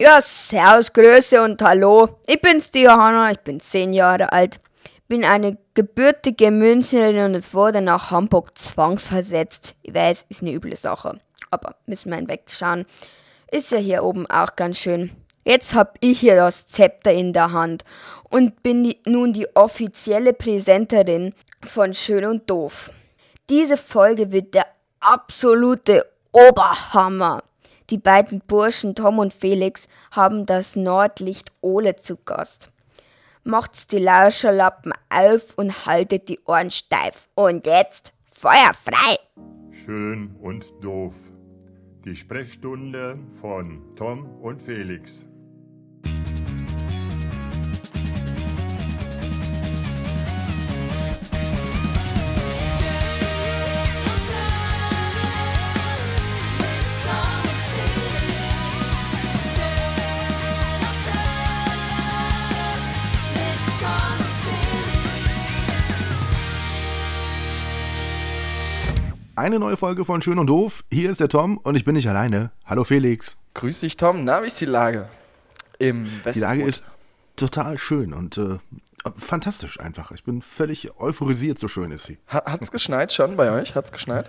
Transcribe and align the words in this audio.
Ja, 0.00 0.20
servus, 0.22 0.92
Grüße 0.92 1.42
und 1.42 1.60
hallo. 1.60 2.20
Ich 2.28 2.40
bin's, 2.40 2.70
die 2.70 2.82
Johanna, 2.82 3.32
ich 3.32 3.40
bin 3.40 3.58
zehn 3.58 3.92
Jahre 3.92 4.32
alt. 4.32 4.60
Bin 5.08 5.24
eine 5.24 5.58
gebürtige 5.74 6.52
Münchnerin 6.52 7.34
und 7.34 7.52
wurde 7.52 7.80
nach 7.80 8.12
Hamburg 8.12 8.56
zwangsversetzt. 8.56 9.74
Ich 9.82 9.92
weiß, 9.92 10.26
ist 10.28 10.42
eine 10.42 10.52
üble 10.52 10.76
Sache. 10.76 11.18
Aber 11.50 11.74
müssen 11.86 12.10
wir 12.10 12.16
hinwegschauen. 12.16 12.86
Ist 13.50 13.72
ja 13.72 13.78
hier 13.78 14.04
oben 14.04 14.30
auch 14.30 14.54
ganz 14.54 14.78
schön. 14.78 15.10
Jetzt 15.42 15.74
hab 15.74 15.96
ich 15.98 16.20
hier 16.20 16.36
das 16.36 16.68
Zepter 16.68 17.12
in 17.12 17.32
der 17.32 17.50
Hand 17.50 17.82
und 18.30 18.62
bin 18.62 18.84
die, 18.84 19.00
nun 19.04 19.32
die 19.32 19.48
offizielle 19.56 20.32
Präsenterin 20.32 21.34
von 21.66 21.92
Schön 21.92 22.24
und 22.24 22.48
Doof. 22.48 22.92
Diese 23.50 23.76
Folge 23.76 24.30
wird 24.30 24.54
der 24.54 24.66
absolute 25.00 26.06
Oberhammer. 26.30 27.42
Die 27.90 27.98
beiden 27.98 28.40
Burschen 28.46 28.94
Tom 28.94 29.18
und 29.18 29.32
Felix 29.32 29.88
haben 30.10 30.44
das 30.44 30.76
Nordlicht 30.76 31.52
Ole 31.62 31.96
zu 31.96 32.16
Gast. 32.16 32.70
Macht's 33.44 33.86
die 33.86 33.98
Lauscherlappen 33.98 34.92
auf 35.08 35.56
und 35.56 35.86
haltet 35.86 36.28
die 36.28 36.38
Ohren 36.44 36.70
steif. 36.70 37.30
Und 37.34 37.66
jetzt 37.66 38.12
Feuer 38.30 38.72
frei! 38.74 39.16
Schön 39.72 40.36
und 40.42 40.66
doof. 40.82 41.14
Die 42.04 42.14
Sprechstunde 42.14 43.18
von 43.40 43.96
Tom 43.96 44.26
und 44.42 44.60
Felix. 44.60 45.26
Eine 69.38 69.60
neue 69.60 69.76
Folge 69.76 70.04
von 70.04 70.20
Schön 70.20 70.40
und 70.40 70.48
Doof. 70.48 70.82
Hier 70.90 71.08
ist 71.10 71.20
der 71.20 71.28
Tom 71.28 71.58
und 71.58 71.76
ich 71.76 71.84
bin 71.84 71.94
nicht 71.94 72.08
alleine. 72.08 72.50
Hallo 72.66 72.82
Felix. 72.82 73.36
Grüß 73.54 73.78
dich, 73.78 73.96
Tom. 73.96 74.24
Na, 74.24 74.42
wie 74.42 74.48
ist 74.48 74.60
die 74.60 74.64
Lage? 74.64 75.08
Im 75.78 76.06
Westwood. 76.24 76.34
Die 76.34 76.40
Lage 76.40 76.64
ist 76.64 76.84
total 77.36 77.78
schön 77.78 78.12
und 78.12 78.36
äh, 78.36 78.58
fantastisch 79.16 79.78
einfach. 79.78 80.10
Ich 80.10 80.24
bin 80.24 80.42
völlig 80.42 80.98
euphorisiert, 81.00 81.60
so 81.60 81.68
schön 81.68 81.92
ist 81.92 82.06
sie. 82.06 82.18
Ha- 82.32 82.46
Hat's 82.46 82.72
geschneit 82.72 83.12
schon 83.12 83.36
bei 83.36 83.52
euch? 83.52 83.76
Hat's 83.76 83.92
geschneit? 83.92 84.28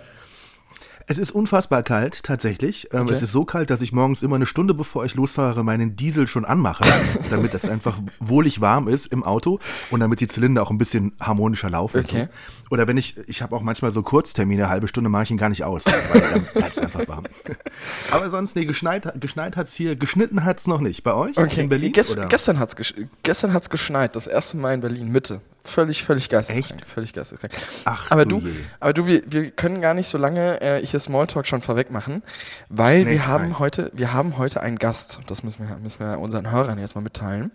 Es 1.10 1.18
ist 1.18 1.32
unfassbar 1.32 1.82
kalt, 1.82 2.22
tatsächlich. 2.22 2.86
Ähm, 2.92 3.00
Okay. 3.00 3.12
Es 3.14 3.22
ist 3.22 3.32
so 3.32 3.44
kalt, 3.44 3.70
dass 3.70 3.80
ich 3.80 3.92
morgens 3.92 4.22
immer 4.22 4.36
eine 4.36 4.46
Stunde 4.46 4.74
bevor 4.74 5.04
ich 5.04 5.16
losfahre, 5.16 5.64
meinen 5.64 5.96
Diesel 5.96 6.28
schon 6.28 6.44
anmache, 6.44 6.84
damit 7.30 7.52
es 7.52 7.68
einfach 7.68 7.98
wohlig 8.20 8.60
warm 8.60 8.86
ist 8.86 9.06
im 9.06 9.24
Auto 9.24 9.58
und 9.90 9.98
damit 9.98 10.20
die 10.20 10.28
Zylinder 10.28 10.62
auch 10.62 10.70
ein 10.70 10.78
bisschen 10.78 11.12
harmonischer 11.18 11.68
laufen. 11.68 11.98
Okay. 12.00 12.28
So. 12.46 12.66
Oder 12.70 12.86
wenn 12.86 12.96
ich, 12.96 13.16
ich 13.26 13.42
habe 13.42 13.56
auch 13.56 13.62
manchmal 13.62 13.90
so 13.90 14.04
Kurztermine, 14.04 14.68
halbe 14.68 14.86
Stunde 14.86 15.10
mache 15.10 15.24
ich 15.24 15.30
ihn 15.32 15.36
gar 15.36 15.48
nicht 15.48 15.64
aus, 15.64 15.86
weil 15.86 16.20
dann 16.20 16.44
bleibt 16.54 16.76
es 16.76 16.78
einfach 16.78 17.08
warm. 17.08 17.24
Aber 18.12 18.30
sonst, 18.30 18.54
nee, 18.54 18.64
geschneit, 18.64 19.12
geschneit 19.18 19.56
hat's 19.56 19.74
hier, 19.74 19.96
geschnitten 19.96 20.44
hat's 20.44 20.68
noch 20.68 20.80
nicht. 20.80 21.02
Bei 21.02 21.14
euch 21.14 21.36
in 21.58 21.68
Berlin? 21.68 21.90
Gest? 21.90 22.20
Gestern 22.28 22.60
hat's 22.60 22.76
gesch 22.76 22.94
gestern 23.24 23.52
hat's 23.52 23.68
geschneit. 23.68 24.14
Das 24.14 24.28
erste 24.28 24.58
Mal 24.58 24.74
in 24.74 24.80
Berlin 24.80 25.10
Mitte. 25.10 25.40
Völlig, 25.62 26.04
völlig 26.04 26.28
geisteskrank. 26.28 26.82
Völlig 26.86 27.12
geisteskrank. 27.12 27.52
Ach, 27.84 28.10
aber 28.10 28.24
du 28.24 28.40
du, 28.40 28.46
je. 28.48 28.54
aber 28.80 28.92
du, 28.92 29.06
wir, 29.06 29.22
wir 29.26 29.50
können 29.50 29.80
gar 29.80 29.94
nicht 29.94 30.08
so 30.08 30.16
lange 30.18 30.60
äh, 30.60 30.84
hier 30.84 30.98
Smalltalk 31.00 31.46
schon 31.46 31.60
vorweg 31.62 31.90
machen, 31.90 32.22
weil 32.68 33.04
Nee, 33.04 33.10
wir 33.12 33.26
haben 33.26 33.44
nein. 33.50 33.58
heute, 33.58 33.90
wir 33.94 34.12
haben 34.12 34.38
heute 34.38 34.60
einen 34.62 34.78
Gast. 34.78 35.20
Das 35.26 35.42
müssen 35.42 35.68
wir, 35.68 35.76
müssen 35.76 36.00
wir 36.00 36.18
unseren 36.18 36.50
Hörern 36.50 36.78
jetzt 36.78 36.94
mal 36.94 37.02
mitteilen. 37.02 37.50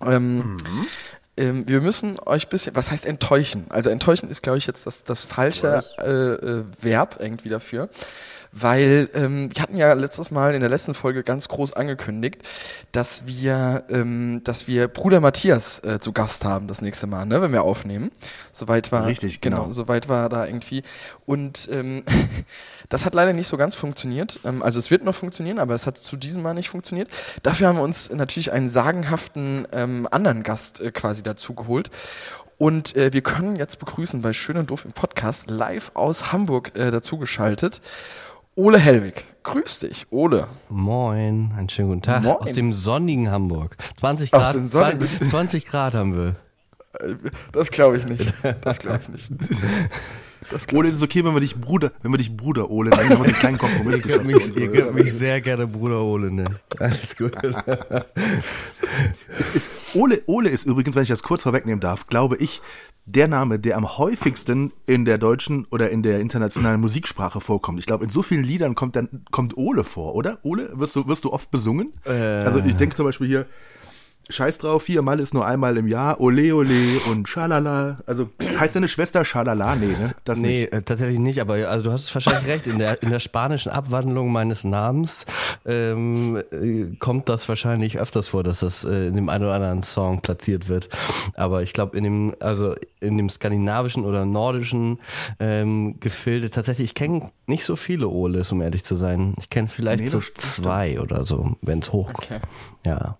Ähm, 0.00 0.38
Mhm. 0.56 0.86
ähm, 1.36 1.68
wir 1.68 1.80
müssen 1.80 2.18
euch 2.26 2.46
ein 2.46 2.50
bisschen, 2.50 2.74
was 2.76 2.90
heißt 2.90 3.06
enttäuschen? 3.06 3.66
Also 3.68 3.90
enttäuschen 3.90 4.28
ist, 4.30 4.42
glaube 4.42 4.58
ich, 4.58 4.66
jetzt 4.66 4.86
das, 4.86 5.04
das 5.04 5.24
falsche 5.24 5.82
äh, 5.98 6.10
äh, 6.10 6.64
Verb 6.80 7.16
irgendwie 7.20 7.48
dafür. 7.48 7.88
Weil 8.56 9.10
ähm, 9.14 9.50
wir 9.52 9.60
hatten 9.60 9.76
ja 9.76 9.92
letztes 9.94 10.30
Mal 10.30 10.54
in 10.54 10.60
der 10.60 10.70
letzten 10.70 10.94
Folge 10.94 11.24
ganz 11.24 11.48
groß 11.48 11.72
angekündigt, 11.72 12.40
dass 12.92 13.26
wir, 13.26 13.82
ähm, 13.90 14.42
dass 14.44 14.68
wir 14.68 14.86
Bruder 14.86 15.20
Matthias 15.20 15.80
äh, 15.80 15.98
zu 15.98 16.12
Gast 16.12 16.44
haben 16.44 16.68
das 16.68 16.80
nächste 16.80 17.08
Mal, 17.08 17.26
ne, 17.26 17.42
wenn 17.42 17.52
wir 17.52 17.62
aufnehmen. 17.62 18.12
Soweit 18.52 18.92
war 18.92 19.06
Richtig, 19.06 19.40
genau. 19.40 19.72
soweit 19.72 20.08
war 20.08 20.28
da 20.28 20.46
irgendwie. 20.46 20.84
Und 21.26 21.68
ähm, 21.72 22.04
das 22.88 23.04
hat 23.04 23.14
leider 23.14 23.32
nicht 23.32 23.48
so 23.48 23.56
ganz 23.56 23.74
funktioniert. 23.74 24.38
Ähm, 24.44 24.62
also 24.62 24.78
es 24.78 24.88
wird 24.88 25.02
noch 25.02 25.16
funktionieren, 25.16 25.58
aber 25.58 25.74
es 25.74 25.88
hat 25.88 25.98
zu 25.98 26.16
diesem 26.16 26.42
Mal 26.42 26.54
nicht 26.54 26.68
funktioniert. 26.68 27.08
Dafür 27.42 27.66
haben 27.66 27.78
wir 27.78 27.82
uns 27.82 28.10
natürlich 28.10 28.52
einen 28.52 28.68
sagenhaften 28.68 29.66
ähm, 29.72 30.06
anderen 30.12 30.44
Gast 30.44 30.80
äh, 30.80 30.92
quasi 30.92 31.24
dazu 31.24 31.54
geholt. 31.54 31.90
Und 32.56 32.96
äh, 32.96 33.12
wir 33.12 33.22
können 33.22 33.56
jetzt 33.56 33.80
begrüßen 33.80 34.22
bei 34.22 34.32
Schön 34.32 34.56
und 34.56 34.70
Doof 34.70 34.84
im 34.84 34.92
Podcast 34.92 35.50
live 35.50 35.90
aus 35.94 36.30
Hamburg 36.32 36.76
äh, 36.76 36.92
dazugeschaltet. 36.92 37.80
Ole 38.56 38.78
Hellwig. 38.78 39.24
Grüß 39.42 39.80
dich, 39.80 40.06
Ole. 40.10 40.46
Moin, 40.68 41.52
einen 41.56 41.68
schönen 41.68 41.88
guten 41.88 42.02
Tag 42.02 42.22
Moin. 42.22 42.36
aus 42.36 42.52
dem 42.52 42.72
sonnigen 42.72 43.30
Hamburg. 43.30 43.76
20 43.98 44.32
Aus 44.32 44.42
Grad, 44.42 44.54
dem 44.54 44.62
sonnigen- 44.66 45.06
20 45.08 45.28
20 45.30 45.66
Grad 45.66 45.94
haben 45.94 46.16
wir. 46.16 46.36
Äh, 47.00 47.16
Das 47.52 47.70
glaube 47.70 47.96
ich 47.98 48.06
nicht. 48.06 48.32
Das 48.62 48.78
glaube 48.78 49.00
ich 49.02 49.08
nicht. 49.08 49.30
Ole, 50.72 50.88
ist 50.88 50.96
es 50.96 51.02
okay, 51.02 51.24
wenn 51.24 51.34
wir 51.34 51.40
dich 51.40 51.56
Bruder, 51.56 51.92
wenn 52.02 52.12
wir 52.12 52.18
dich 52.18 52.36
Bruder 52.36 52.70
Ole 52.70 52.90
nennen? 52.90 53.10
Haben 53.10 53.18
wir 53.18 53.24
einen 53.24 53.34
kleinen 53.34 53.58
Kompromiss 53.58 54.02
geschafft. 54.02 54.24
mich, 54.24 54.56
ihr 54.56 54.70
könnt 54.70 54.94
mich 54.94 55.12
sehr 55.12 55.40
gerne 55.40 55.66
Bruder 55.66 56.02
Ole 56.02 56.30
nennen. 56.30 56.56
Alles 56.78 57.16
gut. 57.16 57.32
Es 59.38 59.54
ist, 59.54 59.70
Ole, 59.94 60.22
Ole 60.26 60.48
ist 60.48 60.64
übrigens, 60.64 60.94
wenn 60.94 61.02
ich 61.02 61.08
das 61.08 61.22
kurz 61.22 61.42
vorwegnehmen 61.42 61.80
darf, 61.80 62.06
glaube 62.06 62.36
ich, 62.36 62.60
der 63.06 63.28
Name, 63.28 63.58
der 63.58 63.76
am 63.76 63.98
häufigsten 63.98 64.72
in 64.86 65.04
der 65.04 65.18
deutschen 65.18 65.66
oder 65.70 65.90
in 65.90 66.02
der 66.02 66.20
internationalen 66.20 66.80
Musiksprache 66.80 67.40
vorkommt. 67.40 67.78
Ich 67.78 67.86
glaube, 67.86 68.04
in 68.04 68.10
so 68.10 68.22
vielen 68.22 68.44
Liedern 68.44 68.74
kommt 68.74 68.96
dann 68.96 69.24
kommt 69.30 69.56
Ole 69.58 69.84
vor, 69.84 70.14
oder? 70.14 70.38
Ole, 70.42 70.70
wirst 70.74 70.96
du, 70.96 71.06
wirst 71.06 71.24
du 71.24 71.32
oft 71.32 71.50
besungen? 71.50 71.90
Also 72.04 72.60
ich 72.60 72.76
denke 72.76 72.96
zum 72.96 73.04
Beispiel 73.04 73.26
hier, 73.26 73.46
Scheiß 74.30 74.58
drauf, 74.58 74.84
viermal 74.84 75.20
ist 75.20 75.34
nur 75.34 75.46
einmal 75.46 75.76
im 75.76 75.86
Jahr, 75.86 76.18
Ole 76.20 76.54
Ole 76.54 76.72
und 77.10 77.28
Schalala. 77.28 77.98
Also 78.06 78.30
heißt 78.58 78.74
deine 78.74 78.88
Schwester 78.88 79.24
Schalala? 79.24 79.76
Nee, 79.76 79.88
ne? 79.88 80.12
Das 80.24 80.38
Nee, 80.40 80.62
nicht. 80.62 80.72
äh, 80.72 80.82
tatsächlich 80.82 81.18
nicht, 81.18 81.40
aber 81.40 81.54
also 81.68 81.84
du 81.84 81.92
hast 81.92 82.14
wahrscheinlich 82.14 82.46
recht. 82.46 82.66
In 82.66 82.78
der, 82.78 83.02
in 83.02 83.10
der 83.10 83.18
spanischen 83.20 83.70
Abwandlung 83.70 84.32
meines 84.32 84.64
Namens 84.64 85.26
ähm, 85.66 86.42
äh, 86.52 86.96
kommt 86.98 87.28
das 87.28 87.48
wahrscheinlich 87.48 87.98
öfters 87.98 88.28
vor, 88.28 88.42
dass 88.42 88.60
das 88.60 88.84
äh, 88.84 89.08
in 89.08 89.14
dem 89.14 89.28
einen 89.28 89.44
oder 89.44 89.54
anderen 89.54 89.82
Song 89.82 90.20
platziert 90.22 90.68
wird. 90.68 90.88
Aber 91.34 91.62
ich 91.62 91.72
glaube, 91.74 91.96
in 91.98 92.04
dem, 92.04 92.34
also 92.40 92.74
in 93.00 93.18
dem 93.18 93.28
skandinavischen 93.28 94.04
oder 94.04 94.24
nordischen 94.24 94.98
ähm, 95.38 96.00
Gefilde, 96.00 96.48
tatsächlich, 96.50 96.90
ich 96.90 96.94
kenne 96.94 97.30
nicht 97.46 97.64
so 97.64 97.76
viele 97.76 98.08
Oles, 98.08 98.50
um 98.52 98.62
ehrlich 98.62 98.84
zu 98.84 98.94
sein. 98.96 99.34
Ich 99.38 99.50
kenne 99.50 99.68
vielleicht 99.68 100.04
Nee, 100.04 100.08
so 100.08 100.20
zwei 100.20 100.98
oder 100.98 101.24
so, 101.24 101.56
wenn 101.60 101.80
es 101.80 101.92
hochkommt. 101.92 102.30
Okay. 102.30 102.40
Ja. 102.86 103.18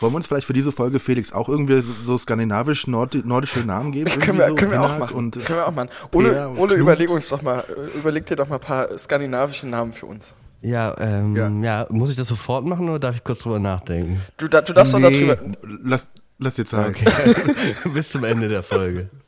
Wollen 0.00 0.12
wir 0.12 0.16
uns 0.16 0.26
vielleicht 0.26 0.46
für 0.46 0.52
diese 0.52 0.72
Folge, 0.72 0.98
Felix, 0.98 1.32
auch 1.32 1.48
irgendwie 1.48 1.80
so, 1.82 1.92
so 2.04 2.16
skandinavisch-nordische 2.16 3.60
Namen 3.60 3.92
geben? 3.92 4.10
Können 4.10 4.38
wir, 4.38 4.48
so 4.48 4.54
können 4.54 4.72
wir 4.72 4.82
auch 4.82 4.98
machen. 4.98 5.16
Und, 5.16 5.44
können 5.44 5.58
wir 5.58 5.66
auch 5.66 5.74
machen. 5.74 5.90
Ole, 6.12 6.48
Ole 6.56 6.74
überleg 6.74 7.10
uns 7.10 7.28
doch 7.28 7.42
mal, 7.42 7.60
äh, 7.68 7.98
überleg 7.98 8.24
dir 8.26 8.36
doch 8.36 8.48
mal 8.48 8.56
ein 8.56 8.60
paar 8.60 8.98
skandinavische 8.98 9.66
Namen 9.68 9.92
für 9.92 10.06
uns. 10.06 10.34
Ja, 10.62 10.94
ähm, 10.98 11.36
Ja. 11.36 11.48
ja. 11.48 11.86
muss 11.90 12.10
ich 12.10 12.16
das 12.16 12.28
sofort 12.28 12.64
machen 12.64 12.88
oder 12.88 12.98
darf 12.98 13.16
ich 13.16 13.24
kurz 13.24 13.40
drüber 13.40 13.58
nachdenken? 13.58 14.20
Du, 14.36 14.48
da, 14.48 14.60
du 14.60 14.72
darfst 14.72 14.92
doch 14.94 14.98
nee, 14.98 15.26
darüber. 15.26 15.56
lass, 15.84 16.08
lass 16.38 16.56
dir 16.56 16.66
Zeit. 16.66 16.96
Bis 17.94 18.10
zum 18.10 18.24
Ende 18.24 18.48
der 18.48 18.62
Folge. 18.62 19.10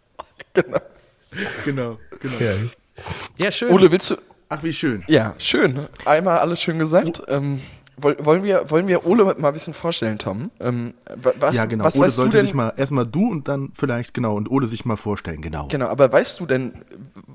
Genau. 0.54 0.78
Genau, 1.64 1.98
genau. 2.20 2.34
Ja, 3.38 3.50
schön. 3.50 3.70
Ole, 3.70 3.90
willst 3.90 4.10
du. 4.10 4.16
Ach, 4.50 4.62
wie 4.62 4.72
schön. 4.72 5.02
Ja, 5.08 5.34
schön. 5.38 5.86
Einmal 6.04 6.40
alles 6.40 6.60
schön 6.60 6.78
gesagt. 6.78 7.22
Ähm, 7.28 7.60
wollen, 8.02 8.42
wir, 8.42 8.70
wollen 8.70 8.88
wir 8.88 9.06
Ole 9.06 9.24
mal 9.24 9.48
ein 9.48 9.52
bisschen 9.52 9.74
vorstellen, 9.74 10.18
Tom? 10.18 10.50
Ähm, 10.60 10.94
wa- 11.22 11.32
was, 11.38 11.54
ja, 11.56 11.64
genau. 11.66 11.84
was 11.84 11.96
Ole 11.96 12.06
weißt 12.06 12.16
du 12.18 12.22
sollte 12.22 12.36
denn? 12.38 12.46
sich 12.46 12.54
mal, 12.54 12.72
erstmal 12.76 13.06
du 13.06 13.28
und 13.30 13.48
dann 13.48 13.70
vielleicht, 13.74 14.14
genau, 14.14 14.36
und 14.36 14.50
Ole 14.50 14.66
sich 14.66 14.84
mal 14.84 14.96
vorstellen, 14.96 15.40
genau. 15.42 15.68
Genau, 15.68 15.86
aber 15.86 16.12
weißt 16.12 16.38
du 16.40 16.46
denn, 16.46 16.84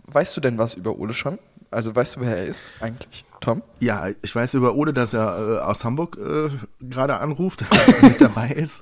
weißt 0.08 0.36
du 0.38 0.42
denn 0.42 0.58
was 0.58 0.74
über 0.74 0.98
Ole 0.98 1.14
schon? 1.14 1.38
Also 1.72 1.96
weißt 1.96 2.16
du, 2.16 2.22
wer 2.22 2.38
er 2.38 2.46
ist 2.46 2.68
eigentlich, 2.80 3.26
Tom? 3.42 3.62
Ja, 3.80 4.08
ich 4.24 4.36
weiß 4.36 4.56
über 4.56 4.74
Ole, 4.76 4.94
dass 4.94 5.14
er 5.14 5.38
äh, 5.38 5.60
aus 5.60 5.86
Hamburg 5.86 6.18
äh, 6.18 6.50
gerade 6.84 7.20
anruft, 7.20 7.64
mit 8.02 8.20
dabei 8.20 8.50
ist, 8.50 8.82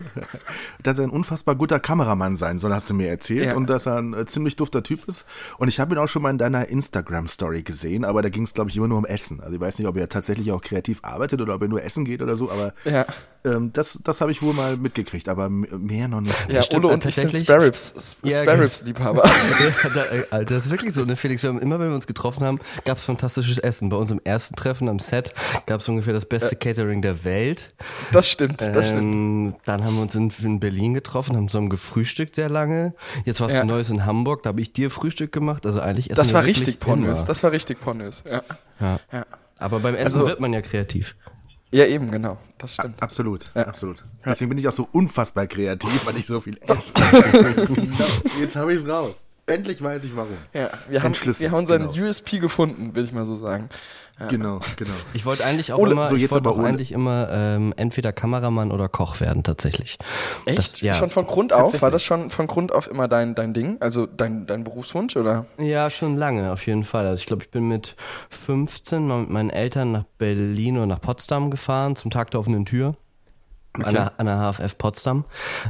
dass 0.82 0.98
er 0.98 1.04
ein 1.06 1.10
unfassbar 1.10 1.56
guter 1.56 1.80
Kameramann 1.80 2.38
sein 2.38 2.58
soll, 2.60 2.74
hast 2.74 2.90
du 2.90 2.94
mir 2.94 3.10
erzählt, 3.10 3.46
Ja. 3.48 3.56
und 3.56 3.70
dass 3.70 3.86
er 3.86 3.98
ein 3.98 4.14
äh, 4.14 4.26
ziemlich 4.26 4.56
dufter 4.56 4.84
Typ 4.84 5.08
ist. 5.08 5.26
Und 5.58 5.68
ich 5.68 5.80
habe 5.80 5.94
ihn 5.94 5.98
auch 6.00 6.08
schon 6.08 6.22
mal 6.22 6.30
in 6.30 6.38
deiner 6.38 6.68
Instagram-Story 6.70 7.64
gesehen, 7.64 8.06
aber 8.06 8.22
da 8.22 8.30
ging 8.30 8.44
es, 8.44 8.54
glaube 8.54 8.70
ich, 8.70 8.78
immer 8.78 8.88
nur 8.88 8.98
um 8.98 9.06
Essen. 9.06 9.42
Also 9.42 9.56
ich 9.56 9.62
weiß 9.62 9.78
nicht, 9.80 9.88
ob 9.88 9.98
er 9.98 10.08
tatsächlich 10.08 10.52
auch 10.54 10.62
kreativ 10.62 11.00
arbeitet 11.04 11.42
oder 11.42 11.56
ob 11.56 11.62
er 11.62 11.68
nur 11.68 11.84
essen 11.84 12.06
geht 12.06 12.22
oder 12.22 12.38
so, 12.38 12.50
aber 12.50 12.74
Ja. 12.86 13.06
ähm, 13.44 13.74
das, 13.74 14.00
das 14.04 14.22
habe 14.22 14.32
ich 14.32 14.42
wohl 14.42 14.54
mal 14.54 14.78
mitgekriegt, 14.78 15.28
aber 15.28 15.50
mehr 15.50 16.08
noch 16.08 16.22
nicht. 16.22 16.34
Ja, 16.50 16.62
stimmt, 16.64 16.86
Ole 16.86 16.94
äh, 16.94 16.96
und 16.96 17.06
ich 17.06 17.16
sind 17.16 17.24
tatsächlich- 17.32 17.48
Sparrows, 17.48 18.16
Sparrows-Liebhaber. 18.26 19.24
Ja, 19.66 19.90
da, 20.30 20.38
äh, 20.40 20.46
das 20.46 20.66
ist 20.66 20.72
wirklich 20.72 20.94
so, 20.94 21.04
ne, 21.06 21.16
Felix? 21.16 21.42
Wir 21.44 21.50
haben 21.50 21.60
immer, 21.60 21.80
wenn 21.80 21.90
wir 21.90 21.96
uns 21.96 22.08
getroffen 22.08 22.44
haben, 22.44 22.60
gab 22.86 22.98
es 22.98 23.06
fantastisches 23.06 23.58
Essen. 23.58 23.90
Bei 23.90 23.98
uns 23.98 24.12
im 24.12 24.20
ersten 24.24 24.45
ersten 24.46 24.56
Treffen 24.56 24.88
am 24.90 25.00
Set 25.00 25.34
gab 25.66 25.82
es 25.82 25.90
ungefähr 25.90 26.14
das 26.14 26.26
beste 26.26 26.56
Catering 26.56 27.02
der 27.02 27.24
Welt. 27.24 27.74
Das 28.12 28.30
stimmt, 28.30 28.62
das 28.62 28.90
stimmt. 28.90 29.02
Ähm, 29.02 29.56
dann 29.66 29.84
haben 29.84 29.96
wir 29.96 30.04
uns 30.04 30.14
in, 30.14 30.32
in 30.44 30.60
Berlin 30.60 30.94
getroffen, 30.94 31.36
haben 31.36 31.48
zusammen 31.48 31.70
gefrühstückt 31.72 32.36
sehr 32.36 32.50
lange. 32.50 32.94
Jetzt 33.26 33.42
warst 33.42 33.56
Ja. 33.56 33.62
du 33.62 33.68
Neues 33.68 33.90
in 33.90 34.06
Hamburg, 34.06 34.44
da 34.44 34.50
habe 34.50 34.62
ich 34.62 34.72
dir 34.72 34.92
Frühstück 34.92 35.32
gemacht. 35.32 35.66
Also 35.66 35.80
eigentlich 35.82 36.12
essen 36.12 36.18
Das 36.18 36.30
wir 36.30 36.36
war 36.36 36.44
richtig 36.44 36.80
pornös. 36.80 37.20
immer. 37.20 37.28
Das 37.28 37.42
war 37.44 37.52
richtig 37.52 37.80
pornös. 37.82 38.24
Ja. 38.30 38.44
Ja. 38.80 39.00
Ja. 39.12 39.26
Aber 39.58 39.80
beim 39.80 39.96
Essen 39.96 40.18
Also- 40.20 40.28
wird 40.28 40.40
man 40.40 40.54
ja 40.54 40.62
kreativ. 40.62 41.16
ja, 41.74 41.86
eben, 41.86 42.12
genau. 42.12 42.38
Das 42.60 42.76
stimmt. 42.76 43.02
Absolut, 43.02 43.50
absolut. 43.56 44.04
Deswegen 44.26 44.50
bin 44.50 44.58
ich 44.60 44.68
auch 44.68 44.72
so 44.74 44.88
unfassbar 44.92 45.46
kreativ, 45.48 46.06
weil 46.06 46.18
ich 46.18 46.26
so 46.28 46.40
viel 46.40 46.58
esse. 46.68 46.92
genau. 47.74 48.06
Jetzt 48.40 48.56
habe 48.56 48.74
ich 48.74 48.82
es 48.82 48.88
raus. 48.88 49.28
Endlich 49.48 49.82
weiß 49.84 50.04
ich 50.04 50.16
warum. 50.16 50.30
Ja, 50.54 50.70
wir 50.90 51.04
haben, 51.04 51.14
wir 51.14 51.52
haben 51.52 51.68
seinen 51.68 51.92
genau. 51.92 52.08
USP 52.08 52.40
gefunden, 52.40 52.96
will 52.96 53.06
ich 53.06 53.12
mal 53.12 53.26
so 53.28 53.36
sagen. 53.36 53.70
Genau, 54.30 54.60
genau. 54.78 54.94
Ich 55.14 55.26
wollte 55.26 55.44
eigentlich 55.44 55.74
auch 55.74 55.80
Ole- 55.80 55.92
immer, 55.92 56.08
so, 56.08 56.16
ich 56.16 56.22
jetzt 56.22 56.32
wollte 56.32 56.48
aber 56.48 56.56
auch 56.56 56.60
Ole. 56.60 56.70
eigentlich 56.70 56.92
immer 56.94 57.28
ähm, 57.32 57.74
entweder 57.76 58.14
Kameramann 58.14 58.72
oder 58.72 58.88
Koch 58.88 59.20
werden 59.20 59.44
tatsächlich. 59.44 59.98
Echt? 60.46 60.58
Das, 60.58 60.82
ja. 60.82 60.94
Schon 60.94 61.10
von 61.10 61.26
Grund 61.28 61.52
auf? 61.52 61.82
War 61.82 61.92
das 61.92 62.04
schon 62.04 62.30
von 62.30 62.48
Grund 62.48 62.72
auf 62.74 62.88
immer 62.90 63.08
dein, 63.10 63.36
dein 63.36 63.54
Ding? 63.54 63.78
Also 63.82 64.06
dein, 64.06 64.46
dein 64.48 64.64
Berufswunsch, 64.64 65.18
oder? 65.18 65.46
Ja, 65.58 65.90
schon 65.90 66.16
lange, 66.16 66.52
auf 66.54 66.66
jeden 66.66 66.86
Fall. 66.86 67.06
Also 67.08 67.20
ich 67.20 67.26
glaube, 67.26 67.44
ich 67.44 67.52
bin 67.52 67.68
mit 67.68 67.96
15 68.30 69.06
mal 69.06 69.20
mit 69.22 69.30
meinen 69.30 69.50
Eltern 69.50 69.92
nach 69.92 70.04
Berlin 70.18 70.78
oder 70.78 70.86
nach 70.86 71.02
Potsdam 71.02 71.52
gefahren 71.52 71.96
zum 71.96 72.10
Tag 72.12 72.32
der 72.32 72.40
offenen 72.40 72.66
Tür. 72.66 72.96
An, 73.84 73.94
der, 73.94 74.20
an 74.20 74.26
der 74.26 74.54
HFF 74.54 74.78
Potsdam 74.78 75.26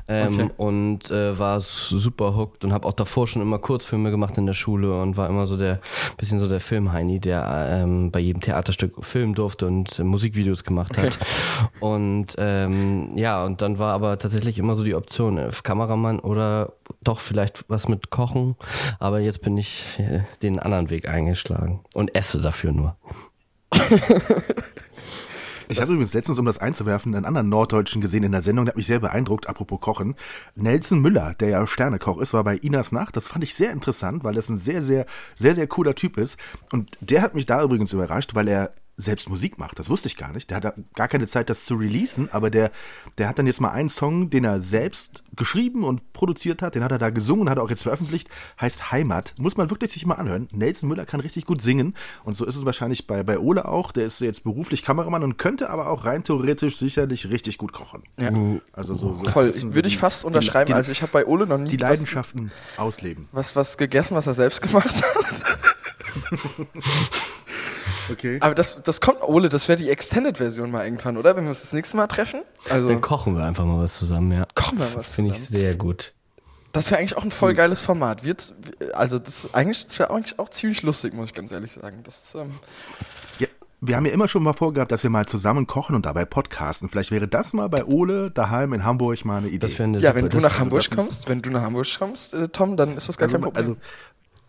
ähm, 0.08 0.34
Okay. 0.36 0.50
und 0.58 1.10
äh, 1.12 1.38
war 1.40 1.60
super 1.60 2.36
hooked 2.36 2.64
und 2.64 2.74
habe 2.74 2.88
auch 2.88 2.94
davor 2.94 3.28
schon 3.28 3.42
immer 3.42 3.60
Kurzfilme 3.60 4.12
gemacht 4.12 4.38
in 4.38 4.46
der 4.46 4.54
Schule 4.54 5.00
und 5.02 5.18
war 5.18 5.30
immer 5.30 5.46
so 5.46 5.58
der 5.58 5.80
bisschen 6.18 6.40
so 6.40 6.48
der 6.48 6.60
Filmheini, 6.60 7.20
der 7.20 7.68
ähm, 7.84 8.12
bei 8.12 8.20
jedem 8.20 8.42
Theaterstück 8.42 9.04
filmen 9.04 9.34
durfte 9.34 9.68
und 9.68 10.00
äh, 10.00 10.04
Musikvideos 10.04 10.64
gemacht 10.64 10.98
hat. 10.98 11.18
Und 11.80 12.36
ähm, 12.38 13.10
ja, 13.16 13.44
und 13.46 13.62
dann 13.62 13.80
war 13.80 13.94
aber 13.94 14.18
tatsächlich 14.18 14.58
immer 14.58 14.76
so 14.76 14.84
die 14.84 14.96
Option, 14.96 15.38
äh, 15.38 15.50
Kameramann 15.64 16.20
oder 16.20 16.74
doch 17.04 17.20
vielleicht 17.20 17.66
was 17.70 17.88
mit 17.88 18.10
Kochen. 18.10 18.56
Aber 19.00 19.20
jetzt 19.20 19.42
bin 19.42 19.58
ich 19.58 19.84
äh, 20.00 20.22
den 20.42 20.60
anderen 20.60 20.90
Weg 20.90 21.08
eingeschlagen 21.08 21.82
und 21.94 22.16
esse 22.16 22.42
dafür 22.42 22.72
nur. 22.72 22.96
Ich 25.68 25.82
habe 25.82 25.92
übrigens 25.92 26.14
letztens, 26.14 26.40
um 26.40 26.46
das 26.46 26.58
einzuwerfen, 26.58 27.16
einen 27.16 27.26
anderen 27.26 27.50
Norddeutschen 27.50 28.02
gesehen 28.02 28.24
in 28.24 28.32
der 28.32 28.42
Sendung, 28.42 28.66
der 28.66 28.72
hat 28.72 28.78
mich 28.78 28.88
sehr 28.88 29.00
beeindruckt, 29.00 29.48
apropos 29.48 29.80
Kochen. 29.80 30.16
Nelson 30.56 31.00
Müller, 31.00 31.34
der 31.40 31.50
ja 31.50 31.68
Sternekoch 31.68 32.20
ist, 32.20 32.34
war 32.34 32.44
bei 32.44 32.56
Inas 32.56 32.92
Nacht. 32.92 33.16
Das 33.16 33.28
fand 33.28 33.44
ich 33.44 33.56
sehr 33.56 33.72
interessant, 33.72 34.24
weil 34.24 34.34
das 34.34 34.50
ein 34.50 34.58
sehr, 34.58 34.82
sehr, 34.82 35.06
sehr, 35.36 35.56
sehr 35.56 35.68
cooler 35.68 35.96
Typ 35.96 36.18
ist. 36.18 36.38
Und 36.72 36.98
der 37.02 37.22
hat 37.22 37.36
mich 37.36 37.46
da 37.46 37.64
übrigens 37.64 37.94
überrascht, 37.94 38.36
weil 38.36 38.48
er 38.48 38.72
selbst 38.98 39.30
Musik 39.30 39.58
macht. 39.58 39.78
Das 39.80 39.90
wusste 39.90 40.08
ich 40.08 40.16
gar 40.16 40.32
nicht. 40.32 40.50
Der 40.50 40.58
hat 40.58 40.76
gar 40.96 41.08
keine 41.08 41.28
Zeit, 41.28 41.50
das 41.50 41.66
zu 41.66 41.76
releasen, 41.76 42.30
aber 42.32 42.50
der, 42.50 42.72
der 43.18 43.28
hat 43.28 43.38
dann 43.38 43.48
jetzt 43.48 43.60
mal 43.60 43.72
einen 43.72 43.90
Song, 43.90 44.30
den 44.30 44.44
er 44.44 44.60
selbst 44.60 45.24
geschrieben 45.36 45.84
und 45.84 46.14
produziert 46.14 46.62
hat, 46.62 46.76
den 46.76 46.84
hat 46.84 46.92
er 46.92 46.98
da 46.98 47.10
gesungen 47.10 47.44
und 47.44 47.50
hat 47.50 47.58
er 47.58 47.64
auch 47.64 47.70
jetzt 47.70 47.84
veröffentlicht, 47.84 48.30
heißt 48.60 48.92
Heimat. 48.92 49.34
Muss 49.40 49.58
man 49.58 49.70
wirklich 49.70 49.92
sich 49.92 50.06
mal 50.06 50.16
anhören. 50.16 50.48
Nelson 50.52 50.88
Müller 50.90 51.06
kann 51.06 51.20
richtig 51.20 51.46
gut 51.46 51.62
singen 51.62 51.94
und 52.24 52.38
so 52.38 52.46
ist 52.46 52.56
es 52.56 52.66
wahrscheinlich 52.66 53.06
bei, 53.08 53.24
bei 53.24 53.38
Ole 53.38 53.68
auch. 53.68 53.92
Der 53.92 54.06
ist 54.06 54.22
jetzt 54.22 54.44
beruflich 54.44 54.84
Kameramann 54.84 55.24
und 55.24 55.38
könnte 55.38 55.70
aber 55.70 55.90
auch 55.90 56.06
rein 56.06 56.24
theoretisch 56.24 56.78
sicherlich 56.78 57.30
richtig 57.30 57.58
gut 57.58 57.74
kochen. 57.74 58.04
Ja. 58.20 58.32
Also 58.74 58.96
so, 58.96 59.16
so 59.16 59.24
Voll. 59.26 59.54
Würde 59.74 59.88
ich 59.88 59.98
fast 59.98 60.24
unterschreiben. 60.26 60.68
Die, 60.68 60.74
die, 60.74 60.78
also 60.78 60.92
ich 60.92 61.02
habe 61.02 61.12
bei 61.12 61.26
Ole 61.26 61.48
noch 61.48 61.58
nie 61.58 61.70
die 61.70 61.82
was, 61.82 61.90
Leidenschaften 61.90 62.52
ausleben. 62.78 63.28
was, 63.32 63.56
was 63.56 63.78
gegessen, 63.78 64.16
was 64.16 64.28
er 64.28 64.34
selbst 64.34 64.62
gemacht 64.62 65.04
hat. 65.04 65.42
Okay. 68.12 68.38
Aber 68.42 68.56
das, 68.56 68.82
das 68.84 69.02
kommt, 69.02 69.22
Ole, 69.22 69.50
das 69.50 69.68
wäre 69.68 69.78
die 69.82 69.90
Extended-Version 69.90 70.70
mal 70.72 70.84
irgendwann, 70.86 71.18
oder? 71.18 71.36
Wenn 71.36 71.44
wir 71.44 71.50
uns 71.50 71.62
das 71.62 71.74
nächste 71.74 71.98
Mal 71.98 72.08
treffen. 72.08 72.42
Also, 72.70 72.90
Dann 72.90 73.02
kochen 73.02 73.36
wir 73.38 73.44
einfach 73.46 73.66
mal 73.66 73.80
was 73.82 73.98
zusammen, 73.98 74.32
ja. 74.32 74.48
Kochen 74.56 74.78
wir 74.80 74.86
was 74.96 75.16
Finde 75.16 75.32
ich 75.32 75.38
zusammen. 75.38 75.62
sehr 75.64 75.76
gut. 75.76 76.14
das 76.72 76.92
wäre 76.92 77.00
eigentlich 77.00 77.18
auch 77.18 77.24
ein 77.24 77.32
voll 77.32 77.54
geiles 77.54 77.82
Format. 77.82 78.24
Wird's, 78.24 78.54
also, 78.94 79.18
das, 79.20 79.54
eigentlich, 79.54 79.86
das 79.86 79.98
wäre 80.00 80.12
eigentlich 80.12 80.38
auch 80.40 80.50
ziemlich 80.50 80.84
lustig, 80.84 81.14
muss 81.14 81.28
ich 81.28 81.34
ganz 81.34 81.52
ehrlich 81.52 81.72
sagen. 81.72 82.02
Das, 82.04 82.36
ähm, 82.36 82.52
Ja, 83.40 83.48
wir 83.82 83.96
haben 83.96 84.06
ja 84.06 84.12
immer 84.12 84.28
schon 84.28 84.44
mal 84.44 84.54
vorgehabt, 84.54 84.92
dass 84.92 85.04
wir 85.04 85.10
mal 85.10 85.26
zusammen 85.26 85.68
kochen 85.68 85.96
und 85.96 86.06
dabei 86.06 86.26
podcasten. 86.26 86.90
Vielleicht 86.90 87.12
wäre 87.12 87.28
das 87.28 87.54
mal 87.54 87.70
bei 87.70 87.86
Ole 87.86 88.32
daheim 88.32 88.74
in 88.74 88.84
Hamburg 88.84 89.24
mal 89.26 89.38
eine 89.38 89.48
Idee. 89.48 89.60
Das 89.60 89.80
eine 89.80 90.00
ja, 90.00 90.10
super, 90.10 90.16
wenn 90.16 90.30
du 90.30 90.38
das- 90.38 90.44
nach 90.44 90.60
Hamburg 90.60 90.90
kommst, 90.92 91.30
wenn 91.30 91.42
du 91.42 91.50
nach 91.50 91.62
Hamburg 91.62 91.88
kommst, 91.98 92.34
äh, 92.34 92.50
Tom, 92.50 92.78
dann 92.78 92.98
ist 92.98 93.10
das 93.10 93.18
gar 93.18 93.28
kein 93.28 93.36
also, 93.38 93.46
Problem. 93.46 93.64
also 93.64 93.78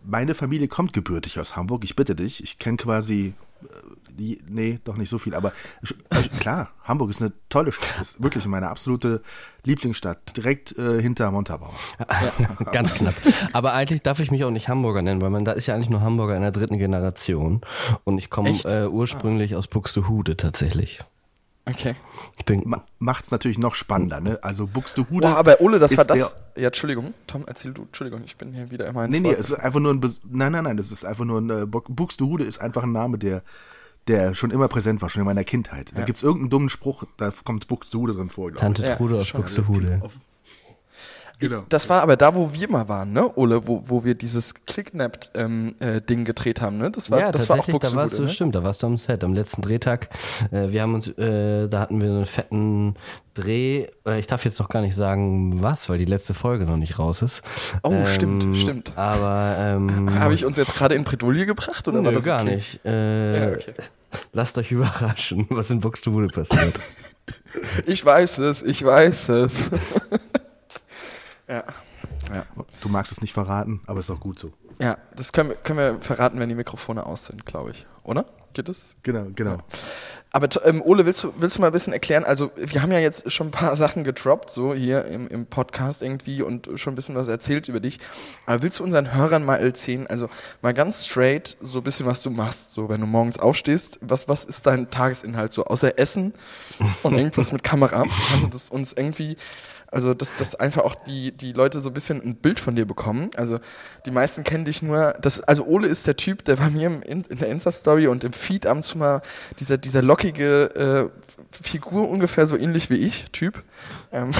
meine 0.09 0.35
Familie 0.35 0.67
kommt 0.69 0.93
gebürtig 0.93 1.37
aus 1.39 1.55
Hamburg. 1.57 1.83
Ich 1.83 1.95
bitte 1.95 2.15
dich. 2.15 2.41
Ich 2.41 2.59
kenne 2.59 2.77
quasi 2.77 3.33
nee, 4.49 4.79
doch 4.83 4.97
nicht 4.97 5.09
so 5.09 5.17
viel, 5.17 5.35
aber 5.35 5.53
also, 5.81 5.95
klar, 6.39 6.69
Hamburg 6.83 7.09
ist 7.09 7.21
eine 7.21 7.33
tolle 7.49 7.71
Stadt. 7.71 8.01
Ist 8.01 8.21
wirklich 8.21 8.45
meine 8.45 8.69
absolute 8.69 9.21
Lieblingsstadt, 9.63 10.35
direkt 10.37 10.77
äh, 10.77 11.01
hinter 11.01 11.31
Montabaur. 11.31 11.73
Ganz 12.71 12.95
knapp. 12.95 13.13
Aber 13.53 13.73
eigentlich 13.73 14.01
darf 14.01 14.19
ich 14.19 14.31
mich 14.31 14.43
auch 14.43 14.51
nicht 14.51 14.69
Hamburger 14.69 15.01
nennen, 15.01 15.21
weil 15.21 15.29
man 15.29 15.45
da 15.45 15.51
ist 15.51 15.67
ja 15.67 15.75
eigentlich 15.75 15.89
nur 15.89 16.01
Hamburger 16.01 16.35
in 16.35 16.41
der 16.41 16.51
dritten 16.51 16.77
Generation. 16.77 17.61
Und 18.03 18.17
ich 18.17 18.29
komme 18.29 18.49
äh, 18.49 18.87
ursprünglich 18.87 19.55
aus 19.55 19.67
Buxtehude 19.67 20.37
tatsächlich. 20.37 20.99
okay. 21.65 21.95
Ich 22.37 22.45
bin 22.45 22.61
Ma 22.65 22.83
macht's 22.99 23.31
natürlich 23.31 23.57
noch 23.57 23.73
spannender, 23.75 24.21
ne? 24.21 24.39
Also 24.43 24.67
Buxtehude. 24.67 25.27
Boah, 25.27 25.37
aber 25.37 25.59
Ole, 25.59 25.79
das 25.79 25.97
war 25.97 26.05
das. 26.05 26.35
Ja, 26.55 26.67
Entschuldigung, 26.67 27.13
Tom, 27.25 27.43
erzähl 27.47 27.73
du. 27.73 27.83
Entschuldigung, 27.83 28.21
ich 28.25 28.37
bin 28.37 28.53
hier 28.53 28.69
wieder 28.71 28.87
immer 28.87 29.05
ins 29.05 29.13
nee, 29.19 29.27
nee, 29.27 29.33
es 29.33 29.49
ist 29.49 29.59
einfach 29.59 29.79
nur 29.79 29.93
ein, 29.93 30.01
Bes- 30.01 30.21
nein, 30.29 30.51
nein, 30.51 30.63
nein, 30.63 30.77
das 30.77 30.91
ist 30.91 31.03
einfach 31.03 31.25
nur 31.25 31.41
ein, 31.41 31.49
äh, 31.49 31.65
Buxtehude 31.65 32.43
ist 32.43 32.59
einfach 32.59 32.83
ein 32.83 32.91
Name, 32.91 33.17
der, 33.17 33.41
der 34.07 34.33
schon 34.35 34.51
immer 34.51 34.67
präsent 34.67 35.01
war, 35.01 35.09
schon 35.09 35.21
in 35.21 35.25
meiner 35.25 35.43
Kindheit. 35.43 35.91
Da 35.95 36.03
gibt's 36.03 36.23
irgendeinen 36.23 36.49
dummen 36.51 36.69
Spruch, 36.69 37.03
da 37.17 37.31
kommt 37.43 37.67
Buxtehude 37.67 38.13
drin 38.13 38.29
vor, 38.29 38.53
Tante 38.53 38.85
Ja, 38.85 38.95
Trude 38.95 39.15
aus 39.17 39.27
schon. 39.27 39.41
Buxtehude. 39.41 40.01
ich. 40.05 40.11
Genau. 41.39 41.65
Das 41.69 41.87
war 41.87 42.01
aber 42.01 42.17
da, 42.17 42.33
wo 42.33 42.51
wir 42.53 42.69
mal 42.69 42.87
waren, 42.87 43.13
ne, 43.13 43.31
Ole, 43.37 43.67
wo, 43.67 43.83
wo 43.85 44.03
wir 44.03 44.15
dieses 44.15 44.55
Clicknapped-Ding 44.65 45.35
ähm, 45.35 45.75
äh, 45.79 46.23
gedreht 46.23 46.61
haben, 46.61 46.79
ne? 46.79 46.89
Das 46.89 47.11
war, 47.11 47.19
ja, 47.19 47.31
das 47.31 47.47
war 47.47 47.59
auch 47.59 47.65
da 47.67 47.93
warst 47.93 48.17
du, 48.17 48.23
ne? 48.23 48.29
stimmt, 48.29 48.55
da 48.55 48.63
warst 48.63 48.81
du 48.81 48.87
am 48.87 48.97
Set, 48.97 49.23
am 49.23 49.33
letzten 49.33 49.61
Drehtag. 49.61 50.09
Äh, 50.51 50.71
wir 50.71 50.81
haben 50.81 50.95
uns, 50.95 51.07
äh, 51.09 51.67
da 51.67 51.81
hatten 51.81 52.01
wir 52.01 52.09
einen 52.09 52.25
fetten 52.25 52.95
Dreh, 53.35 53.85
äh, 54.07 54.19
ich 54.19 54.25
darf 54.25 54.45
jetzt 54.45 54.59
noch 54.59 54.69
gar 54.69 54.81
nicht 54.81 54.95
sagen, 54.95 55.61
was, 55.61 55.89
weil 55.89 55.99
die 55.99 56.05
letzte 56.05 56.33
Folge 56.33 56.65
noch 56.65 56.77
nicht 56.77 56.97
raus 56.97 57.21
ist. 57.21 57.43
Oh, 57.83 58.03
stimmt, 58.05 58.57
stimmt. 58.57 58.97
Aber, 58.97 59.55
ähm, 59.59 60.09
Habe 60.19 60.33
ich 60.33 60.43
uns 60.43 60.57
jetzt 60.57 60.73
gerade 60.75 60.95
in 60.95 61.03
Bredouille 61.03 61.45
gebracht 61.45 61.87
oder 61.87 62.03
war 62.03 62.11
nö, 62.11 62.15
das 62.17 62.25
gar 62.25 62.41
okay? 62.41 62.55
nicht. 62.55 62.83
Äh, 62.83 63.39
Ja, 63.51 63.55
okay. 63.55 63.73
Lasst 64.33 64.57
euch 64.57 64.71
überraschen, 64.71 65.45
was 65.49 65.69
in 65.69 65.81
Buxtehude 65.81 66.27
passiert. 66.27 66.79
Ich 67.85 68.05
weiß 68.05 68.37
es, 68.37 68.61
ich 68.61 68.85
weiß 68.85 69.27
es. 69.27 69.69
ja. 71.47 71.63
Ja. 72.33 72.45
Du 72.81 72.89
magst 72.89 73.11
es 73.11 73.21
nicht 73.21 73.33
verraten, 73.33 73.81
aber 73.87 73.99
ist 73.99 74.11
auch 74.11 74.19
gut 74.19 74.39
so. 74.39 74.51
ja, 74.79 74.97
das 75.15 75.33
können 75.33 75.49
wir, 75.49 75.55
können 75.55 75.79
wir 75.79 76.01
verraten, 76.01 76.39
wenn 76.39 76.49
die 76.49 76.55
Mikrofone 76.55 77.05
aus 77.05 77.25
sind, 77.25 77.45
glaube 77.45 77.71
ich. 77.71 77.85
Oder? 78.03 78.25
Geht 78.53 78.69
das? 78.69 78.95
Genau, 79.03 79.27
genau. 79.35 79.57
Aber 80.31 80.49
ähm, 80.65 80.81
Ole, 80.81 81.05
willst 81.05 81.23
du, 81.23 81.33
willst 81.37 81.57
du 81.57 81.61
mal 81.61 81.67
ein 81.67 81.73
bisschen 81.73 81.93
erklären? 81.93 82.23
Also, 82.23 82.51
wir 82.55 82.81
haben 82.81 82.91
ja 82.91 82.99
jetzt 82.99 83.31
schon 83.31 83.47
ein 83.47 83.51
paar 83.51 83.75
Sachen 83.77 84.03
gedroppt, 84.03 84.49
so 84.49 84.73
hier 84.73 85.05
im, 85.05 85.27
im 85.27 85.45
Podcast 85.45 86.01
irgendwie 86.01 86.41
und 86.41 86.69
schon 86.75 86.93
ein 86.93 86.95
bisschen 86.95 87.15
was 87.15 87.27
erzählt 87.27 87.67
über 87.69 87.79
dich. 87.79 87.99
Aber 88.45 88.61
willst 88.61 88.79
du 88.79 88.83
unseren 88.83 89.13
Hörern 89.13 89.45
mal 89.45 89.57
erzählen, 89.57 90.07
also 90.07 90.29
mal 90.61 90.73
ganz 90.73 91.05
straight, 91.05 91.55
so 91.61 91.79
ein 91.79 91.83
bisschen, 91.83 92.05
was 92.05 92.23
du 92.23 92.29
machst, 92.29 92.71
so 92.71 92.89
wenn 92.89 93.01
du 93.01 93.07
morgens 93.07 93.37
aufstehst, 93.37 93.99
was, 94.01 94.27
was 94.27 94.43
ist 94.43 94.65
dein 94.65 94.89
Tagesinhalt 94.89 95.51
so, 95.51 95.65
außer 95.65 95.97
Essen 95.99 96.33
und 97.03 97.13
irgendwas 97.17 97.51
mit 97.51 97.63
Kamera? 97.63 98.03
Kannst 98.03 98.43
du 98.43 98.49
das 98.49 98.69
uns 98.69 98.93
irgendwie, 98.93 99.37
also 99.91 100.13
dass, 100.13 100.35
dass 100.35 100.55
einfach 100.55 100.83
auch 100.83 100.95
die, 100.95 101.31
die 101.31 101.53
Leute 101.53 101.79
so 101.79 101.89
ein 101.89 101.93
bisschen 101.93 102.21
ein 102.21 102.35
Bild 102.35 102.59
von 102.59 102.75
dir 102.75 102.85
bekommen. 102.85 103.29
Also 103.35 103.59
die 104.05 104.11
meisten 104.11 104.43
kennen 104.43 104.65
dich 104.65 104.81
nur, 104.81 105.13
das, 105.21 105.41
also 105.41 105.65
Ole 105.65 105.87
ist 105.87 106.07
der 106.07 106.17
Typ, 106.17 106.43
der 106.45 106.57
bei 106.57 106.69
mir 106.69 106.87
im, 106.87 107.01
in, 107.01 107.21
in 107.23 107.37
der 107.37 107.47
Insta-Story 107.49 108.07
und 108.07 108.23
im 108.23 108.33
Feed 108.33 108.65
ab 108.65 108.77
und 108.77 108.83
zu 108.83 108.97
mal 108.97 109.21
dieser, 109.59 109.77
dieser 109.77 110.01
lockige 110.01 111.11
äh, 111.13 111.21
Figur, 111.51 112.09
ungefähr 112.09 112.45
so 112.45 112.57
ähnlich 112.57 112.89
wie 112.89 112.95
ich, 112.95 113.25
Typ. 113.31 113.63
Ähm, 114.11 114.31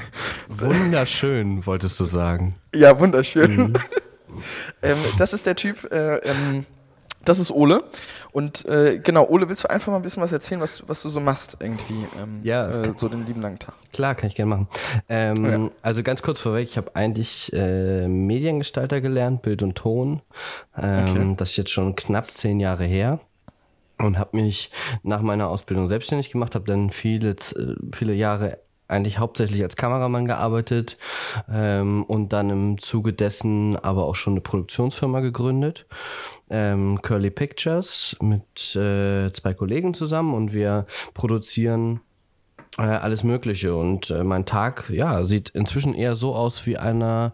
Wunderschön, 0.48 1.64
wolltest 1.66 1.98
du 2.00 2.04
sagen. 2.04 2.56
ja, 2.74 2.98
wunderschön. 2.98 3.78
ähm, 4.82 4.98
das 5.18 5.32
ist 5.32 5.46
der 5.46 5.56
Typ, 5.56 5.90
äh, 5.92 6.16
ähm, 6.16 6.66
das 7.26 7.38
ist 7.38 7.50
Ole. 7.50 7.84
Und 8.32 8.66
äh, 8.66 8.98
genau, 9.02 9.26
Ole, 9.28 9.48
willst 9.48 9.64
du 9.64 9.70
einfach 9.70 9.90
mal 9.92 9.96
ein 9.96 10.02
bisschen 10.02 10.22
was 10.22 10.32
erzählen, 10.32 10.60
was, 10.60 10.82
was 10.86 11.02
du 11.02 11.08
so 11.08 11.20
machst 11.20 11.56
irgendwie? 11.60 12.06
Ähm, 12.22 12.40
Ja. 12.42 12.68
Äh, 12.68 12.92
so 12.96 13.08
den 13.08 13.26
lieben 13.26 13.40
langen 13.40 13.58
Tag. 13.58 13.74
Klar, 13.92 14.14
kann 14.14 14.28
ich 14.28 14.34
gerne 14.34 14.50
machen. 14.50 14.68
Ähm, 15.08 15.44
Ja. 15.44 15.70
Also 15.82 16.02
ganz 16.02 16.22
kurz 16.22 16.40
vorweg, 16.40 16.64
ich 16.68 16.76
habe 16.76 16.94
eigentlich 16.94 17.52
äh, 17.54 18.06
Mediengestalter 18.08 19.00
gelernt, 19.00 19.42
Bild 19.42 19.62
und 19.62 19.74
Ton. 19.76 20.22
Ähm, 20.76 21.04
Okay. 21.06 21.34
Das 21.36 21.50
ist 21.50 21.56
jetzt 21.56 21.70
schon 21.70 21.96
knapp 21.96 22.36
zehn 22.36 22.60
Jahre 22.60 22.84
her. 22.84 23.20
Und 23.98 24.18
habe 24.18 24.36
mich 24.36 24.70
nach 25.02 25.22
meiner 25.22 25.48
Ausbildung 25.48 25.86
selbstständig 25.86 26.30
gemacht, 26.30 26.54
habe 26.54 26.66
dann 26.66 26.90
viele, 26.90 27.30
äh, 27.30 27.34
viele 27.94 28.12
Jahre 28.12 28.58
eigentlich 28.88 29.18
hauptsächlich 29.18 29.62
als 29.62 29.76
Kameramann 29.76 30.26
gearbeitet 30.26 30.96
ähm, 31.50 32.04
und 32.04 32.32
dann 32.32 32.50
im 32.50 32.78
Zuge 32.78 33.12
dessen 33.12 33.76
aber 33.76 34.04
auch 34.04 34.14
schon 34.14 34.34
eine 34.34 34.40
Produktionsfirma 34.40 35.20
gegründet, 35.20 35.86
ähm, 36.50 37.00
Curly 37.02 37.30
Pictures, 37.30 38.16
mit 38.20 38.76
äh, 38.76 39.32
zwei 39.32 39.54
Kollegen 39.54 39.94
zusammen. 39.94 40.34
Und 40.34 40.52
wir 40.52 40.86
produzieren 41.14 42.00
äh, 42.78 42.82
alles 42.82 43.24
Mögliche. 43.24 43.74
Und 43.74 44.10
äh, 44.10 44.22
mein 44.22 44.44
Tag, 44.44 44.90
ja, 44.90 45.24
sieht 45.24 45.48
inzwischen 45.50 45.94
eher 45.94 46.16
so 46.16 46.34
aus 46.34 46.66
wie 46.66 46.76
einer, 46.76 47.32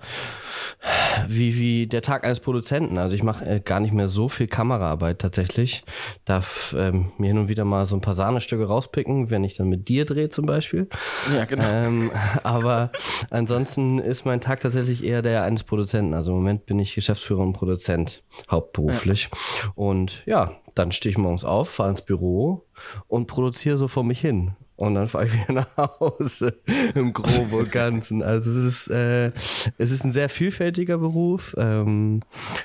wie, 1.29 1.59
wie 1.59 1.87
der 1.87 2.03
Tag 2.03 2.25
eines 2.25 2.41
Produzenten. 2.41 2.99
Also 2.99 3.15
ich 3.15 3.23
mache 3.23 3.45
äh, 3.45 3.61
gar 3.61 3.81
nicht 3.81 3.93
mehr 3.93 4.09
so 4.09 4.29
viel 4.29 4.47
Kameraarbeit 4.47 5.21
tatsächlich. 5.21 5.85
Darf 6.25 6.75
ähm, 6.79 7.13
mir 7.19 7.29
hin 7.29 7.39
und 7.39 7.49
wieder 7.49 7.65
mal 7.65 7.87
so 7.87 7.97
ein 7.97 8.01
paar 8.01 8.15
Sahnestücke 8.15 8.67
rauspicken, 8.67 9.31
wenn 9.31 9.45
ich 9.45 9.57
dann 9.57 9.69
mit 9.69 9.89
dir 9.89 10.05
drehe 10.05 10.29
zum 10.29 10.47
Beispiel. 10.47 10.89
Ja, 11.35 11.45
genau. 11.45 11.65
Ähm, 11.65 12.11
aber 12.43 12.91
ansonsten 13.31 13.99
ist 13.99 14.25
mein 14.25 14.41
Tag 14.41 14.61
tatsächlich 14.61 15.05
eher 15.05 15.23
der 15.23 15.43
eines 15.43 15.65
Produzenten. 15.65 16.15
Also 16.15 16.33
im 16.33 16.39
Moment 16.39 16.67
bin 16.67 16.79
ich 16.79 16.95
Geschäftsführer 16.95 17.41
und 17.41 17.53
Produzent 17.53 18.23
hauptberuflich. 18.51 19.29
Und 19.75 20.25
ja, 20.27 20.53
dann 20.75 20.93
stehe 20.93 21.11
ich 21.11 21.19
morgens 21.19 21.45
auf, 21.45 21.69
fahre 21.69 21.91
ins 21.91 22.03
Büro 22.03 22.67
und 23.09 23.27
produziere 23.27 23.77
so 23.77 23.89
vor 23.89 24.05
mich 24.05 24.21
hin. 24.21 24.57
Und 24.77 24.95
dann 24.95 25.07
fahre 25.07 25.27
ich 25.27 25.35
wieder 25.35 25.53
nach 25.53 25.77
Hause 26.01 26.57
im 26.95 27.13
Groben 27.13 27.53
und 27.53 27.71
Ganzen. 27.71 28.23
Also 28.23 28.51
es 28.51 28.57
ist, 28.57 28.89
äh, 28.89 29.31
es 29.79 29.91
ist 29.91 30.05
ein 30.05 30.13
sehr 30.13 30.29
vielfältiger 30.29 30.99
Beruf. 30.99 31.55
Ähm, 31.59 32.21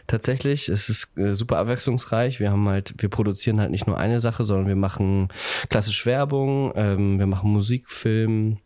tatsächlich, 0.08 0.70
es 0.70 0.90
ist 0.90 1.18
äh, 1.18 1.36
super 1.36 1.58
abwechslungsreich. 1.58 2.40
Wir 2.40 2.52
haben 2.52 2.68
halt, 2.70 2.96
wir 2.98 3.10
produzieren 3.10 3.60
halt 3.60 3.72
nicht 3.72 3.88
nur 3.88 3.98
eine 3.98 4.20
Sache, 4.20 4.46
sondern 4.46 4.68
wir 4.68 4.76
machen 4.76 5.28
klassisch 5.70 6.06
Werbung, 6.06 6.72
ähm, 6.76 7.20
wir 7.20 7.28
machen 7.28 7.52
Musikfilm, 7.52 8.58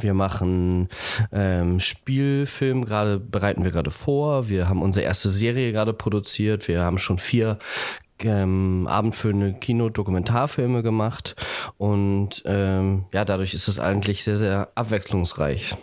wir 0.00 0.14
machen 0.14 0.88
ähm, 1.32 1.78
Spielfilm, 1.78 2.84
gerade 2.84 3.20
bereiten 3.20 3.64
wir 3.64 3.70
gerade 3.70 3.90
vor. 3.90 4.48
Wir 4.48 4.68
haben 4.68 4.82
unsere 4.82 5.06
erste 5.06 5.28
Serie 5.28 5.72
gerade 5.72 5.92
produziert. 5.92 6.66
Wir 6.68 6.82
haben 6.82 6.98
schon 6.98 7.18
vier 7.18 7.58
ähm, 8.24 8.86
abendfüllende 8.88 9.54
Kino-Dokumentarfilme 9.54 10.82
gemacht 10.82 11.36
und 11.76 12.42
ähm, 12.44 13.06
ja, 13.12 13.24
dadurch 13.24 13.54
ist 13.54 13.68
es 13.68 13.78
eigentlich 13.78 14.24
sehr, 14.24 14.36
sehr 14.36 14.68
abwechslungsreich. 14.74 15.76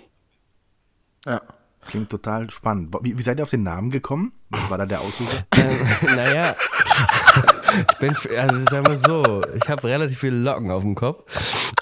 Ja. 1.26 1.42
Klingt 1.88 2.12
total 2.12 2.50
spannend. 2.52 2.96
Wie, 3.02 3.18
wie 3.18 3.22
seid 3.24 3.40
ihr 3.40 3.44
auf 3.44 3.50
den 3.50 3.64
Namen 3.64 3.90
gekommen? 3.90 4.34
Was 4.52 4.70
war 4.70 4.78
da 4.78 4.86
der 4.86 5.02
Auslöser? 5.02 5.46
Ähm, 5.58 6.16
naja, 6.16 6.56
ich 7.92 7.98
bin, 8.00 8.16
also 8.38 8.60
sagen 8.70 8.88
wir 8.88 8.98
so, 8.98 9.42
ich 9.56 9.70
habe 9.70 9.88
relativ 9.88 10.20
viele 10.20 10.38
Locken 10.38 10.72
auf 10.72 10.82
dem 10.82 10.96
Kopf. 10.96 11.24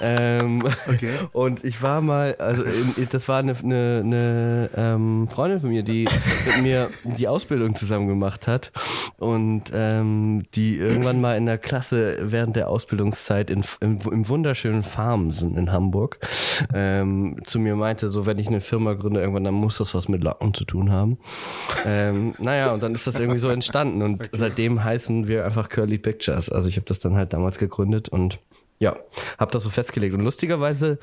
Ähm, 0.01 0.63
Okay. 0.87 1.13
Und 1.33 1.63
ich 1.63 1.81
war 1.81 2.01
mal, 2.01 2.35
also 2.39 2.63
das 3.11 3.27
war 3.27 3.39
eine, 3.39 3.55
eine, 3.63 4.01
eine 4.03 4.69
ähm, 4.75 5.27
Freundin 5.29 5.59
von 5.59 5.69
mir, 5.69 5.83
die 5.83 6.07
mit 6.45 6.63
mir 6.63 6.89
die 7.03 7.27
Ausbildung 7.27 7.75
zusammen 7.75 8.07
gemacht 8.07 8.47
hat 8.47 8.71
und 9.17 9.71
ähm, 9.73 10.43
die 10.55 10.77
irgendwann 10.77 11.21
mal 11.21 11.37
in 11.37 11.45
der 11.45 11.57
Klasse 11.57 12.17
während 12.21 12.55
der 12.55 12.69
Ausbildungszeit 12.69 13.49
in, 13.49 13.63
im, 13.81 13.99
im 13.99 14.27
wunderschönen 14.27 14.83
Farmsen 14.83 15.57
in 15.57 15.71
Hamburg 15.71 16.19
ähm, 16.73 17.37
zu 17.43 17.59
mir 17.59 17.75
meinte, 17.75 18.09
so 18.09 18.25
wenn 18.25 18.39
ich 18.39 18.47
eine 18.47 18.61
Firma 18.61 18.93
gründe 18.93 19.19
irgendwann, 19.19 19.43
dann 19.43 19.53
muss 19.53 19.77
das 19.77 19.93
was 19.93 20.07
mit 20.07 20.23
Locken 20.23 20.53
zu 20.53 20.65
tun 20.65 20.91
haben. 20.91 21.17
Ähm, 21.85 22.33
naja, 22.39 22.73
und 22.73 22.83
dann 22.83 22.93
ist 22.93 23.07
das 23.07 23.19
irgendwie 23.19 23.39
so 23.39 23.49
entstanden 23.49 24.01
und 24.01 24.29
seitdem 24.31 24.83
heißen 24.83 25.27
wir 25.27 25.45
einfach 25.45 25.69
Curly 25.69 25.97
Pictures. 25.97 26.49
Also 26.49 26.69
ich 26.69 26.75
habe 26.77 26.85
das 26.85 26.99
dann 26.99 27.15
halt 27.15 27.33
damals 27.33 27.59
gegründet 27.59 28.09
und 28.09 28.39
ja, 28.79 28.97
habe 29.37 29.51
das 29.51 29.63
so 29.63 29.69
festgelegt. 29.69 30.15
Und 30.15 30.23
lustigerweise, 30.23 30.99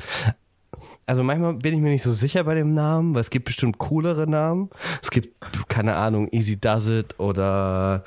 also 1.06 1.22
manchmal 1.22 1.54
bin 1.54 1.74
ich 1.74 1.80
mir 1.80 1.90
nicht 1.90 2.02
so 2.02 2.12
sicher 2.12 2.44
bei 2.44 2.54
dem 2.54 2.72
Namen, 2.72 3.14
weil 3.14 3.20
es 3.20 3.30
gibt 3.30 3.44
bestimmt 3.44 3.78
coolere 3.78 4.28
Namen. 4.28 4.70
Es 5.02 5.10
gibt, 5.10 5.34
keine 5.68 5.94
Ahnung, 5.96 6.28
Easy 6.32 6.58
Does 6.58 6.88
It 6.88 7.18
oder 7.20 8.02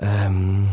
ähm, 0.00 0.68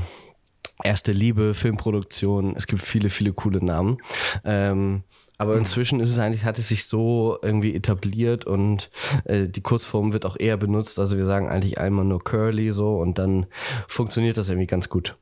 Erste 0.83 1.12
Liebe, 1.12 1.53
Filmproduktion. 1.53 2.55
Es 2.55 2.67
gibt 2.67 2.81
viele, 2.81 3.10
viele 3.10 3.33
coole 3.33 3.63
Namen. 3.63 3.98
Ähm, 4.43 5.03
aber 5.38 5.57
inzwischen 5.57 6.00
ist 6.00 6.12
es 6.12 6.19
eigentlich, 6.19 6.45
hat 6.45 6.60
es 6.60 6.69
sich 6.69 6.86
so 6.86 7.38
irgendwie 7.41 7.74
etabliert 7.74 8.45
und 8.45 8.89
äh, 9.25 9.48
die 9.48 9.62
Kurzform 9.62 10.13
wird 10.13 10.25
auch 10.25 10.39
eher 10.39 10.57
benutzt. 10.57 11.00
Also 11.00 11.17
wir 11.17 11.25
sagen 11.25 11.50
eigentlich 11.50 11.79
einmal 11.79 12.05
nur 12.05 12.24
Curly 12.24 12.71
so 12.71 12.98
und 12.98 13.17
dann 13.17 13.48
funktioniert 13.88 14.38
das 14.38 14.50
irgendwie 14.50 14.67
ganz 14.67 14.89
gut. 14.89 15.17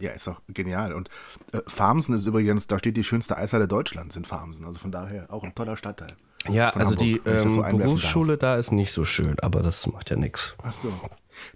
Ja, 0.00 0.12
ist 0.12 0.26
doch 0.26 0.40
genial. 0.48 0.92
Und 0.92 1.08
äh, 1.52 1.60
Farmsen 1.66 2.14
ist 2.14 2.26
übrigens, 2.26 2.66
da 2.66 2.78
steht 2.78 2.96
die 2.96 3.04
schönste 3.04 3.36
Eishalle 3.36 3.66
Deutschlands 3.66 4.14
in 4.16 4.24
Farmsen. 4.24 4.64
Also 4.64 4.78
von 4.78 4.92
daher 4.92 5.32
auch 5.32 5.42
ein 5.42 5.54
toller 5.54 5.76
Stadtteil. 5.76 6.16
Ja, 6.48 6.70
Von 6.70 6.82
also 6.82 6.92
Hamburg, 6.92 6.98
die 6.98 7.20
so 7.24 7.30
ähm, 7.30 7.48
einwerfen 7.48 7.78
Berufsschule 7.78 8.36
da 8.36 8.56
ist 8.56 8.70
nicht 8.70 8.92
so 8.92 9.04
schön, 9.04 9.36
aber 9.40 9.60
das 9.60 9.86
macht 9.88 10.10
ja 10.10 10.16
nichts. 10.16 10.54
Ach 10.62 10.72
so. 10.72 10.92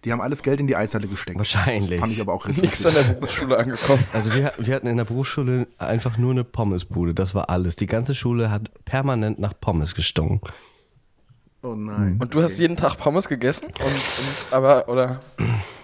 Die 0.04 0.12
haben 0.12 0.20
alles 0.20 0.42
Geld 0.42 0.61
in 0.61 0.66
die 0.66 0.76
Eishalle 0.76 1.08
gesteckt. 1.08 1.38
Wahrscheinlich. 1.38 2.00
Fand 2.00 2.12
ich 2.12 2.20
aber 2.20 2.32
auch 2.32 2.46
Nix 2.49 2.62
richtig. 2.62 2.87
an 2.87 2.94
der 2.94 3.14
Berufsschule 3.14 3.58
angekommen. 3.58 4.04
Also 4.12 4.34
wir, 4.34 4.52
wir 4.58 4.75
hatten 4.75 4.87
in 4.87 4.96
der 4.96 5.04
Berufsschule 5.04 5.66
einfach 5.78 6.18
nur 6.18 6.32
eine 6.32 6.44
Pommesbude, 6.44 7.14
das 7.14 7.34
war 7.34 7.50
alles. 7.50 7.76
Die 7.76 7.87
ganze 7.87 8.14
Schule 8.14 8.50
hat 8.50 8.70
permanent 8.84 9.38
nach 9.38 9.54
Pommes 9.58 9.94
gestunken. 9.94 10.40
Oh 11.64 11.76
nein. 11.76 12.19
Und 12.21 12.35
du 12.35 12.42
hast 12.42 12.59
jeden 12.59 12.76
Tag 12.76 12.97
Pommes 12.97 13.28
gegessen? 13.28 13.66
Und, 13.66 13.85
und 13.85 14.52
aber, 14.52 14.88
oder? 14.88 15.21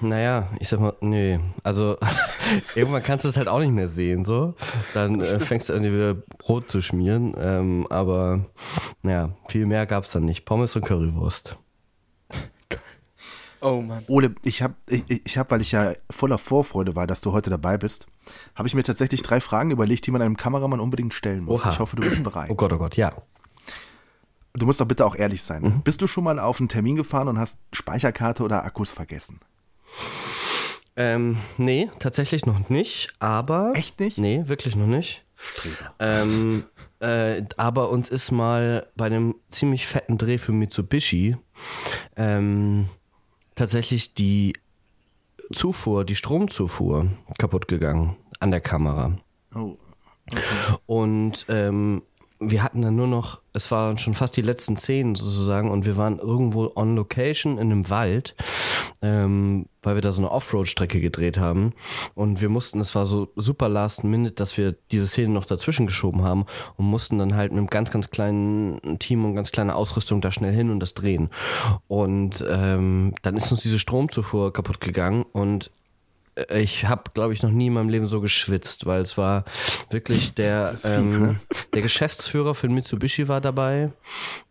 Naja, 0.01 0.49
ich 0.59 0.69
sag 0.69 0.81
mal, 0.81 0.95
nee. 1.01 1.39
Also 1.63 1.97
irgendwann 2.75 3.05
kannst 3.05 3.25
du 3.25 3.29
es 3.29 3.37
halt 3.37 3.47
auch 3.47 3.61
nicht 3.61 3.71
mehr 3.71 3.87
sehen, 3.87 4.25
so. 4.25 4.55
Dann 4.93 5.21
äh, 5.21 5.39
fängst 5.39 5.69
du 5.69 5.75
an, 5.75 5.85
dir 5.85 5.93
wieder 5.93 6.15
Brot 6.39 6.69
zu 6.69 6.83
schmieren. 6.83 7.33
Ähm, 7.39 7.87
aber 7.91 8.47
naja, 9.03 9.31
viel 9.49 9.67
mehr 9.67 9.87
gab's 9.87 10.11
dann 10.11 10.25
nicht. 10.25 10.45
Pommes 10.45 10.75
und 10.75 10.85
Currywurst. 10.85 11.57
Oh 13.61 13.81
Mann. 13.81 14.05
Ole, 14.09 14.35
ich 14.45 14.63
habe, 14.63 14.75
ich, 14.89 15.05
ich 15.09 15.39
hab, 15.39 15.51
weil 15.51 15.61
ich 15.61 15.73
ja 15.73 15.93
voller 16.11 16.39
Vorfreude 16.39 16.95
war, 16.95 17.07
dass 17.07 17.21
du 17.21 17.33
heute 17.33 17.51
dabei 17.51 17.77
bist, 17.77 18.07
habe 18.55 18.69
ich 18.69 18.75
mir 18.75 18.85
tatsächlich 18.85 19.23
drei 19.23 19.41
Fragen 19.41 19.71
überlegt, 19.71 20.07
die 20.07 20.11
man 20.11 20.23
einem 20.23 20.37
Kameramann 20.37 20.81
unbedingt 20.81 21.15
stellen 21.15 21.45
muss. 21.45 21.63
Oha. 21.63 21.71
Ich 21.71 21.79
hoffe, 21.79 21.97
du 21.97 22.03
bist 22.03 22.23
bereit. 22.23 22.51
Oh 22.51 22.55
Gott, 22.55 22.73
oh 22.73 22.79
Gott, 22.79 22.97
ja. 22.97 23.13
Du 24.59 24.67
musst 24.67 24.81
doch 24.81 24.87
bitte 24.87 25.07
auch 25.07 25.15
ehrlich 25.15 25.43
sein. 25.43 25.83
Bist 25.85 26.03
du 26.03 26.07
schon 26.07 26.25
mal 26.25 26.39
auf 26.39 26.59
einen 26.59 26.69
Termin 26.69 26.97
gefahren 26.97 27.29
und 27.29 27.39
hast 27.39 27.59
Speicherkarte 27.73 28.43
oder 28.43 28.65
Akkus 28.65 28.91
vergessen? 28.91 29.41
Ähm, 30.97 31.39
nee, 31.59 31.91
tatsächlich 32.01 32.45
noch 32.45 32.69
nicht, 32.69 33.13
aber. 33.21 33.73
Echt 33.75 34.01
nicht? 34.01 34.19
Nee, 34.19 34.43
wirklich 34.47 34.75
noch 34.75 34.87
nicht. 34.87 35.25
Ähm, 36.01 36.65
äh, 36.99 37.43
aber 37.57 37.91
uns 37.91 38.09
ist 38.09 38.33
mal 38.33 38.89
bei 38.97 39.07
einem 39.07 39.37
ziemlich 39.49 39.87
fetten 39.87 40.19
Dreh 40.19 40.39
für 40.39 40.51
Mitsubishi 40.51 41.37
ähm, 42.17 42.89
tatsächlich 43.55 44.15
die 44.15 44.55
Zufuhr, 45.53 46.05
die 46.05 46.17
Stromzufuhr 46.17 47.07
kaputt 47.39 47.69
gegangen 47.69 48.17
an 48.41 48.51
der 48.51 48.61
Kamera. 48.61 49.17
Oh. 49.55 49.77
Und 50.87 51.47
ähm, 51.49 52.03
wir 52.41 52.63
hatten 52.63 52.83
dann 52.83 52.95
nur 52.95 53.09
noch, 53.09 53.41
es 53.53 53.71
waren 53.71 53.99
schon 53.99 54.15
fast 54.15 54.37
die 54.37 54.43
letzten 54.43 54.77
Szenen 54.77 55.15
sozusagen 55.17 55.71
und 55.71 55.87
wir 55.87 55.97
waren 55.97 56.19
irgendwo 56.19 56.71
on 56.77 56.95
location 56.95 57.59
in 57.59 57.73
einem 57.73 57.91
Wald, 57.91 58.37
ähm, 59.03 59.67
weil 59.83 59.97
wir 59.97 60.03
da 60.03 60.13
so 60.13 60.23
eine 60.23 60.31
Offroad-Strecke 60.31 61.01
gedreht 61.01 61.39
haben 61.39 61.73
und 62.15 62.41
wir 62.41 62.49
mussten, 62.49 62.81
es 62.81 62.95
war 62.95 63.07
so 63.07 63.29
super 63.35 63.69
last 63.69 64.05
minute, 64.05 64.35
dass 64.35 64.57
wir 64.57 64.77
diese 64.93 65.09
Szene 65.09 65.31
noch 65.31 65.47
dazwischen 65.47 65.87
geschoben 65.87 66.23
haben 66.23 66.47
und 66.77 66.87
mussten 66.87 67.19
dann 67.19 67.35
halt 67.35 67.51
mit 67.51 67.59
einem 67.59 67.69
ganz, 67.69 67.91
ganz 67.91 68.11
kleinen 68.11 68.99
Team 69.01 69.25
und 69.25 69.35
ganz 69.35 69.51
kleiner 69.51 69.75
Ausrüstung 69.75 70.21
da 70.21 70.31
schnell 70.31 70.53
hin 70.53 70.71
und 70.71 70.81
das 70.81 70.95
drehen. 70.95 71.31
Und 71.89 72.45
ähm, 72.49 73.15
dann 73.23 73.37
ist 73.37 73.51
uns 73.51 73.63
diese 73.63 73.81
Stromzufuhr 73.81 74.53
kaputt 74.53 74.81
gegangen 74.81 75.25
und 75.33 75.71
ich 76.51 76.87
habe, 76.87 77.05
glaube 77.15 77.33
ich, 77.33 77.43
noch 77.43 77.51
nie 77.51 77.69
in 77.69 77.73
meinem 77.73 77.89
Leben 77.89 78.07
so 78.07 78.21
geschwitzt, 78.21 78.87
weil 78.87 79.03
es 79.03 79.19
war 79.19 79.45
wirklich 79.91 80.35
der, 80.35 80.73
ist 80.75 80.87
fies, 80.87 81.15
ähm, 81.15 81.23
ne? 81.23 81.41
der 81.75 81.83
Geschäftsführer 81.83 82.55
für 82.55 82.69
Mitsubishi 82.69 83.27
war 83.29 83.41
dabei. 83.41 83.91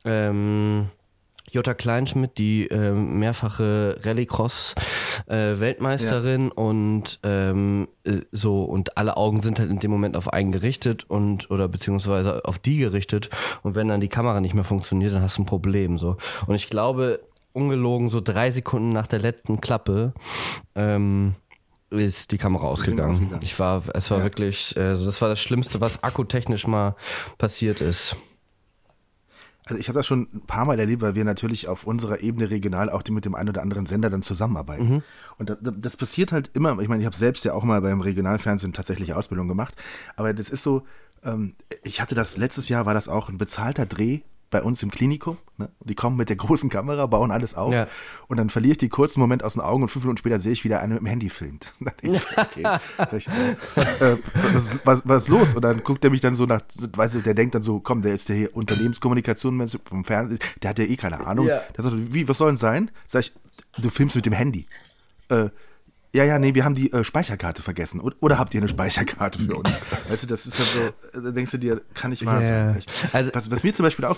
Ähm, 0.06 0.90
Jutta 1.50 1.74
Kleinschmidt, 1.74 2.38
die 2.38 2.68
ähm, 2.68 3.20
mehrfache 3.20 3.98
Rallycross-Weltmeisterin 4.04 6.52
und 6.52 7.22
ähm, 7.24 7.88
äh, 8.04 8.18
so 8.34 8.64
und 8.64 8.98
alle 8.98 9.16
Augen 9.16 9.40
sind 9.40 9.58
halt 9.60 9.70
in 9.70 9.80
dem 9.80 9.92
Moment 9.92 10.18
auf 10.18 10.34
einen 10.34 10.52
gerichtet 10.52 11.10
und 11.10 11.50
oder 11.50 11.70
beziehungsweise 11.70 12.44
auf 12.44 12.60
die 12.60 12.80
gerichtet 12.80 13.30
und 13.64 13.76
wenn 13.76 13.88
dann 13.88 14.02
die 14.02 14.10
Kamera 14.10 14.42
nicht 14.42 14.56
mehr 14.56 14.66
funktioniert, 14.66 15.14
dann 15.14 15.22
hast 15.22 15.38
du 15.38 15.44
ein 15.44 15.46
Problem 15.46 15.98
so 15.98 16.18
und 16.48 16.56
ich 16.56 16.70
glaube 16.70 17.22
ungelogen 17.54 18.10
so 18.10 18.20
drei 18.20 18.52
Sekunden 18.52 18.90
nach 18.90 19.08
der 19.08 19.20
letzten 19.20 19.62
Klappe 19.62 20.12
ähm, 20.76 21.36
ist 21.90 22.32
die 22.32 22.38
Kamera 22.38 22.68
ausgegangen. 22.68 23.12
ausgegangen. 23.12 23.42
Ich 23.44 23.58
war, 23.60 23.84
es 23.94 24.12
war 24.12 24.24
wirklich, 24.24 24.76
also 24.78 25.06
das 25.06 25.22
war 25.22 25.30
das 25.30 25.40
Schlimmste, 25.40 25.80
was 25.82 26.04
akkutechnisch 26.04 26.68
mal 26.68 26.96
passiert 27.38 27.82
ist. 27.82 28.16
Also 29.66 29.80
ich 29.80 29.90
habe 29.90 30.00
das 30.00 30.08
schon 30.08 30.30
ein 30.34 30.46
paar 30.48 30.66
Mal 30.66 30.80
erlebt, 30.80 31.02
weil 31.02 31.16
wir 31.16 31.26
natürlich 31.26 31.68
auf 31.68 31.86
unserer 31.86 32.22
Ebene 32.22 32.50
regional 32.50 32.90
auch 32.90 33.04
mit 33.10 33.26
dem 33.26 33.36
einen 33.36 33.50
oder 33.50 33.62
anderen 33.62 33.86
Sender 33.86 34.10
dann 34.10 34.22
zusammenarbeiten. 34.22 35.04
Und 35.38 35.50
das, 35.50 35.58
das 35.62 35.98
passiert 35.98 36.32
halt 36.32 36.52
immer. 36.54 36.80
Ich 36.80 36.88
meine, 36.88 37.02
ich 37.02 37.06
habe 37.06 37.18
selbst 37.18 37.44
ja 37.44 37.54
auch 37.54 37.64
mal 37.64 37.82
beim 37.82 38.00
Regionalfernsehen 38.00 38.72
tatsächlich 38.72 39.14
Ausbildung 39.14 39.50
gemacht. 39.50 39.76
Aber 40.16 40.34
das 40.34 40.50
ist 40.50 40.64
so, 40.64 40.86
ähm, 41.24 41.56
ich 41.84 42.00
hatte 42.00 42.16
das 42.16 42.38
letztes 42.38 42.70
Jahr, 42.70 42.86
war 42.86 42.94
das 42.94 43.10
auch 43.10 43.28
ein 43.28 43.38
bezahlter 43.38 43.86
Dreh 43.86 44.22
bei 44.50 44.62
uns 44.62 44.82
im 44.84 44.92
Klinikum. 44.92 45.38
Ne? 45.58 45.70
Die 45.84 45.96
kommen 45.96 46.18
mit 46.18 46.30
der 46.30 46.36
großen 46.36 46.70
Kamera, 46.70 47.06
bauen 47.06 47.32
alles 47.32 47.56
auf. 47.56 47.74
Ja. 47.74 47.88
Und 48.28 48.38
dann 48.38 48.50
verliere 48.50 48.74
ich 48.74 48.78
die 48.78 48.90
kurzen 48.90 49.20
Moment 49.20 49.44
aus 49.44 49.54
den 49.54 49.62
Augen 49.62 49.84
und 49.84 49.90
fünf 49.90 50.06
Minuten 50.06 50.18
später 50.18 50.40
sehe 50.40 50.52
ich 50.52 50.64
wieder 50.64 50.80
eine 50.80 50.96
mit 50.96 51.04
dem 51.04 51.08
Handy 51.08 51.30
filmt. 51.30 51.74
Ich, 52.02 52.22
okay, 52.38 52.64
ich, 53.18 53.28
äh, 53.28 54.18
was, 54.54 54.70
was, 54.86 55.08
was 55.08 55.24
ist 55.24 55.30
los? 55.30 55.56
Und 55.56 55.64
dann 55.64 55.84
guckt 55.84 56.04
er 56.04 56.12
mich 56.12 56.22
dann 56.22 56.36
so 56.36 56.46
nach, 56.46 56.62
weißt 56.78 57.16
du, 57.16 57.20
der 57.22 57.34
denkt 57.34 57.56
dann 57.56 57.64
so, 57.64 57.80
komm, 57.80 58.02
der 58.02 58.14
ist 58.14 58.30
der 58.30 58.36
hier 58.36 58.56
Unternehmenskommunikation 58.56 59.68
vom 59.84 60.06
Fernsehen, 60.06 60.40
der 60.62 60.70
hat 60.70 60.80
ja 60.80 60.86
eh 60.86 60.96
keine 60.96 61.26
Ahnung. 61.26 61.48
Ja. 61.48 61.62
Der 61.76 61.84
sagt, 61.84 61.96
wie, 62.14 62.28
was 62.28 62.38
soll 62.38 62.50
denn 62.50 62.58
sein? 62.58 62.92
Sag 63.08 63.22
ich, 63.22 63.34
du 63.78 63.90
filmst 63.90 64.16
mit 64.16 64.26
dem 64.26 64.34
Handy. 64.34 64.68
Äh, 65.30 65.50
ja, 66.16 66.24
ja, 66.24 66.40
nee, 66.40 66.54
wir 66.56 66.66
haben 66.66 66.76
die 66.76 66.92
äh, 66.92 67.04
Speicherkarte 67.04 67.62
vergessen. 67.62 68.00
Oder, 68.00 68.16
oder 68.22 68.40
habt 68.40 68.54
ihr 68.54 68.60
eine 68.62 68.68
Speicherkarte 68.70 69.40
für 69.40 69.56
uns? 69.56 69.70
Weißt 70.10 70.24
du, 70.24 70.28
das 70.28 70.46
ist 70.46 70.58
ja 70.60 70.66
so, 70.66 71.20
äh, 71.20 71.24
da 71.24 71.32
denkst 71.32 71.52
du 71.52 71.58
dir, 71.58 71.82
kann 71.94 72.12
nicht 72.12 72.26
wahr 72.26 72.42
Ja. 72.42 72.74
sein. 72.74 72.84
Also- 73.14 73.32
was, 73.34 73.52
was 73.52 73.64
mir 73.64 73.74
zum 73.74 73.84
Beispiel 73.84 74.06
auch, 74.06 74.18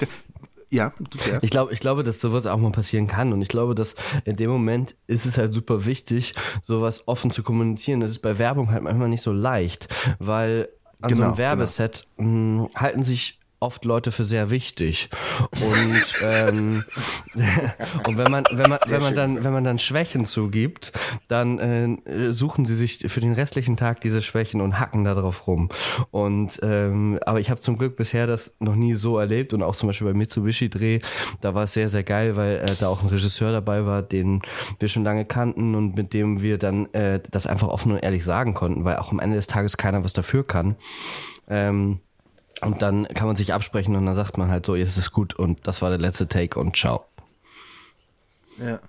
ja, 0.71 0.93
du 0.99 1.17
zuerst. 1.17 1.43
Ich 1.43 1.49
glaube, 1.49 1.73
ich 1.73 1.79
glaube, 1.79 2.03
dass 2.03 2.21
sowas 2.21 2.45
auch 2.45 2.57
mal 2.57 2.71
passieren 2.71 3.07
kann. 3.07 3.33
Und 3.33 3.41
ich 3.41 3.47
glaube, 3.47 3.73
dass 3.75 3.95
in 4.23 4.35
dem 4.35 4.51
Moment 4.51 4.95
ist 5.07 5.25
es 5.25 5.37
halt 5.37 5.51
super 5.53 5.85
wichtig, 5.87 6.35
sowas 6.63 7.07
offen 7.07 7.31
zu 7.31 7.41
kommunizieren. 7.43 7.99
Das 7.99 8.11
ist 8.11 8.19
bei 8.19 8.37
Werbung 8.37 8.71
halt 8.71 8.83
manchmal 8.83 9.09
nicht 9.09 9.23
so 9.23 9.31
leicht, 9.31 9.87
weil 10.19 10.69
an 11.01 11.09
so 11.09 11.15
Genau, 11.15 11.27
einem 11.29 11.37
Werbeset 11.37 12.05
mh, 12.17 12.67
halten 12.75 13.01
sich 13.03 13.38
oft 13.59 13.85
Leute 13.85 14.11
für 14.11 14.23
sehr 14.23 14.49
wichtig. 14.49 15.09
Und, 15.61 16.03
ähm, 16.23 16.83
und 18.07 18.17
wenn 18.17 18.31
man, 18.31 18.43
wenn 18.51 18.69
man, 18.69 18.79
wenn 18.87 19.01
man 19.01 19.15
dann, 19.15 19.43
wenn 19.43 19.53
man 19.53 19.63
dann 19.63 19.79
Schwächen 19.79 20.25
zugibt, 20.25 20.91
dann 21.27 21.59
äh, 21.59 22.31
suchen 22.33 22.65
sie 22.65 22.75
sich 22.75 22.99
für 23.11 23.19
den 23.19 23.33
restlichen 23.33 23.75
Tag 23.75 24.01
diese 24.01 24.21
Schwächen 24.21 24.61
und 24.61 24.79
hacken 24.79 25.03
da 25.03 25.13
drauf 25.13 25.47
rum. 25.47 25.69
Und 26.11 26.59
ähm, 26.63 27.19
aber 27.25 27.39
ich 27.39 27.49
habe 27.49 27.59
zum 27.59 27.77
Glück 27.77 27.95
bisher 27.95 28.27
das 28.27 28.53
noch 28.59 28.75
nie 28.75 28.95
so 28.95 29.17
erlebt 29.17 29.53
und 29.53 29.61
auch 29.63 29.75
zum 29.75 29.87
Beispiel 29.87 30.07
bei 30.07 30.13
Mitsubishi 30.13 30.69
Dreh, 30.69 30.99
da 31.41 31.55
war 31.55 31.65
es 31.65 31.73
sehr, 31.73 31.89
sehr 31.89 32.03
geil, 32.03 32.35
weil 32.35 32.57
äh, 32.57 32.75
da 32.79 32.87
auch 32.87 33.01
ein 33.01 33.09
Regisseur 33.09 33.51
dabei 33.51 33.85
war, 33.85 34.03
den 34.03 34.41
wir 34.79 34.87
schon 34.87 35.03
lange 35.03 35.25
kannten 35.25 35.75
und 35.75 35.95
mit 35.95 36.13
dem 36.13 36.41
wir 36.41 36.57
dann 36.57 36.91
äh, 36.93 37.19
das 37.29 37.47
einfach 37.47 37.67
offen 37.67 37.91
und 37.91 37.99
ehrlich 37.99 38.23
sagen 38.23 38.53
konnten, 38.53 38.85
weil 38.85 38.97
auch 38.97 39.11
am 39.11 39.19
Ende 39.19 39.35
des 39.35 39.47
Tages 39.47 39.77
keiner 39.77 40.03
was 40.03 40.13
dafür 40.13 40.45
kann. 40.45 40.75
Ähm, 41.47 41.99
und 42.61 42.81
dann 42.81 43.07
kann 43.07 43.27
man 43.27 43.35
sich 43.35 43.53
absprechen 43.53 43.95
und 43.95 44.05
dann 44.05 44.15
sagt 44.15 44.37
man 44.37 44.49
halt 44.49 44.65
so, 44.65 44.75
jetzt 44.75 44.89
ist 44.89 44.97
es 44.97 45.11
gut 45.11 45.33
und 45.33 45.65
das 45.67 45.81
war 45.81 45.89
der 45.89 45.99
letzte 45.99 46.27
Take 46.27 46.59
und 46.59 46.75
ciao. 46.75 47.05
Ja. 48.57 48.79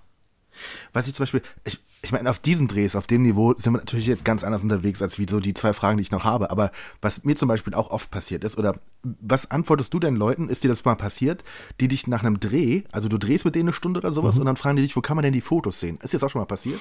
Was 0.92 1.06
ich 1.06 1.14
zum 1.14 1.22
Beispiel, 1.22 1.42
ich, 1.64 1.80
ich 2.02 2.12
meine, 2.12 2.30
auf 2.30 2.38
diesen 2.38 2.68
Drehs, 2.68 2.96
auf 2.96 3.06
dem 3.06 3.22
Niveau 3.22 3.54
sind 3.56 3.72
wir 3.72 3.78
natürlich 3.78 4.06
jetzt 4.06 4.24
ganz 4.24 4.42
anders 4.44 4.62
unterwegs 4.62 5.02
als 5.02 5.18
wie 5.18 5.26
so 5.28 5.40
die 5.40 5.54
zwei 5.54 5.72
Fragen, 5.72 5.98
die 5.98 6.02
ich 6.02 6.10
noch 6.10 6.24
habe. 6.24 6.50
Aber 6.50 6.72
was 7.00 7.24
mir 7.24 7.36
zum 7.36 7.48
Beispiel 7.48 7.74
auch 7.74 7.90
oft 7.90 8.10
passiert 8.10 8.44
ist, 8.44 8.58
oder 8.58 8.76
was 9.02 9.50
antwortest 9.50 9.94
du 9.94 9.98
denn 9.98 10.14
Leuten, 10.16 10.48
ist 10.48 10.62
dir 10.62 10.68
das 10.68 10.84
mal 10.84 10.94
passiert, 10.94 11.42
die 11.80 11.88
dich 11.88 12.06
nach 12.06 12.20
einem 12.22 12.38
Dreh, 12.38 12.82
also 12.92 13.08
du 13.08 13.16
drehst 13.18 13.44
mit 13.44 13.54
denen 13.54 13.68
eine 13.68 13.72
Stunde 13.72 14.00
oder 14.00 14.12
sowas 14.12 14.38
und 14.38 14.44
dann 14.46 14.56
fragen 14.56 14.76
die 14.76 14.82
dich, 14.82 14.94
wo 14.96 15.00
kann 15.00 15.16
man 15.16 15.22
denn 15.22 15.32
die 15.32 15.40
Fotos 15.40 15.80
sehen? 15.80 15.98
Ist 16.02 16.12
jetzt 16.12 16.22
auch 16.22 16.28
schon 16.30 16.40
mal 16.40 16.46
passiert? 16.46 16.78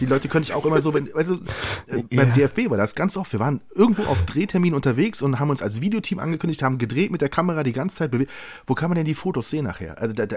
Die 0.00 0.06
Leute 0.06 0.28
können 0.28 0.42
ich 0.42 0.52
auch 0.52 0.66
immer 0.66 0.80
so, 0.82 0.92
wenn, 0.92 1.06
du, 1.06 1.10
äh, 1.12 2.02
beim 2.16 2.32
DFB 2.34 2.68
war 2.70 2.76
das 2.76 2.94
ganz 2.94 3.16
oft. 3.16 3.32
Wir 3.32 3.40
waren 3.40 3.60
irgendwo 3.74 4.02
auf 4.02 4.22
Drehtermin 4.26 4.74
unterwegs 4.74 5.22
und 5.22 5.40
haben 5.40 5.50
uns 5.50 5.62
als 5.62 5.80
Videoteam 5.80 6.18
angekündigt, 6.18 6.62
haben 6.62 6.76
gedreht 6.78 7.10
mit 7.10 7.22
der 7.22 7.28
Kamera 7.30 7.62
die 7.62 7.72
ganze 7.72 7.96
Zeit 7.96 8.10
bewegt. 8.10 8.30
Wo 8.66 8.74
kann 8.74 8.90
man 8.90 8.96
denn 8.96 9.06
die 9.06 9.14
Fotos 9.14 9.48
sehen 9.48 9.64
nachher? 9.64 9.98
Also 9.98 10.14
da, 10.14 10.26
da, 10.26 10.36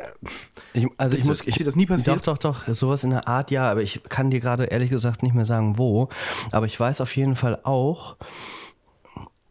Ich, 0.73 0.87
also 0.97 1.17
ich 1.17 1.25
muss, 1.25 1.39
das- 1.39 1.47
ist 1.47 1.59
dir 1.59 1.65
das 1.65 1.75
nie 1.75 1.85
passiert? 1.85 2.25
Doch, 2.27 2.37
doch, 2.37 2.63
doch, 2.65 2.73
sowas 2.73 3.03
in 3.03 3.09
der 3.09 3.27
Art 3.27 3.51
ja, 3.51 3.69
aber 3.69 3.81
ich 3.81 4.01
kann 4.07 4.29
dir 4.31 4.39
gerade 4.39 4.65
ehrlich 4.65 4.89
gesagt 4.89 5.21
nicht 5.23 5.35
mehr 5.35 5.45
sagen, 5.45 5.77
wo. 5.77 6.09
Aber 6.51 6.65
ich 6.65 6.79
weiß 6.79 7.01
auf 7.01 7.15
jeden 7.15 7.35
Fall 7.35 7.59
auch, 7.63 8.15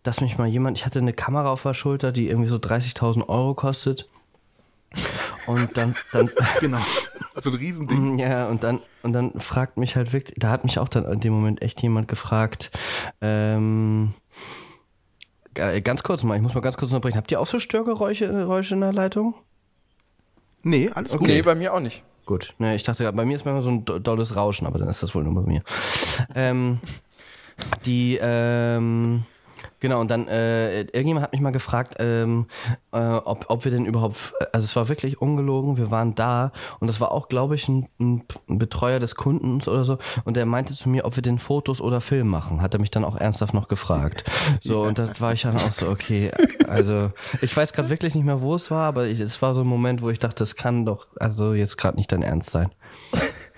dass 0.05 0.21
mich 0.21 0.39
mal 0.39 0.47
jemand, 0.47 0.79
ich 0.79 0.87
hatte 0.87 1.01
eine 1.01 1.13
Kamera 1.13 1.51
auf 1.51 1.63
der 1.63 1.75
Schulter, 1.75 2.13
die 2.13 2.29
irgendwie 2.29 2.49
so 2.49 2.57
30.000 2.57 3.29
Euro 3.29 3.55
kostet. 3.55 4.09
Und 5.49 5.77
dann, 5.77 5.97
dann, 6.13 6.31
genau, 6.61 6.79
so 7.43 7.51
ein 7.51 7.57
Riesending. 7.57 8.19
ja, 8.21 8.47
und 8.47 8.63
dann, 8.63 8.81
und 9.03 9.13
dann 9.13 9.33
fragt 9.41 9.77
mich 9.77 9.97
halt 9.97 10.13
wirklich, 10.13 10.37
da 10.39 10.51
hat 10.51 10.63
mich 10.63 10.79
auch 10.79 10.89
dann 10.89 11.05
in 11.07 11.19
dem 11.19 11.33
Moment 11.33 11.63
echt 11.63 11.83
jemand 11.83 12.07
gefragt, 12.07 12.71
ähm, 13.21 14.15
äh, 15.55 15.81
ganz 15.81 16.03
kurz 16.05 16.23
mal, 16.23 16.37
ich 16.37 16.43
muss 16.43 16.55
mal 16.55 16.61
ganz 16.61 16.77
kurz 16.77 16.93
unterbrechen. 16.93 17.17
Habt 17.17 17.31
ihr 17.33 17.41
auch 17.41 17.47
so 17.49 17.59
Störgeräusche 17.59 18.29
Geräusche 18.29 18.75
in 18.75 18.83
der 18.83 18.93
Leitung? 18.93 19.35
Nee, 20.63 20.91
alles 20.95 21.11
gut. 21.13 21.23
Nee, 21.23 21.43
bei 21.43 21.55
mir 21.57 21.75
auch 21.75 21.81
nicht. 21.81 22.05
Gut, 22.25 22.55
ne, 22.59 22.75
ich 22.77 22.85
dachte 22.85 23.03
gerade, 23.03 23.17
bei 23.17 23.25
mir 23.25 23.37
ist 23.37 23.45
manchmal 23.45 23.63
so 23.63 23.71
ein 23.71 23.85
do- 23.85 23.99
dolles 23.99 24.35
Rauschen, 24.37 24.67
aber 24.67 24.79
dann 24.79 24.89
ist 24.89 25.03
das 25.03 25.15
wohl 25.15 25.25
nur 25.25 25.35
bei 25.35 25.43
mir. 25.51 25.63
ähm, 26.35 26.79
die, 27.85 28.19
ähm, 28.21 29.25
genau, 29.85 30.01
und 30.01 30.11
dann, 30.11 30.29
äh, 30.29 30.81
irgendjemand 30.81 31.25
hat 31.25 31.33
mich 31.33 31.43
mal 31.43 31.51
gefragt, 31.51 31.97
ähm, 31.99 32.47
äh, 32.91 32.99
ob, 32.99 33.45
ob 33.51 33.67
wir 33.67 33.71
denn 33.71 33.85
überhaupt, 33.85 34.33
also 34.51 34.65
es 34.65 34.75
war 34.77 34.89
wirklich 34.89 35.21
ungelogen, 35.21 35.77
wir 35.77 35.91
waren 35.91 36.15
da 36.15 36.53
und 36.81 36.89
das 36.89 37.03
war 37.03 37.13
auch, 37.13 37.29
glaube 37.29 37.55
ich, 37.55 37.69
ein, 37.69 37.87
ein 38.01 38.25
Betreuer 38.47 38.99
des 38.99 39.15
Kundens 39.15 39.69
oder 39.69 39.85
so 39.85 39.99
und 40.25 40.39
der 40.39 40.47
meinte 40.47 40.73
zu 40.73 40.89
mir, 40.89 41.05
ob 41.05 41.17
wir 41.17 41.23
den 41.23 41.39
Fotos 41.39 41.83
oder 41.83 42.01
Film 42.01 42.29
machen, 42.29 42.63
hat 42.63 42.73
er 42.73 42.81
mich 42.81 42.91
dann 42.91 43.05
auch 43.05 43.17
ernsthaft 43.17 43.53
noch 43.53 43.69
gefragt. 43.69 44.25
So, 44.61 44.83
und 44.83 44.99
da 44.99 45.09
war 45.19 45.33
ich 45.33 45.43
dann 45.43 45.57
auch 45.57 45.73
so, 45.73 45.89
okay, 45.91 46.31
also 46.69 47.11
ich 47.43 47.55
weiß 47.55 47.73
gerade 47.73 47.91
wirklich 47.91 48.15
nicht 48.15 48.25
mehr, 48.25 48.41
wo 48.41 48.55
es 48.55 48.71
war, 48.71 48.87
aber 48.87 49.07
ich, 49.07 49.21
es 49.21 49.43
war 49.43 49.53
so 49.53 49.61
ein 49.61 49.67
Moment, 49.67 50.01
wo 50.01 50.09
ich 50.09 50.19
dachte, 50.19 50.43
es 50.43 50.57
kann 50.57 50.87
doch, 50.87 51.09
also 51.17 51.53
jetzt 51.53 51.77
gerade 51.77 51.97
nicht 51.97 52.11
dein 52.11 52.23
Ernst 52.23 52.51
sein. 52.51 52.71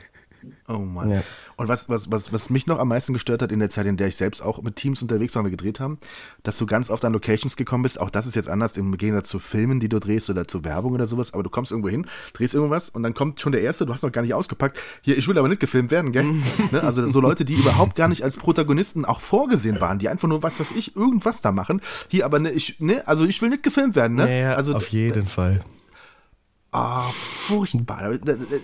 Oh 0.69 0.79
Mann. 0.79 1.11
Ja. 1.11 1.23
Und 1.57 1.69
was, 1.69 1.89
was, 1.89 2.11
was, 2.11 2.35
was 2.35 2.51
mich 2.51 2.67
noch 2.67 2.79
am 2.79 2.89
meisten 2.89 3.15
gestört 3.15 3.41
hat 3.41 3.51
in 3.51 3.61
der 3.61 3.71
Zeit, 3.71 3.87
in 3.87 3.97
der 3.97 4.09
ich 4.09 4.17
selbst 4.17 4.43
auch 4.43 4.61
mit 4.61 4.77
Teams 4.77 5.01
unterwegs 5.01 5.35
war, 5.35 5.41
und 5.41 5.47
wir 5.47 5.51
gedreht 5.51 5.81
haben, 5.81 5.99
dass 6.43 6.59
du 6.59 6.67
ganz 6.67 6.91
oft 6.91 7.03
an 7.05 7.15
Locations 7.15 7.57
gekommen 7.57 7.83
bist. 7.83 7.99
Auch 7.99 8.11
das 8.11 8.27
ist 8.27 8.37
jetzt 8.37 8.49
anders 8.49 8.77
im 8.77 8.95
Gegensatz 8.99 9.29
zu 9.29 9.39
Filmen, 9.39 9.81
die 9.81 9.89
du 9.89 9.99
drehst 9.99 10.29
oder 10.29 10.47
zu 10.47 10.65
Werbung 10.65 10.93
oder 10.93 11.07
sowas. 11.07 11.33
Aber 11.33 11.43
du 11.43 11.49
kommst 11.49 11.73
irgendwo 11.73 11.89
hin, 11.89 12.07
drehst 12.35 12.55
irgendwas 12.55 12.91
und 12.91 13.03
dann 13.03 13.15
kommt 13.15 13.41
schon 13.41 13.53
der 13.53 13.63
Erste, 13.63 13.87
du 13.87 13.95
hast 13.95 14.03
noch 14.03 14.13
gar 14.13 14.21
nicht 14.21 14.35
ausgepackt. 14.35 14.79
Hier, 15.01 15.17
ich 15.17 15.27
will 15.29 15.39
aber 15.39 15.49
nicht 15.49 15.61
gefilmt 15.61 15.91
werden, 15.91 16.13
gell? 16.13 16.25
ne? 16.73 16.83
Also 16.83 17.07
so 17.07 17.21
Leute, 17.21 17.47
die 17.47 17.55
überhaupt 17.55 17.97
gar 17.97 18.09
nicht 18.09 18.23
als 18.23 18.37
Protagonisten 18.37 19.07
auch 19.07 19.21
vorgesehen 19.21 19.81
waren, 19.81 19.99
die 19.99 20.11
einfach 20.11 20.29
nur 20.29 20.43
was 20.43 20.61
weiß 20.61 20.73
ich, 20.73 20.95
irgendwas 20.95 21.41
da 21.41 21.53
machen. 21.53 21.81
Hier, 22.09 22.27
aber 22.27 22.39
ne, 22.39 22.51
ich, 22.51 22.81
ne, 22.81 23.03
also 23.09 23.25
ich 23.25 23.41
will 23.41 23.49
nicht 23.49 23.63
gefilmt 23.63 23.97
werden, 23.97 24.17
ne? 24.17 24.25
Naja, 24.27 24.53
also 24.53 24.75
auf 24.75 24.89
jeden 24.89 25.27
Fall. 25.27 25.65
Ah, 26.73 27.09
furchtbar. 27.11 28.19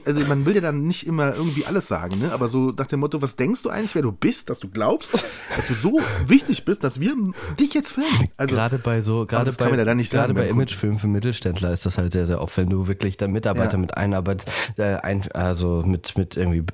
Also 0.04 0.20
man 0.28 0.44
will 0.44 0.54
ja 0.54 0.60
dann 0.60 0.86
nicht 0.86 1.06
immer 1.06 1.34
irgendwie 1.34 1.64
alles 1.64 1.88
sagen, 1.88 2.18
ne? 2.18 2.30
Aber 2.32 2.48
so 2.48 2.70
nach 2.76 2.86
dem 2.86 3.00
Motto, 3.00 3.22
was 3.22 3.36
denkst 3.36 3.62
du 3.62 3.70
eigentlich, 3.70 3.94
wer 3.94 4.02
du 4.02 4.12
bist, 4.12 4.50
dass 4.50 4.58
du 4.58 4.68
glaubst, 4.68 5.14
dass 5.56 5.66
du 5.68 5.72
so 5.74 5.98
wichtig 6.26 6.64
bist, 6.66 6.84
dass 6.84 7.00
wir 7.00 7.14
dich 7.58 7.72
jetzt 7.72 7.92
filmen? 7.92 8.28
Also 8.36 8.54
gerade 8.54 8.78
bei 8.78 9.00
so, 9.00 9.24
gerade 9.24 9.50
bei, 9.52 9.64
ja 9.70 9.76
gerade 9.84 10.04
sagen 10.04 10.34
bei. 10.34 10.48
Imagefilmen 10.48 10.98
für 10.98 11.06
Mittelständler 11.06 11.70
ist 11.72 11.86
das 11.86 11.96
halt 11.96 12.12
sehr, 12.12 12.26
sehr 12.26 12.40
oft, 12.42 12.54
wenn 12.58 12.68
du 12.68 12.86
wirklich 12.86 13.16
dann 13.16 13.30
Mitarbeiter 13.32 13.74
Ja. 13.74 13.78
mit 13.78 13.96
einarbeitest, 13.96 14.50
äh, 14.78 14.96
ein, 14.96 15.22
also 15.32 15.82
mit, 15.86 16.18
mit 16.18 16.36
irgendwie, 16.36 16.64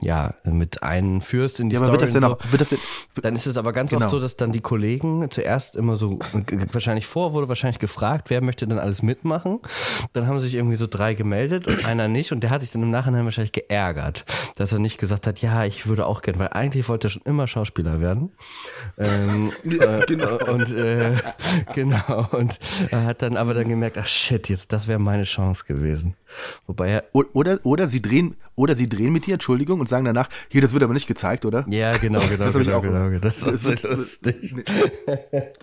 ja, 0.00 0.34
mit 0.44 0.82
einführst 0.82 1.60
in 1.60 1.68
die 1.70 1.74
ja, 1.74 1.80
Story 1.80 1.92
wird 1.92 2.02
das 2.02 2.12
denn 2.14 2.24
und 2.24 2.32
auch, 2.32 2.42
so. 2.42 2.50
wird 2.52 2.60
das 2.62 2.68
denn, 2.70 2.78
Dann 3.22 3.34
ist 3.36 3.46
es 3.46 3.56
aber 3.58 3.72
ganz 3.72 3.90
Genau. 3.90 4.02
oft 4.06 4.10
so, 4.10 4.18
dass 4.18 4.36
dann 4.36 4.50
die 4.50 4.60
Kollegen 4.62 5.30
zuerst 5.30 5.76
immer 5.76 5.94
so, 5.96 6.16
g- 6.16 6.58
wahrscheinlich 6.72 7.06
vor 7.06 7.32
wurde 7.32 7.48
wahrscheinlich 7.48 7.78
gefragt, 7.78 8.30
wer 8.30 8.40
möchte 8.40 8.66
denn 8.66 8.78
alles 8.80 9.02
mitmachen. 9.02 9.60
Dann 10.14 10.26
haben 10.26 10.40
sich 10.40 10.54
irgendwie 10.54 10.69
so 10.76 10.86
drei 10.86 11.14
gemeldet 11.14 11.66
und 11.66 11.84
einer 11.84 12.08
nicht. 12.08 12.32
Und 12.32 12.40
der 12.40 12.50
hat 12.50 12.60
sich 12.60 12.70
dann 12.70 12.82
im 12.82 12.90
Nachhinein 12.90 13.24
wahrscheinlich 13.24 13.52
geärgert, 13.52 14.24
dass 14.56 14.72
er 14.72 14.78
nicht 14.78 14.98
gesagt 14.98 15.26
hat, 15.26 15.40
ja, 15.42 15.64
ich 15.64 15.86
würde 15.86 16.06
auch 16.06 16.22
gern, 16.22 16.38
weil 16.38 16.48
eigentlich 16.48 16.88
wollte 16.88 17.08
er 17.08 17.10
schon 17.10 17.22
immer 17.24 17.46
Schauspieler 17.46 18.00
werden. 18.00 18.32
Ähm, 18.98 19.52
äh, 19.64 20.06
genau. 20.06 20.36
Und 20.52 20.70
äh, 20.72 21.12
genau. 21.74 22.28
Und 22.32 22.58
er 22.90 23.04
hat 23.04 23.22
dann 23.22 23.36
aber 23.36 23.54
dann 23.54 23.68
gemerkt, 23.68 23.98
ach 23.98 24.06
shit, 24.06 24.48
jetzt 24.48 24.72
das 24.72 24.88
wäre 24.88 24.98
meine 24.98 25.24
Chance 25.24 25.64
gewesen. 25.66 26.14
Wobei 26.66 26.88
er 26.90 27.04
oder, 27.12 27.58
oder 27.64 27.86
sie 27.88 28.02
drehen, 28.02 28.36
oder 28.54 28.76
sie 28.76 28.88
drehen 28.88 29.12
mit 29.12 29.26
dir, 29.26 29.34
Entschuldigung, 29.34 29.80
und 29.80 29.88
sagen 29.88 30.04
danach, 30.04 30.28
hier, 30.48 30.60
das 30.60 30.72
wird 30.72 30.82
aber 30.82 30.94
nicht 30.94 31.06
gezeigt, 31.06 31.44
oder? 31.44 31.64
ja, 31.68 31.96
genau, 31.96 32.20
genau, 32.28 32.44
Das 32.44 32.54
genau, 32.54 32.76
auch 32.78 32.82
genau, 32.82 33.08
genau. 33.08 33.20
Das 33.20 33.42
ist 33.42 33.66
Das- 33.66 33.82
lustig. 33.82 34.54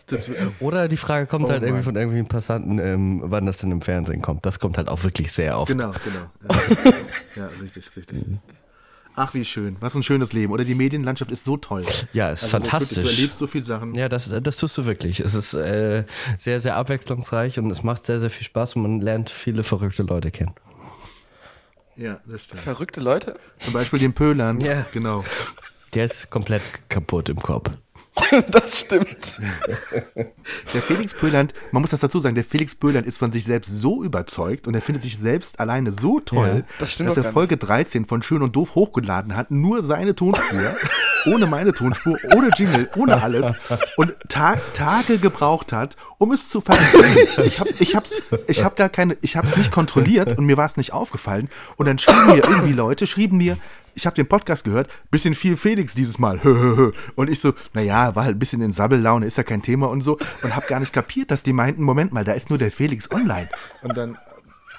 Das 0.08 0.22
Oder 0.60 0.88
die 0.88 0.98
Frage 0.98 1.26
kommt 1.28 1.46
Oh 1.46 1.52
halt 1.52 1.64
irgendwie 1.64 1.84
von 1.84 1.96
irgendwelchen 1.96 2.28
Passanten, 2.28 2.80
ähm, 2.80 3.22
wann 3.24 3.46
das 3.46 3.58
denn 3.58 3.72
im 3.72 3.82
Fernsehen 3.82 4.22
kommt. 4.22 4.46
Das 4.46 4.60
kommt 4.60 4.78
halt 4.78 4.88
auch 4.88 5.04
wirklich 5.04 5.32
sehr 5.32 5.58
oft. 5.60 5.72
Genau, 5.72 5.92
genau. 6.04 6.56
Ja, 7.36 7.44
ja 7.44 7.50
richtig, 7.62 7.90
richtig. 7.96 8.18
Ach, 9.20 9.34
wie 9.34 9.44
schön. 9.44 9.78
Was 9.80 9.96
ein 9.96 10.04
schönes 10.04 10.32
Leben. 10.32 10.54
Oder 10.54 10.64
die 10.64 10.76
Medienlandschaft 10.76 11.32
ist 11.32 11.44
so 11.44 11.58
toll. 11.58 11.84
Ja, 12.14 12.30
ist 12.30 12.44
Also, 12.44 12.52
fantastisch. 12.60 13.04
Du 13.04 13.10
erlebst 13.10 13.40
so 13.40 13.48
viele 13.48 13.64
Sachen. 13.66 13.96
Ja, 13.96 14.10
das, 14.10 14.30
das 14.44 14.58
tust 14.58 14.78
du 14.78 14.86
wirklich. 14.86 15.20
Es 15.20 15.34
ist 15.34 15.56
äh, 15.56 16.04
sehr, 16.38 16.60
sehr 16.60 16.76
abwechslungsreich 16.76 17.58
und 17.58 17.72
es 17.72 17.82
macht 17.82 18.06
sehr, 18.06 18.20
sehr 18.20 18.30
viel 18.30 18.46
Spaß 18.46 18.76
und 18.76 18.84
man 18.84 19.00
lernt 19.02 19.32
viele 19.32 19.64
verrückte 19.64 20.04
Leute 20.04 20.30
kennen. 20.30 20.54
Ja, 21.96 22.20
das 22.28 22.44
stimmt. 22.44 22.62
Verrückte 22.62 23.02
Leute? 23.02 23.40
Zum 23.58 23.74
Beispiel 23.74 23.98
den 23.98 24.14
Pölern. 24.14 24.60
Ja. 24.60 24.86
Genau. 24.94 25.26
Der 25.96 26.06
ist 26.06 26.30
komplett 26.30 26.62
kaputt 26.88 27.30
im 27.30 27.38
Kopf. 27.38 27.72
das 28.52 28.80
stimmt. 28.82 29.38
Der 30.16 30.82
Felix 30.82 31.14
Böhland, 31.14 31.54
man 31.72 31.82
muss 31.82 31.92
das 31.92 32.00
dazu 32.00 32.20
sagen, 32.20 32.36
der 32.36 32.44
Felix 32.44 32.76
Böhland 32.76 33.08
ist 33.08 33.18
von 33.18 33.32
sich 33.32 33.46
selbst 33.46 33.70
so 33.70 34.04
überzeugt 34.04 34.68
und 34.68 34.74
er 34.74 34.82
findet 34.82 35.04
sich 35.04 35.18
selbst 35.18 35.60
alleine 35.60 35.92
so 35.92 36.20
toll, 36.20 36.66
Ja, 36.68 36.76
das 36.80 36.98
dass 36.98 37.18
er 37.18 37.24
Folge 37.26 37.58
13 37.58 38.06
von 38.06 38.22
Schön 38.22 38.42
und 38.42 38.56
Doof 38.56 38.76
hochgeladen 38.76 39.36
hat, 39.36 39.52
nur 39.52 39.84
seine 39.84 40.16
Tonspur, 40.16 40.76
ohne 41.26 41.46
meine 41.48 41.74
Tonspur, 41.74 42.18
ohne 42.36 42.50
Jingle, 42.56 42.90
ohne 42.96 43.22
alles 43.22 43.54
und 43.98 44.16
ta 44.30 44.56
Tage 44.74 45.18
gebraucht 45.18 45.74
hat, 45.74 45.98
um 46.18 46.32
es 46.32 46.50
zu 46.50 46.62
verstehen. 46.62 47.18
Ich 47.46 47.60
habe 47.60 47.70
ich 47.80 47.96
hab's, 47.96 48.14
ich 48.48 48.64
hab 48.64 48.76
gar 48.76 48.90
keine, 48.90 49.18
ich 49.22 49.36
habe 49.36 49.48
es 49.48 49.58
nicht 49.58 49.72
kontrolliert 49.72 50.38
und 50.38 50.46
mir 50.46 50.58
war 50.58 50.66
es 50.66 50.78
nicht 50.78 50.94
aufgefallen 50.94 51.50
und 51.76 51.86
dann 51.88 51.98
schrieben 51.98 52.28
mir 52.28 52.38
irgendwie 52.38 52.74
Leute, 52.74 53.08
schrieben 53.08 53.38
mir, 53.38 53.58
ich 53.98 54.06
habe 54.06 54.16
den 54.16 54.28
Podcast 54.28 54.64
gehört, 54.64 54.90
bisschen 55.12 55.34
viel 55.34 55.58
Felix 55.58 55.94
dieses 55.96 56.20
Mal. 56.20 56.40
Und 57.16 57.30
ich 57.30 57.40
so, 57.42 57.54
naja, 57.74 58.16
war 58.16 58.24
halt 58.26 58.36
ein 58.38 58.40
bisschen 58.40 58.62
in 58.62 58.72
Sabbellaune, 58.72 59.26
ist 59.26 59.38
ja 59.38 59.44
kein 59.44 59.62
Thema 59.62 59.88
und 59.90 60.02
so. 60.02 60.18
Und 60.44 60.56
habe 60.56 60.66
gar 60.68 60.80
nicht 60.80 60.94
kapiert, 60.94 61.32
dass 61.32 61.44
die 61.44 61.52
meinten, 61.54 61.84
Moment 61.84 62.14
mal, 62.14 62.24
da 62.24 62.34
ist 62.34 62.50
nur 62.50 62.60
der 62.60 62.72
Felix 62.72 63.12
online. 63.12 63.50
Und 63.82 63.98
dann, 63.98 64.18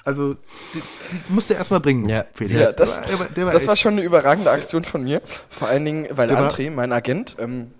also, 0.05 0.35
die, 0.73 0.81
die 1.11 1.33
musste 1.33 1.53
er 1.53 1.59
erstmal 1.59 1.81
bringen, 1.81 2.07
Ja, 2.07 2.25
Felix. 2.33 2.53
Ja, 2.53 2.71
das, 2.71 3.01
Der 3.01 3.19
war- 3.19 3.25
der 3.27 3.45
war 3.45 3.53
das 3.53 3.67
war 3.67 3.75
schon 3.75 3.93
eine 3.93 4.01
überragende 4.03 4.49
Aktion 4.49 4.83
von 4.85 5.03
mir. 5.03 5.21
Vor 5.49 5.67
allen 5.67 5.83
Dingen, 5.85 6.07
weil 6.11 6.27
Der 6.29 6.37
André, 6.49 6.71
mein 6.71 6.91
Agent, 6.93 7.35
ähm, 7.39 7.71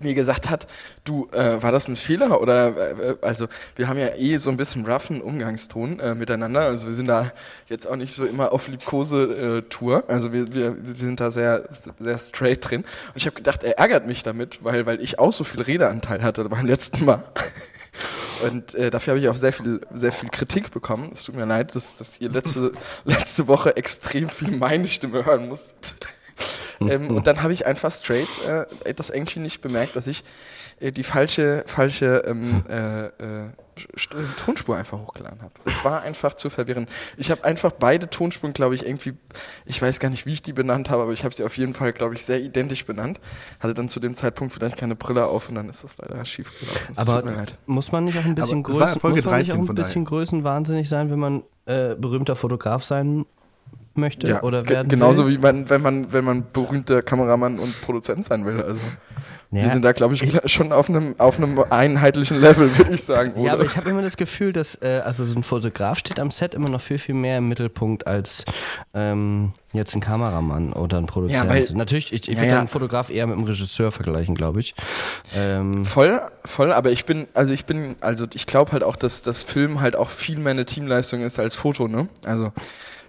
mir 0.00 0.14
gesagt 0.14 0.50
hat, 0.50 0.66
du, 1.04 1.28
äh, 1.32 1.62
war 1.62 1.72
das 1.72 1.88
ein 1.88 1.96
Fehler 1.96 2.40
oder, 2.40 2.76
äh, 2.76 3.16
also 3.22 3.48
wir 3.76 3.88
haben 3.88 3.98
ja 3.98 4.14
eh 4.16 4.36
so 4.36 4.50
ein 4.50 4.56
bisschen 4.56 4.86
roughen 4.86 5.20
Umgangston 5.20 6.00
äh, 6.00 6.14
miteinander, 6.14 6.62
also 6.62 6.88
wir 6.88 6.94
sind 6.94 7.06
da 7.06 7.32
jetzt 7.68 7.86
auch 7.86 7.96
nicht 7.96 8.12
so 8.14 8.24
immer 8.24 8.52
auf 8.52 8.68
Liebkose-Tour, 8.68 10.04
also 10.08 10.32
wir, 10.32 10.52
wir, 10.52 10.76
wir 10.84 10.94
sind 10.94 11.20
da 11.20 11.30
sehr, 11.30 11.68
sehr 11.98 12.18
straight 12.18 12.70
drin 12.70 12.82
und 12.82 13.16
ich 13.16 13.26
habe 13.26 13.36
gedacht, 13.36 13.62
er 13.64 13.78
ärgert 13.78 14.06
mich 14.06 14.22
damit, 14.22 14.64
weil, 14.64 14.86
weil 14.86 15.00
ich 15.00 15.18
auch 15.18 15.32
so 15.32 15.44
viel 15.44 15.62
Redeanteil 15.62 16.22
hatte 16.22 16.48
beim 16.48 16.66
letzten 16.66 17.04
Mal. 17.04 17.22
Und 18.42 18.74
äh, 18.74 18.90
dafür 18.90 19.12
habe 19.12 19.20
ich 19.20 19.28
auch 19.28 19.36
sehr 19.36 19.52
viel, 19.52 19.80
sehr 19.92 20.12
viel 20.12 20.28
Kritik 20.28 20.70
bekommen. 20.70 21.10
Es 21.12 21.24
tut 21.24 21.34
mir 21.34 21.44
leid, 21.44 21.74
dass, 21.74 21.96
dass 21.96 22.20
ihr 22.20 22.30
letzte, 22.30 22.72
letzte 23.04 23.48
Woche 23.48 23.76
extrem 23.76 24.28
viel 24.28 24.52
meine 24.52 24.86
Stimme 24.86 25.24
hören 25.26 25.48
musstet. 25.48 25.96
Ähm, 26.80 27.10
und 27.16 27.26
dann 27.26 27.42
habe 27.42 27.52
ich 27.52 27.66
einfach 27.66 27.90
straight 27.90 28.28
äh, 28.84 28.94
das 28.94 29.10
irgendwie 29.10 29.40
nicht 29.40 29.60
bemerkt, 29.60 29.96
dass 29.96 30.06
ich 30.06 30.24
äh, 30.80 30.92
die 30.92 31.02
falsche, 31.02 31.64
falsche 31.66 32.22
ähm, 32.26 32.62
äh, 32.68 33.06
äh, 33.06 33.50
St- 33.96 34.16
Tonspur 34.36 34.76
einfach 34.76 34.98
hochgeladen 34.98 35.40
habe. 35.40 35.52
Es 35.64 35.84
war 35.84 36.02
einfach 36.02 36.34
zu 36.34 36.50
verwirren. 36.50 36.86
Ich 37.16 37.30
habe 37.30 37.44
einfach 37.44 37.70
beide 37.72 38.10
Tonspuren, 38.10 38.52
glaube 38.52 38.74
ich, 38.74 38.84
irgendwie, 38.84 39.14
ich 39.66 39.80
weiß 39.80 40.00
gar 40.00 40.10
nicht, 40.10 40.26
wie 40.26 40.32
ich 40.32 40.42
die 40.42 40.52
benannt 40.52 40.90
habe, 40.90 41.02
aber 41.02 41.12
ich 41.12 41.22
habe 41.24 41.32
sie 41.34 41.44
auf 41.44 41.56
jeden 41.56 41.74
Fall, 41.74 41.92
glaube 41.92 42.14
ich, 42.14 42.24
sehr 42.24 42.40
identisch 42.40 42.86
benannt. 42.86 43.20
Hatte 43.60 43.74
dann 43.74 43.88
zu 43.88 44.00
dem 44.00 44.14
Zeitpunkt 44.14 44.52
vielleicht 44.52 44.76
keine 44.76 44.96
Brille 44.96 45.26
auf 45.26 45.48
und 45.48 45.54
dann 45.54 45.68
ist 45.68 45.84
das 45.84 45.96
leider 45.98 46.24
schief 46.24 46.58
gelaufen. 46.58 46.94
Mir 46.96 46.98
Aber 46.98 47.46
muss 47.66 47.92
man 47.92 48.04
nicht 48.04 48.18
auch 48.18 48.24
ein 48.24 48.34
bisschen, 48.34 48.62
Größen, 48.64 49.00
Folge 49.00 49.16
muss 49.18 49.24
man 49.26 49.38
nicht 49.38 49.50
13 49.50 49.64
auch 49.64 49.68
ein 49.68 49.74
bisschen 49.74 50.04
größenwahnsinnig 50.04 50.88
sein, 50.88 51.10
wenn 51.10 51.18
man 51.20 51.42
äh, 51.66 51.94
berühmter 51.94 52.34
Fotograf 52.34 52.82
sein 52.82 53.26
möchte 53.98 54.28
Ja, 54.28 54.42
oder 54.42 54.68
werden 54.68 54.88
genauso 54.88 55.26
will? 55.26 55.34
wie 55.34 55.38
man, 55.38 55.68
wenn 55.68 55.82
man, 55.82 56.12
wenn 56.12 56.24
man 56.24 56.44
berühmter 56.52 57.02
Kameramann 57.02 57.58
und 57.58 57.80
Produzent 57.82 58.24
sein 58.24 58.44
will. 58.46 58.62
Also 58.62 58.80
wir 59.50 59.62
Ja. 59.62 59.70
sind 59.72 59.82
da, 59.82 59.92
glaube 59.92 60.12
ich, 60.14 60.22
schon 60.52 60.72
auf 60.72 60.90
einem, 60.90 61.14
auf 61.16 61.38
einem 61.38 61.58
einheitlichen 61.70 62.38
Level, 62.38 62.76
würde 62.76 62.92
ich 62.92 63.02
sagen. 63.02 63.32
Ja, 63.36 63.42
oder? 63.42 63.52
aber 63.54 63.64
ich 63.64 63.76
habe 63.78 63.88
immer 63.88 64.02
das 64.02 64.18
Gefühl, 64.18 64.52
dass 64.52 64.74
äh, 64.82 65.00
also 65.04 65.24
so 65.24 65.34
ein 65.38 65.42
Fotograf 65.42 65.98
steht 65.98 66.20
am 66.20 66.30
Set 66.30 66.52
immer 66.52 66.68
noch 66.68 66.82
viel, 66.82 66.98
viel 66.98 67.14
mehr 67.14 67.38
im 67.38 67.48
Mittelpunkt 67.48 68.06
als 68.06 68.44
ähm, 68.92 69.52
jetzt 69.72 69.94
ein 69.94 70.00
Kameramann 70.02 70.74
oder 70.74 70.98
ein 70.98 71.06
Produzent. 71.06 71.44
Ja, 71.44 71.48
weil- 71.48 71.66
Natürlich, 71.72 72.12
ich, 72.12 72.28
ich 72.28 72.34
Ja, 72.36 72.42
würde 72.42 72.52
ja. 72.52 72.58
einen 72.58 72.68
Fotograf 72.68 73.08
eher 73.08 73.26
mit 73.26 73.36
einem 73.36 73.44
Regisseur 73.46 73.90
vergleichen, 73.90 74.34
glaube 74.34 74.60
ich. 74.60 74.74
Ähm, 75.34 75.84
Voll, 75.86 76.20
voll, 76.44 76.70
aber 76.72 76.90
ich 76.92 77.06
bin, 77.06 77.26
also 77.32 77.50
ich 77.54 77.64
bin, 77.64 77.96
also 78.02 78.26
ich 78.34 78.46
glaube 78.46 78.72
halt 78.72 78.82
auch, 78.84 78.96
dass 78.96 79.22
das 79.22 79.44
Film 79.44 79.80
halt 79.80 79.96
auch 79.96 80.10
viel 80.10 80.38
mehr 80.38 80.50
eine 80.50 80.66
Teamleistung 80.66 81.22
ist 81.22 81.38
als 81.38 81.54
Foto, 81.54 81.88
ne? 81.88 82.08
Also 82.26 82.52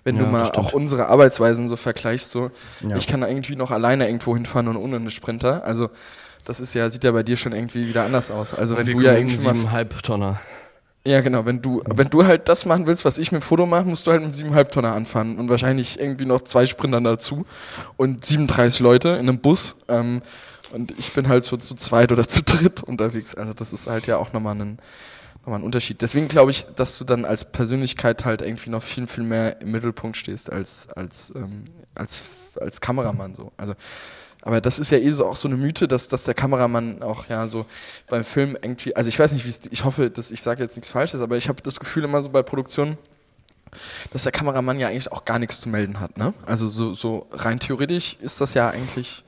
wenn 0.03 0.15
Ja, 0.17 0.23
du 0.23 0.27
mal 0.29 0.43
auch 0.51 0.73
unsere 0.73 1.07
Arbeitsweisen 1.07 1.69
so 1.69 1.75
vergleichst, 1.75 2.31
so 2.31 2.51
Ja. 2.87 2.95
ich 2.95 3.07
kann 3.07 3.21
da 3.21 3.27
irgendwie 3.27 3.55
noch 3.55 3.71
alleine 3.71 4.07
irgendwo 4.07 4.35
hinfahren 4.35 4.67
und 4.67 4.77
ohne 4.77 4.97
einen 4.97 5.11
Sprinter. 5.11 5.63
Also 5.63 5.89
das 6.45 6.59
ist 6.59 6.73
ja, 6.73 6.89
sieht 6.89 7.03
ja 7.03 7.11
bei 7.11 7.23
dir 7.23 7.37
schon 7.37 7.51
irgendwie 7.51 7.87
wieder 7.87 8.03
anders 8.05 8.31
aus. 8.31 8.53
Also 8.53 8.77
wenn 8.77 8.85
du 8.87 8.99
ja 9.01 9.13
irgendwie 9.15 9.35
siebeneinhalb 9.37 10.01
Tonner. 10.03 10.39
Ja, 11.05 11.21
genau. 11.21 11.45
Wenn 11.45 11.61
du, 11.61 11.81
wenn 11.85 12.09
du 12.09 12.25
halt 12.25 12.49
das 12.49 12.65
machen 12.65 12.85
willst, 12.85 13.05
was 13.05 13.17
ich 13.17 13.31
mit 13.31 13.41
dem 13.41 13.45
Foto 13.45 13.65
mache, 13.65 13.85
musst 13.85 14.05
du 14.05 14.11
halt 14.11 14.21
mit 14.21 14.33
einem 14.37 14.53
7,5 14.53 14.69
Tonner 14.71 14.93
anfahren 14.95 15.37
und 15.39 15.47
wahrscheinlich 15.49 15.99
irgendwie 15.99 16.25
noch 16.25 16.41
zwei 16.41 16.65
Sprintern 16.65 17.03
dazu 17.05 17.45
und 17.97 18.25
37 18.25 18.81
Leute 18.81 19.09
in 19.09 19.29
einem 19.29 19.39
Bus. 19.39 19.75
Ähm, 19.87 20.21
und 20.71 20.91
ich 20.99 21.13
bin 21.13 21.27
halt 21.29 21.43
so 21.45 21.57
zu 21.57 21.75
zweit 21.75 22.11
oder 22.11 22.27
zu 22.27 22.43
dritt 22.43 22.83
unterwegs. 22.87 23.33
Also 23.33 23.53
das 23.53 23.71
ist 23.73 23.87
halt 23.87 24.07
ja 24.07 24.17
auch 24.17 24.33
nochmal 24.33 24.55
ein, 24.59 24.77
nochmal 25.49 25.61
ein 25.61 25.65
Unterschied. 25.65 26.01
Deswegen 26.01 26.27
glaube 26.27 26.51
ich, 26.51 26.67
dass 26.75 26.97
du 26.97 27.03
dann 27.03 27.25
als 27.25 27.43
Persönlichkeit 27.43 28.23
halt 28.23 28.41
irgendwie 28.41 28.69
noch 28.69 28.83
viel, 28.83 29.07
viel 29.07 29.23
mehr 29.23 29.59
im 29.61 29.71
Mittelpunkt 29.71 30.15
stehst 30.15 30.51
als, 30.51 30.87
als, 30.89 31.33
ähm, 31.35 31.65
als, 31.95 32.21
als 32.59 32.79
Kameramann 32.79 33.35
so. 33.35 33.51
Also 33.57 33.73
aber 34.41 34.61
das 34.61 34.79
ist 34.79 34.89
ja 34.91 34.97
eh 34.97 35.11
so 35.11 35.25
auch 35.25 35.35
so 35.35 35.49
eine 35.49 35.57
Mythe, 35.57 35.87
dass, 35.87 36.07
dass 36.07 36.23
der 36.23 36.33
Kameramann 36.33 37.01
auch 37.01 37.27
ja 37.27 37.47
so 37.47 37.65
beim 38.07 38.23
Film 38.23 38.57
irgendwie, 38.61 38.95
also 38.95 39.09
ich 39.09 39.19
weiß 39.19 39.33
nicht, 39.33 39.45
wie 39.45 39.69
ich 39.69 39.83
hoffe, 39.83 40.09
dass 40.09 40.31
ich 40.31 40.41
sage 40.41 40.63
jetzt 40.63 40.77
nichts 40.77 40.89
Falsches, 40.89 41.19
aber 41.19 41.35
ich 41.35 41.49
habe 41.49 41.61
das 41.61 41.79
Gefühl 41.79 42.05
immer 42.05 42.23
so 42.23 42.29
bei 42.29 42.41
Produktionen, 42.41 42.97
dass 44.13 44.23
der 44.23 44.31
Kameramann 44.31 44.79
ja 44.79 44.87
eigentlich 44.87 45.11
auch 45.11 45.25
gar 45.25 45.39
nichts 45.39 45.59
zu 45.59 45.67
melden 45.67 45.99
hat, 45.99 46.17
ne? 46.17 46.33
Also 46.45 46.69
so, 46.69 46.93
so 46.93 47.27
rein 47.31 47.59
theoretisch 47.59 48.15
ist 48.21 48.39
das 48.39 48.53
ja 48.53 48.69
eigentlich, 48.69 49.25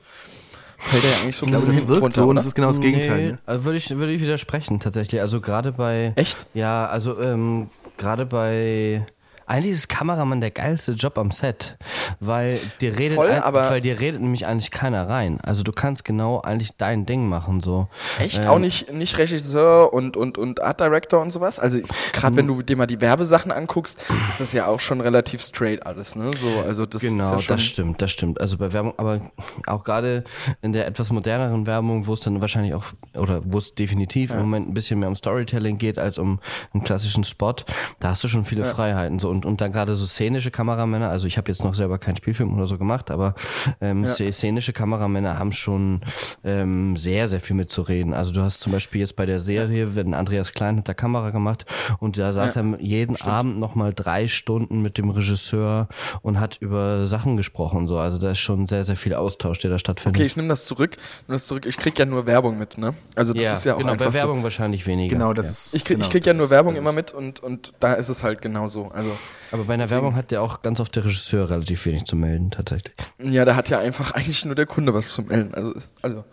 fällt 0.84 1.04
er 1.04 1.10
ja 1.10 1.16
eigentlich 1.22 1.36
so 1.36 1.46
ein 1.46 1.52
bisschen 1.52 1.72
das 1.72 1.86
wirkt 1.88 2.02
runter, 2.02 2.22
so 2.22 2.28
und 2.28 2.36
es 2.36 2.46
ist 2.46 2.54
genau 2.54 2.68
das 2.68 2.80
Gegenteil. 2.80 3.16
Nee, 3.24 3.30
Ne? 3.32 3.38
also 3.46 3.64
würde 3.64 3.78
ich, 3.78 3.90
würde 3.96 4.12
ich 4.12 4.20
widersprechen 4.20 4.80
tatsächlich. 4.80 5.20
Also 5.20 5.40
gerade 5.40 5.72
bei. 5.72 6.12
Echt? 6.16 6.46
Ja, 6.54 6.86
also 6.86 7.20
ähm, 7.20 7.68
gerade 7.96 8.26
bei. 8.26 9.04
Eigentlich 9.46 9.72
ist 9.72 9.88
Kameramann 9.88 10.40
der 10.40 10.50
geilste 10.50 10.92
Job 10.92 11.18
am 11.18 11.30
Set, 11.30 11.76
weil 12.20 12.58
dir 12.80 12.98
redet, 12.98 13.16
Voll, 13.16 13.30
ein, 13.30 13.42
weil 13.52 13.80
dir 13.80 14.00
redet 14.00 14.20
nämlich 14.20 14.46
eigentlich 14.46 14.70
keiner 14.70 15.08
rein. 15.08 15.38
Also 15.42 15.62
du 15.62 15.72
kannst 15.72 16.04
genau 16.04 16.40
eigentlich 16.40 16.70
dein 16.76 17.06
Ding 17.06 17.28
machen 17.28 17.60
so. 17.60 17.88
Echt? 18.18 18.40
Ähm, 18.40 18.48
auch 18.48 18.58
nicht, 18.58 18.92
nicht 18.92 19.18
Regisseur 19.18 19.92
und, 19.92 20.16
und, 20.16 20.38
und 20.38 20.62
Art 20.62 20.80
Director 20.80 21.20
und 21.20 21.32
sowas? 21.32 21.58
Also 21.58 21.80
gerade 22.12 22.36
wenn 22.36 22.46
du 22.46 22.62
dir 22.62 22.76
mal 22.76 22.86
die 22.86 23.00
Werbesachen 23.00 23.52
anguckst, 23.52 23.98
ist 24.28 24.40
das 24.40 24.52
ja 24.52 24.66
auch 24.66 24.80
schon 24.80 25.00
relativ 25.00 25.42
straight 25.42 25.84
alles, 25.86 26.16
ne? 26.16 26.34
So, 26.36 26.48
also 26.66 26.86
das 26.86 27.02
Genau, 27.02 27.36
ja 27.36 27.46
das 27.46 27.62
stimmt, 27.62 28.00
das 28.02 28.10
stimmt. 28.12 28.40
Also 28.40 28.58
bei 28.58 28.72
Werbung, 28.72 28.94
aber 28.96 29.20
auch 29.66 29.84
gerade 29.84 30.24
in 30.60 30.72
der 30.72 30.86
etwas 30.86 31.10
moderneren 31.10 31.66
Werbung, 31.66 32.06
wo 32.06 32.14
es 32.14 32.20
dann 32.20 32.40
wahrscheinlich 32.40 32.74
auch, 32.74 32.84
oder 33.14 33.40
wo 33.44 33.58
es 33.58 33.74
definitiv 33.74 34.30
im 34.30 34.38
Moment 34.38 34.68
ein 34.68 34.74
bisschen 34.74 34.98
mehr 35.00 35.08
um 35.08 35.16
Storytelling 35.16 35.78
geht 35.78 35.98
als 35.98 36.18
um 36.18 36.40
einen 36.72 36.82
klassischen 36.82 37.24
Spot, 37.24 37.54
da 38.00 38.10
hast 38.10 38.24
du 38.24 38.28
schon 38.28 38.44
viele 38.44 38.64
Freiheiten. 38.64 39.18
So 39.18 39.30
und, 39.32 39.44
und 39.46 39.60
dann 39.60 39.72
gerade 39.72 39.96
so 39.96 40.06
szenische 40.06 40.50
Kameramänner, 40.52 41.08
also 41.08 41.26
ich 41.26 41.36
habe 41.38 41.50
jetzt 41.50 41.64
noch 41.64 41.74
selber 41.74 41.98
keinen 41.98 42.16
Spielfilm 42.16 42.54
oder 42.54 42.66
so 42.66 42.78
gemacht, 42.78 43.10
aber 43.10 43.34
ähm, 43.80 44.04
sze- 44.04 44.32
szenische 44.32 44.72
Kameramänner 44.72 45.38
haben 45.38 45.50
schon 45.52 46.02
ähm, 46.44 46.96
sehr, 46.96 47.26
sehr 47.26 47.40
viel 47.40 47.56
mitzureden. 47.56 48.14
Also 48.14 48.32
du 48.32 48.42
hast 48.42 48.60
zum 48.60 48.70
Beispiel 48.72 49.00
jetzt 49.00 49.16
bei 49.16 49.26
der 49.26 49.40
Serie, 49.40 49.96
wenn 49.96 50.14
Andreas 50.14 50.52
Klein 50.52 50.76
hat 50.78 50.88
da 50.88 50.94
Kamera 50.94 51.30
gemacht 51.30 51.66
und 51.98 52.18
da 52.18 52.32
saß 52.32 52.56
er 52.56 52.78
jeden 52.78 53.20
Abend 53.22 53.58
nochmal 53.58 53.92
drei 53.94 54.28
Stunden 54.28 54.82
mit 54.82 54.98
dem 54.98 55.10
Regisseur 55.10 55.88
und 56.22 56.38
hat 56.38 56.58
über 56.60 57.06
Sachen 57.06 57.34
gesprochen. 57.36 57.86
So. 57.86 57.98
Also 57.98 58.18
da 58.18 58.32
ist 58.32 58.38
schon 58.38 58.66
sehr, 58.66 58.84
sehr 58.84 58.96
viel 58.96 59.14
Austausch, 59.14 59.58
der 59.60 59.70
da 59.70 59.78
stattfindet. 59.78 60.18
Okay, 60.20 60.26
ich 60.26 60.36
nehme 60.36 60.48
das 60.48 60.66
zurück. 60.66 60.96
Nimm 61.26 61.34
das 61.36 61.46
zurück. 61.46 61.66
Ich 61.66 61.76
krieg 61.78 61.98
ja 61.98 62.04
nur 62.04 62.26
Werbung 62.26 62.58
mit, 62.58 62.76
ne? 62.76 62.94
Also 63.16 63.32
das 63.32 63.58
ist 63.58 63.64
ja 63.64 63.74
auch 63.74 63.78
genau, 63.78 63.92
einfach 63.92 64.06
bei 64.06 64.12
Werbung 64.14 64.38
so. 64.38 64.44
wahrscheinlich 64.44 64.86
weniger. 64.86 65.14
Genau, 65.16 65.32
das 65.32 65.46
ja. 65.46 65.50
ist. 65.50 65.74
Ich 65.74 65.84
krieg, 65.84 65.96
genau, 65.96 66.04
ich 66.06 66.10
krieg 66.12 66.26
ja 66.26 66.34
nur 66.34 66.44
ist- 66.44 66.50
Werbung 66.50 66.76
immer 66.76 66.92
mit 66.92 67.12
und, 67.12 67.40
und 67.42 67.72
da 67.80 67.94
ist 67.94 68.08
es 68.08 68.22
halt 68.22 68.42
genau 68.42 68.68
so. 68.68 68.88
Also 68.88 69.10
Aber 69.50 69.64
bei 69.64 69.74
einer 69.74 69.90
Werbung 69.90 70.14
hat 70.16 70.32
ja 70.32 70.40
auch 70.40 70.62
ganz 70.62 70.80
oft 70.80 70.96
der 70.96 71.04
Regisseur 71.04 71.50
relativ 71.50 71.84
wenig 71.84 72.04
zu 72.04 72.16
melden, 72.16 72.50
tatsächlich. 72.50 72.94
ja, 73.18 73.44
da 73.44 73.54
hat 73.54 73.68
ja 73.68 73.80
einfach 73.80 74.10
eigentlich 74.14 74.44
nur 74.46 74.54
der 74.54 74.64
Kunde 74.64 74.94
was 74.94 75.12
zu 75.12 75.20
melden. 75.22 75.52
Also, 75.54 75.74
also 76.00 76.24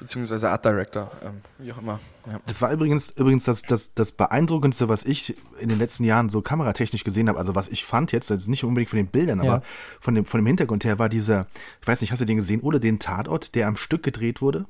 beziehungsweise 0.00 0.50
Art 0.50 0.64
Director, 0.64 1.08
ähm, 1.24 1.40
wie 1.58 1.72
auch 1.72 1.78
immer. 1.78 2.00
Ja. 2.26 2.40
Das 2.48 2.60
war 2.62 2.72
übrigens, 2.72 3.10
übrigens 3.10 3.44
das, 3.44 3.62
das, 3.62 3.94
das 3.94 4.10
Beeindruckendste, 4.10 4.88
was 4.88 5.04
ich 5.04 5.36
in 5.60 5.68
den 5.68 5.78
letzten 5.78 6.02
Jahren 6.02 6.30
so 6.30 6.42
kameratechnisch 6.42 7.04
gesehen 7.04 7.28
habe. 7.28 7.38
Also 7.38 7.54
was 7.54 7.68
ich 7.68 7.84
fand 7.84 8.10
jetzt, 8.10 8.28
jetzt 8.30 8.48
nicht 8.48 8.64
unbedingt 8.64 8.90
von 8.90 8.96
den 8.96 9.06
Bildern, 9.06 9.40
Ja. 9.44 9.52
aber 9.54 9.62
von 10.00 10.16
dem, 10.16 10.24
von 10.24 10.40
dem 10.40 10.46
Hintergrund 10.46 10.84
her 10.84 10.98
war 10.98 11.08
dieser, 11.08 11.46
ich 11.80 11.86
weiß 11.86 12.00
nicht, 12.00 12.10
hast 12.10 12.20
du 12.22 12.24
den 12.24 12.38
gesehen, 12.38 12.60
oder 12.60 12.80
den 12.80 12.98
Tatort, 12.98 13.54
der 13.54 13.68
am 13.68 13.76
Stück 13.76 14.02
gedreht 14.02 14.40
wurde? 14.42 14.66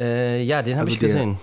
Äh, 0.00 0.42
ja, 0.42 0.62
den 0.62 0.74
habe 0.78 0.82
Also 0.82 0.92
ich 0.94 0.98
der- 1.00 1.08
gesehen. 1.08 1.38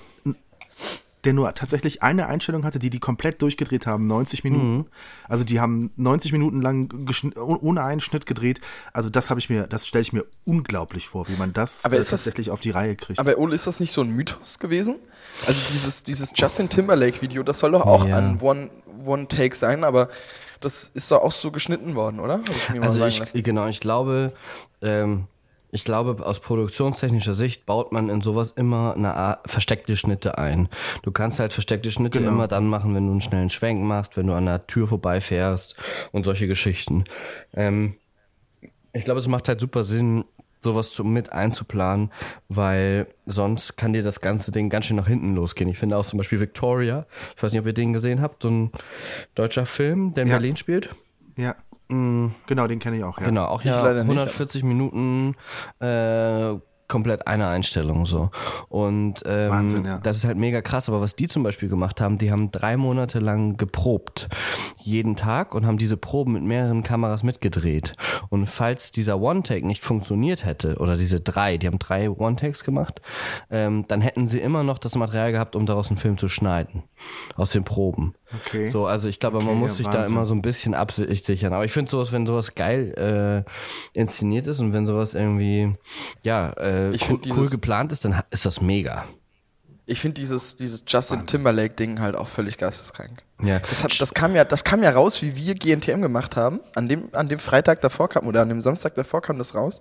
Der 1.25 1.33
nur 1.33 1.53
tatsächlich 1.53 2.01
eine 2.01 2.27
Einstellung 2.27 2.63
hatte, 2.63 2.79
die 2.79 2.89
die 2.89 2.99
komplett 2.99 3.41
durchgedreht 3.41 3.85
haben, 3.85 4.07
90 4.07 4.43
Minuten. 4.45 4.75
Mhm. 4.77 4.85
Also 5.27 5.43
die 5.43 5.59
haben 5.59 5.91
90 5.97 6.31
Minuten 6.31 6.61
lang 6.61 6.93
oh- 7.35 7.57
ohne 7.61 7.83
einen 7.83 7.99
Schnitt 7.99 8.25
gedreht. 8.25 8.61
Also 8.93 9.09
das 9.09 9.29
habe 9.29 9.39
ich 9.39 9.49
mir, 9.49 9.67
das 9.67 9.85
stelle 9.85 10.01
ich 10.01 10.13
mir 10.13 10.25
unglaublich 10.45 11.07
vor, 11.09 11.27
wie 11.27 11.35
man 11.37 11.51
das, 11.51 11.83
Aber 11.83 11.95
äh, 11.95 11.99
ist 11.99 12.11
das- 12.11 12.21
tatsächlich 12.23 12.51
auf 12.51 12.61
die 12.61 12.69
Reihe 12.71 12.95
kriegt. 12.95 13.19
Aber 13.19 13.37
Ole, 13.37 13.53
ist 13.55 13.67
das 13.67 13.79
nicht 13.81 13.91
so 13.91 14.01
ein 14.01 14.11
Mythos 14.15 14.59
gewesen? 14.59 14.95
Also 15.45 15.73
dieses, 15.73 16.03
dieses 16.03 16.31
Justin 16.35 16.69
Timberlake-Video, 16.69 17.43
das 17.43 17.59
soll 17.59 17.71
doch 17.71 17.85
auch 17.85 18.07
Ja. 18.07 18.17
ein 18.17 18.39
One, 18.41 18.69
One 19.05 19.27
Take 19.27 19.55
sein, 19.55 19.83
aber 19.83 20.09
das 20.61 20.89
ist 20.93 21.11
doch 21.11 21.21
auch 21.21 21.31
so 21.31 21.51
geschnitten 21.51 21.95
worden, 21.95 22.19
oder? 22.19 22.39
Ich 22.49 22.69
mir 22.69 22.79
mal 22.79 22.87
Also 22.87 22.99
sagen 22.99 23.09
ich, 23.09 23.19
lassen. 23.19 23.43
genau, 23.43 23.67
ich 23.67 23.79
glaube, 23.79 24.33
ähm, 24.81 25.25
Ich 25.71 25.83
glaube, 25.85 26.25
aus 26.25 26.39
produktionstechnischer 26.39 27.35
Sicht 27.35 27.65
baut 27.65 27.91
man 27.91 28.09
in 28.09 28.21
sowas 28.21 28.51
immer 28.51 28.95
eine 28.95 29.13
Art 29.13 29.49
versteckte 29.49 29.95
Schnitte 29.97 30.37
ein. 30.39 30.67
Du 31.03 31.11
kannst 31.11 31.39
halt 31.39 31.53
versteckte 31.53 31.91
Schnitte 31.91 32.19
Genau. 32.19 32.31
immer 32.31 32.47
dann 32.47 32.67
machen, 32.67 32.95
wenn 32.95 33.05
du 33.05 33.11
einen 33.11 33.21
schnellen 33.21 33.49
Schwenk 33.51 33.81
machst, 33.83 34.17
wenn 34.17 34.25
du 34.27 34.33
an 34.33 34.45
der 34.45 34.65
Tür 34.65 34.87
vorbeifährst 34.87 35.75
und 36.11 36.23
solche 36.23 36.47
Geschichten. 36.47 37.03
Ähm, 37.53 37.95
ich 38.93 39.03
glaube, 39.05 39.19
es 39.19 39.27
macht 39.27 39.47
halt 39.47 39.59
super 39.59 39.83
Sinn, 39.83 40.25
sowas 40.61 40.91
zu, 40.93 41.03
mit 41.03 41.31
einzuplanen, 41.31 42.11
weil 42.49 43.07
sonst 43.27 43.77
kann 43.77 43.93
dir 43.93 44.03
das 44.03 44.19
ganze 44.21 44.51
Ding 44.51 44.69
ganz 44.69 44.85
schön 44.87 44.97
nach 44.97 45.07
hinten 45.07 45.35
losgehen. 45.35 45.69
Ich 45.69 45.77
finde 45.77 45.95
auch 45.95 46.05
zum 46.05 46.17
Beispiel 46.17 46.39
Victoria, 46.39 47.05
ich 47.37 47.41
weiß 47.43 47.51
nicht, 47.51 47.61
ob 47.61 47.67
ihr 47.67 47.73
den 47.73 47.93
gesehen 47.93 48.21
habt, 48.21 48.41
so 48.41 48.49
ein 48.49 48.71
deutscher 49.35 49.65
Film, 49.65 50.13
der 50.15 50.23
in 50.23 50.29
Ja. 50.29 50.35
Berlin 50.37 50.57
spielt. 50.57 50.89
Ja. 51.37 51.55
Genau, 51.89 52.67
den 52.67 52.79
kenne 52.79 52.97
ich 52.97 53.03
auch. 53.03 53.19
Ja. 53.19 53.25
Genau, 53.25 53.45
auch 53.45 53.61
Ich 53.61 53.67
ja 53.67 53.81
leider 53.81 54.03
nicht, 54.03 54.11
140 54.11 54.63
Minuten 54.63 55.35
äh, 55.79 56.55
komplett 56.89 57.27
eine 57.27 57.47
Einstellung 57.47 58.05
so. 58.05 58.29
Und 58.67 59.21
ähm, 59.25 59.49
Wahnsinn, 59.49 59.85
ja. 59.85 59.99
das 59.99 60.17
ist 60.17 60.25
halt 60.25 60.37
mega 60.37 60.61
krass. 60.61 60.89
Aber 60.89 60.99
was 60.99 61.15
die 61.15 61.29
zum 61.29 61.43
Beispiel 61.43 61.69
gemacht 61.69 62.01
haben, 62.01 62.17
die 62.17 62.31
haben 62.31 62.51
drei 62.51 62.75
Monate 62.75 63.19
lang 63.19 63.55
geprobt. 63.55 64.27
Jeden 64.77 65.15
Tag 65.15 65.55
und 65.55 65.65
haben 65.65 65.77
diese 65.77 65.95
Proben 65.95 66.33
mit 66.33 66.43
mehreren 66.43 66.83
Kameras 66.83 67.23
mitgedreht. 67.23 67.93
Und 68.29 68.47
falls 68.47 68.91
dieser 68.91 69.21
One-Take 69.21 69.65
nicht 69.65 69.83
funktioniert 69.83 70.43
hätte, 70.45 70.77
oder 70.79 70.97
diese 70.97 71.21
drei, 71.21 71.57
die 71.57 71.67
haben 71.67 71.79
drei 71.79 72.09
One-Takes 72.09 72.63
gemacht, 72.63 73.01
ähm, 73.49 73.85
dann 73.87 74.01
hätten 74.01 74.27
sie 74.27 74.39
immer 74.39 74.63
noch 74.63 74.79
das 74.79 74.95
Material 74.95 75.31
gehabt, 75.31 75.55
um 75.55 75.65
daraus 75.65 75.89
einen 75.89 75.97
Film 75.97 76.17
zu 76.17 76.27
schneiden. 76.27 76.83
Aus 77.35 77.51
den 77.51 77.63
Proben. 77.63 78.15
Okay. 78.35 78.69
So, 78.69 78.85
also 78.85 79.09
ich 79.09 79.19
glaube, 79.19 79.39
man 79.39 79.47
Okay, 79.49 79.57
muss 79.57 79.71
ja, 79.71 79.75
sich 79.77 79.87
da 79.87 79.93
Wahnsinn. 79.99 80.15
immer 80.15 80.25
so 80.25 80.35
ein 80.35 80.41
bisschen 80.41 80.73
absichern. 80.75 81.53
Aber 81.53 81.65
ich 81.65 81.71
finde 81.71 81.89
sowas, 81.89 82.11
wenn 82.11 82.25
sowas 82.27 82.53
geil 82.55 83.45
äh, 83.95 83.99
inszeniert 83.99 84.45
ist 84.47 84.59
und 84.59 84.73
wenn 84.73 84.85
sowas 84.85 85.15
irgendwie 85.15 85.73
ja 86.23 86.51
äh, 86.57 86.91
Ich 86.91 87.09
cool, 87.09 87.19
cool 87.35 87.49
geplant 87.49 87.91
ist, 87.91 88.05
dann 88.05 88.21
ist 88.29 88.45
das 88.45 88.61
mega. 88.61 89.05
Ich 89.89 89.99
finde 90.01 90.15
dieses, 90.21 90.55
dieses 90.55 90.83
Justin 90.87 91.25
Timberlake-Ding 91.25 91.99
halt 91.99 92.15
auch 92.15 92.27
völlig 92.27 92.57
geisteskrank. 92.57 93.23
Ja. 93.41 93.59
Das, 93.59 93.83
hat, 93.83 93.99
das, 94.01 94.13
kam 94.13 94.35
ja, 94.35 94.43
das 94.43 94.63
kam 94.65 94.83
ja 94.83 94.89
raus, 94.91 95.21
wie 95.21 95.35
wir 95.35 95.55
GNTM 95.55 96.01
gemacht 96.01 96.35
haben. 96.35 96.59
An 96.75 96.89
dem, 96.89 97.09
an 97.13 97.29
dem 97.29 97.39
Freitag 97.39 97.79
davor 97.81 98.09
kam, 98.09 98.27
oder 98.27 98.41
an 98.41 98.49
dem 98.49 98.59
Samstag 98.61 98.95
davor 98.95 99.21
kam 99.21 99.37
das 99.37 99.55
raus. 99.55 99.79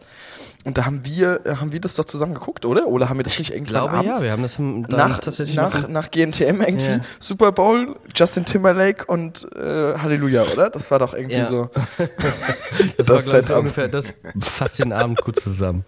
Und 0.65 0.79
da 0.79 0.87
haben 0.87 1.05
wir, 1.05 1.41
haben 1.61 1.73
wir 1.73 1.81
das 1.81 1.97
doch 1.97 2.05
zusammen 2.05 2.35
geguckt, 2.35 2.65
oder? 2.65 2.87
Oder 2.87 3.09
haben 3.09 3.19
wir 3.19 3.25
das 3.25 3.39
nicht 3.39 3.51
Ich 3.51 3.57
irgendwann 3.57 3.89
glaube 3.89 3.97
abends? 3.97 4.19
ja, 4.21 4.23
wir 4.25 4.31
haben 4.33 4.43
das 4.43 4.59
nach, 4.59 5.19
tatsächlich 5.19 5.57
nach, 5.57 5.89
nach 5.89 6.11
GNTM 6.11 6.61
irgendwie 6.63 6.87
Ja. 6.93 7.01
Super 7.21 7.51
Bowl, 7.53 7.95
Justin 8.15 8.45
Timberlake 8.45 9.05
und 9.07 9.47
äh, 9.57 9.99
Halleluja, 9.99 10.45
oder? 10.45 10.71
Das 10.71 10.91
war 10.91 11.01
doch 11.01 11.13
irgendwie 11.13 11.39
Ja. 11.39 11.45
so. 11.45 11.69
das, 11.99 11.99
war, 11.99 12.07
das 12.97 13.07
glaub 13.07 13.19
ich, 13.19 13.25
Setup. 13.25 13.59
ungefähr, 13.59 13.89
das 13.89 14.15
fasst 14.41 14.79
den 14.79 14.93
Abend 14.93 15.21
gut 15.21 15.41
zusammen. 15.41 15.85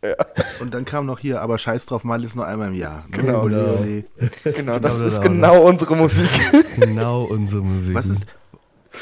Und 0.60 0.74
dann 0.74 0.84
kam 0.84 1.06
noch 1.06 1.18
hier, 1.18 1.40
aber 1.40 1.58
scheiß 1.58 1.86
drauf, 1.86 2.04
mal 2.04 2.22
ist 2.22 2.36
nur 2.36 2.46
einmal 2.46 2.68
im 2.68 2.74
Jahr. 2.74 3.04
Ne? 3.08 3.16
Genau. 3.18 3.42
Ole. 3.42 4.04
Genau, 4.44 4.78
das 4.78 4.98
genau, 4.98 5.08
ist 5.08 5.22
genau. 5.22 5.52
genau 5.52 5.66
unsere 5.66 5.96
Musik. 5.96 6.30
Genau 6.78 7.22
unsere 7.24 7.62
Musik. 7.62 7.94
Was 7.94 8.06
ist, 8.06 8.26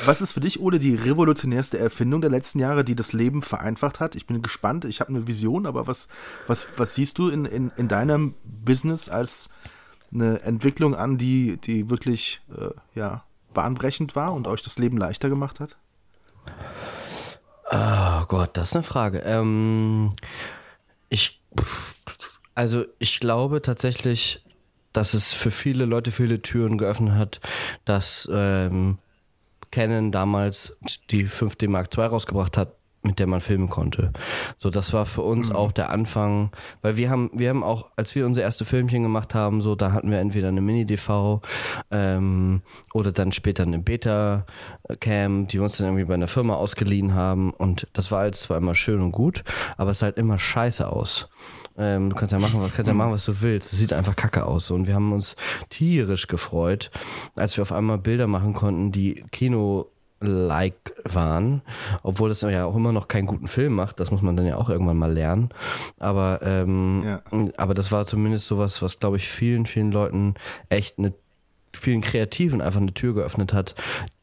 was 0.06 0.20
ist 0.22 0.32
für 0.32 0.40
dich, 0.40 0.61
Ole, 0.61 0.78
die 0.78 0.94
revolutionärste 0.94 1.78
Erfindung 1.78 2.22
der 2.22 2.30
letzten 2.30 2.59
Jahre, 2.59 2.85
die 2.85 2.96
das 2.96 3.12
Leben 3.12 3.42
vereinfacht 3.42 4.00
hat? 4.00 4.14
Ich 4.14 4.26
bin 4.26 4.40
gespannt, 4.40 4.87
ich 4.87 5.00
habe 5.00 5.11
eine 5.11 5.26
Vision, 5.26 5.66
aber 5.66 5.87
was, 5.87 6.09
was, 6.46 6.78
was 6.78 6.94
siehst 6.94 7.18
du 7.18 7.28
in, 7.28 7.44
in, 7.44 7.70
in 7.76 7.88
deinem 7.88 8.35
Business 8.44 9.09
als 9.11 9.50
eine 10.12 10.40
Entwicklung 10.42 10.94
an, 10.94 11.18
die, 11.18 11.59
die 11.59 11.90
wirklich 11.90 12.40
äh, 12.56 12.70
ja, 12.94 13.24
bahnbrechend 13.52 14.16
war 14.16 14.32
und 14.32 14.46
euch 14.46 14.62
das 14.62 14.78
Leben 14.78 14.96
leichter 14.96 15.28
gemacht 15.28 15.61
hat? 15.61 15.76
Oh 17.70 18.24
Gott, 18.28 18.50
das 18.54 18.70
ist 18.70 18.76
eine 18.76 18.82
Frage. 18.82 19.18
Ähm, 19.20 20.11
ich, 21.09 21.40
also 22.55 22.85
ich 22.99 23.21
glaube 23.21 23.62
tatsächlich, 23.62 24.45
dass 24.92 25.14
es 25.14 25.35
für 25.35 25.51
viele 25.51 25.85
Leute 25.85 26.11
viele 26.11 26.40
Türen 26.40 26.79
geöffnet 26.79 27.14
hat, 27.14 27.40
dass 27.85 28.29
ähm, 28.33 28.99
Canon 29.71 30.11
damals 30.11 30.79
die 31.11 31.27
5D 31.27 31.69
Mark 31.69 31.97
II 31.97 32.05
rausgebracht 32.05 32.57
hat, 32.57 32.75
mit 33.07 33.19
der 33.19 33.27
man 33.27 33.40
filmen 33.40 33.69
konnte. 33.69 34.12
So, 34.59 34.71
das 34.71 34.92
war 34.92 35.07
für 35.07 35.23
uns 35.23 35.51
auch 35.51 35.73
der 35.73 35.90
Anfang, 35.90 36.51
weil 36.83 36.97
wir 36.97 37.11
haben, 37.11 37.31
wir 37.33 37.49
haben 37.49 37.62
auch, 37.62 37.90
als 37.97 38.14
wir 38.14 38.27
unser 38.27 38.42
erste 38.42 38.64
Filmchen 38.64 39.03
gemacht 39.03 39.35
haben, 39.35 39.61
so, 39.61 39.75
da 39.75 39.92
hatten 39.92 40.11
wir 40.11 40.19
entweder 40.19 40.49
eine 40.49 40.61
Mini-DV 40.61 41.40
ähm, 41.90 42.62
oder 42.92 43.12
dann 43.12 43.33
später 43.33 43.62
eine 43.62 43.79
Beta-Cam, 43.79 45.47
die 45.47 45.59
wir 45.59 45.62
uns 45.62 45.77
dann 45.79 45.88
irgendwie 45.88 46.05
bei 46.05 46.14
einer 46.14 46.29
Firma 46.29 46.55
ausgeliehen 46.55 47.14
haben 47.14 47.53
und 47.53 47.88
das 47.92 48.11
war 48.11 48.27
jetzt 48.27 48.42
zwar 48.42 48.59
immer 48.59 48.75
schön 48.75 49.01
und 49.01 49.12
gut, 49.12 49.45
aber 49.77 49.90
es 49.90 50.01
sah 50.01 50.07
halt 50.07 50.19
immer 50.19 50.38
scheiße 50.38 50.90
aus. 50.90 51.29
Ähm, 51.79 52.11
du 52.11 52.16
kannst 52.16 52.33
ja 52.33 52.38
machen, 52.38 52.61
was 52.61 52.73
kannst 52.73 52.88
ja 52.88 52.95
machen, 52.95 53.12
was 53.12 53.25
du 53.25 53.42
willst. 53.42 53.73
Es 53.73 53.79
sieht 53.79 53.92
einfach 53.92 54.16
kacke 54.16 54.47
aus. 54.47 54.71
Und 54.71 54.87
wir 54.87 54.95
haben 54.95 55.12
uns 55.12 55.37
tierisch 55.69 56.27
gefreut, 56.27 56.90
als 57.35 57.57
wir 57.57 57.62
auf 57.62 57.73
einmal 57.73 57.99
Bilder 57.99 58.27
machen 58.27 58.55
konnten, 58.55 58.92
die 58.92 59.25
Kino 59.31 59.90
like 60.20 60.94
waren, 61.05 61.62
obwohl 62.02 62.29
das 62.29 62.40
ja 62.40 62.64
auch 62.64 62.76
immer 62.76 62.92
noch 62.92 63.09
keinen 63.09 63.26
guten 63.26 63.48
Film 63.48 63.74
macht, 63.74 64.00
das 64.00 64.11
muss 64.11 64.22
man 64.22 64.37
dann 64.37 64.46
ja 64.46 64.57
auch 64.57 64.70
irgendwann 64.70 64.96
mal 64.96 65.12
lernen. 65.12 65.50
Aber 65.98 66.40
ähm, 66.42 67.02
Ja. 67.05 67.22
aber 67.57 67.74
das 67.74 67.92
war 67.92 68.07
zumindest 68.07 68.46
sowas, 68.46 68.81
was 68.83 68.98
glaube 68.98 69.18
ich 69.18 69.29
vielen, 69.29 69.66
vielen 69.66 69.92
Leuten 69.92 70.35
echt 70.68 70.98
eine 70.98 71.12
vielen 71.74 72.00
Kreativen 72.00 72.62
einfach 72.62 72.81
eine 72.81 72.94
Tür 72.94 73.14
geöffnet 73.14 73.52
hat, 73.52 73.74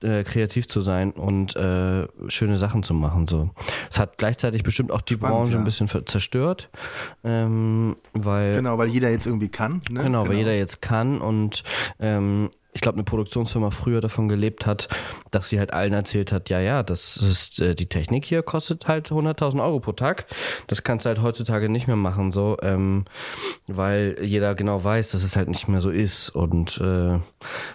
äh, 0.01 0.23
kreativ 0.23 0.67
zu 0.67 0.81
sein 0.81 1.11
und 1.11 1.55
äh, 1.55 2.07
schöne 2.27 2.57
Sachen 2.57 2.81
zu 2.81 2.95
machen. 2.95 3.27
So, 3.27 3.51
es 3.91 3.99
hat 3.99 4.17
gleichzeitig 4.17 4.63
bestimmt 4.63 4.91
auch 4.91 5.01
die 5.01 5.13
Spannend, 5.13 5.37
Branche 5.37 5.51
ja. 5.53 5.57
ein 5.59 5.63
bisschen 5.63 5.87
zerstört, 5.87 6.69
ähm, 7.23 7.95
weil 8.13 8.55
Genau, 8.55 8.77
weil 8.79 8.87
jeder 8.87 9.11
jetzt 9.11 9.27
irgendwie 9.27 9.49
kann. 9.49 9.81
Ne? 9.91 10.01
Genau, 10.01 10.27
weil 10.27 10.37
jeder 10.37 10.55
jetzt 10.55 10.81
kann 10.81 11.21
und 11.21 11.63
ähm, 11.99 12.49
ich 12.73 12.81
glaube, 12.81 12.95
eine 12.95 13.03
Produktionsfirma 13.03 13.71
früher 13.71 14.01
davon 14.01 14.27
gelebt 14.27 14.65
hat, 14.65 14.87
dass 15.31 15.49
sie 15.49 15.59
halt 15.59 15.73
allen 15.73 15.93
erzählt 15.93 16.31
hat, 16.31 16.49
ja, 16.49 16.59
ja, 16.59 16.83
das 16.83 17.17
ist, 17.17 17.59
äh, 17.59 17.75
die 17.75 17.87
Technik 17.87 18.25
hier 18.25 18.41
kostet 18.41 18.87
halt 18.87 19.11
100.000 19.11 19.63
Euro 19.63 19.79
pro 19.79 19.91
Tag. 19.91 20.25
Das 20.67 20.83
kannst 20.83 21.05
du 21.05 21.09
halt 21.09 21.21
heutzutage 21.21 21.69
nicht 21.69 21.87
mehr 21.87 21.95
machen, 21.95 22.31
so, 22.31 22.57
ähm, 22.61 23.05
weil 23.67 24.17
jeder 24.21 24.55
genau 24.55 24.83
weiß, 24.83 25.11
dass 25.11 25.23
es 25.23 25.35
halt 25.35 25.49
nicht 25.49 25.67
mehr 25.67 25.81
so 25.81 25.91
ist 25.91 26.29
und 26.29 26.79
äh, 26.79 27.19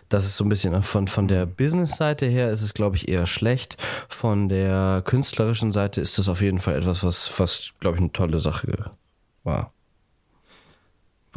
das 0.09 0.25
ist 0.25 0.37
so 0.37 0.45
ein 0.45 0.49
bisschen 0.49 0.83
von, 0.83 1.07
von 1.07 1.29
der 1.29 1.47
Business-Seite 1.47 2.27
her 2.27 2.51
ist 2.51 2.63
es, 2.63 2.75
glaube 2.75 2.97
ich, 2.97 3.09
eher 3.09 3.27
schlecht. 3.27 3.77
Von 4.09 4.49
der 4.49 5.03
künstlerischen 5.05 5.73
Seite 5.73 6.01
ist 6.01 6.19
das 6.19 6.29
auf 6.29 6.43
jeden 6.43 6.59
Fall 6.59 6.77
etwas, 6.77 7.05
was, 7.05 7.39
was 7.39 7.73
glaube 7.81 7.97
ich, 7.97 8.01
eine 8.01 8.13
tolle 8.13 8.39
Sache 8.39 8.91
war. 9.45 9.73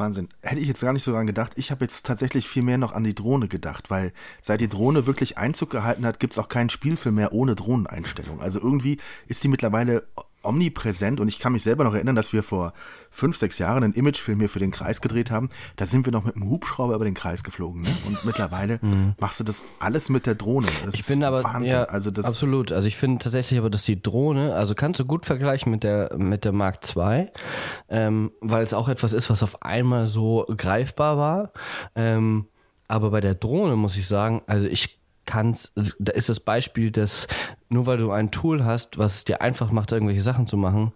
Wahnsinn. 0.01 0.29
Hätte 0.41 0.59
ich 0.59 0.67
jetzt 0.67 0.81
gar 0.81 0.93
nicht 0.93 1.03
so 1.03 1.11
dran 1.11 1.27
gedacht. 1.27 1.53
Ich 1.55 1.71
habe 1.71 1.85
jetzt 1.85 2.05
tatsächlich 2.05 2.47
viel 2.47 2.63
mehr 2.63 2.77
noch 2.77 2.93
an 2.93 3.03
die 3.03 3.15
Drohne 3.15 3.47
gedacht, 3.47 3.89
weil 3.89 4.13
seit 4.41 4.59
die 4.59 4.69
Drohne 4.69 5.05
wirklich 5.05 5.37
Einzug 5.37 5.69
gehalten 5.69 6.05
hat, 6.05 6.19
gibt 6.19 6.33
es 6.33 6.39
auch 6.39 6.49
keinen 6.49 6.69
Spielfilm 6.69 7.15
mehr 7.15 7.33
ohne 7.33 7.55
Drohneneinstellung. 7.55 8.41
Also 8.41 8.59
irgendwie 8.59 8.97
ist 9.27 9.43
die 9.43 9.47
mittlerweile 9.47 10.07
omnipräsent 10.43 11.19
und 11.19 11.27
ich 11.27 11.39
kann 11.39 11.53
mich 11.53 11.63
selber 11.63 11.83
noch 11.83 11.93
erinnern, 11.93 12.15
dass 12.15 12.33
wir 12.33 12.43
vor 12.43 12.73
fünf, 13.09 13.37
sechs 13.37 13.57
Jahren 13.59 13.83
einen 13.83 13.93
Imagefilm 13.93 14.39
hier 14.39 14.49
für 14.49 14.59
den 14.59 14.71
Kreis 14.71 15.01
gedreht 15.01 15.31
haben. 15.31 15.49
Da 15.75 15.85
sind 15.85 16.05
wir 16.05 16.11
noch 16.11 16.23
mit 16.23 16.35
einem 16.35 16.49
Hubschrauber 16.49 16.95
über 16.95 17.05
den 17.05 17.13
Kreis 17.13 17.43
geflogen. 17.43 17.81
Ne? 17.81 17.89
Und 18.07 18.23
mittlerweile 18.25 18.79
machst 19.19 19.39
du 19.39 19.43
das 19.43 19.65
alles 19.79 20.09
mit 20.09 20.25
der 20.25 20.35
Drohne. 20.35 20.67
Das 20.85 20.95
Ich 20.95 21.03
finde 21.03 21.27
aber, 21.27 21.43
Wahnsinn. 21.43 21.73
ja, 21.73 21.83
also 21.83 22.09
das, 22.09 22.25
absolut. 22.25 22.71
Also 22.71 22.87
ich 22.87 22.97
finde 22.97 23.19
tatsächlich 23.21 23.59
aber, 23.59 23.69
dass 23.69 23.83
die 23.83 24.01
Drohne, 24.01 24.55
also 24.55 24.75
kannst 24.75 24.99
du 24.99 25.05
gut 25.05 25.25
vergleichen 25.25 25.71
mit 25.71 25.83
der, 25.83 26.15
mit 26.17 26.45
der 26.45 26.53
Mark 26.53 26.79
II, 26.95 27.27
ähm, 27.89 28.31
weil 28.39 28.63
es 28.63 28.73
auch 28.73 28.87
etwas 28.87 29.13
ist, 29.13 29.29
was 29.29 29.43
auf 29.43 29.61
einmal 29.61 30.07
so 30.07 30.45
greifbar 30.55 31.17
war. 31.17 31.51
Ähm, 31.95 32.47
aber 32.87 33.11
bei 33.11 33.19
der 33.19 33.35
Drohne 33.35 33.75
muss 33.75 33.97
ich 33.97 34.07
sagen, 34.07 34.41
also 34.47 34.67
ich 34.67 35.00
kann's, 35.31 35.71
da 35.99 36.11
ist 36.11 36.27
das 36.27 36.41
Beispiel, 36.41 36.91
dass 36.91 37.27
nur 37.69 37.85
weil 37.85 37.97
du 37.97 38.11
ein 38.11 38.31
Tool 38.31 38.65
hast, 38.65 38.97
was 38.97 39.15
es 39.15 39.23
dir 39.23 39.41
einfach 39.41 39.71
macht, 39.71 39.93
irgendwelche 39.93 40.21
Sachen 40.21 40.45
zu 40.45 40.57
machen, 40.57 40.91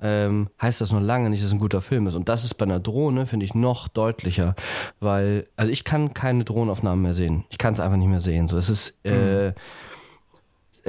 ähm, 0.00 0.48
heißt 0.62 0.80
das 0.80 0.92
noch 0.92 1.00
lange 1.00 1.28
nicht, 1.28 1.42
dass 1.42 1.48
es 1.48 1.54
ein 1.54 1.58
guter 1.58 1.80
Film 1.80 2.06
ist. 2.06 2.14
Und 2.14 2.28
das 2.28 2.44
ist 2.44 2.54
bei 2.54 2.64
einer 2.64 2.78
Drohne, 2.78 3.26
finde 3.26 3.44
ich, 3.44 3.54
noch 3.54 3.88
deutlicher, 3.88 4.54
weil, 5.00 5.48
also 5.56 5.72
ich 5.72 5.82
kann 5.82 6.14
keine 6.14 6.44
Drohnenaufnahmen 6.44 7.02
mehr 7.02 7.14
sehen. 7.14 7.44
Ich 7.50 7.58
kann 7.58 7.74
es 7.74 7.80
einfach 7.80 7.96
nicht 7.96 8.06
mehr 8.06 8.20
sehen. 8.20 8.46
So, 8.46 8.56
es 8.56 8.68
ist, 8.68 9.04
äh, 9.04 9.54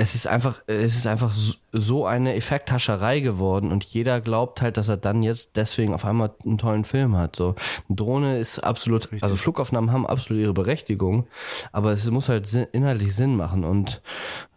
es 0.02 0.16
ist 0.16 0.26
einfach, 0.28 0.62
es 0.66 0.96
ist 0.96 1.06
einfach 1.08 1.32
so- 1.72 2.06
eine 2.06 2.34
Effekthascherei 2.36 3.20
geworden 3.20 3.72
und 3.72 3.84
jeder 3.84 4.20
glaubt 4.20 4.62
halt, 4.62 4.78
dass 4.78 4.90
er 4.90 4.98
dann 4.98 5.22
jetzt 5.22 5.52
deswegen 5.56 5.94
auf 5.94 6.04
einmal 6.06 6.32
einen 6.44 6.58
tollen 6.58 6.84
Film 6.84 7.16
hat. 7.16 7.36
So, 7.36 7.56
eine 7.88 7.96
Drohne 7.96 8.38
ist 8.40 8.60
absolut, 8.60 9.08
also 9.22 9.36
Flugaufnahmen 9.36 9.92
haben 9.92 10.06
absolut 10.08 10.42
ihre 10.42 10.54
Berechtigung, 10.54 11.28
aber 11.72 11.92
es 11.92 12.10
muss 12.10 12.30
halt 12.30 12.52
inhaltlich 12.72 13.16
Sinn 13.16 13.36
machen 13.36 13.64
und 13.64 14.02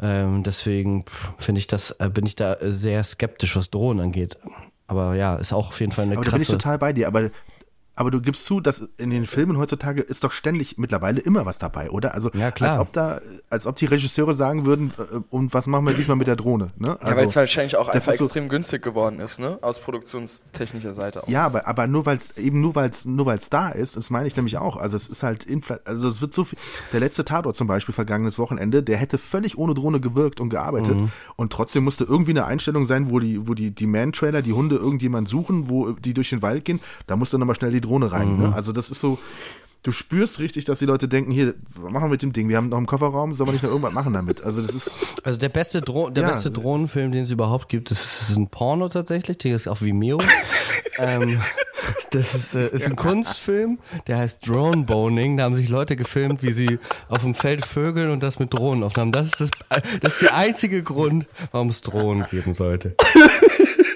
ähm, 0.01 0.43
deswegen 0.43 1.05
finde 1.37 1.59
ich 1.59 1.67
das, 1.67 1.91
äh, 1.93 2.09
bin 2.09 2.25
ich 2.27 2.37
da 2.37 2.57
sehr 2.61 3.05
skeptisch, 3.05 3.55
was 3.57 3.71
Drohnen 3.71 4.05
angeht. 4.07 4.39
Aber 4.87 5.15
ja, 5.15 5.37
ist 5.37 5.53
auch 5.53 5.69
auf 5.69 5.81
jeden 5.81 5.93
Fall 5.93 6.05
eine 6.07 6.17
aber 6.17 6.25
da 6.25 6.31
bin 6.33 6.43
ich 6.43 6.49
krasse. 6.49 6.59
total 6.59 6.79
bei 6.79 6.93
dir. 6.93 7.07
Aber 7.09 7.31
aber 7.97 8.11
du 8.11 8.21
gibst 8.21 8.45
zu, 8.47 8.61
dass 8.61 8.89
in 8.97 9.11
den 9.11 9.27
Filmen 9.27 9.57
heutzutage 9.59 10.03
ist 10.03 10.25
doch 10.25 10.33
ständig 10.33 10.79
mittlerweile 10.79 11.21
immer 11.21 11.47
was 11.47 11.59
dabei, 11.59 11.91
oder? 11.91 12.15
Also 12.15 12.31
Ja, 12.35 12.51
klar. 12.51 12.73
als 12.73 12.81
ob 12.81 12.93
da, 12.93 13.21
als 13.51 13.67
ob 13.67 13.77
die 13.77 13.87
Regisseure 13.87 14.35
sagen 14.35 14.67
würden, 14.67 14.93
äh, 14.99 15.19
und 15.31 15.55
was 15.55 15.67
machen 15.67 15.87
wir 15.87 15.95
diesmal 15.95 16.17
mit 16.17 16.27
der 16.27 16.37
Drohne? 16.37 16.71
Ne? 16.77 16.89
ja, 16.89 16.97
Also, 17.01 17.17
weil 17.19 17.27
es 17.27 17.37
wahrscheinlich 17.37 17.77
auch 17.77 17.89
einfach 17.89 18.13
so- 18.13 18.25
extrem 18.25 18.49
günstig 18.49 18.83
geworden 18.83 19.21
ist, 19.21 19.39
ne? 19.39 19.59
Aus 19.63 19.79
produktionstechnischer 19.79 20.95
Seite 20.95 21.23
auch. 21.25 21.29
Ja, 21.29 21.45
aber, 21.45 21.67
aber 21.67 21.87
nur 21.87 22.07
weil 22.07 22.17
es 22.17 22.37
eben 22.37 22.61
nur 22.61 22.75
weil 22.75 22.91
es 22.91 23.05
nur 23.05 23.27
weil 23.27 23.39
es 23.39 23.51
da 23.51 23.69
ist, 23.71 23.97
das 23.97 24.11
meine 24.11 24.27
ich 24.27 24.37
nämlich 24.37 24.59
auch. 24.59 24.77
Also 24.77 24.97
es 24.97 25.07
ist 25.07 25.23
halt 25.23 25.45
Infla 25.45 25.79
also 25.85 26.09
es 26.09 26.21
wird 26.21 26.33
so 26.35 26.45
viel. 26.45 26.59
Der 26.93 27.01
letzte 27.01 27.25
Tatort 27.25 27.57
zum 27.57 27.67
Beispiel 27.67 27.95
vergangenes 27.95 28.39
Wochenende, 28.39 28.83
der 28.83 28.97
hätte 28.97 29.19
völlig 29.19 29.59
ohne 29.59 29.75
Drohne 29.75 30.01
gewirkt 30.01 30.41
und 30.41 30.49
gearbeitet 30.51 30.97
und 31.37 31.53
trotzdem 31.53 31.85
musste 31.85 32.05
irgendwie 32.05 32.33
eine 32.33 32.45
Einstellung 32.47 32.85
sein, 32.85 33.11
wo 33.11 33.19
die 33.19 33.47
wo 33.49 33.55
die 33.55 33.71
die 33.71 33.87
Man-Trailer, 33.87 34.43
die 34.43 34.53
Hunde 34.53 34.77
irgendjemand 34.77 35.29
suchen, 35.29 35.69
wo 35.69 35.93
die 35.93 36.15
durch 36.15 36.31
den 36.31 36.43
Wald 36.43 36.65
gehen, 36.65 36.81
da 37.07 37.17
musste 37.17 37.39
nochmal 37.39 37.57
schnell 37.57 37.73
die 37.73 37.81
Drohne 37.85 38.11
rein. 38.13 38.39
Ne? 38.39 38.53
Also 38.55 38.73
das 38.73 38.91
ist 38.91 39.01
so. 39.01 39.19
Du 39.83 39.93
spürst 39.93 40.39
richtig, 40.39 40.65
dass 40.65 40.79
die 40.79 40.87
Leute 40.87 41.09
denken, 41.09 41.31
hier, 41.31 41.53
was 41.75 41.93
machen 41.93 42.05
wir 42.07 42.09
mit 42.13 42.23
dem 42.23 42.33
Ding? 42.33 42.49
Wir 42.49 42.57
haben 42.57 42.71
noch 42.71 42.79
im 42.79 42.87
Kofferraum, 42.87 43.35
sollen 43.35 43.49
wir 43.49 43.53
nicht 43.53 43.63
noch 43.65 43.69
irgendwas 43.69 43.93
machen 43.93 44.15
damit? 44.15 44.43
Also 44.43 44.63
das 44.63 44.73
ist, 44.75 44.97
Also 45.25 45.39
der 45.39 45.51
beste, 45.51 45.83
Dro 45.83 46.09
der 46.09 46.23
Ja. 46.23 46.31
beste 46.31 46.51
Drohnenfilm, 46.51 47.13
den 47.13 47.25
es 47.25 47.31
überhaupt 47.31 47.69
gibt, 47.69 47.91
das 47.91 48.31
ist, 48.31 48.39
ein 48.39 48.49
Porno 48.49 48.89
tatsächlich, 48.89 49.37
der 49.37 49.55
ist 49.55 49.69
auf 49.69 49.83
Vimeo. 49.83 50.19
ähm, 50.99 51.39
das 52.13 52.35
ist, 52.35 52.55
äh, 52.55 52.69
ist 52.69 52.89
ein 52.89 52.97
Kunstfilm, 52.97 53.79
der 54.07 54.17
heißt 54.17 54.49
Drone 54.49 54.85
Boning. 54.85 55.37
Da 55.37 55.43
haben 55.45 55.55
sich 55.55 55.69
Leute 55.69 55.97
gefilmt, 55.97 56.43
wie 56.43 56.53
sie 56.53 56.79
auf 57.11 57.21
dem 57.21 57.35
Feld 57.35 57.67
vögeln 57.67 58.11
und 58.11 58.23
das 58.23 58.39
mit 58.39 58.55
Drohnen 58.55 58.85
aufnahmen. 58.85 59.13
Das 59.13 59.27
ist, 59.27 59.41
das, 59.41 59.51
äh, 59.69 59.83
das 60.01 60.15
ist 60.15 60.23
der 60.23 60.35
einzige 60.35 60.83
Grund, 60.83 61.27
warum 61.53 61.69
es 61.69 61.83
Drohnen 61.83 62.25
geben 62.31 62.55
sollte. 62.55 62.97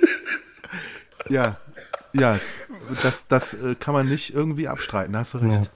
ja, 1.31 1.57
ja, 2.21 2.39
das, 3.03 3.27
das 3.29 3.55
äh, 3.55 3.75
kann 3.79 3.95
man 3.95 4.09
nicht 4.09 4.35
irgendwie 4.35 4.69
abstreiten, 4.69 5.17
hast 5.17 5.35
du 5.35 5.39
recht. 5.39 5.71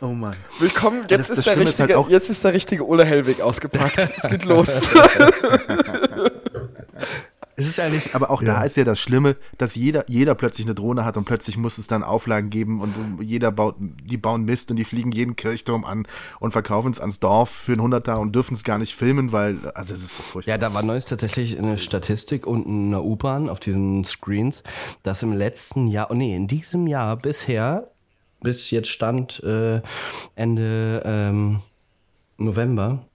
Oh 0.00 0.06
Mann. 0.08 0.34
Willkommen, 0.58 1.04
Ja, 1.08 1.16
jetzt, 1.16 1.30
das- 1.30 1.30
ist 1.30 1.36
das 1.38 1.44
der 1.44 1.52
Schlimme 1.52 1.68
ist 1.68 1.78
halt 1.80 1.90
richtige, 1.90 1.98
auch- 1.98 2.08
jetzt 2.10 2.30
ist 2.30 2.44
der 2.44 2.52
richtige 2.52 2.86
Ole 2.86 3.04
Hellwig 3.04 3.40
ausgepackt. 3.40 3.98
es 4.16 4.28
geht 4.30 4.44
los. 4.44 4.90
Es 7.62 7.68
ist 7.68 7.80
eigentlich, 7.80 8.14
Aber 8.14 8.30
auch 8.30 8.42
da 8.42 8.64
ist 8.64 8.76
ja 8.76 8.84
das 8.84 9.00
Schlimme, 9.00 9.36
dass 9.58 9.74
jeder, 9.74 10.04
jeder 10.08 10.34
plötzlich 10.34 10.66
eine 10.66 10.74
Drohne 10.74 11.04
hat 11.04 11.16
und 11.16 11.24
plötzlich 11.24 11.56
muss 11.56 11.78
es 11.78 11.86
dann 11.86 12.02
Auflagen 12.02 12.50
geben 12.50 12.80
und 12.80 12.94
jeder 13.22 13.52
baut, 13.52 13.76
die 13.78 14.16
bauen 14.16 14.44
Mist 14.44 14.70
und 14.70 14.76
die 14.76 14.84
fliegen 14.84 15.12
jeden 15.12 15.36
Kirchturm 15.36 15.84
an 15.84 16.06
und 16.40 16.52
verkaufen 16.52 16.90
es 16.90 17.00
ans 17.00 17.20
Dorf 17.20 17.50
für 17.50 17.72
einen 17.72 17.82
Hunderter 17.82 18.18
und 18.20 18.34
dürfen 18.34 18.54
es 18.54 18.64
gar 18.64 18.78
nicht 18.78 18.94
filmen, 18.94 19.32
weil, 19.32 19.70
also 19.74 19.94
es 19.94 20.02
ist 20.02 20.16
so 20.16 20.22
furchtbar. 20.22 20.52
Ja, 20.52 20.58
da 20.58 20.74
war 20.74 20.82
neulich 20.82 21.04
tatsächlich 21.04 21.58
eine 21.58 21.78
Statistik 21.78 22.46
unten 22.46 22.86
in 22.86 22.90
der 22.90 23.04
U-Bahn 23.04 23.48
auf 23.48 23.60
diesen 23.60 24.04
Screens, 24.04 24.62
dass 25.02 25.22
im 25.22 25.32
letzten 25.32 25.86
Jahr, 25.86 26.10
oh 26.10 26.14
nee, 26.14 26.34
in 26.34 26.46
diesem 26.46 26.86
Jahr 26.86 27.16
bisher, 27.16 27.88
bis 28.40 28.70
jetzt 28.70 28.88
stand 28.88 29.42
äh, 29.44 29.80
Ende 30.34 31.02
ähm, 31.04 31.60
November, 32.38 33.06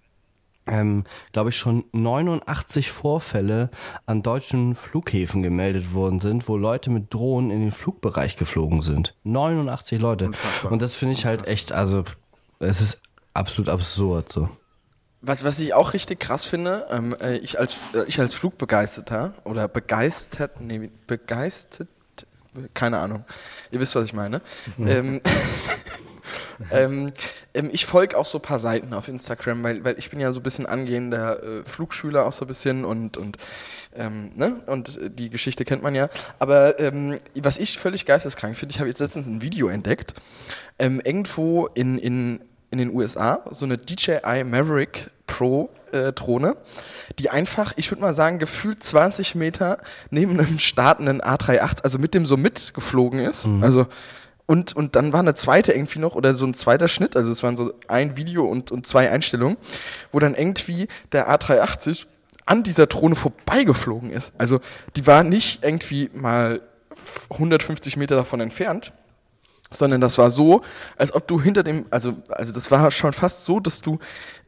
ähm, 0.67 1.03
glaube 1.31 1.49
ich, 1.49 1.57
schon 1.57 1.85
89 1.91 2.91
Vorfälle 2.91 3.69
an 4.05 4.23
deutschen 4.23 4.75
Flughäfen 4.75 5.43
gemeldet 5.43 5.93
worden 5.93 6.19
sind, 6.19 6.47
wo 6.47 6.57
Leute 6.57 6.89
mit 6.89 7.13
Drohnen 7.13 7.51
in 7.51 7.61
den 7.61 7.71
Flugbereich 7.71 8.35
geflogen 8.35 8.81
sind. 8.81 9.15
89 9.23 10.01
Leute. 10.01 10.31
Und 10.69 10.81
das 10.81 10.95
finde 10.95 11.13
ich 11.13 11.25
halt 11.25 11.47
echt, 11.47 11.71
also 11.71 12.03
es 12.59 12.81
ist 12.81 13.01
absolut 13.33 13.69
absurd 13.69 14.31
so. 14.31 14.49
Was, 15.21 15.43
was 15.43 15.59
ich 15.59 15.73
auch 15.73 15.93
richtig 15.93 16.19
krass 16.19 16.45
finde, 16.45 16.85
ähm, 16.91 17.15
äh, 17.19 17.37
ich, 17.37 17.59
als, 17.59 17.77
äh, 17.93 18.03
ich 18.07 18.19
als 18.19 18.35
Flugbegeisterter 18.35 19.33
oder 19.45 19.67
begeistert, 19.67 20.61
nee, 20.61 20.91
begeistert, 21.07 21.87
keine 22.73 22.99
Ahnung, 22.99 23.25
ihr 23.71 23.79
wisst, 23.79 23.95
was 23.95 24.05
ich 24.05 24.13
meine. 24.13 24.41
ähm, 24.77 24.87
ähm, 24.87 25.21
ähm, 26.71 27.11
ich 27.71 27.85
folge 27.85 28.17
auch 28.17 28.25
so 28.25 28.37
ein 28.37 28.41
paar 28.41 28.59
Seiten 28.59 28.93
auf 28.93 29.07
Instagram, 29.07 29.63
weil, 29.63 29.83
weil 29.83 29.97
ich 29.97 30.09
bin 30.09 30.19
ja 30.19 30.31
so 30.31 30.39
ein 30.39 30.43
bisschen 30.43 30.65
angehender 30.65 31.43
äh, 31.43 31.63
Flugschüler 31.65 32.25
auch 32.25 32.33
so 32.33 32.45
ein 32.45 32.47
bisschen 32.47 32.85
und, 32.85 33.17
und, 33.17 33.37
ähm, 33.95 34.31
ne? 34.35 34.61
und 34.67 34.97
äh, 34.97 35.09
die 35.09 35.29
Geschichte 35.29 35.65
kennt 35.65 35.83
man 35.83 35.95
ja. 35.95 36.09
Aber 36.39 36.79
ähm, 36.79 37.17
was 37.35 37.57
ich 37.57 37.79
völlig 37.79 38.05
geisteskrank 38.05 38.57
finde, 38.57 38.73
ich 38.73 38.79
habe 38.79 38.89
jetzt 38.89 38.99
letztens 38.99 39.27
ein 39.27 39.41
Video 39.41 39.67
entdeckt, 39.67 40.13
ähm, 40.79 41.01
irgendwo 41.03 41.67
in, 41.67 41.97
in, 41.97 42.41
in 42.71 42.77
den 42.77 42.93
USA, 42.93 43.43
so 43.51 43.65
eine 43.65 43.77
DJI 43.77 44.43
Maverick 44.43 45.09
Pro 45.25 45.69
äh, 45.91 46.13
Drohne, 46.13 46.55
die 47.19 47.29
einfach, 47.29 47.73
ich 47.75 47.91
würde 47.91 48.01
mal 48.01 48.13
sagen, 48.13 48.39
gefühlt 48.39 48.83
20 48.83 49.35
Meter 49.35 49.77
neben 50.09 50.39
einem 50.39 50.59
startenden 50.59 51.21
A38, 51.21 51.83
also 51.83 51.99
mit 51.99 52.13
dem 52.13 52.25
so 52.25 52.37
mitgeflogen 52.37 53.19
ist. 53.19 53.47
Also 53.61 53.87
und, 54.47 54.75
und 54.75 54.95
dann 54.95 55.13
war 55.13 55.19
eine 55.19 55.35
zweite 55.35 55.73
irgendwie 55.73 55.99
noch, 55.99 56.15
oder 56.15 56.33
so 56.33 56.45
ein 56.45 56.53
zweiter 56.53 56.87
Schnitt, 56.87 57.15
also 57.15 57.29
es 57.31 57.43
waren 57.43 57.57
so 57.57 57.73
ein 57.87 58.17
Video 58.17 58.45
und, 58.45 58.71
und 58.71 58.87
zwei 58.87 59.11
Einstellungen, 59.11 59.57
wo 60.11 60.19
dann 60.19 60.33
irgendwie 60.33 60.87
der 61.11 61.29
A380 61.29 62.07
an 62.45 62.63
dieser 62.63 62.87
Drohne 62.87 63.15
vorbeigeflogen 63.15 64.09
ist. 64.09 64.31
Also 64.37 64.61
die 64.95 65.05
war 65.05 65.23
nicht 65.23 65.63
irgendwie 65.63 66.09
mal 66.13 66.61
150 67.29 67.97
Meter 67.97 68.15
davon 68.15 68.39
entfernt, 68.39 68.93
sondern 69.69 69.99
das 69.99 70.17
war 70.17 70.31
so, 70.31 70.61
als 70.95 71.13
ob 71.13 71.27
du 71.27 71.41
hinter 71.41 71.63
dem, 71.63 71.85
also, 71.89 72.13
also 72.29 72.53
das 72.53 72.71
war 72.71 72.89
schon 72.91 73.11
fast 73.11 73.43
so, 73.43 73.59
dass 73.59 73.81
du 73.81 73.99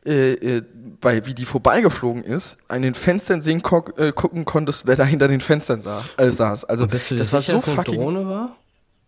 äh, 0.06 0.32
äh, 0.32 0.64
bei 1.02 1.26
wie 1.26 1.34
die 1.34 1.44
vorbeigeflogen 1.44 2.24
ist, 2.24 2.58
an 2.70 2.84
den 2.84 2.94
Fenstern 2.94 3.42
sehen 3.42 3.62
ko 3.62 3.84
äh, 3.98 4.14
gucken 4.14 4.46
konntest, 4.46 4.88
wer 4.88 4.96
da 4.96 5.04
hinter 5.04 5.28
den 5.28 5.42
Fenstern 5.42 5.82
sah, 5.82 6.06
äh, 6.16 6.32
saß. 6.32 6.64
Also 6.66 6.86
das 6.86 7.12
war 7.12 7.42
sicher, 7.42 7.54
so 7.54 7.58
dass 7.58 7.64
es 7.64 7.68
eine 7.68 7.76
fucking, 7.76 8.00
Drohne 8.00 8.28
war? 8.30 8.56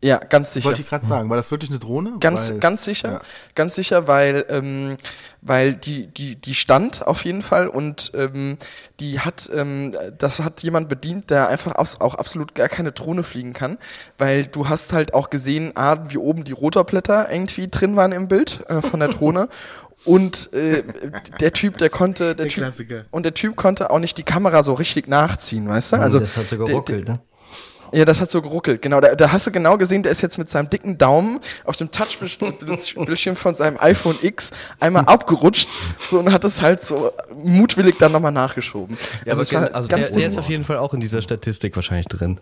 Ja, 0.04 0.18
ganz 0.18 0.54
sicher. 0.54 0.66
Wollte 0.66 0.82
ich 0.82 0.90
gerade 0.90 1.06
sagen, 1.06 1.30
war 1.30 1.38
das 1.38 1.52
wirklich 1.52 1.70
eine 1.70 1.80
Drohne? 1.80 2.14
Ganz, 2.20 2.52
Weil- 2.52 2.60
ganz 2.60 2.86
sicher, 2.86 3.12
ja. 3.12 3.22
ganz 3.56 3.76
sicher, 3.76 4.08
weil, 4.08 4.46
ähm, 4.50 4.98
weil 5.42 5.76
die, 5.76 6.08
die, 6.08 6.36
die 6.36 6.56
stand 6.56 7.06
auf 7.06 7.24
jeden 7.26 7.42
Fall 7.44 7.68
und 7.68 8.12
ähm, 8.16 8.58
die 9.00 9.20
hat, 9.20 9.50
ähm, 9.54 9.96
das 10.18 10.40
hat 10.40 10.64
jemand 10.64 10.90
bedient, 10.90 11.30
der 11.30 11.50
einfach 11.50 11.76
auch 11.76 12.16
absolut 12.16 12.56
gar 12.56 12.68
keine 12.68 12.92
Drohne 12.92 13.22
fliegen 13.24 13.54
kann, 13.54 13.78
weil 14.18 14.46
du 14.46 14.70
hast 14.70 14.92
halt 14.94 15.14
auch 15.14 15.30
gesehen, 15.30 15.72
ah, 15.76 15.98
wie 16.10 16.18
oben 16.18 16.44
die 16.46 16.52
Rotorblätter 16.52 17.32
irgendwie 17.32 17.68
drin 17.70 17.96
waren 17.96 18.12
im 18.12 18.28
Bild 18.28 18.64
äh, 18.70 18.82
von 18.82 19.00
der 19.00 19.10
Drohne. 19.10 19.50
Und 20.04 20.52
äh, 20.52 20.82
der 21.40 21.54
Typ, 21.54 21.78
der 21.78 21.92
konnte, 21.92 22.34
der, 22.36 22.48
Typ, 22.48 22.64
Klassiker. 22.64 23.06
und 23.12 23.22
der 23.24 23.36
Typ 23.36 23.56
konnte 23.56 23.92
auch 23.92 24.00
nicht 24.00 24.18
die 24.18 24.24
Kamera 24.24 24.64
so 24.64 24.74
richtig 24.74 25.08
nachziehen, 25.08 25.70
weißt 25.70 25.94
du? 25.94 25.98
Also 25.98 26.18
das 26.18 26.38
hat 26.38 26.50
so 26.50 26.56
der- 26.58 26.66
geruckelt, 26.66 27.08
ne? 27.08 27.20
Ja, 27.92 28.06
das 28.06 28.22
hat 28.22 28.32
so 28.32 28.42
geruckelt, 28.42 28.82
genau. 28.82 29.00
Da, 29.02 29.16
da 29.16 29.32
hast 29.32 29.48
du 29.48 29.52
genau 29.52 29.78
gesehen, 29.78 30.04
der 30.04 30.12
ist 30.12 30.22
jetzt 30.22 30.38
mit 30.38 30.50
seinem 30.50 30.70
dicken 30.70 30.98
Daumen 30.98 31.40
auf 31.66 31.76
dem 31.76 31.92
Touchbildschirm 31.92 33.36
von 33.36 33.56
seinem 33.56 33.78
iPhone 33.80 34.18
X 34.22 34.52
einmal 34.80 35.06
abgerutscht 35.06 35.68
so 36.00 36.20
und 36.20 36.32
hat 36.32 36.44
es 36.44 36.62
halt 36.62 36.82
so 36.82 37.12
mutwillig 37.34 37.98
dann 37.98 38.12
nochmal 38.12 38.32
nachgeschoben. 38.32 38.98
Ja, 39.26 39.34
also 39.34 39.54
ganz, 39.54 39.88
der, 39.88 40.00
der 40.12 40.28
ist 40.28 40.38
auf 40.38 40.50
jeden 40.50 40.64
Fall 40.64 40.78
auch 40.78 40.94
in 40.94 41.00
dieser 41.00 41.22
Statistik 41.22 41.76
wahrscheinlich 41.76 42.08
drin. 42.08 42.40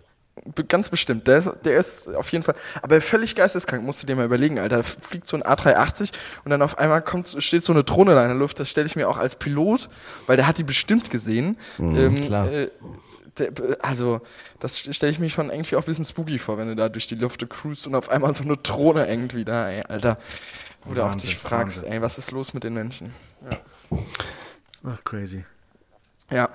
Ganz 0.68 0.88
bestimmt. 0.88 1.26
Der 1.26 1.38
ist, 1.38 1.50
der 1.64 1.76
ist 1.76 2.14
auf 2.14 2.30
jeden 2.32 2.44
Fall, 2.44 2.54
aber 2.82 3.00
völlig 3.00 3.34
geisteskrank, 3.34 3.82
musst 3.82 4.02
du 4.02 4.06
dir 4.06 4.16
mal 4.16 4.24
überlegen, 4.24 4.58
Alter. 4.58 4.78
Da 4.78 4.82
fliegt 4.82 5.28
so 5.28 5.36
ein 5.36 5.42
A380 5.42 6.12
und 6.44 6.50
dann 6.50 6.62
auf 6.62 6.78
einmal 6.78 7.02
kommt, 7.02 7.34
steht 7.38 7.64
so 7.64 7.72
eine 7.72 7.84
Drohne 7.84 8.14
da 8.14 8.22
in 8.22 8.28
der 8.28 8.36
Luft. 8.36 8.60
Das 8.60 8.68
stelle 8.68 8.86
ich 8.86 8.96
mir 8.96 9.08
auch 9.08 9.18
als 9.18 9.36
Pilot, 9.36 9.88
weil 10.26 10.36
der 10.36 10.46
hat 10.46 10.58
die 10.58 10.64
bestimmt 10.64 11.10
gesehen. 11.10 11.56
ähm, 11.78 12.14
klar. 12.14 12.50
Äh, 12.50 12.70
der, 13.38 13.52
also, 13.80 14.20
das 14.58 14.78
stelle 14.78 15.12
ich 15.12 15.18
mir 15.18 15.30
schon 15.30 15.50
irgendwie 15.50 15.76
auch 15.76 15.82
ein 15.82 15.86
bisschen 15.86 16.04
spooky 16.04 16.38
vor, 16.38 16.58
wenn 16.58 16.68
du 16.68 16.76
da 16.76 16.88
durch 16.88 17.06
die 17.06 17.14
Luft 17.14 17.48
cruist 17.48 17.86
und 17.86 17.94
auf 17.94 18.08
einmal 18.08 18.34
so 18.34 18.44
eine 18.44 18.56
Drohne 18.56 19.08
irgendwie 19.08 19.44
da, 19.44 19.70
ey, 19.70 19.82
Alter. 19.82 20.18
Wo 20.84 20.94
du 20.94 21.04
auch 21.04 21.14
dich 21.14 21.36
fragst, 21.36 21.82
Wahnsinn. 21.82 21.92
ey, 21.92 22.02
was 22.02 22.18
ist 22.18 22.30
los 22.30 22.54
mit 22.54 22.64
den 22.64 22.74
Menschen? 22.74 23.14
Ach, 24.84 25.04
crazy. 25.04 25.44
Ja. 26.30 26.48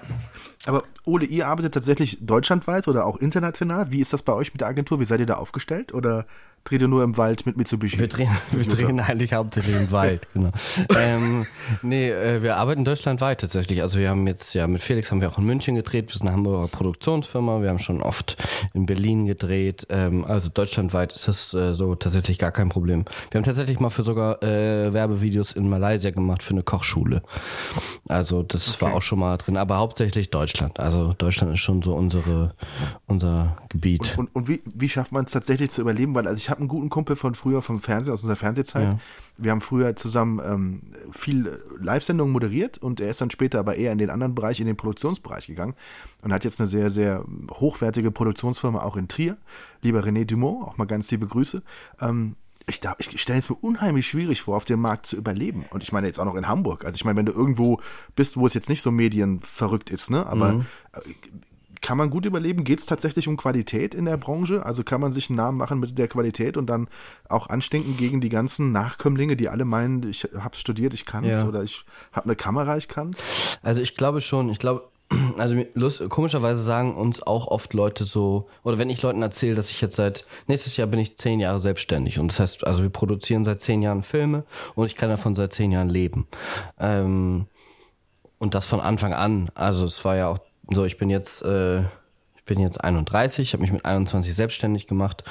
Aber 0.65 0.83
Ole, 1.03 1.25
ihr 1.25 1.47
arbeitet 1.47 1.73
tatsächlich 1.73 2.17
deutschlandweit 2.21 2.88
oder 2.88 3.05
auch 3.05 3.17
international? 3.17 3.91
Wie 3.91 3.99
ist 3.99 4.13
das 4.13 4.23
bei 4.23 4.33
euch 4.33 4.53
mit 4.53 4.61
der 4.61 4.67
Agentur? 4.67 4.99
Wie 4.99 5.05
seid 5.05 5.19
ihr 5.19 5.25
da 5.25 5.35
aufgestellt? 5.35 5.93
Oder 5.93 6.25
dreht 6.65 6.82
ihr 6.82 6.88
nur 6.88 7.04
im 7.04 7.15
Wald 7.15 7.45
mit 7.45 7.58
Mitsubishi? 7.58 7.99
Wir 7.99 8.08
drehen, 8.08 8.30
wir 8.51 8.65
drehen 8.65 8.99
eigentlich 8.99 9.34
hauptsächlich 9.34 9.75
im 9.75 9.91
Wald, 9.91 10.28
genau. 10.34 10.49
ähm, 10.97 11.45
nee, 11.84 12.10
äh, 12.10 12.41
wir 12.41 12.58
arbeiten 12.58 12.84
deutschlandweit 12.84 13.39
tatsächlich. 13.39 13.84
Also 13.84 13.99
wir 13.99 14.10
haben 14.10 14.25
jetzt, 14.28 14.54
ja, 14.56 14.65
mit 14.65 14.82
Felix 14.82 15.12
haben 15.12 15.21
wir 15.21 15.30
auch 15.30 15.38
in 15.38 15.45
München 15.45 15.75
gedreht. 15.75 16.10
Wir 16.10 16.17
sind 16.17 16.28
eine 16.28 16.36
Hamburger 16.36 16.67
Produktionsfirma. 16.67 17.62
Wir 17.62 17.69
haben 17.69 17.80
schon 17.80 18.01
oft 18.01 18.36
in 18.73 18.88
Berlin 18.88 19.28
gedreht. 19.28 19.86
Ähm, 19.89 20.25
also 20.25 20.49
deutschlandweit 20.49 21.13
ist 21.13 21.28
das 21.28 21.54
äh, 21.54 21.75
so 21.75 21.93
tatsächlich 21.93 22.39
gar 22.39 22.51
kein 22.51 22.69
Problem. 22.69 23.06
Wir 23.30 23.38
haben 23.38 23.45
tatsächlich 23.45 23.80
mal 23.80 23.91
für 23.91 24.04
sogar 24.04 24.41
äh, 24.41 24.91
Werbevideos 24.91 25.51
in 25.51 25.69
Malaysia 25.69 26.10
gemacht 26.10 26.41
für 26.41 26.56
eine 26.56 26.63
Kochschule. 26.63 27.21
Also 28.08 28.41
das 28.41 28.82
war 28.82 28.95
auch 28.95 29.04
schon 29.04 29.19
mal 29.19 29.38
drin, 29.38 29.58
aber 29.58 29.78
hauptsächlich 29.78 30.32
Deutschland. 30.32 30.80
Also 30.80 31.13
Deutschland 31.13 31.54
ist 31.54 31.60
schon 31.60 31.84
so 31.84 31.93
unsere, 31.93 32.56
unser 33.06 33.58
Gebiet. 33.69 34.15
Und, 34.17 34.34
und 34.34 34.47
wie, 34.47 34.63
wie 34.73 34.89
schafft 34.89 35.12
man 35.12 35.25
es 35.25 35.32
tatsächlich 35.32 35.69
zu 35.69 35.82
überleben? 35.82 36.15
Weil 36.15 36.28
also 36.28 36.38
ich 36.38 36.49
habe 36.49 36.54
einen 36.59 36.67
guten 36.67 36.89
Kumpel 36.89 37.15
von 37.15 37.35
früher 37.35 37.61
vom 37.61 37.81
Fernsehen, 37.81 38.13
aus 38.13 38.21
unserer 38.21 38.35
Fernsehzeit. 38.37 38.83
Wir 39.37 39.51
haben 39.51 39.61
früher 39.61 39.95
zusammen 39.95 40.39
ähm, 40.45 40.81
viel 41.11 41.47
äh, 41.47 41.51
Live-Sendungen 41.83 42.31
moderiert 42.31 42.77
und 42.77 42.99
er 42.99 43.09
ist 43.09 43.21
dann 43.21 43.29
später 43.29 43.59
aber 43.59 43.75
eher 43.75 43.91
in 43.91 43.97
den 43.97 44.09
anderen 44.09 44.33
Bereich, 44.35 44.59
in 44.59 44.65
den 44.67 44.77
Produktionsbereich 44.77 45.47
gegangen 45.47 45.75
und 46.21 46.31
hat 46.33 46.43
jetzt 46.43 46.59
eine 46.59 46.67
sehr, 46.67 46.89
sehr 46.89 47.23
hochwertige 47.51 48.11
Produktionsfirma 48.11 48.82
auch 48.82 48.95
in 48.97 49.07
Trier. 49.07 49.38
Lieber 49.82 50.01
René 50.01 50.25
Dumont, 50.25 50.67
auch 50.67 50.77
mal 50.77 50.86
ganz 50.86 51.11
liebe 51.11 51.27
Grüße. 51.27 51.61
Ähm, 52.01 52.36
ich, 52.67 52.80
da- 52.80 52.95
ich 52.97 53.21
stelle 53.21 53.38
es 53.39 53.49
mir 53.49 53.57
unheimlich 53.57 54.07
schwierig 54.07 54.41
vor, 54.41 54.57
auf 54.57 54.65
dem 54.65 54.82
Markt 54.82 55.05
zu 55.05 55.15
überleben. 55.15 55.65
Und 55.69 55.84
ich 55.84 55.91
meine 55.91 56.07
jetzt 56.07 56.19
auch 56.19 56.25
noch 56.25 56.34
in 56.34 56.47
Hamburg. 56.47 56.84
Also 56.84 56.95
ich 56.95 57.05
meine, 57.05 57.17
wenn 57.17 57.27
du 57.27 57.32
irgendwo 57.32 57.80
bist, 58.15 58.38
wo 58.38 58.45
es 58.47 58.55
jetzt 58.55 58.69
nicht 58.69 58.82
so 58.82 58.89
medienverrückt 58.89 59.91
ist, 59.91 60.09
ne? 60.09 60.25
Aber 60.25 60.65
äh, 60.93 60.99
kann 61.86 61.99
man 61.99 62.09
gut 62.09 62.25
überleben? 62.25 62.63
Geht 62.63 62.79
es 62.79 62.88
tatsächlich 62.88 63.27
um 63.27 63.38
Qualität 63.38 63.93
in 63.93 64.05
der 64.05 64.17
Branche? 64.17 64.65
Also 64.65 64.83
kann 64.83 64.99
man 64.99 65.11
sich 65.11 65.29
einen 65.29 65.38
Namen 65.38 65.59
machen 65.59 65.79
mit 65.79 65.95
der 65.99 66.07
Qualität 66.07 66.57
und 66.57 66.65
dann 66.65 66.88
auch 67.29 67.47
anstinken 67.47 67.95
gegen 67.95 68.21
die 68.21 68.29
ganzen 68.29 68.71
Nachkömmlinge, 68.71 69.36
die 69.36 69.49
alle 69.49 69.65
meinen, 69.65 70.01
ich 70.09 70.27
hab's 70.36 70.59
studiert, 70.59 70.95
ich 70.95 71.05
kann's 71.05 71.27
Ja. 71.27 71.47
oder 71.47 71.61
ich 71.61 71.86
habe 72.11 72.25
eine 72.25 72.36
Kamera, 72.36 72.75
ich 72.75 72.88
kann's? 72.88 73.59
Also 73.61 73.83
ich 73.83 73.95
glaube 73.95 74.19
schon, 74.19 74.49
ich 74.49 74.57
glaube, 74.57 74.89
also 75.38 75.63
lust, 75.75 76.09
komischerweise 76.09 76.63
sagen 76.63 76.95
uns 76.95 77.21
auch 77.21 77.45
oft 77.49 77.75
Leute 77.75 78.03
so, 78.03 78.49
oder 78.63 78.79
wenn 78.79 78.89
ich 78.89 79.03
Leuten 79.03 79.21
erzähle, 79.21 79.53
dass 79.53 79.69
ich 79.69 79.79
jetzt 79.79 79.95
seit, 79.95 80.25
nächstes 80.47 80.77
Jahr 80.77 80.88
bin 80.88 80.99
ich 80.99 81.19
zehn 81.19 81.39
Jahre 81.39 81.59
selbstständig 81.59 82.17
und 82.17 82.31
das 82.31 82.39
heißt, 82.39 82.65
also 82.65 82.81
wir 82.81 82.89
produzieren 82.89 83.45
seit 83.45 83.61
zehn 83.61 83.83
Jahren 83.83 84.01
Filme 84.01 84.43
und 84.73 84.88
ich 84.88 84.95
kann 84.95 85.09
davon 85.09 85.36
seit 85.36 85.53
zehn 85.53 85.71
Jahren 85.71 85.89
leben. 85.89 86.25
Ähm, 86.79 87.45
und 88.39 88.55
das 88.55 88.65
von 88.65 88.79
Anfang 88.79 89.13
an. 89.13 89.49
Also 89.53 89.86
es 89.86 90.03
war 90.03 90.15
ja 90.15 90.29
auch 90.29 90.39
so, 90.72 90.86
ich 90.86 90.97
bin 90.97 91.09
jetzt, 91.09 91.43
äh, 91.43 91.82
ich 91.82 92.43
bin 92.45 92.59
jetzt 92.59 92.84
31, 92.84 93.53
habe 93.53 93.61
mich 93.61 93.72
mit 93.72 93.86
21 93.86 94.34
selbstständig 94.34 94.88
gemacht 94.88 95.24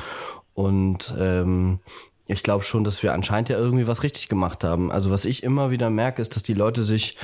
und 0.55 1.15
ähm, 1.19 1.81
ich 2.27 2.43
glaube 2.43 2.65
schon, 2.65 2.85
dass 2.85 3.03
wir 3.03 3.13
anscheinend 3.13 3.51
ja 3.51 3.59
irgendwie 3.59 3.87
was 3.87 4.03
richtig 4.03 4.29
gemacht 4.29 4.65
haben. 4.65 4.91
Also 4.91 5.11
was 5.11 5.25
ich 5.27 5.43
immer 5.43 5.71
wieder 5.71 5.91
merke, 5.91 6.23
ist, 6.23 6.35
dass 6.35 6.43
die 6.43 6.55
Leute 6.55 6.83
sich 6.83 7.19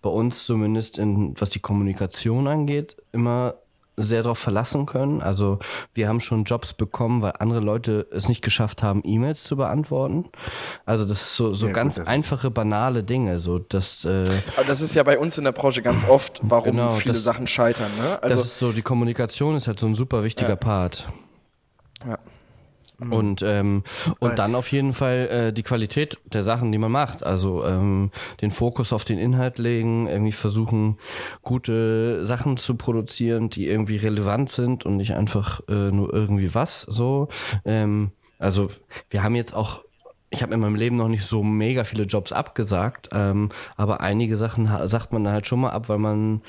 bei 0.00 0.08
uns 0.08 0.46
zumindest 0.46 0.98
in, 0.98 1.38
was 1.38 1.50
die 1.50 1.60
Kommunikation 1.60 2.46
angeht, 2.46 2.96
immer 3.12 3.56
sehr 3.96 4.22
darauf 4.22 4.38
verlassen 4.38 4.86
können. 4.86 5.20
Also 5.22 5.58
wir 5.94 6.08
haben 6.08 6.20
schon 6.20 6.44
Jobs 6.44 6.74
bekommen, 6.74 7.22
weil 7.22 7.32
andere 7.38 7.60
Leute 7.60 8.06
es 8.10 8.28
nicht 8.28 8.42
geschafft 8.42 8.82
haben, 8.82 9.00
E-Mails 9.04 9.44
zu 9.44 9.56
beantworten. 9.56 10.26
Also 10.84 11.04
das 11.04 11.20
ist 11.22 11.36
so, 11.36 11.54
so 11.54 11.66
Ja, 11.66 11.72
gut, 11.72 11.76
ganz 11.76 11.94
das 11.94 12.02
ist- 12.04 12.08
einfache, 12.08 12.50
banale 12.50 13.02
Dinge. 13.04 13.40
So 13.40 13.58
dass 13.58 14.04
äh, 14.04 14.24
Aber 14.56 14.66
das 14.66 14.80
ist 14.82 14.94
ja 14.94 15.02
bei 15.02 15.18
uns 15.18 15.38
in 15.38 15.44
der 15.44 15.52
Branche 15.52 15.82
ganz 15.82 16.04
oft, 16.08 16.40
warum 16.42 16.72
Genau, 16.72 16.92
viele 16.92 17.14
das- 17.14 17.24
Sachen 17.24 17.46
scheitern. 17.46 17.90
Ne? 17.98 18.18
das 18.22 18.30
Also 18.32 18.42
ist 18.42 18.58
so 18.58 18.72
die 18.72 18.82
Kommunikation 18.82 19.54
ist 19.56 19.66
halt 19.66 19.80
so 19.80 19.86
ein 19.86 19.94
super 19.94 20.24
wichtiger 20.24 20.56
Part. 20.56 21.08
Ja. 22.06 22.18
Und, 22.98 23.42
ähm, 23.42 23.82
und 24.20 24.38
dann 24.38 24.54
auf 24.54 24.72
jeden 24.72 24.92
Fall 24.92 25.28
äh, 25.28 25.52
die 25.52 25.62
Qualität 25.62 26.18
der 26.24 26.42
Sachen, 26.42 26.72
die 26.72 26.78
man 26.78 26.90
macht. 26.90 27.24
Also 27.24 27.64
ähm, 27.64 28.10
den 28.40 28.50
Fokus 28.50 28.92
auf 28.92 29.04
den 29.04 29.18
Inhalt 29.18 29.58
legen, 29.58 30.06
irgendwie 30.06 30.32
versuchen, 30.32 30.98
gute 31.42 32.24
Sachen 32.24 32.56
zu 32.56 32.74
produzieren, 32.76 33.50
die 33.50 33.66
irgendwie 33.66 33.96
relevant 33.96 34.48
sind 34.48 34.86
und 34.86 34.96
nicht 34.96 35.14
einfach 35.14 35.60
äh, 35.68 35.90
nur 35.90 36.12
irgendwie 36.12 36.54
was 36.54 36.82
so. 36.82 37.28
Ähm, 37.64 38.12
also 38.38 38.68
wir 39.10 39.22
haben 39.22 39.34
jetzt 39.34 39.54
auch 39.54 39.85
ich 40.36 40.42
habe 40.42 40.54
in 40.54 40.60
meinem 40.60 40.74
Leben 40.74 40.96
noch 40.96 41.08
nicht 41.08 41.24
so 41.24 41.42
mega 41.42 41.84
viele 41.84 42.04
Jobs 42.04 42.30
abgesagt, 42.32 43.08
ähm, 43.12 43.48
aber 43.76 44.00
einige 44.00 44.36
Sachen 44.36 44.68
sagt 44.86 45.12
man 45.12 45.24
da 45.24 45.32
halt 45.32 45.46
schon 45.46 45.60
mal 45.60 45.70
ab, 45.70 45.88
weil 45.88 45.98
man 45.98 46.42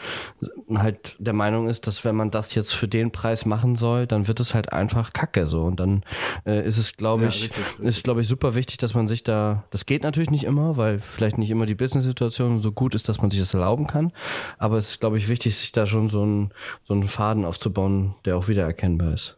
halt 0.75 1.15
der 1.19 1.33
Meinung 1.33 1.67
ist, 1.67 1.87
dass 1.87 2.03
wenn 2.05 2.15
man 2.15 2.29
das 2.31 2.53
jetzt 2.53 2.73
für 2.73 2.87
den 2.87 3.11
Preis 3.11 3.45
machen 3.45 3.75
soll, 3.75 4.05
dann 4.07 4.27
wird 4.27 4.39
es 4.39 4.53
halt 4.53 4.73
einfach 4.73 5.13
Kacke 5.13 5.47
so 5.47 5.63
und 5.63 5.79
dann 5.79 6.03
äh, 6.45 6.65
ist 6.67 6.77
es, 6.77 6.97
glaube 6.97 7.23
Ja, 7.23 7.29
ich, 7.29 7.43
richtig, 7.45 7.65
richtig. 7.65 7.85
ist 7.85 8.03
glaube 8.03 8.21
ich 8.21 8.27
super 8.27 8.55
wichtig, 8.55 8.77
dass 8.77 8.93
man 8.93 9.07
sich 9.07 9.23
da, 9.23 9.63
das 9.71 9.85
geht 9.85 10.03
natürlich 10.03 10.29
nicht 10.31 10.43
immer, 10.43 10.77
weil 10.77 10.99
vielleicht 10.99 11.37
nicht 11.37 11.49
immer 11.49 11.65
die 11.65 11.75
Business-Situation 11.75 12.61
so 12.61 12.71
gut 12.71 12.93
ist, 12.95 13.07
dass 13.09 13.21
man 13.21 13.29
sich 13.31 13.39
das 13.39 13.53
erlauben 13.53 13.87
kann, 13.87 14.11
aber 14.57 14.77
es 14.77 14.89
ist 14.91 14.99
glaube 14.99 15.17
ich 15.17 15.29
wichtig, 15.29 15.55
sich 15.55 15.71
da 15.71 15.87
schon 15.87 16.09
so 16.09 16.21
einen 16.23 16.51
so 16.83 16.93
einen 16.93 17.03
Faden 17.03 17.45
aufzubauen, 17.45 18.15
der 18.25 18.37
auch 18.37 18.47
wieder 18.49 18.63
erkennbar 18.63 19.13
ist. 19.13 19.37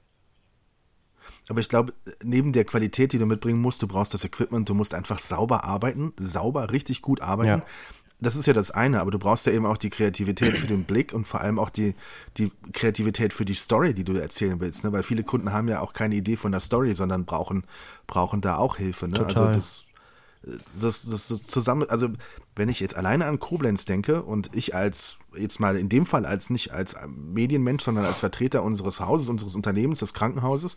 Aber 1.49 1.59
ich 1.59 1.67
glaube, 1.67 1.93
neben 2.23 2.53
der 2.53 2.63
Qualität, 2.63 3.11
die 3.11 3.17
du 3.17 3.25
mitbringen 3.25 3.59
musst, 3.59 3.81
du 3.81 3.87
brauchst 3.87 4.13
das 4.13 4.23
Equipment, 4.23 4.69
du 4.69 4.75
musst 4.75 4.93
einfach 4.93 5.19
sauber 5.19 5.63
arbeiten, 5.63 6.13
sauber, 6.17 6.71
richtig 6.71 7.01
gut 7.01 7.21
arbeiten. 7.21 7.61
Ja. 7.61 7.65
Das 8.21 8.35
ist 8.35 8.45
ja 8.45 8.53
das 8.53 8.69
eine, 8.69 8.99
aber 8.99 9.11
du 9.11 9.19
brauchst 9.19 9.45
ja 9.45 9.53
eben 9.53 9.65
auch 9.65 9.77
die 9.77 9.89
Kreativität 9.89 10.57
für 10.57 10.67
den 10.67 10.83
Blick 10.83 11.13
und 11.13 11.25
vor 11.25 11.41
allem 11.41 11.57
auch 11.57 11.69
die, 11.69 11.95
die 12.37 12.51
Kreativität 12.73 13.33
für 13.33 13.45
die 13.45 13.53
Story, 13.53 13.93
die 13.93 14.03
du 14.03 14.13
erzählen 14.13 14.59
willst. 14.59 14.83
Ne? 14.83 14.91
Weil 14.91 15.03
viele 15.03 15.23
Kunden 15.23 15.53
haben 15.53 15.69
ja 15.69 15.79
auch 15.79 15.93
keine 15.93 16.15
Idee 16.15 16.35
von 16.35 16.51
der 16.51 16.61
Story, 16.61 16.93
sondern 16.95 17.25
brauchen, 17.25 17.63
brauchen 18.07 18.41
da 18.41 18.57
auch 18.57 18.75
Hilfe. 18.75 19.07
Ne? 19.07 19.17
Total. 19.17 19.47
Also 19.47 19.59
das, 19.59 19.85
das, 20.79 21.09
das, 21.09 21.27
das 21.29 21.43
zusammen, 21.43 21.89
also 21.89 22.09
wenn 22.55 22.69
ich 22.69 22.79
jetzt 22.79 22.95
alleine 22.95 23.25
an 23.25 23.39
Koblenz 23.39 23.85
denke 23.85 24.23
und 24.23 24.49
ich 24.53 24.75
als, 24.75 25.17
jetzt 25.37 25.59
mal 25.59 25.75
in 25.75 25.89
dem 25.89 26.05
Fall 26.05 26.25
als 26.25 26.49
nicht 26.49 26.73
als 26.73 26.95
Medienmensch, 27.07 27.83
sondern 27.83 28.05
als 28.05 28.19
Vertreter 28.19 28.63
unseres 28.63 28.99
Hauses, 28.99 29.29
unseres 29.29 29.55
Unternehmens, 29.55 29.99
des 29.99 30.13
Krankenhauses, 30.13 30.75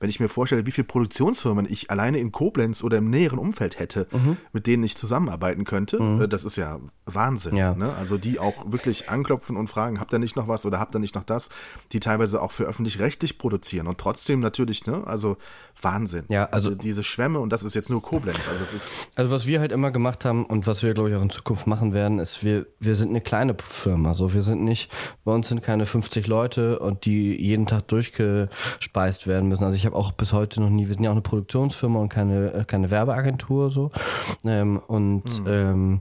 wenn 0.00 0.10
ich 0.10 0.20
mir 0.20 0.28
vorstelle, 0.28 0.66
wie 0.66 0.70
viele 0.72 0.86
Produktionsfirmen 0.86 1.66
ich 1.68 1.90
alleine 1.90 2.18
in 2.18 2.32
Koblenz 2.32 2.82
oder 2.82 2.98
im 2.98 3.08
näheren 3.10 3.38
Umfeld 3.38 3.78
hätte, 3.78 4.08
mit 4.52 4.66
denen 4.66 4.82
ich 4.84 4.96
zusammenarbeiten 4.96 5.64
könnte, 5.64 5.96
äh, 6.20 6.28
das 6.28 6.44
ist 6.44 6.56
ja 6.56 6.80
Wahnsinn. 7.06 7.56
Ja. 7.56 7.74
Ne? 7.74 7.94
Also 7.94 8.18
die 8.18 8.38
auch 8.38 8.70
wirklich 8.70 9.08
anklopfen 9.08 9.56
und 9.56 9.68
fragen, 9.68 10.00
habt 10.00 10.12
ihr 10.12 10.18
nicht 10.18 10.36
noch 10.36 10.48
was 10.48 10.66
oder 10.66 10.78
habt 10.80 10.94
ihr 10.94 10.98
nicht 10.98 11.14
noch 11.14 11.24
das, 11.24 11.48
die 11.92 12.00
teilweise 12.00 12.42
auch 12.42 12.50
für 12.52 12.64
öffentlich-rechtlich 12.64 13.38
produzieren 13.38 13.86
und 13.86 13.98
trotzdem 13.98 14.40
natürlich, 14.40 14.86
ne, 14.86 15.06
also 15.06 15.36
Wahnsinn. 15.80 16.24
Ja, 16.28 16.44
also- 16.46 16.74
diese 16.74 17.04
Schwämme 17.04 17.38
und 17.40 17.50
das 17.50 17.62
ist 17.62 17.74
jetzt 17.74 17.88
nur 17.90 18.02
Koblenz, 18.02 18.48
also 18.48 18.62
es 18.62 18.72
ist 18.72 18.88
Also 19.14 19.30
was 19.30 19.46
wir 19.46 19.60
halt 19.60 19.72
immer 19.72 19.90
gemacht 19.90 20.24
haben 20.24 20.44
und 20.44 20.66
was 20.66 20.82
wir 20.82 20.92
glaube 20.94 21.10
ich 21.10 21.16
auch 21.16 21.22
in 21.22 21.30
Zukunft 21.30 21.66
machen 21.66 21.94
werden, 21.94 22.18
ist 22.18 22.42
wir 22.44 22.66
wir 22.80 22.96
sind 22.96 23.10
eine 23.10 23.20
kleine 23.20 23.54
Firma, 23.62 23.93
so 24.14 24.34
wir 24.34 24.42
sind 24.42 24.62
nicht 24.62 24.90
bei 25.24 25.32
uns 25.32 25.48
sind 25.48 25.62
keine 25.62 25.86
50 25.86 26.26
Leute 26.26 26.78
und 26.78 27.04
die 27.04 27.34
jeden 27.40 27.66
Tag 27.66 27.88
durchgespeist 27.88 29.26
werden 29.26 29.48
müssen. 29.48 29.64
Also 29.64 29.76
ich 29.76 29.86
habe 29.86 29.96
auch 29.96 30.12
bis 30.12 30.32
heute 30.32 30.60
noch 30.60 30.70
nie, 30.70 30.86
wir 30.88 30.94
sind 30.94 31.04
ja 31.04 31.10
auch 31.10 31.14
eine 31.14 31.22
Produktionsfirma 31.22 32.00
und 32.00 32.08
keine 32.08 32.52
äh, 32.52 32.64
keine 32.64 32.90
Werbeagentur 32.90 33.70
so. 33.70 33.90
Ähm, 34.44 34.80
und 34.86 35.42
ähm, 35.46 36.00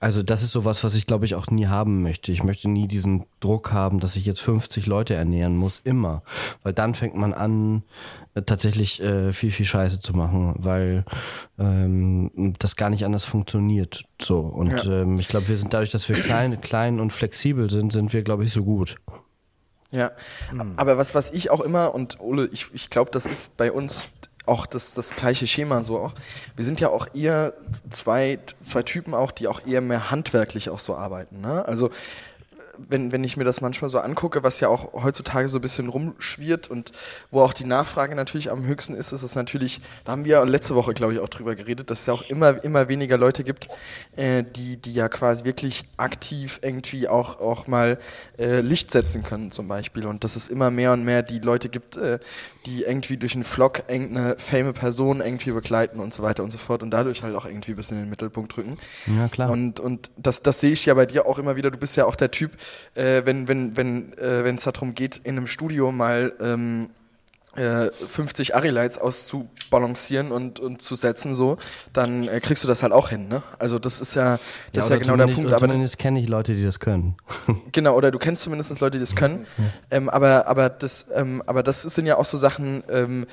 also 0.00 0.22
das 0.22 0.42
ist 0.42 0.52
sowas, 0.52 0.82
was 0.82 0.96
ich 0.96 1.06
glaube 1.06 1.26
ich 1.26 1.34
auch 1.34 1.48
nie 1.48 1.66
haben 1.66 2.02
möchte. 2.02 2.32
Ich 2.32 2.42
möchte 2.42 2.70
nie 2.70 2.88
diesen 2.88 3.26
Druck 3.38 3.70
haben, 3.72 4.00
dass 4.00 4.16
ich 4.16 4.24
jetzt 4.24 4.40
50 4.40 4.86
Leute 4.86 5.14
ernähren 5.14 5.56
muss, 5.56 5.80
immer. 5.84 6.22
Weil 6.62 6.72
dann 6.72 6.94
fängt 6.94 7.14
man 7.14 7.34
an, 7.34 7.82
äh, 8.34 8.40
tatsächlich 8.42 9.02
äh, 9.02 9.34
viel, 9.34 9.52
viel 9.52 9.66
Scheiße 9.66 10.00
zu 10.00 10.14
machen, 10.14 10.54
weil 10.56 11.04
ähm, 11.58 12.54
das 12.58 12.76
gar 12.76 12.88
nicht 12.88 13.04
anders 13.04 13.26
funktioniert. 13.26 14.04
So. 14.20 14.40
Und 14.40 14.86
ähm, 14.86 15.18
ich 15.18 15.28
glaube, 15.28 15.48
wir 15.48 15.56
sind 15.58 15.74
dadurch, 15.74 15.90
dass 15.90 16.08
wir 16.08 16.16
klein, 16.16 16.60
klein 16.62 16.98
und 16.98 17.12
flexibel 17.12 17.68
sind, 17.68 17.92
sind 17.92 18.12
wir, 18.14 18.22
glaube 18.22 18.44
ich, 18.44 18.52
so 18.52 18.64
gut. 18.64 18.96
Ja, 19.90 20.12
aber 20.76 20.98
was, 20.98 21.14
was 21.16 21.32
ich 21.32 21.50
auch 21.50 21.60
immer, 21.60 21.94
und 21.94 22.20
Ole, 22.20 22.48
ich, 22.52 22.68
ich 22.72 22.90
glaube, 22.90 23.10
das 23.10 23.26
ist 23.26 23.56
bei 23.56 23.72
uns 23.72 24.08
auch 24.46 24.66
das, 24.66 24.94
das 24.94 25.14
gleiche 25.14 25.46
Schema 25.46 25.84
so 25.84 25.98
auch. 25.98 26.14
Wir 26.56 26.64
sind 26.64 26.80
ja 26.80 26.88
auch 26.88 27.08
eher 27.14 27.52
zwei, 27.88 28.38
zwei 28.62 28.82
Typen 28.82 29.14
auch, 29.14 29.30
die 29.30 29.48
auch 29.48 29.66
eher 29.66 29.80
mehr 29.80 30.10
handwerklich 30.10 30.70
auch 30.70 30.78
so 30.78 30.94
arbeiten. 30.94 31.40
Ne? 31.40 31.66
Also 31.66 31.90
wenn, 32.88 33.12
wenn 33.12 33.24
ich 33.24 33.36
mir 33.36 33.44
das 33.44 33.60
manchmal 33.60 33.90
so 33.90 33.98
angucke, 33.98 34.42
was 34.42 34.60
ja 34.60 34.68
auch 34.68 34.92
heutzutage 35.02 35.48
so 35.48 35.58
ein 35.58 35.60
bisschen 35.60 35.88
rumschwirrt 35.88 36.68
und 36.68 36.92
wo 37.30 37.40
auch 37.42 37.52
die 37.52 37.64
Nachfrage 37.64 38.14
natürlich 38.14 38.50
am 38.50 38.64
höchsten 38.64 38.94
ist, 38.94 39.12
ist 39.12 39.22
es 39.22 39.34
natürlich, 39.34 39.80
da 40.04 40.12
haben 40.12 40.24
wir 40.24 40.44
letzte 40.46 40.74
Woche, 40.74 40.94
glaube 40.94 41.14
ich, 41.14 41.18
auch 41.18 41.28
drüber 41.28 41.54
geredet, 41.54 41.90
dass 41.90 42.00
es 42.00 42.06
ja 42.06 42.14
auch 42.14 42.22
immer, 42.22 42.62
immer 42.64 42.88
weniger 42.88 43.18
Leute 43.18 43.44
gibt, 43.44 43.68
äh, 44.16 44.44
die, 44.44 44.76
die 44.76 44.94
ja 44.94 45.08
quasi 45.08 45.44
wirklich 45.44 45.84
aktiv 45.96 46.60
irgendwie 46.62 47.08
auch, 47.08 47.40
auch 47.40 47.66
mal 47.66 47.98
äh, 48.38 48.60
Licht 48.60 48.90
setzen 48.90 49.22
können 49.22 49.50
zum 49.50 49.68
Beispiel 49.68 50.06
und 50.06 50.24
dass 50.24 50.36
es 50.36 50.48
immer 50.48 50.70
mehr 50.70 50.92
und 50.92 51.04
mehr 51.04 51.22
die 51.22 51.40
Leute 51.40 51.68
gibt, 51.68 51.96
äh, 51.96 52.18
die 52.66 52.82
irgendwie 52.82 53.16
durch 53.16 53.34
einen 53.34 53.44
Vlog 53.44 53.84
irgendeine 53.88 54.36
fame 54.38 54.72
Person 54.72 55.20
irgendwie 55.20 55.52
begleiten 55.52 56.00
und 56.00 56.12
so 56.12 56.22
weiter 56.22 56.42
und 56.42 56.50
so 56.50 56.58
fort 56.58 56.82
und 56.82 56.90
dadurch 56.90 57.22
halt 57.22 57.34
auch 57.34 57.46
irgendwie 57.46 57.72
ein 57.72 57.76
bisschen 57.76 57.96
in 57.96 58.04
den 58.04 58.10
Mittelpunkt 58.10 58.56
rücken. 58.56 58.78
Ja, 59.06 59.28
klar. 59.28 59.50
Und, 59.50 59.80
und 59.80 60.10
das, 60.16 60.42
das 60.42 60.60
sehe 60.60 60.72
ich 60.72 60.84
ja 60.86 60.94
bei 60.94 61.06
dir 61.06 61.26
auch 61.26 61.38
immer 61.38 61.56
wieder. 61.56 61.70
Du 61.70 61.78
bist 61.78 61.96
ja 61.96 62.04
auch 62.04 62.16
der 62.16 62.30
Typ, 62.30 62.52
äh, 62.94 63.22
wenn 63.24 63.48
wenn 63.48 63.76
wenn 63.76 64.12
äh, 64.18 64.44
wenn 64.44 64.56
es 64.56 64.64
darum 64.64 64.94
geht, 64.94 65.18
in 65.18 65.36
einem 65.36 65.46
Studio 65.46 65.90
mal 65.92 66.34
ähm, 66.40 66.90
äh, 67.60 67.90
50 67.92 68.56
Ari-Lights 68.56 68.98
auszubalancieren 68.98 70.32
und, 70.32 70.60
und 70.60 70.80
zu 70.80 70.94
setzen, 70.94 71.34
so, 71.34 71.58
dann 71.92 72.26
äh, 72.26 72.40
kriegst 72.40 72.64
du 72.64 72.68
das 72.68 72.82
halt 72.82 72.92
auch 72.92 73.10
hin, 73.10 73.28
ne? 73.28 73.42
Also 73.58 73.78
das 73.78 74.00
ist 74.00 74.14
ja, 74.14 74.38
das 74.72 74.84
ist 74.84 74.90
ja 74.90 74.96
genau 74.96 75.16
der 75.16 75.26
Punkt. 75.32 75.52
Aber 75.52 75.68
zumindest 75.68 75.98
kenne 75.98 76.20
ich 76.20 76.28
Leute, 76.28 76.54
die 76.54 76.64
das 76.64 76.80
können. 76.80 77.16
Genau, 77.72 77.94
oder 77.94 78.10
du 78.10 78.18
kennst 78.18 78.42
zumindest 78.42 78.80
Leute, 78.80 78.98
die 78.98 79.04
das 79.04 79.14
können. 79.14 79.46
Ähm, 79.90 80.08
aber, 80.08 80.46
aber, 80.48 80.68
das, 80.70 81.06
ähm, 81.14 81.42
aber 81.46 81.62
das 81.62 81.82
sind 81.82 82.06
ja 82.06 82.16
auch 82.16 82.24
so 82.24 82.38
Sachen, 82.38 82.82
ähm, 82.90 83.26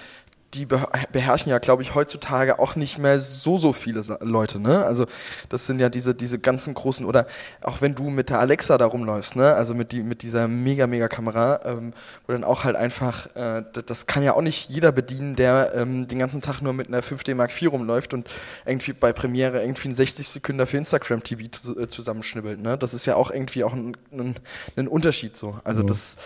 die 0.53 0.65
beherrschen 0.65 1.49
ja, 1.49 1.59
glaube 1.59 1.81
ich, 1.83 1.93
heutzutage 1.93 2.59
auch 2.59 2.75
nicht 2.75 2.97
mehr 2.97 3.19
so, 3.19 3.57
so 3.57 3.73
viele 3.73 4.01
Leute, 4.21 4.59
ne? 4.59 4.85
Also 4.85 5.05
das 5.49 5.65
sind 5.65 5.79
ja 5.79 5.89
diese, 5.89 6.15
diese 6.15 6.39
ganzen 6.39 6.73
großen, 6.73 7.05
oder 7.05 7.27
auch 7.61 7.81
wenn 7.81 7.95
du 7.95 8.09
mit 8.09 8.29
der 8.29 8.39
Alexa 8.39 8.77
da 8.77 8.85
rumläufst, 8.85 9.35
ne? 9.35 9.53
Also 9.53 9.73
mit, 9.73 9.91
die, 9.91 10.01
mit 10.01 10.21
dieser 10.21 10.47
mega, 10.47 10.87
mega 10.87 11.07
Kamera, 11.07 11.59
ähm, 11.65 11.93
wo 12.25 12.33
dann 12.33 12.43
auch 12.43 12.63
halt 12.63 12.75
einfach, 12.75 13.35
äh, 13.35 13.63
das 13.85 14.07
kann 14.07 14.23
ja 14.23 14.33
auch 14.33 14.41
nicht 14.41 14.69
jeder 14.69 14.91
bedienen, 14.91 15.35
der 15.35 15.73
ähm, 15.75 16.07
den 16.07 16.19
ganzen 16.19 16.41
Tag 16.41 16.61
nur 16.61 16.73
mit 16.73 16.87
einer 16.87 17.01
5D 17.01 17.35
Mark 17.35 17.51
IV 17.51 17.73
rumläuft 17.73 18.13
und 18.13 18.29
irgendwie 18.65 18.93
bei 18.93 19.11
Premiere 19.11 19.61
irgendwie 19.61 19.89
einen 19.89 19.95
60 19.95 20.27
Sekunden 20.27 20.65
für 20.65 20.77
Instagram 20.77 21.23
TV 21.23 21.43
äh, 21.77 21.87
zusammenschnibbelt, 21.87 22.61
ne? 22.61 22.77
Das 22.77 22.93
ist 22.93 23.05
ja 23.05 23.15
auch 23.15 23.31
irgendwie 23.31 23.63
auch 23.65 23.73
ein, 23.73 23.97
ein, 24.13 24.35
ein 24.77 24.87
Unterschied 24.87 25.35
so. 25.35 25.59
Also 25.63 25.81
ja. 25.81 25.87
das 25.87 26.17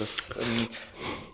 das, 0.00 0.30
ähm, 0.40 0.68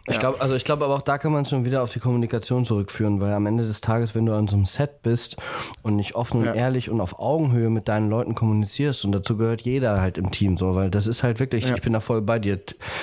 ich 0.09 0.15
ja. 0.15 0.21
glaube, 0.21 0.41
also 0.41 0.55
ich 0.55 0.65
glaube, 0.65 0.85
aber 0.85 0.95
auch 0.95 1.03
da 1.03 1.19
kann 1.19 1.33
man 1.33 1.43
es 1.43 1.51
schon 1.51 1.65
wieder 1.65 1.83
auf 1.83 1.91
die 1.91 1.99
Kommunikation 1.99 2.65
zurückführen, 2.65 3.21
weil 3.21 3.33
am 3.33 3.47
Ende 3.47 3.65
des 3.65 3.81
Tages, 3.81 4.15
wenn 4.15 4.27
du 4.27 4.35
an 4.35 4.47
so 4.47 4.57
einem 4.57 4.65
Set 4.65 5.03
bist 5.03 5.37
und 5.83 5.97
nicht 5.97 6.15
offen 6.15 6.45
ja. 6.45 6.53
und 6.53 6.57
ehrlich 6.57 6.91
und 6.91 7.01
auf 7.01 7.19
Augenhöhe 7.19 7.71
mit 7.71 7.89
deinen 7.89 8.09
Leuten 8.09 8.35
kommunizierst 8.35 9.05
und 9.05 9.13
dazu 9.13 9.37
gehört 9.37 9.63
jeder 9.63 10.01
halt 10.01 10.19
im 10.19 10.31
Team 10.31 10.57
so, 10.57 10.75
weil 10.75 10.91
das 10.91 11.07
ist 11.07 11.23
halt 11.23 11.41
wirklich, 11.41 11.69
ja. 11.69 11.75
ich 11.75 11.83
bin 11.83 11.93
da 11.93 12.01
voll 12.01 12.23
bei 12.23 12.39
dir. 12.39 12.61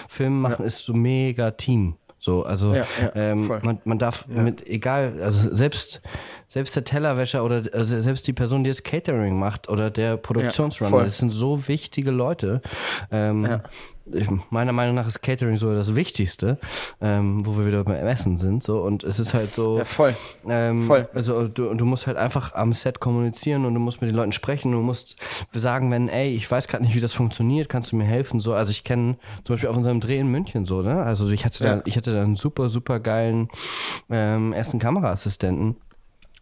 Film 0.08 0.42
machen 0.42 0.66
ist 0.66 0.86
so 0.86 0.94
mega 0.94 1.52
Team. 1.52 1.98
So, 2.24 2.44
also 2.44 2.74
ja, 2.74 2.88
ja, 3.02 3.12
ähm, 3.16 3.48
man, 3.64 3.82
man 3.84 3.98
darf 4.00 4.30
ja. 4.34 4.42
mit, 4.42 4.66
egal, 4.66 5.22
also 5.22 5.54
selbst, 5.54 6.02
selbst 6.54 6.76
der 6.76 6.84
Tellerwäscher 6.84 7.44
oder 7.44 7.64
also 7.74 8.00
selbst 8.00 8.28
die 8.28 8.34
Person, 8.34 8.64
die 8.64 8.70
das 8.70 8.84
Catering 8.84 9.40
macht 9.40 9.70
oder 9.70 9.90
der 9.90 10.18
Produktionsrunner, 10.18 11.00
das 11.00 11.18
sind 11.18 11.32
so 11.32 11.68
wichtige 11.68 12.12
Leute. 12.12 12.62
Ähm, 13.10 13.58
ich, 14.06 14.28
meiner 14.52 14.72
Meinung 14.72 14.94
nach 14.94 15.08
ist 15.08 15.24
Catering 15.24 15.58
so 15.58 15.74
das 15.74 15.96
Wichtigste, 15.96 16.60
ähm, 17.02 17.44
wo 17.44 17.58
wir 17.58 17.66
wieder 17.66 17.84
beim 17.84 18.06
Essen 18.06 18.38
sind. 18.38 18.62
So 18.62 18.84
und 18.84 19.04
es 19.04 19.18
ist 19.18 19.34
halt 19.34 19.56
so. 19.56 19.80
Ja, 19.80 19.86
voll. 19.86 20.16
Ähm, 20.48 20.84
voll. 20.84 21.10
Also 21.16 21.48
du, 21.48 21.74
du 21.74 21.86
musst 21.86 22.06
halt 22.06 22.18
einfach 22.18 22.54
am 22.54 22.72
Set 22.72 23.00
kommunizieren 23.00 23.66
und 23.66 23.74
du 23.74 23.80
musst 23.80 24.02
mit 24.02 24.12
den 24.12 24.16
Leuten 24.16 24.32
sprechen. 24.32 24.74
Du 24.74 24.82
musst 24.82 25.16
sagen, 25.54 25.90
wenn, 25.90 26.08
ey, 26.08 26.36
ich 26.36 26.52
weiß 26.52 26.68
gerade 26.68 26.84
nicht, 26.84 26.94
wie 26.94 27.00
das 27.02 27.14
funktioniert, 27.14 27.68
kannst 27.68 27.94
du 27.94 27.96
mir 27.96 28.06
helfen? 28.06 28.40
So, 28.40 28.54
also 28.54 28.70
ich 28.70 28.84
kenne 28.84 29.18
zum 29.44 29.56
Beispiel 29.56 29.70
auf 29.70 29.78
unserem 29.78 30.02
Dreh 30.02 30.20
in 30.20 30.28
München 30.28 30.66
so, 30.66 30.84
ne? 30.84 31.02
Also 31.02 31.30
ich 31.30 31.46
hatte 31.46 31.64
ja. 31.64 31.78
da, 31.78 31.82
ich 31.86 31.98
hatte 31.98 32.14
da 32.14 32.22
einen 32.22 32.36
super, 32.36 32.70
super 32.70 33.00
geilen 33.00 33.48
ähm, 34.12 34.54
ersten 34.54 34.78
Kameraassistenten 34.78 35.78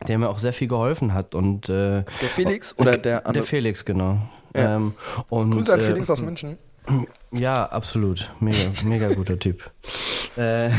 der 0.08 0.18
mir 0.18 0.30
auch 0.30 0.40
sehr 0.40 0.54
viel 0.54 0.68
geholfen 0.68 1.14
hat. 1.14 1.36
Und, 1.36 1.70
äh, 1.70 2.04
der 2.04 2.30
Felix 2.30 2.78
oder 2.78 2.98
der 2.98 3.20
andere? 3.20 3.34
Der 3.34 3.44
Felix, 3.44 3.86
genau. 3.86 4.18
Ja. 4.56 4.76
Ähm, 4.76 4.94
und, 5.30 5.52
Grüße 5.52 5.74
an 5.74 5.80
äh, 5.80 5.84
Felix 5.84 6.10
aus 6.10 6.22
München. 6.22 6.58
Ja, 7.34 7.68
absolut. 7.68 8.30
Mega, 8.42 8.58
mega 8.84 9.14
guter 9.14 9.40
Typ. 9.40 9.72
Äh, 10.38 10.70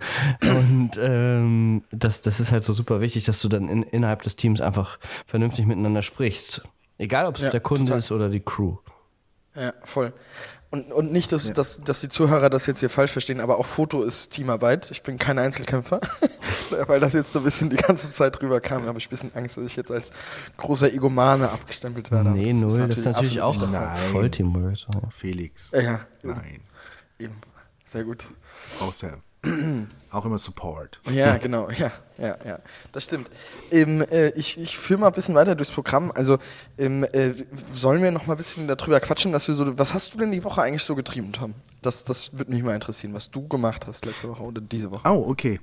und 0.42 0.92
ähm, 0.98 1.84
das, 1.90 2.22
das 2.22 2.40
ist 2.40 2.50
halt 2.50 2.64
so 2.64 2.72
super 2.72 3.02
wichtig, 3.02 3.26
dass 3.26 3.42
du 3.42 3.48
dann 3.48 3.68
in, 3.68 3.82
innerhalb 3.82 4.22
des 4.22 4.36
Teams 4.36 4.62
einfach 4.62 4.98
vernünftig 5.26 5.66
miteinander 5.66 6.00
sprichst. 6.00 6.62
Egal, 6.96 7.26
ob 7.26 7.36
es 7.36 7.42
ja, 7.42 7.50
der 7.50 7.60
Kunde 7.60 7.84
total. 7.84 7.98
ist 7.98 8.10
oder 8.10 8.30
die 8.30 8.40
Crew. 8.40 8.76
Ja, 9.54 9.74
voll. 9.84 10.14
Und, 10.72 10.90
und 10.90 11.12
nicht, 11.12 11.30
dass, 11.32 11.48
ja. 11.48 11.52
dass, 11.52 11.82
dass 11.82 12.00
die 12.00 12.08
Zuhörer 12.08 12.48
das 12.48 12.64
jetzt 12.64 12.80
hier 12.80 12.88
falsch 12.88 13.12
verstehen, 13.12 13.40
aber 13.40 13.58
auch 13.58 13.66
Foto 13.66 14.02
ist 14.02 14.30
Teamarbeit. 14.30 14.90
Ich 14.90 15.02
bin 15.02 15.18
kein 15.18 15.38
Einzelkämpfer. 15.38 16.00
Weil 16.86 16.98
das 16.98 17.12
jetzt 17.12 17.34
so 17.34 17.40
ein 17.40 17.44
bisschen 17.44 17.68
die 17.68 17.76
ganze 17.76 18.10
Zeit 18.10 18.40
drüber 18.40 18.58
kam, 18.58 18.86
habe 18.86 18.98
ich 18.98 19.06
ein 19.06 19.10
bisschen 19.10 19.34
Angst, 19.34 19.58
dass 19.58 19.66
ich 19.66 19.76
jetzt 19.76 19.90
als 19.90 20.10
großer 20.56 20.90
Egomane 20.90 21.50
abgestempelt 21.50 22.10
werde. 22.10 22.30
Nee, 22.30 22.58
das 22.58 22.74
null, 22.74 22.88
das 22.88 23.00
ist 23.00 23.04
natürlich 23.04 23.42
auch 23.42 23.54
Nein. 23.70 23.96
voll 23.96 24.30
Teamwork. 24.30 24.78
Felix. 25.14 25.70
Ja, 25.74 26.00
Nein. 26.22 26.62
Eben. 27.18 27.36
Sehr 27.84 28.04
gut. 28.04 28.26
Außer 28.80 29.18
auch 30.10 30.24
immer 30.24 30.38
Support. 30.38 31.00
Ja, 31.10 31.36
genau, 31.36 31.68
ja, 31.70 31.90
ja, 32.18 32.36
ja, 32.44 32.58
das 32.92 33.04
stimmt. 33.04 33.30
Ähm, 33.70 34.02
äh, 34.02 34.30
ich 34.30 34.58
ich 34.58 34.78
führe 34.78 35.00
mal 35.00 35.06
ein 35.08 35.12
bisschen 35.12 35.34
weiter 35.34 35.54
durchs 35.54 35.72
Programm. 35.72 36.12
Also 36.14 36.38
ähm, 36.78 37.04
äh, 37.12 37.32
sollen 37.72 38.02
wir 38.02 38.10
noch 38.10 38.26
mal 38.26 38.34
ein 38.34 38.36
bisschen 38.36 38.68
darüber 38.68 39.00
quatschen, 39.00 39.32
dass 39.32 39.48
wir 39.48 39.54
so, 39.54 39.78
was 39.78 39.94
hast 39.94 40.14
du 40.14 40.18
denn 40.18 40.30
die 40.30 40.44
Woche 40.44 40.62
eigentlich 40.62 40.84
so 40.84 40.94
getrieben, 40.94 41.32
Tom? 41.32 41.54
Das, 41.80 42.04
das 42.04 42.38
würde 42.38 42.52
mich 42.52 42.62
mal 42.62 42.74
interessieren, 42.74 43.14
was 43.14 43.30
du 43.30 43.48
gemacht 43.48 43.86
hast 43.86 44.04
letzte 44.04 44.28
Woche 44.28 44.42
oder 44.42 44.60
diese 44.60 44.90
Woche. 44.90 45.08
Oh, 45.08 45.24
okay. 45.28 45.60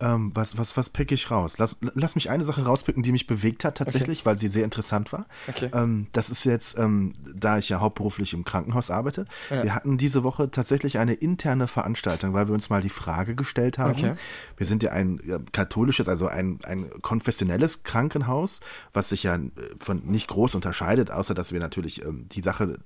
Ähm, 0.00 0.30
was, 0.34 0.58
was, 0.58 0.76
was 0.76 0.90
pick 0.90 1.10
ich 1.12 1.30
raus? 1.30 1.58
Lass, 1.58 1.76
lass 1.94 2.14
mich 2.14 2.28
eine 2.28 2.44
Sache 2.44 2.64
rauspicken, 2.64 3.02
die 3.02 3.12
mich 3.12 3.26
bewegt 3.26 3.64
hat 3.64 3.78
tatsächlich, 3.78 4.20
okay. 4.20 4.26
weil 4.26 4.38
sie 4.38 4.48
sehr 4.48 4.64
interessant 4.64 5.12
war. 5.12 5.26
Okay. 5.48 5.70
Ähm, 5.72 6.06
das 6.12 6.28
ist 6.28 6.44
jetzt, 6.44 6.78
ähm, 6.78 7.14
da 7.34 7.58
ich 7.58 7.68
ja 7.68 7.80
hauptberuflich 7.80 8.34
im 8.34 8.44
Krankenhaus 8.44 8.90
arbeite, 8.90 9.24
ja. 9.50 9.62
wir 9.62 9.74
hatten 9.74 9.96
diese 9.96 10.22
Woche 10.22 10.50
tatsächlich 10.50 10.98
eine 10.98 11.14
interne 11.14 11.66
Veranstaltung, 11.66 12.34
weil 12.34 12.46
wir 12.46 12.54
uns 12.54 12.68
mal 12.68 12.82
die 12.82 12.90
Frage 12.90 13.34
gestellt 13.34 13.78
haben. 13.78 13.92
Okay. 13.92 14.14
Wir 14.56 14.66
sind 14.66 14.82
ja 14.82 14.92
ein 14.92 15.20
ja, 15.24 15.38
katholisches, 15.52 16.08
also 16.08 16.26
ein, 16.26 16.58
ein 16.64 16.90
konfessionelles 17.00 17.82
Krankenhaus, 17.82 18.60
was 18.92 19.08
sich 19.08 19.22
ja 19.22 19.36
äh, 19.36 19.50
von 19.78 20.02
nicht 20.04 20.28
groß 20.28 20.54
unterscheidet, 20.54 21.10
außer 21.10 21.34
dass 21.34 21.52
wir 21.52 21.60
natürlich 21.60 22.04
ähm, 22.04 22.28
die 22.30 22.42
Sache 22.42 22.78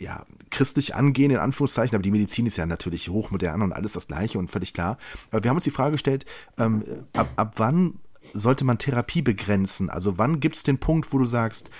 ja, 0.00 0.24
christlich 0.50 0.94
angehen, 0.94 1.30
in 1.30 1.36
Anführungszeichen, 1.36 1.94
aber 1.94 2.02
die 2.02 2.10
Medizin 2.10 2.46
ist 2.46 2.56
ja 2.56 2.66
natürlich 2.66 3.08
hochmodern 3.10 3.62
und 3.62 3.72
alles 3.72 3.92
das 3.92 4.08
Gleiche 4.08 4.38
und 4.38 4.50
völlig 4.50 4.72
klar. 4.72 4.96
Aber 5.30 5.44
wir 5.44 5.50
haben 5.50 5.56
uns 5.56 5.64
die 5.64 5.70
Frage 5.70 5.92
gestellt, 5.92 6.24
ähm, 6.58 6.82
ab, 7.12 7.28
ab 7.36 7.54
wann 7.56 8.00
sollte 8.32 8.64
man 8.64 8.78
Therapie 8.78 9.22
begrenzen? 9.22 9.90
Also 9.90 10.18
wann 10.18 10.40
gibt 10.40 10.56
es 10.56 10.62
den 10.62 10.78
Punkt, 10.78 11.12
wo 11.12 11.18
du 11.18 11.26
sagst, 11.26 11.70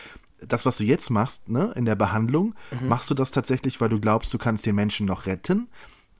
das, 0.46 0.64
was 0.64 0.78
du 0.78 0.84
jetzt 0.84 1.10
machst, 1.10 1.48
ne, 1.48 1.72
in 1.76 1.84
der 1.84 1.96
Behandlung, 1.96 2.54
mhm. 2.78 2.88
machst 2.88 3.10
du 3.10 3.14
das 3.14 3.30
tatsächlich, 3.30 3.80
weil 3.80 3.88
du 3.88 4.00
glaubst, 4.00 4.32
du 4.32 4.38
kannst 4.38 4.66
den 4.66 4.74
Menschen 4.74 5.06
noch 5.06 5.26
retten? 5.26 5.68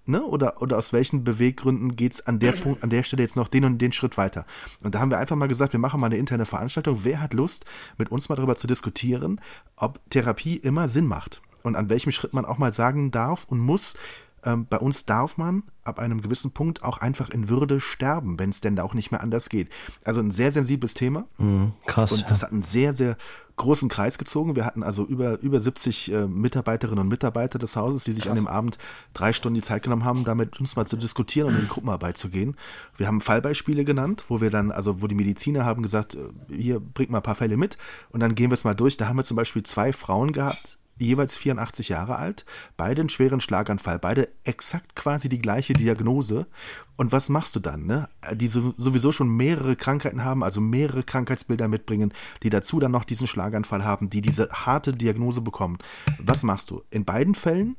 Ne? 0.06 0.22
Oder, 0.24 0.60
oder 0.60 0.78
aus 0.78 0.92
welchen 0.92 1.24
Beweggründen 1.24 1.94
geht 1.94 2.14
es 2.14 2.26
an 2.26 2.38
der 2.38 2.52
Punkt, 2.52 2.82
an 2.82 2.90
der 2.90 3.02
Stelle 3.02 3.22
jetzt 3.22 3.36
noch 3.36 3.48
den 3.48 3.64
und 3.64 3.78
den 3.78 3.92
Schritt 3.92 4.16
weiter? 4.16 4.46
Und 4.82 4.94
da 4.94 5.00
haben 5.00 5.10
wir 5.10 5.18
einfach 5.18 5.36
mal 5.36 5.46
gesagt, 5.46 5.72
wir 5.72 5.80
machen 5.80 6.00
mal 6.00 6.06
eine 6.06 6.16
interne 6.16 6.46
Veranstaltung. 6.46 7.00
Wer 7.02 7.20
hat 7.20 7.34
Lust, 7.34 7.64
mit 7.98 8.10
uns 8.10 8.28
mal 8.28 8.36
darüber 8.36 8.56
zu 8.56 8.66
diskutieren, 8.66 9.40
ob 9.76 10.00
Therapie 10.10 10.56
immer 10.56 10.88
Sinn 10.88 11.06
macht? 11.06 11.42
Und 11.62 11.76
an 11.76 11.90
welchem 11.90 12.12
Schritt 12.12 12.32
man 12.32 12.44
auch 12.44 12.58
mal 12.58 12.72
sagen 12.72 13.10
darf 13.10 13.44
und 13.44 13.58
muss, 13.58 13.94
ähm, 14.44 14.66
bei 14.68 14.78
uns 14.78 15.04
darf 15.04 15.36
man 15.36 15.64
ab 15.84 15.98
einem 15.98 16.22
gewissen 16.22 16.52
Punkt 16.52 16.82
auch 16.82 16.98
einfach 16.98 17.30
in 17.30 17.48
Würde 17.48 17.80
sterben, 17.80 18.38
wenn 18.38 18.50
es 18.50 18.60
denn 18.60 18.76
da 18.76 18.82
auch 18.82 18.94
nicht 18.94 19.10
mehr 19.10 19.20
anders 19.20 19.48
geht. 19.48 19.68
Also 20.04 20.20
ein 20.20 20.30
sehr 20.30 20.52
sensibles 20.52 20.94
Thema. 20.94 21.26
Mhm, 21.38 21.72
krass. 21.86 22.12
Und 22.12 22.30
das 22.30 22.42
hat 22.42 22.52
einen 22.52 22.62
sehr, 22.62 22.94
sehr 22.94 23.16
großen 23.56 23.90
Kreis 23.90 24.16
gezogen. 24.16 24.56
Wir 24.56 24.64
hatten 24.64 24.82
also 24.82 25.04
über, 25.04 25.38
über 25.40 25.60
70 25.60 26.12
äh, 26.12 26.26
Mitarbeiterinnen 26.26 27.00
und 27.00 27.08
Mitarbeiter 27.08 27.58
des 27.58 27.76
Hauses, 27.76 28.04
die 28.04 28.12
sich 28.12 28.22
krass. 28.22 28.30
an 28.30 28.36
dem 28.36 28.46
Abend 28.46 28.78
drei 29.12 29.34
Stunden 29.34 29.56
die 29.56 29.60
Zeit 29.60 29.82
genommen 29.82 30.04
haben, 30.04 30.24
damit 30.24 30.58
uns 30.58 30.76
mal 30.76 30.86
zu 30.86 30.96
diskutieren 30.96 31.48
und 31.48 31.60
in 31.60 31.68
Gruppenarbeit 31.68 32.16
zu 32.16 32.30
gehen. 32.30 32.56
Wir 32.96 33.06
haben 33.06 33.20
Fallbeispiele 33.20 33.84
genannt, 33.84 34.24
wo 34.28 34.40
wir 34.40 34.48
dann, 34.48 34.72
also 34.72 35.02
wo 35.02 35.06
die 35.06 35.14
Mediziner 35.14 35.66
haben 35.66 35.82
gesagt, 35.82 36.14
äh, 36.14 36.28
hier 36.48 36.80
bringt 36.80 37.10
mal 37.10 37.18
ein 37.18 37.22
paar 37.22 37.34
Fälle 37.34 37.58
mit 37.58 37.76
und 38.08 38.20
dann 38.20 38.34
gehen 38.34 38.50
wir 38.50 38.54
es 38.54 38.64
mal 38.64 38.74
durch. 38.74 38.96
Da 38.96 39.08
haben 39.08 39.16
wir 39.16 39.24
zum 39.24 39.36
Beispiel 39.36 39.62
zwei 39.62 39.92
Frauen 39.92 40.32
gehabt, 40.32 40.78
jeweils 41.00 41.36
84 41.36 41.88
Jahre 41.88 42.16
alt, 42.16 42.44
beide 42.76 43.00
einen 43.00 43.08
schweren 43.08 43.40
Schlaganfall, 43.40 43.98
beide 43.98 44.28
exakt 44.44 44.94
quasi 44.94 45.28
die 45.28 45.40
gleiche 45.40 45.72
Diagnose. 45.72 46.46
Und 46.96 47.12
was 47.12 47.28
machst 47.28 47.56
du 47.56 47.60
dann, 47.60 47.86
ne? 47.86 48.08
Die 48.34 48.48
sowieso 48.48 49.10
schon 49.10 49.28
mehrere 49.28 49.76
Krankheiten 49.76 50.24
haben, 50.24 50.44
also 50.44 50.60
mehrere 50.60 51.02
Krankheitsbilder 51.02 51.66
mitbringen, 51.68 52.12
die 52.42 52.50
dazu 52.50 52.78
dann 52.78 52.92
noch 52.92 53.04
diesen 53.04 53.26
Schlaganfall 53.26 53.84
haben, 53.84 54.10
die 54.10 54.20
diese 54.20 54.50
harte 54.50 54.92
Diagnose 54.92 55.40
bekommen. 55.40 55.78
Was 56.18 56.42
machst 56.42 56.70
du? 56.70 56.82
In 56.90 57.04
beiden 57.04 57.34
Fällen 57.34 57.76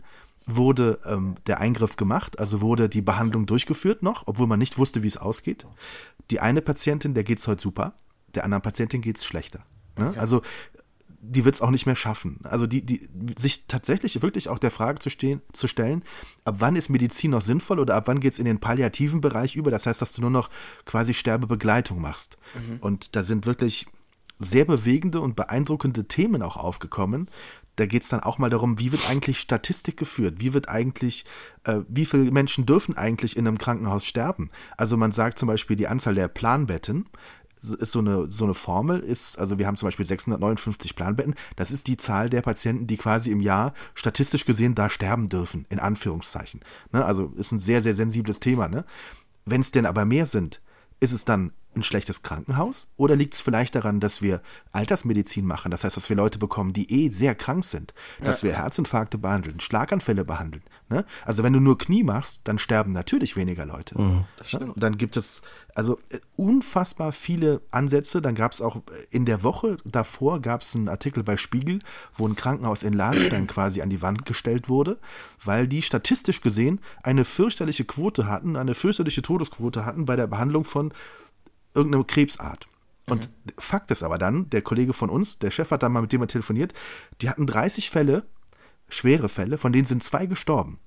wurde 0.48 1.00
ähm, 1.06 1.36
der 1.46 1.60
Eingriff 1.60 1.96
gemacht, 1.96 2.40
also 2.40 2.62
wurde 2.62 2.90
die 2.90 3.02
Behandlung 3.02 3.46
durchgeführt 3.46 4.04
noch, 4.04 4.24
obwohl 4.26 4.48
man 4.48 4.60
nicht 4.60 4.78
wusste, 4.78 5.04
wie 5.04 5.08
es 5.08 5.18
ausgeht. 5.18 5.66
Die 6.32 6.40
eine 6.40 6.62
Patientin, 6.62 7.14
der 7.14 7.24
geht 7.24 7.40
es 7.40 7.48
heute 7.48 7.62
super, 7.62 7.94
der 8.34 8.44
anderen 8.44 8.62
Patientin 8.62 9.02
geht 9.02 9.18
es 9.18 9.26
schlechter. 9.26 9.60
Ne? 9.98 10.10
Okay. 10.10 10.20
Also 10.20 10.42
die 11.24 11.46
wird 11.46 11.56
es 11.56 11.62
auch 11.62 11.70
nicht 11.70 11.86
mehr 11.86 11.96
schaffen. 11.96 12.40
Also 12.44 12.66
die, 12.66 12.84
die, 12.84 13.08
sich 13.38 13.68
tatsächlich 13.68 14.22
wirklich 14.22 14.50
auch 14.50 14.58
der 14.58 14.72
Frage 14.72 15.00
zu, 15.00 15.10
stehen, 15.10 15.42
zu 15.54 15.68
stellen, 15.68 16.04
ab 16.46 16.56
wann 16.60 16.76
ist 16.76 16.90
Medizin 16.90 17.32
noch 17.32 17.42
sinnvoll 17.42 17.80
oder 17.80 17.96
ab 17.96 18.08
wann 18.08 18.20
geht 18.20 18.34
es 18.34 18.40
in 18.40 18.46
den 18.46 18.60
palliativen 18.60 19.22
Bereich 19.22 19.56
über? 19.56 19.70
Das 19.70 19.86
heißt, 19.86 20.02
dass 20.02 20.14
du 20.14 20.22
nur 20.22 20.32
noch 20.32 20.50
quasi 20.86 21.14
Sterbebegleitung 21.14 22.02
machst. 22.02 22.38
Mhm. 22.56 22.78
Und 22.80 23.16
da 23.16 23.24
sind 23.24 23.46
wirklich 23.46 23.86
sehr 24.40 24.66
bewegende 24.66 25.22
und 25.22 25.36
beeindruckende 25.36 26.08
Themen 26.08 26.42
auch 26.42 26.58
aufgekommen. 26.58 27.28
Da 27.76 27.86
geht 27.86 28.04
es 28.04 28.10
dann 28.10 28.20
auch 28.20 28.38
mal 28.38 28.50
darum, 28.50 28.80
wie 28.80 28.92
wird 28.92 29.10
eigentlich 29.10 29.40
Statistik 29.40 29.98
geführt? 29.98 30.36
Wie 30.40 30.54
wird 30.54 30.70
eigentlich, 30.70 31.26
äh, 31.64 31.82
wie 31.88 32.06
viele 32.06 32.32
Menschen 32.32 32.66
dürfen 32.66 32.98
eigentlich 32.98 33.38
in 33.38 33.48
einem 33.48 33.60
Krankenhaus 33.60 34.06
sterben? 34.06 34.50
Also 34.76 34.98
man 34.98 35.12
sagt 35.12 35.38
zum 35.40 35.48
Beispiel 35.48 35.76
die 35.76 35.88
Anzahl 35.88 36.16
der 36.16 36.28
Planbetten 36.28 37.06
ist 37.62 37.92
so 37.92 38.00
eine, 38.00 38.32
so 38.32 38.44
eine 38.44 38.54
Formel, 38.54 39.00
ist, 39.00 39.38
also 39.38 39.60
wir 39.60 39.68
haben 39.68 39.78
zum 39.78 39.88
Beispiel 39.88 40.06
659 40.06 40.96
Planbetten, 40.96 41.36
das 41.56 41.72
ist 41.72 41.88
die 41.88 41.98
Zahl 41.98 42.30
der 42.30 42.42
Patienten, 42.42 42.88
die 42.88 42.98
quasi 42.98 43.32
im 43.32 43.40
Jahr 43.40 43.74
statistisch 43.94 44.46
gesehen 44.46 44.76
da 44.76 44.90
sterben 44.90 45.30
dürfen, 45.30 45.66
in 45.70 45.80
Anführungszeichen. 45.80 46.62
Ne? 46.92 47.06
Also 47.06 47.34
ist 47.38 47.52
ein 47.52 47.60
sehr, 47.60 47.82
sehr 47.82 47.94
sensibles 47.94 48.40
Thema. 48.40 48.68
Ne? 48.68 48.86
Wenn 49.46 49.62
es 49.62 49.72
denn 49.72 49.86
aber 49.86 50.06
mehr 50.06 50.26
sind, 50.26 50.62
ist 51.00 51.14
es 51.14 51.26
dann 51.26 51.52
ein 51.76 51.84
schlechtes 51.84 52.24
Krankenhaus 52.24 52.88
oder 52.98 53.16
liegt 53.16 53.34
es 53.34 53.40
vielleicht 53.40 53.76
daran, 53.76 54.00
dass 54.00 54.22
wir 54.22 54.42
Altersmedizin 54.72 55.46
machen? 55.46 55.72
Das 55.72 55.84
heißt, 55.84 55.96
dass 55.96 56.10
wir 56.10 56.16
Leute 56.16 56.40
bekommen, 56.40 56.74
die 56.74 56.92
eh 56.92 57.10
sehr 57.10 57.36
krank 57.36 57.64
sind, 57.64 57.94
dass 58.22 58.42
ja. 58.42 58.50
wir 58.50 58.58
Herzinfarkte 58.58 59.18
behandeln, 59.18 59.60
Schlaganfälle 59.60 60.26
behandeln. 60.26 60.64
Ne? 60.90 61.06
Also 61.26 61.44
wenn 61.44 61.54
du 61.54 61.60
nur 61.60 61.78
Knie 61.78 62.04
machst, 62.04 62.42
dann 62.44 62.60
sterben 62.60 62.92
natürlich 62.92 63.36
weniger 63.36 63.66
Leute. 63.66 64.00
Mhm, 64.00 64.26
ne? 64.54 64.74
Und 64.74 64.84
dann 64.84 64.98
gibt 64.98 65.16
es 65.16 65.42
also 65.76 66.00
äh, 66.10 66.20
unfassbar 66.36 67.12
viele 67.12 67.62
Ansätze. 67.72 68.22
Dann 68.22 68.36
gab 68.36 68.52
es 68.52 68.62
auch 68.62 68.78
äh, 68.78 68.82
in 69.10 69.26
der 69.26 69.44
Woche 69.44 69.78
davor 69.86 70.42
gab 70.42 70.62
es 70.62 70.76
einen 70.76 70.90
Artikel 70.90 71.24
bei 71.24 71.38
Spiegel, 71.38 71.80
wo 72.14 72.28
ein 72.28 72.36
Krankenhaus 72.36 72.84
in 72.84 72.94
Ladenstein 72.94 73.48
quasi 73.48 73.82
an 73.82 73.90
die 73.90 74.02
Wand 74.02 74.26
gestellt 74.26 74.70
wurde, 74.70 74.98
weil 75.44 75.68
die 75.68 75.82
statistisch 75.82 76.42
gesehen 76.42 76.80
eine 77.04 77.26
fürchterliche 77.26 77.86
Quote 77.86 78.28
hatten, 78.28 78.56
eine 78.56 78.76
fürchterliche 78.76 79.22
Todesquote 79.22 79.86
hatten 79.86 80.06
bei 80.06 80.16
der 80.16 80.28
Behandlung 80.28 80.64
von 80.64 80.94
irgendeine 81.74 82.04
Krebsart. 82.04 82.68
Und 83.08 83.30
mhm. 83.30 83.52
Fakt 83.58 83.92
ist 83.92 84.04
aber 84.04 84.18
dann, 84.18 84.50
der 84.50 84.62
Kollege 84.62 84.94
von 84.94 85.10
uns, 85.10 85.40
der 85.40 85.52
Chef 85.52 85.72
hat 85.72 85.84
dann 85.84 85.92
mal 85.92 86.02
mit 86.02 86.12
dem 86.12 86.26
telefoniert, 86.28 86.74
die 87.22 87.30
hatten 87.30 87.46
30 87.46 87.90
Fälle, 87.90 88.24
schwere 88.90 89.30
Fälle, 89.30 89.58
von 89.58 89.74
denen 89.74 89.86
sind 89.86 90.04
zwei 90.04 90.26
gestorben. 90.26 90.80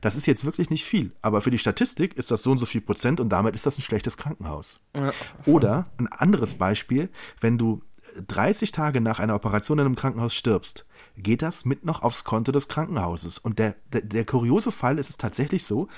Das 0.00 0.16
ist 0.16 0.26
jetzt 0.26 0.44
wirklich 0.44 0.70
nicht 0.70 0.84
viel, 0.84 1.12
aber 1.22 1.40
für 1.40 1.50
die 1.50 1.58
Statistik 1.58 2.16
ist 2.16 2.30
das 2.30 2.42
so 2.42 2.52
und 2.52 2.58
so 2.58 2.66
viel 2.66 2.80
Prozent 2.80 3.20
und 3.20 3.28
damit 3.30 3.54
ist 3.54 3.66
das 3.66 3.78
ein 3.78 3.82
schlechtes 3.82 4.16
Krankenhaus. 4.16 4.80
Ja, 4.96 5.12
Oder 5.44 5.90
ein 5.98 6.06
anderes 6.06 6.54
Beispiel, 6.54 7.10
wenn 7.40 7.58
du 7.58 7.82
30 8.26 8.72
Tage 8.72 9.00
nach 9.00 9.18
einer 9.18 9.34
Operation 9.34 9.78
in 9.78 9.86
einem 9.86 9.96
Krankenhaus 9.96 10.34
stirbst, 10.34 10.86
geht 11.16 11.42
das 11.42 11.64
mit 11.64 11.84
noch 11.84 12.02
aufs 12.02 12.24
Konto 12.24 12.52
des 12.52 12.68
Krankenhauses. 12.68 13.38
Und 13.38 13.58
der, 13.58 13.76
der, 13.92 14.02
der 14.02 14.24
kuriose 14.24 14.70
Fall 14.70 14.98
ist 14.98 15.10
es 15.10 15.16
tatsächlich 15.16 15.64
so, 15.64 15.88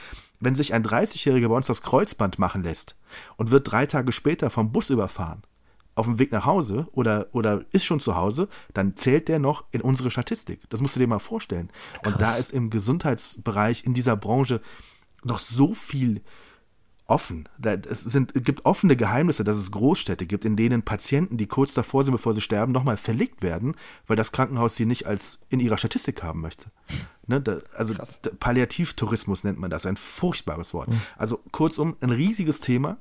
wenn 0.40 0.54
sich 0.54 0.74
ein 0.74 0.84
30-Jähriger 0.84 1.48
bei 1.48 1.56
uns 1.56 1.66
das 1.66 1.82
Kreuzband 1.82 2.38
machen 2.38 2.62
lässt 2.62 2.96
und 3.36 3.50
wird 3.50 3.70
drei 3.70 3.86
Tage 3.86 4.12
später 4.12 4.50
vom 4.50 4.72
Bus 4.72 4.90
überfahren, 4.90 5.42
auf 5.94 6.06
dem 6.06 6.18
Weg 6.18 6.32
nach 6.32 6.44
Hause 6.44 6.88
oder, 6.92 7.28
oder 7.32 7.64
ist 7.70 7.84
schon 7.84 8.00
zu 8.00 8.16
Hause, 8.16 8.48
dann 8.72 8.96
zählt 8.96 9.28
der 9.28 9.38
noch 9.38 9.64
in 9.70 9.80
unsere 9.80 10.10
Statistik. 10.10 10.60
Das 10.68 10.80
musst 10.80 10.96
du 10.96 11.00
dir 11.00 11.06
mal 11.06 11.20
vorstellen. 11.20 11.70
Und 12.04 12.20
da 12.20 12.36
ist 12.36 12.50
im 12.50 12.70
Gesundheitsbereich, 12.70 13.84
in 13.84 13.94
dieser 13.94 14.16
Branche 14.16 14.60
noch 15.22 15.38
so 15.38 15.72
viel 15.74 16.22
offen. 17.06 17.48
Es 17.62 18.02
sind, 18.02 18.32
gibt 18.44 18.64
offene 18.64 18.96
Geheimnisse, 18.96 19.44
dass 19.44 19.58
es 19.58 19.70
Großstädte 19.70 20.26
gibt, 20.26 20.44
in 20.44 20.56
denen 20.56 20.82
Patienten, 20.82 21.36
die 21.36 21.46
kurz 21.46 21.74
davor 21.74 22.02
sind, 22.02 22.12
bevor 22.12 22.32
sie 22.32 22.40
sterben, 22.40 22.72
nochmal 22.72 22.96
verlegt 22.96 23.42
werden, 23.42 23.74
weil 24.06 24.16
das 24.16 24.32
Krankenhaus 24.32 24.76
sie 24.76 24.86
nicht 24.86 25.06
als 25.06 25.40
in 25.50 25.60
ihrer 25.60 25.76
Statistik 25.76 26.22
haben 26.22 26.40
möchte. 26.40 26.70
Ne, 27.26 27.40
da, 27.40 27.58
also 27.76 27.94
Palliativtourismus 28.40 29.44
nennt 29.44 29.58
man 29.58 29.70
das, 29.70 29.86
ein 29.86 29.96
furchtbares 29.96 30.72
Wort. 30.72 30.88
Mhm. 30.88 31.00
Also 31.16 31.40
kurzum, 31.52 31.96
ein 32.00 32.10
riesiges 32.10 32.60
Thema, 32.60 32.98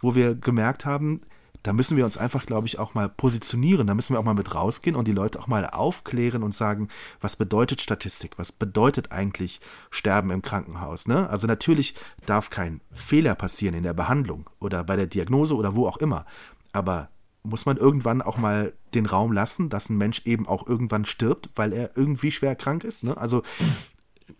wo 0.00 0.14
wir 0.14 0.34
gemerkt 0.34 0.84
haben, 0.84 1.20
da 1.64 1.72
müssen 1.72 1.96
wir 1.96 2.04
uns 2.04 2.18
einfach, 2.18 2.44
glaube 2.44 2.66
ich, 2.66 2.78
auch 2.78 2.92
mal 2.92 3.08
positionieren. 3.08 3.86
Da 3.86 3.94
müssen 3.94 4.14
wir 4.14 4.20
auch 4.20 4.24
mal 4.24 4.34
mit 4.34 4.54
rausgehen 4.54 4.94
und 4.94 5.08
die 5.08 5.12
Leute 5.12 5.40
auch 5.40 5.46
mal 5.46 5.66
aufklären 5.66 6.42
und 6.42 6.54
sagen, 6.54 6.88
was 7.20 7.36
bedeutet 7.36 7.80
Statistik? 7.80 8.32
Was 8.36 8.52
bedeutet 8.52 9.12
eigentlich 9.12 9.60
Sterben 9.90 10.30
im 10.30 10.42
Krankenhaus? 10.42 11.08
Ne? 11.08 11.28
Also 11.30 11.46
natürlich 11.46 11.94
darf 12.26 12.50
kein 12.50 12.82
Fehler 12.92 13.34
passieren 13.34 13.74
in 13.74 13.82
der 13.82 13.94
Behandlung 13.94 14.50
oder 14.60 14.84
bei 14.84 14.94
der 14.94 15.06
Diagnose 15.06 15.56
oder 15.56 15.74
wo 15.74 15.88
auch 15.88 15.96
immer. 15.96 16.26
Aber 16.72 17.08
muss 17.42 17.64
man 17.64 17.78
irgendwann 17.78 18.20
auch 18.20 18.36
mal 18.36 18.74
den 18.92 19.06
Raum 19.06 19.32
lassen, 19.32 19.70
dass 19.70 19.88
ein 19.88 19.96
Mensch 19.96 20.20
eben 20.26 20.46
auch 20.46 20.66
irgendwann 20.66 21.06
stirbt, 21.06 21.48
weil 21.56 21.72
er 21.72 21.96
irgendwie 21.96 22.30
schwer 22.30 22.56
krank 22.56 22.84
ist. 22.84 23.04
Ne? 23.04 23.16
Also 23.16 23.42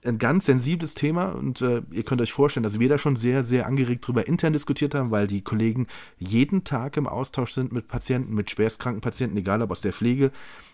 ein 0.04 0.18
ganz 0.18 0.46
sensibles 0.46 0.94
Thema 0.94 1.26
und 1.26 1.60
äh, 1.60 1.82
ihr 1.90 2.04
könnt 2.04 2.20
euch 2.22 2.32
vorstellen, 2.32 2.62
dass 2.62 2.80
wir 2.80 2.88
da 2.88 2.98
schon 2.98 3.16
sehr, 3.16 3.44
sehr 3.44 3.66
angeregt 3.66 4.06
drüber 4.06 4.26
intern 4.26 4.52
diskutiert 4.52 4.94
haben, 4.94 5.10
weil 5.10 5.26
die 5.26 5.42
Kollegen 5.42 5.86
jeden 6.18 6.64
Tag 6.64 6.96
im 6.96 7.06
Austausch 7.06 7.52
sind 7.52 7.72
mit 7.72 7.88
Patienten, 7.88 8.34
mit 8.34 8.50
schwerstkranken 8.50 9.02
Patienten, 9.02 9.36
egal 9.36 9.60
ob 9.62 9.70
aus 9.70 9.82
der 9.82 9.92
Pflege, 9.92 10.30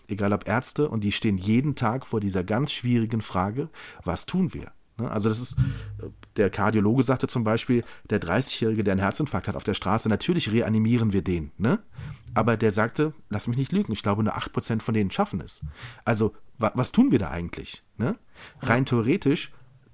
egal 0.07 0.31
ob 0.33 0.47
Ärzte 0.47 0.87
und 0.87 1.03
die 1.03 1.11
stehen 1.11 1.37
jeden 1.37 1.75
Tag 1.75 2.05
vor 2.05 2.19
dieser 2.19 2.43
ganz 2.43 2.71
schwierigen 2.71 3.21
Frage, 3.21 3.69
was 4.03 4.25
tun 4.25 4.53
wir? 4.53 4.71
Ne? 5.01 5.11
Also 5.11 5.29
das 5.29 5.39
ist, 5.39 5.55
der 6.37 6.49
Kardiologe 6.49 7.03
sagte 7.03 7.27
zum 7.27 7.43
Beispiel, 7.43 7.83
der 8.09 8.21
30-Jährige, 8.21 8.83
der 8.83 8.93
einen 8.93 9.01
Herzinfarkt 9.01 9.47
hat 9.47 9.55
auf 9.55 9.63
der 9.63 9.73
Straße, 9.73 10.09
natürlich 10.09 10.51
reanimieren 10.51 11.13
wir 11.13 11.21
den, 11.21 11.51
ne? 11.57 11.79
Aber 12.33 12.55
der 12.55 12.71
sagte, 12.71 13.13
lass 13.29 13.47
mich 13.47 13.57
nicht 13.57 13.73
lügen, 13.73 13.91
ich 13.91 14.03
glaube 14.03 14.23
nur 14.23 14.37
8% 14.37 14.81
von 14.81 14.93
denen 14.93 15.11
schaffen 15.11 15.41
es. 15.41 15.61
Also, 16.05 16.33
wa 16.57 16.71
was 16.75 16.93
tun 16.93 17.11
wir 17.11 17.19
da 17.19 17.29
eigentlich? 17.29 17.83
Ne? 17.97 18.17
Rein 18.61 18.85
theoretisch 18.85 19.51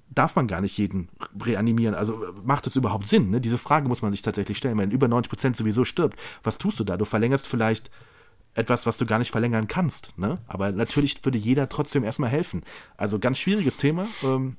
darf 0.10 0.36
man 0.36 0.48
gar 0.48 0.62
nicht 0.62 0.78
jeden 0.78 1.10
reanimieren. 1.44 1.96
Also 1.96 2.24
macht 2.44 2.68
es 2.68 2.76
überhaupt 2.76 3.08
Sinn? 3.08 3.30
Ne? 3.30 3.42
Diese 3.42 3.58
Frage 3.58 3.88
muss 3.88 4.02
man 4.02 4.12
sich 4.12 4.22
tatsächlich 4.22 4.58
stellen. 4.58 4.78
Wenn 4.78 4.92
über 4.92 5.08
90% 5.08 5.56
sowieso 5.56 5.84
stirbt, 5.84 6.20
was 6.44 6.58
tust 6.58 6.80
du 6.80 6.84
da? 6.84 6.98
Du 6.98 7.06
verlängerst 7.06 7.48
vielleicht 7.48 7.92
etwas, 8.58 8.86
was 8.86 8.98
du 8.98 9.06
gar 9.06 9.20
nicht 9.20 9.32
verlängern 9.32 9.68
kannst. 9.68 10.18
Ne? 10.18 10.40
Aber 10.48 10.72
natürlich 10.72 11.24
würde 11.24 11.38
jeder 11.38 11.70
trotzdem 11.70 12.04
erstmal 12.04 12.30
helfen. 12.30 12.64
Also 12.98 13.20
ganz 13.20 13.38
schwieriges 13.38 13.78
Thema. 13.78 14.08
Ähm, 14.24 14.58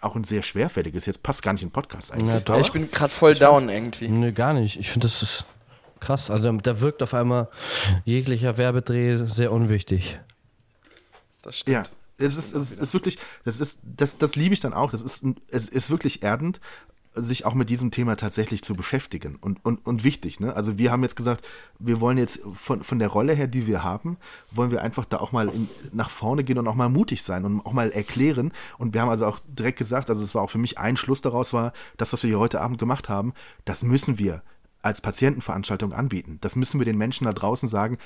auch 0.00 0.16
ein 0.16 0.24
sehr 0.24 0.42
schwerfälliges. 0.42 1.06
Jetzt 1.06 1.22
passt 1.22 1.42
gar 1.42 1.52
nicht 1.52 1.62
in 1.62 1.68
den 1.68 1.72
Podcast 1.72 2.12
eigentlich. 2.12 2.48
Ja, 2.48 2.58
ich 2.58 2.72
bin 2.72 2.90
gerade 2.90 3.12
voll 3.12 3.32
ich 3.32 3.38
down 3.38 3.68
irgendwie. 3.68 4.08
Nee, 4.08 4.32
gar 4.32 4.52
nicht. 4.52 4.78
Ich 4.78 4.90
finde, 4.90 5.06
das 5.06 5.22
ist 5.22 5.44
krass. 6.00 6.30
Also 6.30 6.50
da 6.52 6.80
wirkt 6.80 7.02
auf 7.02 7.14
einmal 7.14 7.48
jeglicher 8.04 8.58
Werbedreh 8.58 9.28
sehr 9.28 9.52
unwichtig. 9.52 10.18
Das 11.42 11.58
stimmt. 11.58 11.76
Ja. 11.76 11.84
Es 12.20 12.36
ist, 12.36 12.52
es 12.52 12.72
ist 12.72 12.94
wirklich, 12.94 13.16
das 13.44 13.60
ist, 13.60 13.78
das, 13.84 14.18
das 14.18 14.34
liebe 14.34 14.52
ich 14.52 14.58
dann 14.58 14.74
auch. 14.74 14.90
Das 14.90 15.02
ist, 15.02 15.24
es 15.48 15.68
ist 15.68 15.88
wirklich 15.90 16.24
erdend, 16.24 16.60
sich 17.22 17.44
auch 17.44 17.54
mit 17.54 17.70
diesem 17.70 17.90
Thema 17.90 18.16
tatsächlich 18.16 18.62
zu 18.62 18.74
beschäftigen 18.74 19.36
und, 19.40 19.64
und, 19.64 19.86
und 19.86 20.04
wichtig. 20.04 20.40
Ne? 20.40 20.54
Also 20.54 20.78
wir 20.78 20.90
haben 20.90 21.02
jetzt 21.02 21.16
gesagt, 21.16 21.46
wir 21.78 22.00
wollen 22.00 22.18
jetzt 22.18 22.40
von, 22.52 22.82
von 22.82 22.98
der 22.98 23.08
Rolle 23.08 23.34
her, 23.34 23.46
die 23.46 23.66
wir 23.66 23.82
haben, 23.82 24.16
wollen 24.50 24.70
wir 24.70 24.82
einfach 24.82 25.04
da 25.04 25.18
auch 25.18 25.32
mal 25.32 25.48
in, 25.48 25.68
nach 25.92 26.10
vorne 26.10 26.44
gehen 26.44 26.58
und 26.58 26.68
auch 26.68 26.74
mal 26.74 26.88
mutig 26.88 27.22
sein 27.22 27.44
und 27.44 27.64
auch 27.64 27.72
mal 27.72 27.90
erklären. 27.90 28.52
Und 28.78 28.94
wir 28.94 29.00
haben 29.00 29.10
also 29.10 29.26
auch 29.26 29.38
direkt 29.46 29.78
gesagt, 29.78 30.10
also 30.10 30.22
es 30.22 30.34
war 30.34 30.42
auch 30.42 30.50
für 30.50 30.58
mich 30.58 30.78
ein 30.78 30.96
Schluss 30.96 31.20
daraus 31.20 31.52
war, 31.52 31.72
das, 31.96 32.12
was 32.12 32.22
wir 32.22 32.28
hier 32.28 32.38
heute 32.38 32.60
Abend 32.60 32.78
gemacht 32.78 33.08
haben, 33.08 33.32
das 33.64 33.82
müssen 33.82 34.18
wir 34.18 34.42
als 34.82 35.00
Patientenveranstaltung 35.00 35.92
anbieten. 35.92 36.38
Das 36.40 36.56
müssen 36.56 36.80
wir 36.80 36.84
den 36.84 36.98
Menschen 36.98 37.24
da 37.24 37.32
draußen 37.32 37.68
sagen 37.68 37.98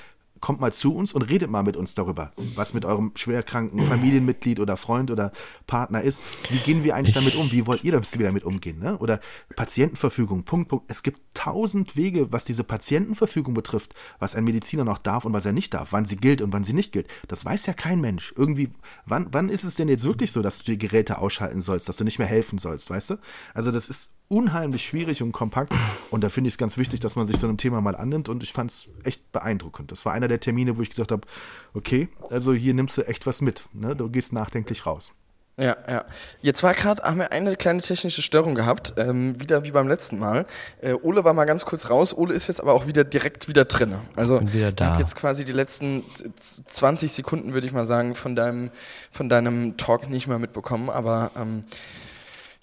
kommt 0.43 0.59
mal 0.59 0.73
zu 0.73 0.93
uns 0.93 1.13
und 1.13 1.21
redet 1.21 1.49
mal 1.49 1.63
mit 1.63 1.77
uns 1.77 1.95
darüber, 1.95 2.31
was 2.55 2.73
mit 2.73 2.83
eurem 2.83 3.13
schwerkranken 3.15 3.81
Familienmitglied 3.85 4.59
oder 4.59 4.75
Freund 4.75 5.09
oder 5.09 5.31
Partner 5.67 6.01
ist. 6.01 6.21
Wie 6.49 6.57
gehen 6.57 6.83
wir 6.83 6.97
eigentlich 6.97 7.13
damit 7.13 7.35
um? 7.35 7.49
Wie 7.53 7.65
wollt 7.65 7.85
ihr 7.85 7.93
damit 7.93 8.43
umgehen? 8.43 8.77
Ne? 8.77 8.97
Oder 8.97 9.21
Patientenverfügung, 9.55 10.43
Punkt, 10.43 10.67
Punkt. 10.67 10.91
Es 10.91 11.01
gibt 11.01 11.21
tausend 11.33 11.95
Wege, 11.95 12.33
was 12.33 12.43
diese 12.43 12.65
Patientenverfügung 12.65 13.53
betrifft, 13.53 13.95
was 14.19 14.35
ein 14.35 14.43
Mediziner 14.43 14.83
noch 14.83 14.97
darf 14.97 15.23
und 15.23 15.31
was 15.31 15.45
er 15.45 15.53
nicht 15.53 15.73
darf, 15.73 15.93
wann 15.93 16.03
sie 16.03 16.17
gilt 16.17 16.41
und 16.41 16.51
wann 16.51 16.65
sie 16.65 16.73
nicht 16.73 16.91
gilt. 16.91 17.07
Das 17.29 17.45
weiß 17.45 17.65
ja 17.65 17.71
kein 17.71 18.01
Mensch. 18.01 18.33
Irgendwie, 18.35 18.69
wann, 19.05 19.27
wann 19.31 19.47
ist 19.47 19.63
es 19.63 19.75
denn 19.75 19.87
jetzt 19.87 20.03
wirklich 20.03 20.33
so, 20.33 20.41
dass 20.41 20.57
du 20.57 20.65
die 20.65 20.77
Geräte 20.77 21.19
ausschalten 21.19 21.61
sollst, 21.61 21.87
dass 21.87 21.95
du 21.95 22.03
nicht 22.03 22.19
mehr 22.19 22.27
helfen 22.27 22.57
sollst, 22.57 22.89
weißt 22.89 23.11
du? 23.11 23.15
Also 23.53 23.71
das 23.71 23.87
ist 23.87 24.11
unheimlich 24.27 24.83
schwierig 24.85 25.21
und 25.21 25.31
kompakt. 25.31 25.73
Und 26.11 26.21
da 26.21 26.29
finde 26.29 26.47
ich 26.47 26.55
es 26.55 26.57
ganz 26.57 26.77
wichtig, 26.77 26.99
dass 26.99 27.15
man 27.15 27.27
sich 27.27 27.37
so 27.37 27.47
einem 27.47 27.57
Thema 27.57 27.81
mal 27.81 27.95
annimmt. 27.95 28.29
Und 28.29 28.43
ich 28.43 28.53
fand 28.53 28.71
es 28.71 28.87
echt 29.03 29.31
beeindruckend. 29.31 29.91
Das 29.91 30.05
war 30.05 30.13
einer 30.13 30.27
der 30.27 30.39
Termine, 30.39 30.77
wo 30.77 30.81
ich 30.81 30.89
gesagt 30.89 31.11
habe, 31.11 31.27
okay, 31.73 32.09
also 32.29 32.53
hier 32.53 32.73
nimmst 32.73 32.97
du 32.97 33.03
echt 33.03 33.25
was 33.27 33.41
mit. 33.41 33.65
Ne? 33.73 33.95
Du 33.95 34.09
gehst 34.09 34.33
nachdenklich 34.33 34.85
raus. 34.85 35.13
Ja, 35.55 35.77
ja. 35.87 36.05
Jetzt 36.41 36.63
war 36.63 36.73
gerade, 36.73 37.03
haben 37.03 37.19
wir 37.19 37.31
eine 37.31 37.55
kleine 37.55 37.81
technische 37.81 38.23
Störung 38.23 38.55
gehabt, 38.55 38.95
ähm, 38.97 39.39
wieder 39.39 39.63
wie 39.63 39.71
beim 39.71 39.87
letzten 39.87 40.17
Mal. 40.17 40.47
Äh, 40.81 40.93
Ole 40.93 41.23
war 41.23 41.33
mal 41.33 41.45
ganz 41.45 41.63
kurz 41.65 41.91
raus, 41.91 42.17
Ole 42.17 42.33
ist 42.33 42.47
jetzt 42.47 42.59
aber 42.59 42.73
auch 42.73 42.87
wieder 42.87 43.03
direkt 43.03 43.47
wieder 43.47 43.65
drin. 43.65 43.93
Also 44.15 44.39
Bin 44.39 44.51
wieder 44.51 44.71
da. 44.71 44.97
jetzt 44.97 45.15
quasi 45.15 45.45
die 45.45 45.51
letzten 45.51 46.03
20 46.39 47.11
Sekunden, 47.11 47.53
würde 47.53 47.67
ich 47.67 47.73
mal 47.73 47.85
sagen, 47.85 48.15
von 48.15 48.35
deinem, 48.35 48.71
von 49.11 49.29
deinem 49.29 49.77
Talk 49.77 50.09
nicht 50.09 50.27
mehr 50.27 50.39
mitbekommen, 50.39 50.89
aber 50.89 51.29
ähm, 51.39 51.63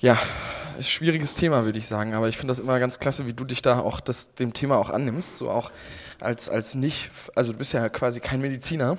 ja, 0.01 0.19
schwieriges 0.81 1.35
Thema, 1.35 1.65
würde 1.65 1.79
ich 1.79 1.87
sagen. 1.87 2.15
Aber 2.15 2.29
ich 2.29 2.37
finde 2.37 2.53
das 2.53 2.59
immer 2.59 2.79
ganz 2.81 2.99
klasse, 2.99 3.27
wie 3.27 3.33
du 3.33 3.45
dich 3.45 3.63
da 3.63 3.81
auch 3.81 4.01
das, 4.01 4.35
dem 4.35 4.53
Thema 4.53 4.77
auch 4.77 4.91
annimmst. 4.91 5.37
So 5.37 5.51
auch 5.51 5.71
als, 6.21 6.49
als 6.49 6.75
nicht, 6.75 7.11
also 7.35 7.53
du 7.53 7.59
bist 7.59 7.73
ja 7.73 7.89
quasi 7.89 8.21
kein 8.21 8.41
Mediziner. 8.41 8.97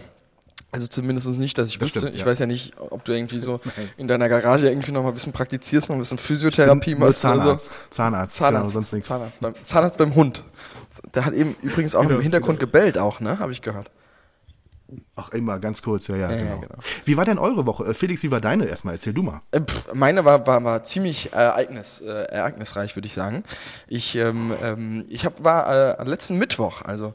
Also 0.74 0.88
zumindest 0.88 1.28
nicht, 1.38 1.58
dass 1.58 1.68
ich 1.68 1.80
das 1.80 1.88
wüsste. 1.88 2.00
Stimmt, 2.00 2.16
ich 2.16 2.26
weiß 2.26 2.40
ja 2.40 2.46
nicht, 2.46 2.80
ob 2.80 3.04
du 3.04 3.12
irgendwie 3.12 3.40
so 3.40 3.60
in 3.98 4.08
deiner 4.08 4.30
Garage 4.30 4.70
irgendwie 4.70 4.94
noch 4.94 5.04
mal 5.04 5.10
ein 5.10 5.14
bisschen 5.14 5.34
praktizierst, 5.34 5.90
mal 5.90 5.96
ein 5.96 6.00
bisschen 6.00 6.18
Physiotherapie 6.18 6.96
machst. 6.96 7.22
Zahnarzt. 7.22 7.66
So. 7.66 7.74
Zahnarzt. 7.90 8.36
Zahnarzt. 8.38 8.62
Genau, 8.62 8.70
sonst 8.70 8.94
nichts. 8.94 9.10
Zahnarzt 9.10 9.42
beim, 9.42 9.56
Zahnarzt 9.64 9.98
beim 9.98 10.16
Hund. 10.16 10.46
Der 11.14 11.26
hat 11.26 11.34
eben 11.34 11.56
übrigens 11.62 11.94
auch 11.94 12.04
genau, 12.04 12.16
im 12.16 12.22
Hintergrund 12.22 12.60
genau. 12.60 12.72
gebellt 12.72 12.98
auch, 12.98 13.20
ne? 13.20 13.40
Habe 13.40 13.52
ich 13.52 13.62
gehört. 13.62 13.92
Ach, 15.16 15.30
immer 15.30 15.60
ganz 15.60 15.82
kurz, 15.82 16.08
ja, 16.08 16.16
ja, 16.16 16.32
ja, 16.32 16.38
genau. 16.38 16.50
ja 16.50 16.56
genau. 16.62 16.76
Wie 17.06 17.18
war 17.18 17.26
denn 17.26 17.38
eure 17.38 17.66
Woche? 17.66 17.86
Äh, 17.86 17.94
Felix, 17.94 18.24
wie 18.24 18.32
war 18.32 18.42
deine 18.42 18.66
erstmal? 18.66 18.96
Erzähl 18.96 19.14
du 19.14 19.24
mal. 19.24 19.42
Äh, 19.52 19.62
meine 19.94 20.26
war, 20.26 20.46
war, 20.48 20.64
war 20.64 20.84
ziemlich 20.84 21.34
ereignis, 21.34 22.02
äh, 22.02 22.10
ereignisreich, 22.10 22.96
würde 22.96 23.06
ich 23.06 23.14
sagen. 23.14 23.44
Ich, 23.88 24.16
ähm, 24.16 24.54
ähm, 24.62 25.06
ich 25.10 25.26
hab, 25.26 25.44
war 25.44 26.00
äh, 26.00 26.04
letzten 26.04 26.38
Mittwoch, 26.38 26.82
also 26.82 27.14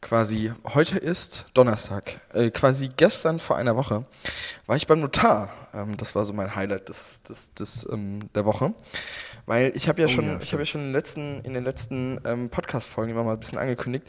quasi 0.00 0.52
heute 0.74 0.98
ist 0.98 1.46
Donnerstag, 1.54 2.20
äh, 2.32 2.50
quasi 2.50 2.90
gestern 2.96 3.40
vor 3.40 3.56
einer 3.56 3.76
Woche, 3.76 4.04
war 4.66 4.76
ich 4.76 4.86
beim 4.86 5.00
Notar. 5.00 5.50
Ähm, 5.74 5.96
das 5.96 6.14
war 6.14 6.24
so 6.24 6.32
mein 6.32 6.54
Highlight 6.54 6.88
des, 6.88 7.22
des, 7.28 7.52
des, 7.54 7.88
ähm, 7.90 8.20
der 8.34 8.44
Woche. 8.44 8.72
Weil 9.46 9.72
ich 9.74 9.88
habe 9.88 10.00
ja, 10.00 10.08
schon, 10.08 10.26
ja, 10.26 10.38
ich 10.40 10.52
hab 10.52 10.60
ja 10.60 10.66
schon 10.66 10.80
in 10.80 10.86
den 10.88 10.92
letzten, 10.92 11.40
in 11.42 11.54
den 11.54 11.64
letzten 11.64 12.20
ähm, 12.24 12.50
Podcast-Folgen 12.50 13.12
immer 13.12 13.24
mal 13.24 13.34
ein 13.34 13.40
bisschen 13.40 13.58
angekündigt. 13.58 14.06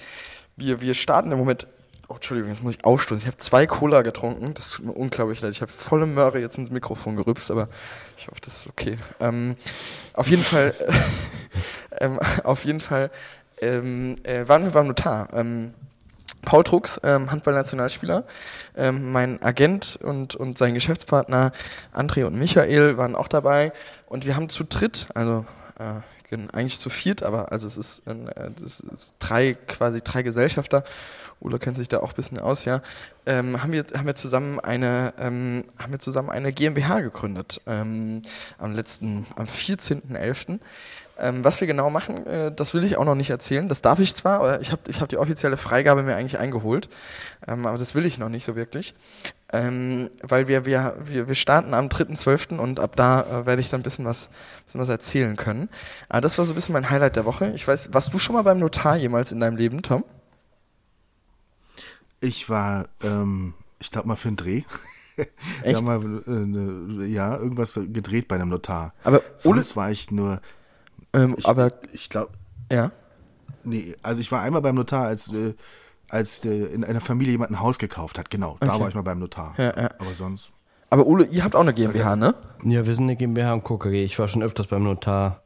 Wir, 0.56 0.82
wir 0.82 0.94
starten 0.94 1.32
im 1.32 1.38
Moment. 1.38 1.68
Oh, 2.10 2.16
Entschuldigung, 2.16 2.52
jetzt 2.52 2.64
muss 2.64 2.76
ich 2.76 2.86
aufstoßen. 2.86 3.22
Ich 3.22 3.28
habe 3.28 3.38
zwei 3.38 3.68
Cola 3.68 4.02
getrunken. 4.02 4.54
Das 4.54 4.72
tut 4.72 4.86
mir 4.86 4.94
unglaublich 4.94 5.42
leid. 5.42 5.52
Ich 5.52 5.62
habe 5.62 5.72
volle 5.72 6.06
Möhre 6.06 6.40
jetzt 6.40 6.58
ins 6.58 6.72
Mikrofon 6.72 7.18
gerübst, 7.18 7.52
aber 7.52 7.68
ich 8.18 8.28
hoffe, 8.28 8.40
das 8.42 8.60
ist 8.60 8.68
okay. 8.70 8.98
Ähm, 9.20 9.58
auf 10.14 10.30
jeden 10.30 10.44
Fall, 10.44 10.74
ähm, 12.00 12.18
auf 12.46 12.64
jeden 12.64 12.80
Fall 12.80 13.12
ähm, 13.60 14.18
äh, 14.24 14.48
waren 14.48 14.64
wir 14.64 14.72
beim 14.72 14.88
Notar. 14.88 15.28
Ähm, 15.34 15.74
Paul 16.44 16.64
Trucks, 16.64 17.02
ähm, 17.04 17.30
Handball-Nationalspieler, 17.30 18.24
ähm, 18.78 19.12
mein 19.12 19.42
Agent 19.44 20.00
und, 20.02 20.34
und 20.36 20.58
sein 20.58 20.76
Geschäftspartner 20.76 21.52
André 21.94 22.24
und 22.24 22.40
Michael 22.40 22.96
waren 22.98 23.16
auch 23.16 23.28
dabei 23.28 23.74
und 24.06 24.26
wir 24.26 24.38
haben 24.38 24.48
zu 24.48 24.64
dritt, 24.64 25.08
also 25.14 25.46
äh, 25.78 26.00
eigentlich 26.54 26.80
zu 26.80 26.90
viert, 26.90 27.24
aber 27.24 27.52
also 27.52 27.68
es 27.68 27.78
ist, 27.78 28.08
äh, 28.08 28.14
das 28.62 28.80
ist 28.80 29.16
drei 29.20 29.56
quasi 29.68 30.02
drei 30.02 30.24
Gesellschafter. 30.24 30.84
Ulla 31.40 31.58
kennt 31.58 31.78
sich 31.78 31.88
da 31.88 32.00
auch 32.00 32.10
ein 32.10 32.16
bisschen 32.16 32.40
aus, 32.40 32.66
ja. 32.66 32.82
Ähm, 33.26 33.62
haben 33.62 33.72
wir 33.72 33.86
haben 33.96 34.06
wir 34.06 34.16
zusammen 34.16 34.60
eine 34.60 35.14
ähm, 35.20 35.66
haben 35.80 35.92
wir 35.92 36.00
zusammen 36.00 36.30
eine 36.30 36.52
GmbH 36.52 37.02
gegründet 37.02 37.62
ähm, 37.68 38.22
am 38.58 38.74
letzten 38.74 39.28
am 39.36 39.46
14.11. 39.46 40.60
Ähm, 41.20 41.44
was 41.44 41.60
wir 41.60 41.68
genau 41.68 41.90
machen, 41.90 42.28
äh, 42.28 42.52
das 42.52 42.74
will 42.74 42.84
ich 42.84 42.98
auch 42.98 43.06
noch 43.06 43.16
nicht 43.16 43.32
erzählen. 43.32 43.68
Das 43.68 43.82
darf 43.82 44.00
ich 44.00 44.14
zwar, 44.14 44.62
ich 44.62 44.72
habe 44.72 44.82
ich 44.88 45.02
hab 45.02 45.10
die 45.10 45.18
offizielle 45.18 45.58
Freigabe 45.58 46.04
mir 46.04 46.16
eigentlich 46.16 46.38
eingeholt, 46.38 46.90
ähm, 47.48 47.66
aber 47.66 47.78
das 47.78 47.96
will 47.96 48.06
ich 48.06 48.20
noch 48.20 48.30
nicht 48.30 48.46
so 48.46 48.56
wirklich. 48.56 48.94
Ähm, 49.52 50.10
weil 50.22 50.48
wir, 50.48 50.66
wir, 50.66 50.96
wir, 51.06 51.28
wir 51.28 51.36
starten 51.36 51.74
am 51.74 51.88
3.12. 51.88 52.58
und 52.58 52.80
ab 52.80 52.96
da 52.96 53.22
äh, 53.22 53.46
werde 53.46 53.62
ich 53.62 53.70
dann 53.70 53.80
ein 53.80 53.84
bisschen 53.84 54.06
was, 54.06 54.30
bisschen 54.66 54.82
was 54.82 54.90
erzählen 54.90 55.36
können. 55.38 55.70
Aber 56.10 56.22
das 56.22 56.38
war 56.38 56.46
so 56.46 56.52
ein 56.52 56.56
bisschen 56.56 56.74
mein 56.74 56.90
Highlight 56.90 57.16
der 57.16 57.26
Woche. 57.26 57.52
Ich 57.56 57.68
weiß, 57.68 57.94
warst 57.94 58.14
du 58.14 58.20
schon 58.20 58.36
mal 58.36 58.44
beim 58.44 58.60
Notar 58.60 58.98
jemals 58.98 59.32
in 59.32 59.40
deinem 59.40 59.58
Leben, 59.58 59.82
Tom? 59.82 60.04
Ich 62.20 62.50
war, 62.50 62.88
ähm, 63.04 63.54
ich 63.80 63.92
glaube 63.92 64.08
mal 64.08 64.16
für 64.16 64.28
einen 64.30 64.38
Dreh. 64.38 64.64
Echt? 65.64 65.80
Ja, 65.80 65.82
mal, 65.82 65.98
äh, 66.28 66.30
ne, 66.30 67.06
ja, 67.08 67.36
irgendwas 67.38 67.74
gedreht 67.76 68.28
bei 68.28 68.36
einem 68.36 68.50
Notar. 68.50 68.94
Aber 69.04 69.22
Sonst 69.38 69.76
war 69.76 69.90
ich 69.92 70.12
nur, 70.12 70.42
ähm, 71.14 71.36
ich, 71.38 71.46
aber 71.48 71.72
ich 71.92 72.10
glaube, 72.10 72.32
ja. 72.72 72.92
nee, 73.64 73.96
also 74.04 74.22
ich 74.22 74.32
war 74.32 74.42
einmal 74.42 74.62
beim 74.62 74.76
Notar, 74.76 75.06
als, 75.08 75.32
äh, 75.34 75.56
als 76.10 76.46
äh, 76.46 76.66
in 76.68 76.84
einer 76.84 77.02
Familie 77.02 77.32
jemand 77.32 77.52
ein 77.52 77.60
Haus 77.60 77.80
gekauft 77.80 78.20
hat. 78.20 78.30
Genau, 78.30 78.58
da 78.60 78.70
Okay. 78.74 78.80
war 78.82 78.90
ich 78.90 78.96
mal 78.96 79.02
beim 79.02 79.20
Notar. 79.20 79.54
Ja, 79.58 79.76
ja. 79.76 79.90
Aber 79.98 80.14
sonst. 80.14 80.52
Aber 80.90 81.06
Ole, 81.06 81.26
ihr 81.26 81.44
habt 81.44 81.56
auch 81.56 81.62
eine 81.62 81.74
GmbH, 81.74 82.16
ne? 82.16 82.34
Ja, 82.64 82.86
wir 82.86 82.94
sind 82.94 83.04
eine 83.06 83.16
GmbH 83.18 83.54
und 83.54 83.64
KKG. 83.66 84.06
Ich 84.06 84.18
war 84.20 84.28
schon 84.28 84.42
öfters 84.42 84.68
beim 84.68 84.84
Notar. 84.84 85.42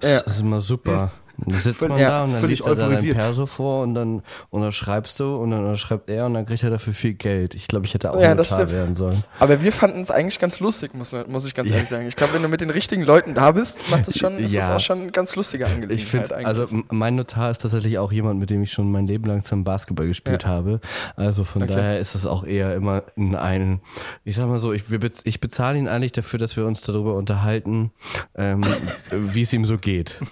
Das 0.00 0.10
Ja. 0.10 0.20
ist 0.32 0.40
immer 0.40 0.60
super. 0.62 1.12
Da 1.46 1.56
sitzt 1.56 1.88
man 1.88 1.98
Ja, 1.98 2.08
da 2.08 2.24
und 2.24 2.32
dann 2.34 2.46
liest 2.46 2.66
er 2.66 2.74
da 2.74 2.88
dein. 2.88 3.12
Perso 3.14 3.46
vor 3.46 3.82
und 3.82 3.94
dann 3.94 4.22
unterschreibst 4.50 5.18
du 5.20 5.36
und 5.36 5.50
dann 5.50 5.60
unterschreibt 5.64 6.10
er 6.10 6.26
und 6.26 6.34
dann 6.34 6.46
kriegt 6.46 6.62
er 6.62 6.70
dafür 6.70 6.92
viel 6.92 7.14
Geld. 7.14 7.54
Ich 7.54 7.66
glaube, 7.68 7.86
ich 7.86 7.94
hätte 7.94 8.12
auch 8.12 8.20
Ja, 8.20 8.34
Notar 8.34 8.70
werden 8.70 8.94
sollen. 8.94 9.24
Aber 9.38 9.62
wir 9.62 9.72
fanden 9.72 10.00
es 10.02 10.10
eigentlich 10.10 10.38
ganz 10.38 10.60
lustig, 10.60 10.94
muss, 10.94 11.14
muss 11.28 11.46
ich 11.46 11.54
ganz 11.54 11.70
ehrlich 11.70 11.88
sagen. 11.88 12.06
Ich 12.06 12.16
glaube, 12.16 12.34
wenn 12.34 12.42
du 12.42 12.48
mit 12.48 12.60
den 12.60 12.70
richtigen 12.70 13.02
Leuten 13.02 13.34
da 13.34 13.52
bist, 13.52 13.90
macht 13.90 14.06
das 14.06 14.18
schon, 14.18 14.36
ist 14.38 14.52
Ja. 14.52 14.68
das 14.68 14.76
auch 14.76 14.80
schon 14.80 15.00
eine 15.02 15.12
ganz 15.12 15.36
lustige 15.36 15.66
Angelegenheit 15.66 15.98
Ich 15.98 16.06
finde, 16.06 16.34
eigentlich. 16.34 16.46
also 16.46 16.66
mein 16.90 17.14
Notar 17.16 17.50
ist 17.50 17.62
tatsächlich 17.62 17.98
auch 17.98 18.12
jemand, 18.12 18.38
mit 18.38 18.50
dem 18.50 18.62
ich 18.62 18.72
schon 18.72 18.90
mein 18.90 19.06
Leben 19.06 19.24
lang 19.24 19.42
zum 19.42 19.64
Basketball 19.64 20.06
gespielt 20.06 20.46
habe. 20.46 20.80
Also 21.16 21.44
von 21.44 21.62
Okay. 21.62 21.74
daher 21.74 21.98
ist 21.98 22.14
das 22.14 22.26
auch 22.26 22.44
eher 22.44 22.74
immer 22.74 23.02
in 23.16 23.34
einen, 23.34 23.80
ich 24.24 24.36
sag 24.36 24.46
mal 24.48 24.58
so, 24.58 24.72
ich, 24.72 24.90
wir 24.90 25.00
ich 25.24 25.40
bezahle 25.40 25.78
ihn 25.78 25.88
eigentlich 25.88 26.12
dafür, 26.12 26.38
dass 26.38 26.56
wir 26.56 26.66
uns 26.66 26.80
darüber 26.82 27.14
unterhalten, 27.16 27.92
ähm, 28.34 28.62
wie 29.10 29.42
es 29.42 29.52
ihm 29.52 29.64
so 29.64 29.78
geht. 29.78 30.18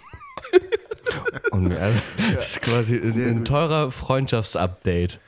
Und 1.51 1.73
also, 1.77 1.99
das 2.35 2.51
ist 2.51 2.63
quasi 2.63 2.97
ein, 2.97 3.29
ein 3.39 3.45
teurer 3.45 3.91
Freundschaftsupdate. 3.91 5.19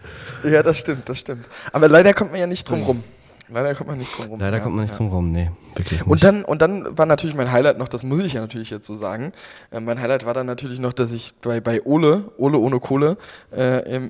ja, 0.44 0.62
das 0.62 0.78
stimmt, 0.78 1.08
das 1.08 1.18
stimmt. 1.18 1.46
Aber 1.72 1.88
leider 1.88 2.14
kommt 2.14 2.30
man 2.32 2.40
ja 2.40 2.46
nicht 2.46 2.68
drum 2.68 2.82
rum. 2.82 3.04
Leider 3.52 3.74
kommt 3.74 3.88
man 3.90 3.98
nicht 3.98 4.16
drum 4.16 4.26
rum. 4.26 4.38
Leider 4.40 4.58
ja, 4.58 4.62
kommt 4.62 4.76
man 4.76 4.84
nicht 4.84 4.92
ja. 4.92 4.96
drum 4.98 5.08
rum, 5.08 5.28
nee, 5.30 5.50
wirklich 5.74 6.00
nicht. 6.00 6.06
Und 6.06 6.22
dann, 6.22 6.44
und 6.44 6.62
dann 6.62 6.96
war 6.96 7.04
natürlich 7.06 7.34
mein 7.34 7.50
Highlight 7.50 7.78
noch, 7.78 7.88
das 7.88 8.04
muss 8.04 8.20
ich 8.20 8.34
ja 8.34 8.40
natürlich 8.42 8.70
jetzt 8.70 8.86
so 8.86 8.94
sagen. 8.94 9.32
Äh, 9.72 9.80
mein 9.80 10.00
Highlight 10.00 10.24
war 10.24 10.34
dann 10.34 10.46
natürlich 10.46 10.78
noch, 10.78 10.92
dass 10.92 11.10
ich 11.10 11.34
bei, 11.42 11.60
bei 11.60 11.82
Ole, 11.82 12.30
Ole 12.38 12.58
ohne 12.58 12.78
Kohle, 12.78 13.16
äh, 13.52 13.92
im, 13.92 14.08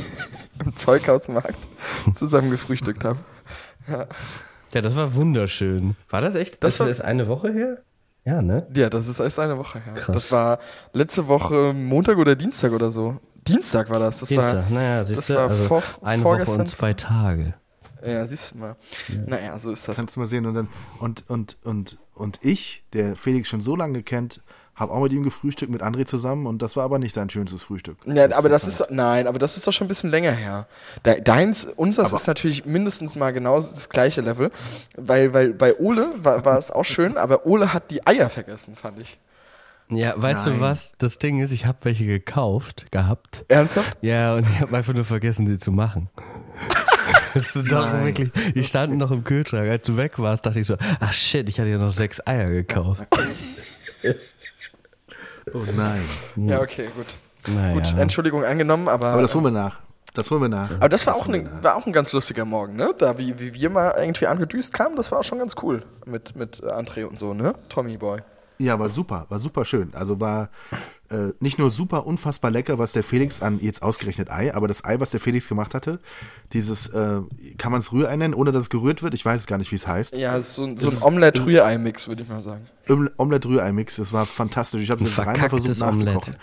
im 0.64 0.74
Zeughausmarkt 0.76 1.54
zusammen 2.14 2.50
gefrühstückt 2.50 3.04
habe. 3.04 3.18
ja, 4.74 4.80
das 4.80 4.96
war 4.96 5.14
wunderschön. 5.14 5.94
War 6.10 6.20
das 6.20 6.34
echt? 6.34 6.64
Das 6.64 6.78
Das 6.78 6.80
war- 6.80 6.86
ist 6.90 6.98
erst 6.98 7.04
eine 7.08 7.28
Woche 7.28 7.52
her? 7.52 7.78
Ja, 8.24 8.40
ne? 8.40 8.66
Ja, 8.74 8.88
das 8.88 9.08
ist 9.08 9.18
erst 9.20 9.38
eine 9.38 9.58
Woche 9.58 9.80
her. 9.80 9.94
Krass. 9.94 10.14
Das 10.14 10.32
war 10.32 10.58
letzte 10.92 11.26
Woche 11.26 11.72
Montag 11.72 12.18
oder 12.18 12.36
Dienstag 12.36 12.72
oder 12.72 12.90
so. 12.92 13.18
Dienstag 13.48 13.90
war 13.90 13.98
das. 13.98 14.20
Das 14.20 14.28
Dienstag, 14.28 14.54
war, 14.54 14.70
naja, 14.70 15.02
siehst 15.04 15.28
du, 15.30 15.34
war 15.34 15.50
also 15.50 15.64
vor- 15.64 15.82
eine 16.02 16.22
Woche 16.22 16.28
vorgestern- 16.36 16.60
und 16.60 16.66
zwei 16.68 16.92
Tage. 16.92 17.54
Ja, 18.06 18.26
siehst 18.26 18.52
du 18.54 18.58
mal. 18.58 18.76
Naja, 19.26 19.58
so 19.58 19.70
ist 19.72 19.86
das. 19.88 19.96
Kannst 19.96 20.14
du 20.16 20.20
mal 20.20 20.26
sehen. 20.26 20.46
Und 20.46 20.54
dann, 20.54 20.68
und, 21.00 21.24
und, 21.28 21.56
und, 21.64 21.98
und 22.14 22.38
ich, 22.42 22.84
der 22.92 23.16
Felix 23.16 23.48
schon 23.48 23.60
so 23.60 23.74
lange 23.76 24.02
kennt, 24.02 24.40
habe 24.74 24.92
auch 24.92 25.00
mit 25.02 25.12
ihm 25.12 25.22
gefrühstückt, 25.22 25.70
mit 25.70 25.82
André 25.82 26.06
zusammen 26.06 26.46
und 26.46 26.62
das 26.62 26.76
war 26.76 26.84
aber 26.84 26.98
nicht 26.98 27.14
sein 27.14 27.28
schönstes 27.28 27.62
Frühstück. 27.62 27.98
Ja, 28.06 28.32
aber 28.36 28.48
das 28.48 28.66
ist 28.66 28.84
nein, 28.90 29.26
aber 29.26 29.38
das 29.38 29.56
ist 29.56 29.66
doch 29.66 29.72
schon 29.72 29.84
ein 29.84 29.88
bisschen 29.88 30.10
länger 30.10 30.32
her. 30.32 30.66
De, 31.04 31.20
deins, 31.20 31.64
unseres 31.64 32.08
Aber- 32.10 32.16
ist 32.16 32.26
natürlich 32.26 32.64
mindestens 32.64 33.14
mal 33.14 33.32
genau 33.32 33.56
das 33.60 33.88
gleiche 33.90 34.22
Level, 34.22 34.50
weil, 34.96 35.34
weil 35.34 35.52
bei 35.52 35.76
Ole 35.78 36.08
war, 36.22 36.44
war 36.44 36.58
es 36.58 36.70
auch 36.70 36.84
schön, 36.84 37.16
aber 37.18 37.46
Ole 37.46 37.72
hat 37.74 37.90
die 37.90 38.06
Eier 38.06 38.30
vergessen, 38.30 38.74
fand 38.76 38.98
ich. 38.98 39.18
Ja, 39.90 40.14
weißt 40.16 40.46
Nein. 40.46 40.54
du 40.56 40.60
was? 40.62 40.94
Das 40.96 41.18
Ding 41.18 41.40
ist, 41.40 41.52
ich 41.52 41.66
habe 41.66 41.78
welche 41.82 42.06
gekauft, 42.06 42.90
gehabt. 42.90 43.44
Ernsthaft? 43.48 43.98
Ja, 44.00 44.36
und 44.36 44.46
ich 44.48 44.60
habe 44.60 44.74
einfach 44.74 44.94
nur 44.94 45.04
vergessen, 45.04 45.46
sie 45.46 45.58
zu 45.58 45.70
machen. 45.72 46.08
Das 47.34 47.56
ist 47.56 47.72
doch 47.72 47.90
Nein. 47.90 48.04
wirklich, 48.04 48.30
die 48.54 48.62
standen 48.62 48.98
noch 48.98 49.10
im 49.10 49.24
Kühlschrank. 49.24 49.66
Als 49.68 49.86
du 49.86 49.96
weg 49.96 50.18
warst, 50.18 50.44
dachte 50.44 50.60
ich 50.60 50.66
so, 50.66 50.76
ach 51.00 51.12
shit, 51.14 51.48
ich 51.48 51.58
hatte 51.58 51.70
ja 51.70 51.78
noch 51.78 51.88
sechs 51.90 52.20
Eier 52.26 52.50
gekauft. 52.50 53.06
Oh 55.52 55.58
nein. 55.76 56.02
Ja, 56.36 56.60
okay, 56.60 56.88
gut. 56.96 57.16
Naja. 57.54 57.74
Gut, 57.74 57.94
Entschuldigung 57.98 58.44
angenommen, 58.44 58.88
aber. 58.88 59.08
Aber 59.08 59.22
das 59.22 59.34
holen 59.34 59.44
wir 59.44 59.50
nach. 59.50 59.80
Das 60.14 60.30
holen 60.30 60.42
wir 60.42 60.48
nach. 60.48 60.70
aber 60.72 60.88
das 60.90 61.06
war 61.06 61.14
auch, 61.14 61.26
holen 61.26 61.44
ne, 61.44 61.50
war 61.62 61.74
auch 61.76 61.86
ein 61.86 61.92
ganz 61.92 62.12
lustiger 62.12 62.44
Morgen, 62.44 62.76
ne? 62.76 62.94
Da, 62.98 63.16
wie, 63.16 63.40
wie 63.40 63.54
wir 63.54 63.70
mal 63.70 63.94
irgendwie 63.98 64.26
angedüst 64.26 64.74
kamen, 64.74 64.94
das 64.94 65.10
war 65.10 65.20
auch 65.20 65.24
schon 65.24 65.38
ganz 65.38 65.54
cool. 65.62 65.84
Mit, 66.04 66.36
mit 66.36 66.62
André 66.62 67.04
und 67.04 67.18
so, 67.18 67.32
ne? 67.32 67.54
Tommy 67.70 67.96
Boy. 67.96 68.20
Ja, 68.58 68.78
war 68.78 68.88
super, 68.90 69.26
war 69.28 69.38
super 69.40 69.64
schön. 69.64 69.92
Also 69.94 70.20
war 70.20 70.48
äh, 71.10 71.32
nicht 71.40 71.58
nur 71.58 71.70
super 71.70 72.06
unfassbar 72.06 72.50
lecker, 72.50 72.78
was 72.78 72.92
der 72.92 73.02
Felix 73.02 73.42
an 73.42 73.58
jetzt 73.60 73.82
ausgerechnet 73.82 74.30
Ei, 74.30 74.54
aber 74.54 74.68
das 74.68 74.84
Ei, 74.84 75.00
was 75.00 75.10
der 75.10 75.20
Felix 75.20 75.48
gemacht 75.48 75.74
hatte, 75.74 75.98
dieses, 76.52 76.86
äh, 76.88 77.20
kann 77.58 77.72
man 77.72 77.80
es 77.80 77.92
Rührei 77.92 78.14
nennen, 78.16 78.34
ohne 78.34 78.52
dass 78.52 78.64
es 78.64 78.70
gerührt 78.70 79.02
wird? 79.02 79.14
Ich 79.14 79.24
weiß 79.24 79.40
es 79.40 79.46
gar 79.46 79.58
nicht, 79.58 79.70
wie 79.72 79.76
es 79.76 79.86
heißt. 79.86 80.16
Ja, 80.16 80.36
es 80.36 80.48
ist 80.50 80.54
so, 80.56 80.64
ein- 80.64 80.76
so 80.76 80.90
Omelette-Rührei-Mix, 81.04 82.06
würde 82.08 82.22
ich 82.22 82.28
mal 82.28 82.40
sagen. 82.40 82.66
Om- 82.88 83.10
Omelette-Rührei-Mix, 83.16 83.96
das 83.96 84.12
war 84.12 84.26
fantastisch. 84.26 84.82
Ich 84.82 84.90
habe 84.90 85.00
Ein 85.00 85.06
es 85.06 85.16
dreimal 85.16 85.36
verkacktes 85.36 85.78
versucht 85.78 85.88
Omelette. 85.88 86.12
nachzukochen. 86.14 86.36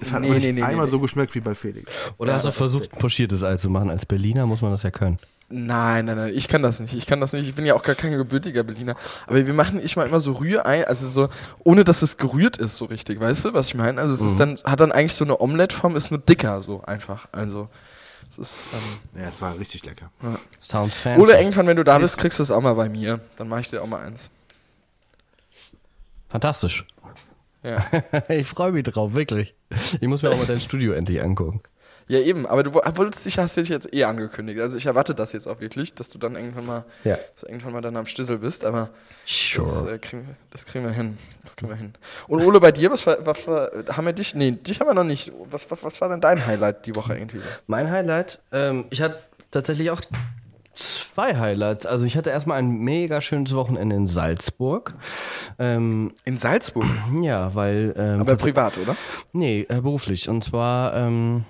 Es 0.00 0.12
hat 0.12 0.22
Nee, 0.22 0.30
nicht 0.30 0.44
nee, 0.46 0.52
nee, 0.52 0.62
einmal 0.62 0.86
nee. 0.86 0.90
so 0.90 1.00
geschmeckt 1.00 1.34
wie 1.34 1.40
bei 1.40 1.54
Felix. 1.54 1.90
Oder 2.18 2.34
hast 2.34 2.44
du 2.46 2.50
versucht, 2.50 2.92
ein 2.92 2.98
pochiertes 2.98 3.42
Ei 3.44 3.56
zu 3.56 3.70
machen? 3.70 3.90
Als 3.90 4.04
Berliner 4.06 4.46
muss 4.46 4.60
man 4.60 4.70
das 4.70 4.82
ja 4.82 4.90
können. 4.90 5.18
Nein, 5.56 6.06
nein, 6.06 6.16
nein, 6.16 6.32
ich 6.34 6.48
kann 6.48 6.62
das 6.62 6.80
nicht. 6.80 6.94
Ich 6.94 7.06
kann 7.06 7.20
das 7.20 7.32
nicht. 7.32 7.48
Ich 7.48 7.54
bin 7.54 7.64
ja 7.64 7.74
auch 7.74 7.84
gar 7.84 7.94
kein 7.94 8.10
gebürtiger 8.10 8.64
Berliner. 8.64 8.96
Aber 9.28 9.46
wir 9.46 9.54
machen 9.54 9.80
ich 9.82 9.94
mal 9.96 10.04
immer 10.04 10.18
so 10.18 10.32
Rührei, 10.32 10.84
also 10.84 11.08
so, 11.08 11.28
ohne 11.62 11.84
dass 11.84 12.02
es 12.02 12.16
gerührt 12.16 12.56
ist, 12.56 12.76
so 12.76 12.86
richtig. 12.86 13.20
Weißt 13.20 13.44
du, 13.44 13.54
was 13.54 13.68
ich 13.68 13.76
meine? 13.76 14.00
Also 14.00 14.14
es 14.14 14.20
ist 14.20 14.40
dann, 14.40 14.58
hat 14.64 14.80
dann 14.80 14.90
eigentlich 14.90 15.14
so 15.14 15.24
eine 15.24 15.40
Omelette-Form, 15.40 15.94
ist 15.94 16.10
nur 16.10 16.18
dicker, 16.18 16.60
so 16.62 16.82
einfach. 16.82 17.28
Also, 17.30 17.68
es 18.28 18.38
ist, 18.38 18.66
ähm, 18.72 19.22
Ja, 19.22 19.28
es 19.28 19.40
war 19.40 19.56
richtig 19.56 19.84
lecker. 19.86 20.10
Sounds 20.60 20.96
fancy. 20.96 21.20
Oder 21.20 21.38
irgendwann, 21.38 21.68
wenn 21.68 21.76
du 21.76 21.84
da 21.84 21.98
bist, 22.00 22.18
kriegst 22.18 22.40
du 22.40 22.42
es 22.42 22.50
auch 22.50 22.60
mal 22.60 22.74
bei 22.74 22.88
mir. 22.88 23.20
Dann 23.36 23.48
mache 23.48 23.60
ich 23.60 23.70
dir 23.70 23.80
auch 23.80 23.86
mal 23.86 24.04
eins. 24.04 24.30
Fantastisch. 26.28 26.84
Ja. 27.62 27.76
Ich 28.28 28.46
freue 28.48 28.72
mich 28.72 28.82
drauf, 28.82 29.14
wirklich. 29.14 29.54
Ich 30.00 30.08
muss 30.08 30.22
mir 30.22 30.30
auch 30.30 30.36
mal 30.36 30.46
dein 30.46 30.60
Studio 30.60 30.92
endlich 30.94 31.22
angucken. 31.22 31.60
Ja, 32.08 32.18
eben. 32.20 32.46
Aber 32.46 32.62
du 32.62 32.74
wo- 32.74 32.82
wolltest 32.96 33.24
dich, 33.26 33.38
hast 33.38 33.56
dich 33.56 33.68
jetzt 33.68 33.92
eh 33.94 34.04
angekündigt. 34.04 34.60
Also 34.60 34.76
ich 34.76 34.86
erwarte 34.86 35.14
das 35.14 35.32
jetzt 35.32 35.46
auch 35.46 35.60
wirklich, 35.60 35.94
dass 35.94 36.08
du 36.08 36.18
dann 36.18 36.36
irgendwann 36.36 36.66
mal, 36.66 36.84
Ja. 37.04 37.18
irgendwann 37.42 37.72
mal 37.72 37.80
dann 37.80 37.96
am 37.96 38.06
Stissel 38.06 38.38
bist. 38.38 38.64
Aber 38.64 38.90
Das, 39.26 39.30
Sure. 39.34 39.94
äh, 39.94 39.98
kriegen, 39.98 40.26
wir- 40.26 40.36
das 40.50 40.66
kriegen 40.66 40.84
wir 40.84 40.92
hin. 40.92 41.16
Das 41.42 41.56
kriegen 41.56 41.70
wir 41.70 41.76
hin. 41.76 41.94
Und 42.28 42.42
Ole, 42.44 42.60
bei 42.60 42.72
dir, 42.72 42.90
was 42.90 43.06
war, 43.06 43.16
was 43.24 43.46
war, 43.46 43.70
haben 43.90 44.04
wir 44.06 44.12
dich, 44.12 44.34
nee, 44.34 44.50
dich 44.52 44.80
haben 44.80 44.86
wir 44.88 44.94
noch 44.94 45.04
nicht. 45.04 45.32
Was, 45.50 45.70
was, 45.70 45.82
was 45.82 46.00
war 46.00 46.08
denn 46.10 46.20
dein 46.20 46.44
Highlight 46.46 46.84
die 46.86 46.94
Woche 46.94 47.14
irgendwie? 47.16 47.40
Mein 47.66 47.90
Highlight, 47.90 48.38
ähm, 48.52 48.84
ich 48.90 49.00
hatte 49.02 49.18
tatsächlich 49.50 49.90
auch 49.90 50.00
zwei 50.74 51.36
Highlights. 51.36 51.86
Also 51.86 52.04
ich 52.04 52.16
hatte 52.16 52.30
erstmal 52.30 52.58
ein 52.58 52.66
mega 52.66 53.20
schönes 53.20 53.54
Wochenende 53.54 53.94
in 53.96 54.06
Salzburg. 54.06 54.94
Ähm, 55.58 56.12
In 56.24 56.36
Salzburg, 56.38 56.86
ja, 57.22 57.54
weil... 57.54 57.94
Ähm, 57.96 58.20
aber 58.20 58.36
privat, 58.36 58.76
oder? 58.78 58.96
Nee, 59.32 59.66
äh, 59.68 59.80
beruflich. 59.80 60.28
Und 60.28 60.42
zwar 60.42 60.94
ähm, 60.96 61.44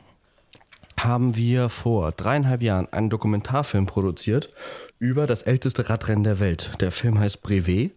haben 1.05 1.37
wir 1.37 1.69
vor 1.69 2.13
dreieinhalb 2.13 2.63
Jahren 2.63 2.93
einen 2.93 3.11
Dokumentarfilm 3.11 3.87
produziert 3.87 4.53
über 4.99 5.27
das 5.27 5.43
älteste 5.43 5.89
Radrennen 5.89 6.25
der 6.25 6.41
Welt. 6.41 6.71
Der 6.81 6.91
Film 6.91 7.19
heißt 7.19 7.43
Brevet. 7.43 7.93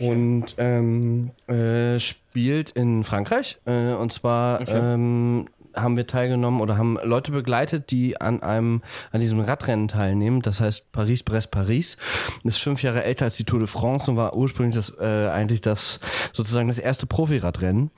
Und 0.00 0.56
ähm, 0.58 1.30
äh, 1.46 2.00
spielt 2.00 2.70
in 2.70 3.04
Frankreich. 3.04 3.58
Äh, 3.64 3.92
und 3.92 4.12
zwar 4.12 4.68
ähm, 4.68 5.46
haben 5.76 5.96
wir 5.96 6.06
teilgenommen 6.06 6.60
oder 6.60 6.76
haben 6.76 6.98
Leute 7.02 7.32
begleitet, 7.32 7.90
die 7.90 8.20
an 8.20 8.42
einem, 8.42 8.82
an 9.12 9.20
diesem 9.20 9.40
Radrennen 9.40 9.88
teilnehmen. 9.88 10.42
Das 10.42 10.60
heißt 10.60 10.92
Paris-Brest-Paris. 10.92 11.96
Ist 12.44 12.58
fünf 12.58 12.82
Jahre 12.82 13.04
älter 13.04 13.26
als 13.26 13.36
die 13.36 13.44
Tour 13.44 13.58
de 13.58 13.68
France 13.68 14.10
und 14.10 14.16
war 14.16 14.36
ursprünglich 14.36 14.76
das, 14.76 14.92
äh, 14.98 15.28
eigentlich 15.28 15.60
das, 15.60 16.00
sozusagen 16.32 16.68
das 16.68 16.78
erste 16.78 17.06
Profiradrennen. 17.06 17.90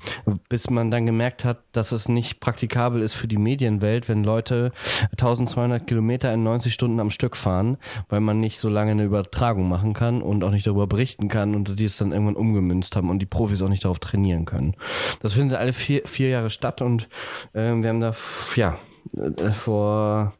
Bis 0.48 0.70
man 0.70 0.90
dann 0.90 1.06
gemerkt 1.06 1.44
hat, 1.44 1.58
dass 1.72 1.92
es 1.92 2.08
nicht 2.08 2.40
praktikabel 2.40 3.02
ist 3.02 3.14
für 3.14 3.28
die 3.28 3.38
Medienwelt, 3.38 4.08
wenn 4.08 4.24
Leute 4.24 4.72
1200 5.12 5.86
Kilometer 5.86 6.32
in 6.32 6.42
90 6.42 6.72
Stunden 6.72 7.00
am 7.00 7.10
Stück 7.10 7.36
fahren, 7.36 7.78
weil 8.08 8.20
man 8.20 8.40
nicht 8.40 8.58
so 8.58 8.68
lange 8.68 8.92
eine 8.92 9.04
Übertragung 9.04 9.68
machen 9.68 9.94
kann 9.94 10.22
und 10.22 10.44
auch 10.44 10.50
nicht 10.50 10.66
darüber 10.66 10.86
berichten 10.86 11.28
kann 11.28 11.54
und 11.54 11.78
die 11.78 11.84
es 11.84 11.96
dann 11.96 12.12
irgendwann 12.12 12.36
umgemünzt 12.36 12.96
haben 12.96 13.10
und 13.10 13.20
die 13.20 13.26
Profis 13.26 13.62
auch 13.62 13.68
nicht 13.68 13.84
darauf 13.84 13.98
trainieren 13.98 14.44
können. 14.44 14.74
Das 15.20 15.34
findet 15.34 15.58
alle 15.58 15.72
vier, 15.72 16.02
vier 16.04 16.28
Jahre 16.28 16.50
statt 16.50 16.82
und 16.82 17.08
ähm, 17.68 17.82
wir 17.82 17.90
haben 17.90 18.00
da, 18.00 18.12
ja, 18.56 18.78
äh, 19.16 19.50
vor 19.50 20.32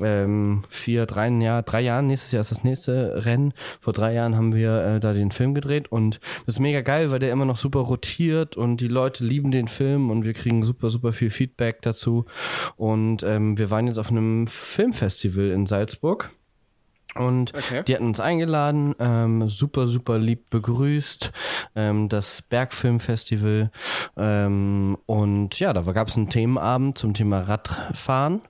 ähm, 0.00 0.62
vier, 0.68 1.06
drei, 1.06 1.28
Jahr, 1.28 1.62
drei 1.62 1.82
Jahren, 1.82 2.06
nächstes 2.06 2.32
Jahr 2.32 2.40
ist 2.40 2.50
das 2.50 2.64
nächste 2.64 3.24
Rennen. 3.24 3.52
Vor 3.80 3.92
drei 3.92 4.14
Jahren 4.14 4.36
haben 4.36 4.54
wir 4.54 4.82
äh, 4.82 5.00
da 5.00 5.12
den 5.12 5.30
Film 5.30 5.54
gedreht 5.54 5.90
und 5.92 6.20
das 6.46 6.56
ist 6.56 6.60
mega 6.60 6.80
geil, 6.80 7.10
weil 7.10 7.20
der 7.20 7.32
immer 7.32 7.44
noch 7.44 7.56
super 7.56 7.80
rotiert 7.80 8.56
und 8.56 8.78
die 8.78 8.88
Leute 8.88 9.24
lieben 9.24 9.50
den 9.50 9.68
Film 9.68 10.10
und 10.10 10.24
wir 10.24 10.32
kriegen 10.32 10.62
super, 10.62 10.88
super 10.88 11.12
viel 11.12 11.30
Feedback 11.30 11.82
dazu. 11.82 12.24
Und 12.76 13.22
ähm, 13.22 13.58
wir 13.58 13.70
waren 13.70 13.86
jetzt 13.86 13.98
auf 13.98 14.10
einem 14.10 14.46
Filmfestival 14.46 15.50
in 15.50 15.66
Salzburg. 15.66 16.30
Und 17.16 17.52
Okay. 17.54 17.82
die 17.86 17.94
hatten 17.94 18.06
uns 18.06 18.20
eingeladen, 18.20 18.94
ähm, 18.98 19.48
super, 19.48 19.86
super 19.86 20.18
lieb 20.18 20.50
begrüßt, 20.50 21.32
ähm, 21.76 22.08
das 22.08 22.42
Bergfilmfestival. 22.42 23.70
Ähm, 24.16 24.98
und 25.06 25.58
ja, 25.60 25.72
da 25.72 25.80
gab 25.92 26.08
es 26.08 26.16
einen 26.16 26.28
Themenabend 26.28 26.98
zum 26.98 27.14
Thema 27.14 27.40
Radfahren 27.40 28.40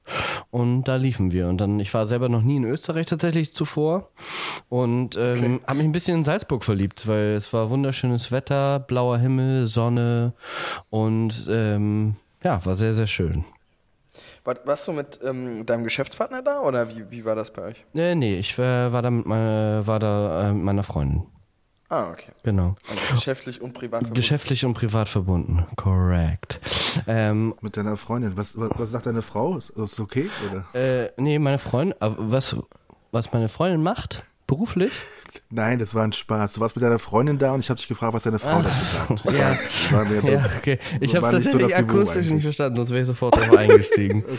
und 0.51 0.85
da 0.85 0.97
liefen 0.97 1.33
wir. 1.33 1.49
Und 1.49 1.59
dann, 1.61 1.81
ich 1.81 1.93
war 1.95 2.07
selber 2.07 2.29
noch 2.29 2.43
nie 2.43 2.57
in 2.57 2.65
Österreich 2.65 3.07
tatsächlich 3.07 3.55
zuvor 3.55 4.11
und 4.69 5.17
ähm, 5.17 5.61
habe 5.67 5.79
mich 5.79 5.87
ein 5.87 5.93
bisschen 5.93 6.17
in 6.19 6.25
Salzburg 6.25 6.65
verliebt, 6.65 7.07
weil 7.07 7.35
es 7.35 7.53
war 7.53 7.71
wunderschönes 7.71 8.33
Wetter, 8.33 8.81
blauer 8.81 9.19
Himmel, 9.19 9.67
Sonne 9.67 10.33
und 10.91 11.47
ähm, 11.51 12.17
ja, 12.43 12.65
war 12.65 12.75
sehr, 12.75 12.95
sehr 12.95 13.07
schön. 13.07 13.45
War, 14.45 14.57
warst 14.65 14.87
du 14.87 14.93
mit 14.93 15.21
ähm, 15.25 15.65
deinem 15.65 15.85
Geschäftspartner 15.85 16.43
da 16.43 16.61
oder 16.61 16.89
wie, 16.91 17.11
wie 17.11 17.25
war 17.25 17.35
das 17.35 17.51
bei 17.51 17.63
euch? 17.63 17.85
Nee, 17.95 18.15
nee, 18.15 18.39
ich 18.39 18.59
äh, 18.59 18.93
war 18.93 19.01
da 19.01 19.11
mit 19.11 19.25
meiner, 19.27 19.87
war 19.87 19.99
da 19.99 20.51
äh, 20.51 20.53
mit 20.53 20.65
meiner 20.65 20.83
Freundin. 20.83 21.27
Ah, 21.89 22.11
okay. 22.11 22.31
Genau. 22.43 22.75
Also 22.89 23.15
geschäftlich 23.15 23.61
und 23.61 23.73
privat 23.73 24.01
verbunden. 24.01 24.15
Geschäftlich 24.15 24.65
und 24.65 24.75
privat 24.75 25.09
verbunden. 25.09 25.67
Correct. 25.77 26.61
Ähm, 27.07 27.55
Mit 27.61 27.77
deiner 27.77 27.97
Freundin. 27.97 28.37
Was, 28.37 28.59
was, 28.59 28.71
was 28.77 28.91
sagt 28.91 29.07
deine 29.07 29.23
Frau? 29.23 29.57
Ist 29.57 29.71
ist 29.71 30.01
okay? 30.01 30.29
Oder? 30.51 30.65
äh, 30.75 31.11
nee, 31.17 31.39
meine 31.39 31.59
Freundin, 31.59 31.95
aber 32.01 32.17
was, 32.19 32.57
was 33.13 33.33
meine 33.33 33.49
Freundin 33.49 33.83
macht, 33.83 34.25
beruflich? 34.47 34.93
Nein, 35.51 35.79
das 35.79 35.95
war 35.95 36.03
ein 36.03 36.13
Spaß. 36.13 36.55
Du 36.55 36.61
warst 36.61 36.75
mit 36.75 36.83
deiner 36.83 36.99
Freundin 36.99 37.39
da 37.39 37.53
und 37.53 37.61
ich 37.61 37.71
habe 37.71 37.79
dich 37.79 37.87
gefragt, 37.87 38.13
was 38.13 38.25
deine 38.25 38.39
Frau 38.39 38.61
dazu 38.63 38.97
sagt. 38.97 39.25
Ja. 39.33 39.57
War 39.91 40.05
mir 40.05 40.21
so, 40.21 40.29
Ja, 40.29 40.45
okay. 40.59 40.79
Ich 41.01 41.15
war 41.15 41.23
habe 41.23 41.43
so 41.43 41.51
tatsächlich 41.51 41.77
Niveau 41.79 41.99
akustisch 41.99 42.31
nicht 42.31 42.43
verstanden, 42.43 42.77
sonst 42.77 42.91
wäre 42.91 43.03
ich 43.03 43.07
sofort 43.07 43.37
drauf 43.37 43.57
eingestiegen. 43.57 44.25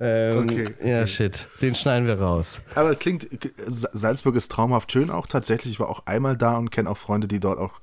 Ähm, 0.00 0.38
Okay, 0.48 0.74
Ja, 0.82 1.06
shit. 1.06 1.48
Den 1.60 1.74
schneiden 1.74 2.06
wir 2.06 2.20
raus. 2.20 2.60
Aber 2.74 2.94
klingt, 2.94 3.28
Salzburg 3.66 4.36
ist 4.36 4.50
traumhaft 4.52 4.92
schön 4.92 5.10
auch 5.10 5.26
tatsächlich. 5.26 5.74
Ich 5.74 5.80
war 5.80 5.88
auch 5.88 6.06
einmal 6.06 6.36
da 6.36 6.56
und 6.56 6.70
kenne 6.70 6.88
auch 6.88 6.96
Freunde, 6.96 7.26
die 7.28 7.40
dort 7.40 7.58
auch 7.58 7.80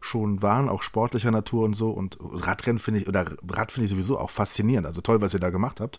schon 0.00 0.42
waren, 0.42 0.68
auch 0.68 0.82
sportlicher 0.82 1.30
Natur 1.30 1.64
und 1.64 1.74
so. 1.74 1.90
Und 1.90 2.16
Radrennen 2.20 2.78
finde 2.80 3.00
ich, 3.00 3.08
oder 3.08 3.24
Rad 3.48 3.70
finde 3.72 3.84
ich 3.84 3.90
sowieso 3.90 4.18
auch 4.18 4.30
faszinierend. 4.30 4.86
Also 4.86 5.00
toll, 5.00 5.20
was 5.20 5.34
ihr 5.34 5.40
da 5.40 5.50
gemacht 5.50 5.80
habt. 5.80 5.98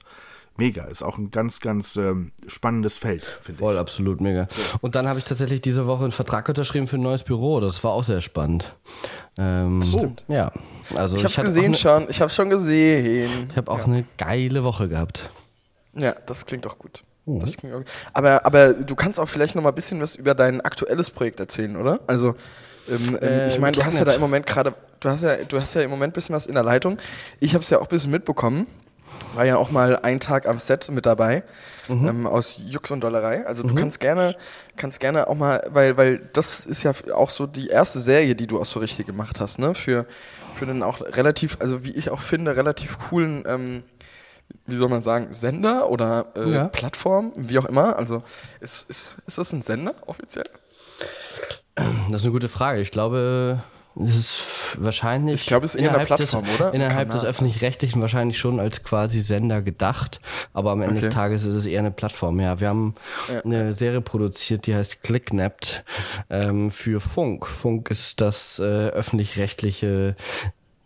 Mega. 0.58 0.84
Ist 0.86 1.02
auch 1.02 1.18
ein 1.18 1.32
ganz, 1.32 1.60
ganz 1.62 1.96
ähm, 1.96 2.32
spannendes 2.48 2.98
Feld, 3.00 3.24
finde 3.24 3.52
ich. 3.54 3.58
Voll, 3.58 3.78
absolut 3.78 4.22
mega. 4.22 4.48
Und 4.82 4.94
dann 4.96 5.08
habe 5.08 5.18
ich 5.18 5.26
tatsächlich 5.26 5.62
diese 5.62 5.88
Woche 5.88 6.04
einen 6.04 6.12
Vertrag 6.12 6.48
unterschrieben 6.48 6.88
für 6.88 6.98
ein 6.98 7.02
neues 7.02 7.24
Büro. 7.24 7.60
Das 7.60 7.84
war 7.84 7.92
auch 7.92 8.04
sehr 8.04 8.22
spannend. 8.22 8.76
Ähm, 9.40 9.82
Stimmt. 9.82 10.24
Ja. 10.28 10.52
Also 10.96 11.16
Ich 11.16 11.24
hab's 11.24 11.38
hatte 11.38 11.48
auch 11.48 11.50
gesehen 11.50 11.66
eine- 11.66 11.76
schon. 11.76 12.06
Ich 12.10 12.22
hab's 12.22 12.36
schon 12.36 12.50
gesehen. 12.52 13.48
Ich 13.50 13.58
habe 13.58 13.72
auch 13.72 13.86
eine 13.86 14.06
geile 14.18 14.64
Woche 14.64 14.88
gehabt. 14.88 15.30
Ja, 15.96 16.14
das 16.26 16.46
klingt 16.46 16.68
auch 16.68 16.78
gut. 16.78 17.04
Mhm. 17.26 17.40
Das 17.40 17.58
klingt 17.58 17.74
auch 17.74 17.80
gut. 17.80 17.88
Aber, 18.14 18.46
aber 18.46 18.74
du 18.74 18.96
kannst 18.96 19.20
auch 19.20 19.28
vielleicht 19.30 19.56
noch 19.56 19.64
mal 19.64 19.70
ein 19.70 19.76
bisschen 19.76 20.00
was 20.02 20.16
über 20.16 20.36
dein 20.36 20.62
aktuelles 20.62 21.10
Projekt 21.10 21.40
erzählen, 21.40 21.76
oder? 21.78 22.00
Also, 22.06 22.36
ähm, 22.90 23.18
ähm, 23.22 23.28
Äh, 23.28 23.48
ich 23.50 23.60
meine, 23.60 23.76
du 23.76 23.84
hast 23.84 23.98
ja 23.98 24.06
da 24.06 24.12
im 24.14 24.22
Moment 24.22 24.46
gerade, 24.46 24.76
du 25.00 25.10
hast 25.10 25.24
ja, 25.24 25.36
du 25.48 25.60
hast 25.60 25.74
ja 25.74 25.82
im 25.82 25.90
Moment 25.90 26.12
ein 26.12 26.16
bisschen 26.16 26.36
was 26.36 26.46
in 26.46 26.54
der 26.54 26.64
Leitung. 26.64 26.98
Ich 27.40 27.54
habe 27.56 27.64
es 27.64 27.70
ja 27.72 27.78
auch 27.80 27.84
ein 27.84 27.88
bisschen 27.90 28.12
mitbekommen. 28.12 28.68
War 29.34 29.46
ja 29.46 29.58
auch 29.58 29.72
mal 29.72 29.98
einen 29.98 30.20
Tag 30.20 30.48
am 30.48 30.60
Set 30.60 30.90
mit 30.92 31.06
dabei 31.06 31.44
Mhm. 31.90 32.08
ähm, 32.08 32.28
aus 32.28 32.60
Jux 32.66 32.92
und 32.92 33.02
Dollerei. 33.02 33.46
Also 33.46 33.64
du 33.64 33.76
kannst 33.76 34.00
gerne, 34.00 34.38
kannst 34.78 35.02
gerne 35.02 35.28
auch 35.28 35.36
mal, 35.36 35.62
weil, 35.74 35.98
weil 35.98 36.30
das 36.32 36.62
ist 36.66 36.82
ja 36.84 36.94
auch 37.14 37.30
so 37.30 37.46
die 37.46 37.68
erste 37.68 38.00
Serie, 38.00 38.36
die 38.36 38.48
du 38.48 38.58
auch 38.62 38.66
so 38.66 38.80
richtig 38.80 39.06
gemacht 39.06 39.42
hast, 39.42 39.60
ne? 39.60 39.76
Für, 39.76 40.06
für 40.54 40.66
den 40.66 40.82
auch 40.82 41.02
relativ, 41.02 41.58
also 41.60 41.84
wie 41.84 41.92
ich 41.92 42.10
auch 42.10 42.22
finde, 42.22 42.56
relativ 42.56 42.98
coolen 43.10 43.44
ähm, 43.46 43.84
wie 44.66 44.76
soll 44.76 44.88
man 44.88 45.02
sagen, 45.02 45.34
Sender 45.34 45.90
oder 45.90 46.28
äh, 46.38 46.52
Ja. 46.54 46.68
Plattform, 46.70 47.34
wie 47.36 47.58
auch 47.60 47.66
immer. 47.66 47.98
Also 47.98 48.24
ist, 48.62 48.90
ist, 48.90 49.16
ist 49.28 49.38
das 49.38 49.52
ein 49.52 49.62
Sender 49.62 49.94
offiziell? 50.06 50.46
Das 51.76 52.22
ist 52.22 52.24
eine 52.24 52.32
gute 52.32 52.48
Frage. 52.50 52.80
Ich 52.80 52.92
glaube, 52.92 53.62
es 54.02 54.18
ist 54.18 54.78
wahrscheinlich. 54.80 55.42
Ich 55.42 55.48
glaube, 55.48 55.66
es 55.66 55.76
ist 55.76 55.82
innerhalb 55.82 56.08
Plattform, 56.08 56.46
des, 56.46 56.56
oder? 56.56 56.74
Innerhalb 56.74 57.10
Kanal. 57.10 57.26
des 57.26 57.30
Öffentlich-Rechtlichen 57.30 58.02
wahrscheinlich 58.02 58.38
schon 58.38 58.60
als 58.60 58.84
quasi 58.84 59.20
Sender 59.20 59.62
gedacht. 59.62 60.20
Aber 60.54 60.72
am 60.72 60.82
Ende 60.82 60.96
des 60.96 61.06
Okay. 61.06 61.14
Tages 61.14 61.46
ist 61.46 61.56
es 61.56 61.66
eher 61.66 61.80
eine 61.80 61.92
Plattform. 61.92 62.40
Ja, 62.40 62.60
wir 62.60 62.70
haben 62.70 62.96
eine 63.44 63.74
Serie 63.74 64.02
produziert, 64.02 64.66
die 64.66 64.76
heißt 64.76 65.04
Clicknapped 65.04 65.84
ähm, 66.30 66.70
für 66.70 67.00
Funk. 67.00 67.46
Funk 67.46 67.92
ist 67.92 68.22
das 68.22 68.60
äh, 68.60 68.64
öffentlich-rechtliche 68.64 70.16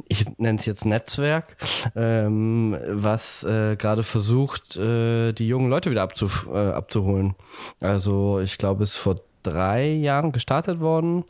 ich 0.10 0.26
nenne 0.38 0.58
es 0.58 0.66
jetzt 0.66 0.86
Netzwerk, 0.86 1.58
ähm, 1.96 2.78
was 2.88 3.44
äh, 3.44 3.76
gerade 3.76 4.04
versucht, 4.04 4.78
äh, 4.78 5.34
die 5.34 5.48
jungen 5.48 5.70
Leute 5.70 5.92
wieder 5.92 6.02
abzuf 6.04 6.48
äh, 6.50 6.58
abzuholen. 6.58 7.36
Also 7.82 8.40
ich 8.40 8.58
glaube, 8.58 8.84
es 8.84 8.92
ist 8.92 8.98
vor 8.98 9.16
drei 9.50 9.88
Jahren 9.88 10.32
gestartet 10.32 10.80
worden 10.80 11.24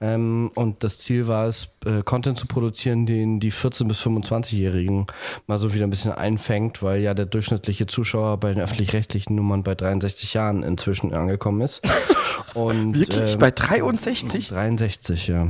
ähm, 0.00 0.50
und 0.54 0.84
das 0.84 0.98
Ziel 0.98 1.28
war 1.28 1.46
es, 1.46 1.70
äh, 1.84 2.02
Content 2.02 2.38
zu 2.38 2.46
produzieren, 2.46 3.06
den 3.06 3.40
die 3.40 3.52
14- 3.52 3.86
bis 3.88 4.00
25-Jährigen 4.02 5.06
mal 5.46 5.58
so 5.58 5.74
wieder 5.74 5.86
ein 5.86 5.90
bisschen 5.90 6.12
einfängt, 6.12 6.82
weil 6.82 7.00
ja 7.00 7.14
der 7.14 7.26
durchschnittliche 7.26 7.86
Zuschauer 7.86 8.38
bei 8.38 8.52
den 8.52 8.62
öffentlich-rechtlichen 8.62 9.34
Nummern 9.34 9.62
bei 9.62 9.74
63 9.74 10.34
Jahren 10.34 10.62
inzwischen 10.62 11.12
angekommen 11.14 11.60
ist. 11.62 11.82
Und, 12.54 12.98
Wirklich? 12.98 13.34
ähm, 13.34 13.38
Bei 13.38 13.50
63? 13.50 14.48
63, 14.48 15.28
ja. 15.28 15.48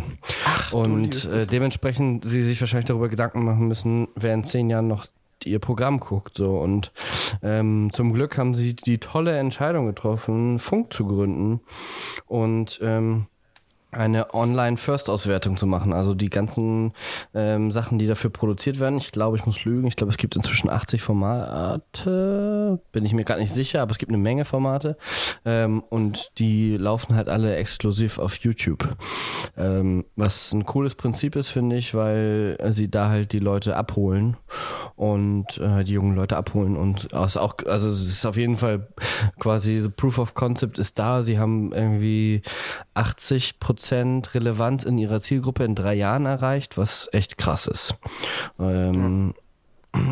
und 0.73 1.25
äh, 1.27 1.47
dementsprechend 1.47 2.25
sie 2.25 2.43
sich 2.43 2.61
wahrscheinlich 2.61 2.87
darüber 2.87 3.09
Gedanken 3.09 3.45
machen 3.45 3.69
müssen, 3.69 4.09
wer 4.17 4.35
in 4.35 4.45
zehn 4.45 4.69
Jahren 4.69 4.89
noch 4.89 5.07
ihr 5.47 5.59
Programm 5.59 6.01
guckt. 6.01 6.37
So. 6.37 6.59
Und 6.59 6.93
ähm, 7.43 7.91
zum 7.93 8.13
Glück 8.13 8.39
haben 8.39 8.55
sie 8.55 8.75
die 8.75 8.99
tolle 8.99 9.37
Entscheidung 9.39 9.87
getroffen, 9.87 10.59
Funk 10.59 10.93
zu 10.93 11.07
gründen 11.07 11.61
und 12.27 12.81
ähm, 12.83 13.27
eine 13.91 14.35
Online-First-Auswertung 14.35 15.57
zu 15.57 15.67
machen. 15.67 15.95
Also 15.95 16.15
die 16.15 16.29
ganzen 16.29 16.93
ähm, 17.35 17.71
Sachen, 17.71 17.99
die 17.99 18.07
dafür 18.07 18.29
produziert 18.29 18.81
werden. 18.81 18.99
Ich 18.99 19.13
glaube, 19.13 19.39
ich 19.39 19.47
muss 19.47 19.65
lügen. 19.65 19.87
Ich 19.87 19.97
glaube, 19.97 20.11
es 20.11 20.19
gibt 20.19 20.37
inzwischen 20.37 20.69
80 20.69 21.01
Formate. 21.01 22.81
Bin 22.93 23.07
ich 23.07 23.15
mir 23.15 23.25
gerade 23.25 23.41
nicht 23.41 23.53
sicher, 23.53 23.81
aber 23.81 23.93
es 23.93 23.99
gibt 23.99 24.11
eine 24.11 24.19
Menge 24.19 24.45
Formate. 24.45 24.99
Ähm, 25.47 25.83
und 25.89 26.31
die 26.39 26.77
laufen 26.77 27.17
halt 27.17 27.31
alle 27.31 27.57
exklusiv 27.57 28.19
auf 28.19 28.37
YouTube. 28.41 28.95
Ähm, 29.57 30.05
was 30.17 30.53
ein 30.53 30.67
cooles 30.67 30.95
Prinzip 30.95 31.35
ist, 31.35 31.49
finde 31.49 31.77
ich, 31.77 31.95
weil 31.95 32.59
sie 32.71 32.91
da 32.91 33.09
halt 33.09 33.33
die 33.33 33.39
Leute 33.39 33.75
abholen 33.75 34.37
und 34.97 35.57
äh, 35.59 35.83
die 35.85 35.95
jungen 35.95 36.15
Leute 36.15 36.37
abholen. 36.37 36.77
Und 36.77 37.09
es 37.15 37.39
auch, 37.39 37.55
also 37.67 37.89
es 37.89 38.03
ist 38.03 38.27
auf 38.27 38.37
jeden 38.37 38.57
Fall 38.57 38.89
quasi 39.39 39.81
the 39.81 39.89
Proof 39.89 40.19
of 40.19 40.35
Concept 40.35 40.79
ist 40.79 40.99
da. 40.99 41.23
Sie 41.23 41.39
haben 41.39 41.73
irgendwie 41.73 42.43
80 42.93 43.61
Prozent 43.61 43.78
Relevanz 44.35 44.85
in 44.85 44.99
ihrer 44.99 45.21
Zielgruppe 45.21 45.65
in 45.65 45.75
drei 45.75 45.95
Jahren 45.95 46.27
erreicht, 46.27 46.77
was 46.79 47.09
echt 47.13 47.39
krass 47.39 47.67
ist. 47.67 47.95
Ähm, 48.59 49.35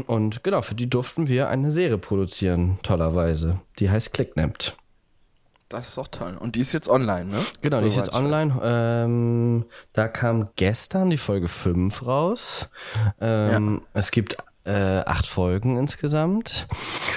Und 0.06 0.42
genau, 0.42 0.62
für 0.62 0.74
die 0.74 0.88
durften 0.88 1.28
wir 1.28 1.48
eine 1.48 1.70
Serie 1.70 1.98
produzieren, 1.98 2.78
tollerweise. 2.82 3.60
Die 3.78 3.90
heißt 3.90 4.12
Clicknapped. 4.12 4.76
Das 5.68 5.88
ist 5.88 5.98
doch 5.98 6.08
toll. 6.08 6.36
Und 6.38 6.54
die 6.54 6.60
ist 6.60 6.72
jetzt 6.72 6.88
online, 6.88 7.24
ne? 7.26 7.38
Genau, 7.60 7.80
die 7.80 7.88
ist 7.88 7.96
jetzt 7.96 8.14
online. 8.14 8.54
Ähm, 8.62 9.64
da 9.92 10.06
kam 10.08 10.48
gestern 10.56 11.10
die 11.10 11.16
Folge 11.16 11.48
5 11.48 12.06
raus. 12.06 12.68
Ähm, 13.20 13.82
Es 13.92 14.12
gibt 14.12 14.36
äh, 14.64 15.02
acht 15.04 15.26
Folgen 15.26 15.76
insgesamt. 15.76 16.68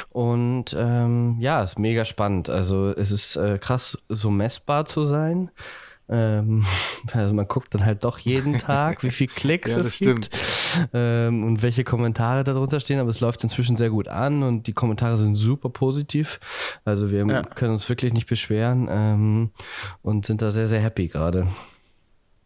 Und 0.09 0.75
ähm, 0.77 1.37
ja, 1.39 1.61
ist 1.63 1.77
mega 1.77 2.05
spannend. 2.05 2.49
Also 2.49 2.87
es 2.87 3.11
ist 3.11 3.35
äh, 3.35 3.59
krass, 3.59 3.97
so 4.09 4.31
messbar 4.31 4.85
zu 4.85 5.05
sein. 5.05 5.51
Ähm, 6.09 6.65
also 7.13 7.33
man 7.33 7.47
guckt 7.47 7.73
dann 7.75 7.85
halt 7.85 8.03
doch 8.03 8.17
jeden 8.19 8.57
Tag, 8.57 9.03
wie 9.03 9.11
viel 9.11 9.27
Klicks 9.27 9.71
Ja, 9.75 9.79
es 9.79 9.95
stimmt. 9.95 10.31
gibt 10.31 10.89
ähm, 10.93 11.43
und 11.43 11.61
welche 11.61 11.83
Kommentare 11.83 12.43
darunter 12.43 12.79
stehen, 12.79 12.99
aber 12.99 13.09
es 13.09 13.19
läuft 13.19 13.43
inzwischen 13.43 13.75
sehr 13.75 13.89
gut 13.91 14.07
an 14.07 14.41
und 14.43 14.67
die 14.67 14.73
Kommentare 14.73 15.17
sind 15.17 15.35
super 15.35 15.69
positiv. 15.69 16.39
Also 16.85 17.11
wir 17.11 17.25
Ja. 17.27 17.43
können 17.43 17.73
uns 17.73 17.87
wirklich 17.89 18.13
nicht 18.13 18.27
beschweren 18.27 18.87
ähm, 18.89 19.51
und 20.01 20.25
sind 20.25 20.41
da 20.41 20.49
sehr, 20.51 20.67
sehr 20.67 20.79
happy 20.81 21.07
gerade. 21.07 21.47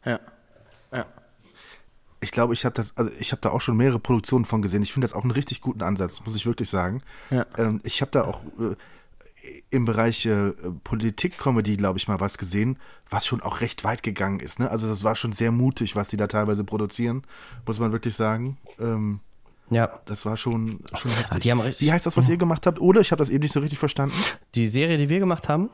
Ja. 0.06 0.20
Ja. 0.92 1.06
Ich 2.20 2.32
glaube, 2.32 2.54
ich 2.54 2.64
habe 2.66 2.74
das, 2.76 2.96
also 2.98 3.12
ich 3.20 3.32
habe 3.32 3.42
da 3.42 3.50
auch 3.50 3.62
schon 3.62 3.76
mehrere 3.78 4.00
Produktionen 4.00 4.46
von 4.46 4.62
gesehen. 4.62 4.84
Ich 4.84 4.94
finde 4.94 5.06
das 5.08 5.14
auch 5.14 5.24
einen 5.24 5.32
richtig 5.32 5.62
guten 5.62 5.82
Ansatz, 5.84 6.22
muss 6.26 6.36
ich 6.36 6.46
wirklich 6.46 6.70
sagen. 6.70 7.02
Ja. 7.30 7.46
Ähm, 7.58 7.82
ich 7.84 8.02
habe 8.02 8.12
da 8.12 8.24
auch 8.26 8.42
äh, 8.60 8.76
im 9.70 9.86
Bereich 9.86 10.26
äh, 10.26 10.52
Politik-Comedy, 10.84 11.78
glaube 11.78 11.98
ich, 12.00 12.08
mal 12.08 12.20
was 12.20 12.38
gesehen, 12.38 12.78
was 13.10 13.26
schon 13.26 13.42
auch 13.42 13.62
recht 13.62 13.84
weit 13.84 14.04
gegangen 14.04 14.40
ist. 14.40 14.60
Ne? 14.60 14.70
Also 14.72 14.88
das 14.88 15.04
war 15.04 15.16
schon 15.16 15.34
sehr 15.34 15.52
mutig, 15.52 15.96
was 15.96 16.08
die 16.10 16.18
da 16.18 16.28
teilweise 16.28 16.64
produzieren, 16.64 17.24
muss 17.66 17.80
man 17.80 17.92
wirklich 17.92 18.16
sagen. 18.16 18.58
Ähm, 18.80 19.20
Ja, 19.70 20.00
das 20.06 20.26
war 20.26 20.38
schon, 20.38 20.80
schon 20.96 21.12
heftig. 21.12 21.28
Ah, 21.32 21.40
die 21.40 21.52
haben 21.52 21.60
richtig- 21.62 21.88
Wie 21.88 21.92
heißt 21.92 22.06
das, 22.06 22.16
was 22.18 22.30
ihr 22.30 22.38
gemacht 22.38 22.66
habt? 22.68 22.80
Oder 22.80 23.02
ich 23.02 23.12
habe 23.12 23.20
das 23.20 23.30
eben 23.30 23.42
nicht 23.42 23.54
so 23.54 23.60
richtig 23.60 23.80
verstanden. 23.80 24.16
die 24.56 24.68
Serie, 24.68 24.98
die 24.98 25.10
wir 25.10 25.20
gemacht 25.20 25.50
haben, 25.50 25.70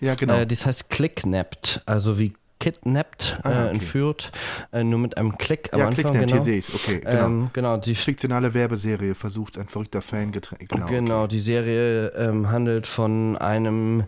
Ja, 0.00 0.14
genau. 0.16 0.34
Äh, 0.34 0.46
das 0.46 0.66
heißt 0.66 0.90
Clicknapped, 0.90 1.82
also 1.86 2.18
wie 2.18 2.32
kidnapped, 2.62 3.38
Ah, 3.42 3.50
äh, 3.50 3.52
okay. 3.52 3.70
entführt, 3.70 4.32
äh, 4.72 4.84
nur 4.84 5.00
mit 5.00 5.16
einem 5.16 5.36
Klick 5.36 5.72
am 5.72 5.80
ja, 5.80 5.86
Anfang. 5.88 6.12
Genau. 6.12 6.32
hier 6.32 6.40
sehe 6.40 6.58
ich's. 6.58 6.72
Okay, 6.72 7.00
genau. 7.00 7.26
Ähm, 7.26 7.50
genau, 7.52 7.76
die, 7.76 7.94
Fiktionale 7.94 8.54
Werbeserie 8.54 9.14
versucht 9.14 9.58
ein 9.58 9.68
verrückter 9.68 10.00
Fan 10.00 10.30
getrennt. 10.30 10.68
Genau. 10.68 10.86
genau, 10.86 11.26
die 11.26 11.40
Serie 11.40 12.08
ähm, 12.16 12.50
handelt 12.50 12.86
von 12.86 13.36
einem 13.36 14.04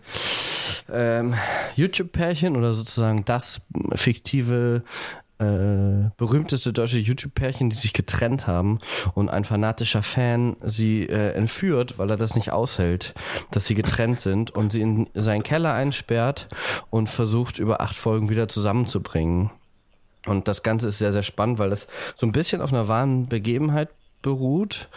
ähm, 0.91 1.33
YouTube-Pärchen 1.75 2.55
oder 2.55 2.73
sozusagen 2.73 3.25
das 3.25 3.61
fiktive 3.93 4.83
äh, 5.39 6.09
berühmteste 6.17 6.71
deutsche 6.71 6.99
YouTube-Pärchen, 6.99 7.69
die 7.69 7.75
sich 7.75 7.93
getrennt 7.93 8.47
haben 8.47 8.79
und 9.13 9.29
ein 9.29 9.43
fanatischer 9.43 10.03
Fan 10.03 10.55
sie 10.63 11.03
äh, 11.03 11.31
entführt, 11.31 11.97
weil 11.97 12.09
er 12.09 12.17
das 12.17 12.35
nicht 12.35 12.51
aushält, 12.51 13.13
dass 13.51 13.65
sie 13.65 13.75
getrennt 13.75 14.19
sind 14.19 14.51
und 14.51 14.71
sie 14.71 14.81
in 14.81 15.09
seinen 15.13 15.43
Keller 15.43 15.73
einsperrt 15.73 16.47
und 16.89 17.09
versucht 17.09 17.59
über 17.59 17.81
acht 17.81 17.95
Folgen 17.95 18.29
wieder 18.29 18.47
zusammenzubringen. 18.47 19.51
Und 20.25 20.47
das 20.47 20.63
Ganze 20.63 20.87
ist 20.87 20.97
sehr, 20.97 21.11
sehr 21.11 21.23
spannend, 21.23 21.59
weil 21.59 21.69
das 21.69 21.87
so 22.15 22.25
ein 22.25 22.31
bisschen 22.31 22.61
auf 22.61 22.73
einer 22.73 22.87
wahren 22.87 23.27
Begebenheit 23.27 23.89
beruht. 24.25 24.89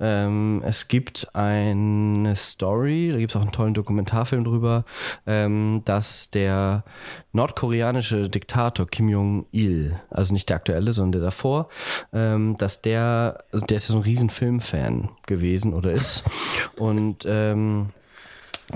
Ähm, 0.00 0.60
es 0.66 0.88
gibt 0.88 1.36
eine 1.36 2.34
Story, 2.34 3.10
da 3.12 3.18
gibt 3.18 3.30
es 3.30 3.36
auch 3.36 3.42
einen 3.42 3.52
tollen 3.52 3.74
Dokumentarfilm 3.74 4.42
drüber, 4.42 4.84
ähm, 5.24 5.82
dass 5.84 6.30
der 6.30 6.82
nordkoreanische 7.32 8.28
Diktator 8.28 8.88
Kim 8.88 9.08
Jong-il, 9.08 10.00
also 10.10 10.32
nicht 10.32 10.48
der 10.48 10.56
aktuelle, 10.56 10.90
sondern 10.90 11.12
der 11.12 11.20
davor, 11.20 11.68
ähm, 12.12 12.56
dass 12.58 12.82
der, 12.82 13.44
also 13.52 13.64
der 13.64 13.76
ist 13.76 13.88
ja 13.88 13.92
so 13.92 14.00
ein 14.00 14.04
riesen 14.04 14.30
Filmfan 14.30 15.10
gewesen 15.28 15.74
oder 15.74 15.92
ist. 15.92 16.24
Und 16.76 17.24
ähm, 17.24 17.90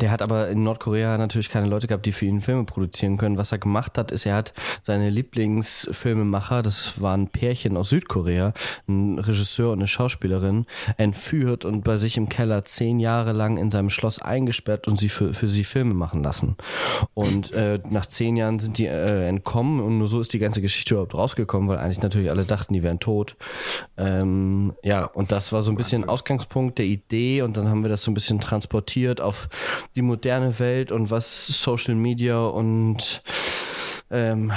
der 0.00 0.10
hat 0.10 0.20
aber 0.20 0.48
in 0.48 0.62
Nordkorea 0.62 1.16
natürlich 1.16 1.48
keine 1.48 1.66
Leute 1.66 1.86
gehabt, 1.86 2.06
die 2.06 2.12
für 2.12 2.26
ihn 2.26 2.40
Filme 2.40 2.64
produzieren 2.64 3.16
können. 3.16 3.38
Was 3.38 3.52
er 3.52 3.58
gemacht 3.58 3.96
hat, 3.98 4.10
ist, 4.10 4.26
er 4.26 4.34
hat 4.34 4.52
seine 4.82 5.10
Lieblingsfilmemacher, 5.10 6.62
das 6.62 7.00
war 7.00 7.16
ein 7.16 7.28
Pärchen 7.28 7.76
aus 7.76 7.90
Südkorea, 7.90 8.52
ein 8.88 9.18
Regisseur 9.18 9.72
und 9.72 9.78
eine 9.78 9.88
Schauspielerin, 9.88 10.66
entführt 10.96 11.64
und 11.64 11.82
bei 11.82 11.96
sich 11.96 12.16
im 12.16 12.28
Keller 12.28 12.64
zehn 12.64 12.98
Jahre 12.98 13.32
lang 13.32 13.56
in 13.56 13.70
seinem 13.70 13.90
Schloss 13.90 14.20
eingesperrt 14.20 14.88
und 14.88 14.98
sie 14.98 15.08
für, 15.08 15.32
für 15.34 15.48
sie 15.48 15.64
Filme 15.64 15.94
machen 15.94 16.22
lassen. 16.22 16.56
Und 17.14 17.52
äh, 17.52 17.78
nach 17.88 18.06
zehn 18.06 18.36
Jahren 18.36 18.58
sind 18.58 18.78
die 18.78 18.86
äh, 18.86 19.28
entkommen 19.28 19.80
und 19.80 19.98
nur 19.98 20.08
so 20.08 20.20
ist 20.20 20.32
die 20.32 20.38
ganze 20.38 20.60
Geschichte 20.60 20.94
überhaupt 20.94 21.14
rausgekommen, 21.14 21.68
weil 21.68 21.78
eigentlich 21.78 22.02
natürlich 22.02 22.30
alle 22.30 22.44
dachten, 22.44 22.74
die 22.74 22.82
wären 22.82 23.00
tot. 23.00 23.36
Ähm, 23.96 24.74
ja, 24.82 25.04
und 25.04 25.32
das 25.32 25.52
war 25.52 25.62
so 25.62 25.70
ein 25.70 25.76
bisschen 25.76 26.08
Ausgangspunkt 26.08 26.78
der 26.78 26.86
Idee 26.86 27.42
und 27.42 27.56
dann 27.56 27.68
haben 27.68 27.82
wir 27.82 27.88
das 27.88 28.02
so 28.02 28.10
ein 28.10 28.14
bisschen 28.14 28.40
transportiert 28.40 29.20
auf 29.20 29.48
die 29.94 30.02
moderne 30.02 30.58
Welt 30.58 30.92
und 30.92 31.10
was 31.10 31.46
Social 31.46 31.94
Media 31.94 32.44
und 32.44 33.22
ähm, 34.10 34.52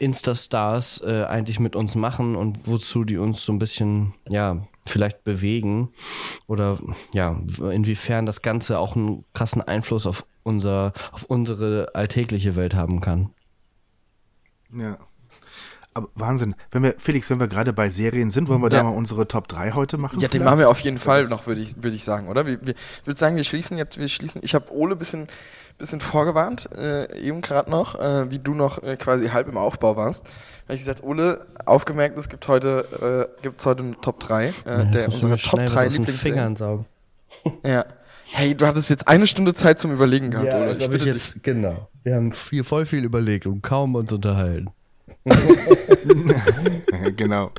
Insta-Stars 0.00 1.02
äh, 1.04 1.24
eigentlich 1.24 1.60
mit 1.60 1.76
uns 1.76 1.94
machen 1.94 2.36
und 2.36 2.66
wozu 2.66 3.04
die 3.04 3.18
uns 3.18 3.44
so 3.44 3.52
ein 3.52 3.58
bisschen, 3.58 4.14
ja, 4.28 4.66
vielleicht 4.86 5.22
bewegen 5.24 5.90
oder 6.46 6.78
ja, 7.14 7.38
inwiefern 7.70 8.26
das 8.26 8.42
Ganze 8.42 8.78
auch 8.78 8.96
einen 8.96 9.24
krassen 9.34 9.62
Einfluss 9.62 10.06
auf 10.06 10.26
unser, 10.42 10.92
auf 11.12 11.24
unsere 11.24 11.94
alltägliche 11.94 12.56
Welt 12.56 12.74
haben 12.74 13.00
kann. 13.00 13.30
Ja. 14.72 14.98
Aber 15.94 16.08
Wahnsinn. 16.14 16.54
Wenn 16.70 16.82
wir, 16.82 16.94
Felix, 16.98 17.28
wenn 17.30 17.40
wir 17.40 17.48
gerade 17.48 17.72
bei 17.72 17.88
Serien 17.88 18.30
sind, 18.30 18.48
wollen 18.48 18.60
wir 18.62 18.70
Ja. 18.70 18.78
da 18.78 18.84
mal 18.84 18.90
unsere 18.96 19.26
Top 19.26 19.48
3 19.48 19.72
heute 19.72 19.98
machen? 19.98 20.20
Ja, 20.20 20.28
den 20.28 20.32
vielleicht? 20.32 20.44
machen 20.44 20.58
wir 20.60 20.68
auf 20.70 20.80
jeden 20.80 20.98
Fall 20.98 21.24
noch, 21.28 21.46
würde 21.46 21.60
ich, 21.60 21.76
würde 21.82 21.96
ich 21.96 22.04
sagen, 22.04 22.28
oder? 22.28 22.46
Wir, 22.46 22.60
wir, 22.64 22.74
ich 23.00 23.06
würde 23.06 23.18
sagen, 23.18 23.36
wir 23.36 23.44
schließen 23.44 23.76
jetzt, 23.78 23.98
wir 23.98 24.06
schließen. 24.08 24.40
Ich 24.44 24.54
habe 24.54 24.72
Ole 24.72 24.94
ein 24.94 24.98
bisschen, 24.98 25.26
bisschen 25.78 26.00
vorgewarnt, 26.00 26.68
äh, 26.76 27.18
eben 27.20 27.40
gerade 27.40 27.70
noch, 27.70 27.98
äh, 27.98 28.30
wie 28.30 28.38
du 28.38 28.54
noch 28.54 28.82
äh, 28.82 28.96
quasi 28.96 29.28
halb 29.28 29.48
im 29.48 29.56
Aufbau 29.56 29.96
warst. 29.96 30.24
Da 30.24 30.30
habe 30.72 30.74
ich 30.74 30.80
gesagt, 30.80 31.02
Ole, 31.02 31.46
aufgemerkt, 31.64 32.18
es 32.18 32.28
gibt 32.28 32.46
heute, 32.46 33.28
äh, 33.38 33.42
gibt's 33.42 33.64
heute 33.66 33.82
eine 33.82 34.00
Top 34.00 34.20
3, 34.20 34.44
äh, 34.44 34.48
Jetzt 34.48 34.94
der 34.94 35.04
unsere 35.06 35.30
Top 35.30 35.38
schnell 35.40 35.66
3 35.66 35.74
was 35.74 35.86
aus 35.86 35.92
den 35.94 35.98
Lieblingsserien. 36.04 36.34
Fingern 36.36 36.56
saugen. 36.56 36.86
Ja. 37.64 37.84
Hey, 38.30 38.54
du 38.54 38.66
hattest 38.66 38.90
jetzt 38.90 39.08
eine 39.08 39.26
Stunde 39.26 39.54
Zeit 39.54 39.80
zum 39.80 39.90
Überlegen 39.92 40.30
gehabt, 40.30 40.52
Ole. 40.52 40.72
ich, 40.74 40.82
Ich 40.82 40.90
bitte 40.90 41.04
dich. 41.06 41.14
jetzt, 41.14 41.42
genau. 41.42 41.88
Wir 42.04 42.14
haben 42.14 42.30
viel, 42.32 42.62
voll 42.62 42.84
viel 42.84 43.02
überlegt 43.04 43.46
und 43.46 43.62
kaum 43.62 43.94
uns 43.94 44.12
unterhalten. 44.12 44.68
Genau. 47.16 47.50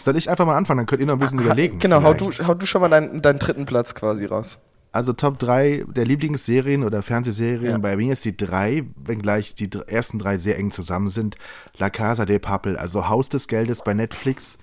Soll 0.00 0.16
ich 0.16 0.28
einfach 0.28 0.46
mal 0.46 0.56
anfangen, 0.56 0.78
dann 0.78 0.86
könnt 0.86 1.00
ihr 1.00 1.06
noch 1.06 1.14
ein 1.14 1.18
bisschen 1.18 1.40
überlegen. 1.40 1.78
Genau, 1.78 2.02
hau 2.02 2.12
du, 2.14 2.30
hau 2.46 2.54
du 2.54 2.66
schon 2.66 2.80
mal 2.80 2.88
deinen, 2.88 3.22
deinen 3.22 3.38
dritten 3.38 3.64
Platz 3.66 3.94
quasi 3.94 4.26
raus. 4.26 4.58
Also 4.92 5.12
Top 5.12 5.38
3 5.38 5.86
der 5.88 6.04
Lieblingsserien 6.04 6.84
oder 6.84 7.02
Fernsehserien, 7.02 7.72
Ja. 7.72 7.78
bei 7.78 7.96
mir 7.96 8.12
ist 8.12 8.24
die 8.24 8.36
drei, 8.36 8.84
wenngleich 8.96 9.54
die 9.54 9.68
ersten 9.86 10.18
drei 10.18 10.38
sehr 10.38 10.56
eng 10.58 10.70
zusammen 10.70 11.08
sind. 11.08 11.36
La 11.78 11.90
Casa 11.90 12.24
de 12.26 12.38
Papel, 12.38 12.76
also 12.76 13.08
Haus 13.08 13.28
des 13.28 13.48
Geldes 13.48 13.82
bei 13.82 13.94
Netflix. 13.94 14.56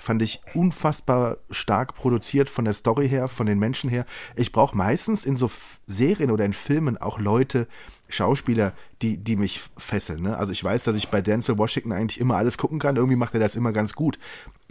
Fand 0.00 0.20
ich 0.22 0.40
unfassbar 0.54 1.38
stark 1.50 1.94
produziert 1.94 2.50
von 2.50 2.64
der 2.64 2.74
Story 2.74 3.08
her, 3.08 3.28
von 3.28 3.46
den 3.46 3.58
Menschen 3.58 3.88
her. 3.90 4.04
Ich 4.36 4.52
brauche 4.52 4.76
meistens 4.76 5.24
in 5.24 5.36
so 5.36 5.50
Serien 5.86 6.30
oder 6.30 6.44
in 6.44 6.52
Filmen 6.52 6.98
auch 6.98 7.18
Leute, 7.18 7.66
Schauspieler, 8.08 8.72
die, 9.02 9.18
die 9.18 9.36
mich 9.36 9.60
fesseln. 9.76 10.22
Ne? 10.22 10.36
Also 10.36 10.52
ich 10.52 10.62
weiß, 10.64 10.84
dass 10.84 10.96
ich 10.96 11.08
bei 11.08 11.20
Denzel 11.20 11.58
Washington 11.58 11.92
eigentlich 11.92 12.20
immer 12.20 12.36
alles 12.36 12.58
gucken 12.58 12.78
kann. 12.78 12.96
Irgendwie 12.96 13.16
macht 13.16 13.34
er 13.34 13.40
das 13.40 13.56
immer 13.56 13.72
ganz 13.72 13.94
gut. 13.94 14.18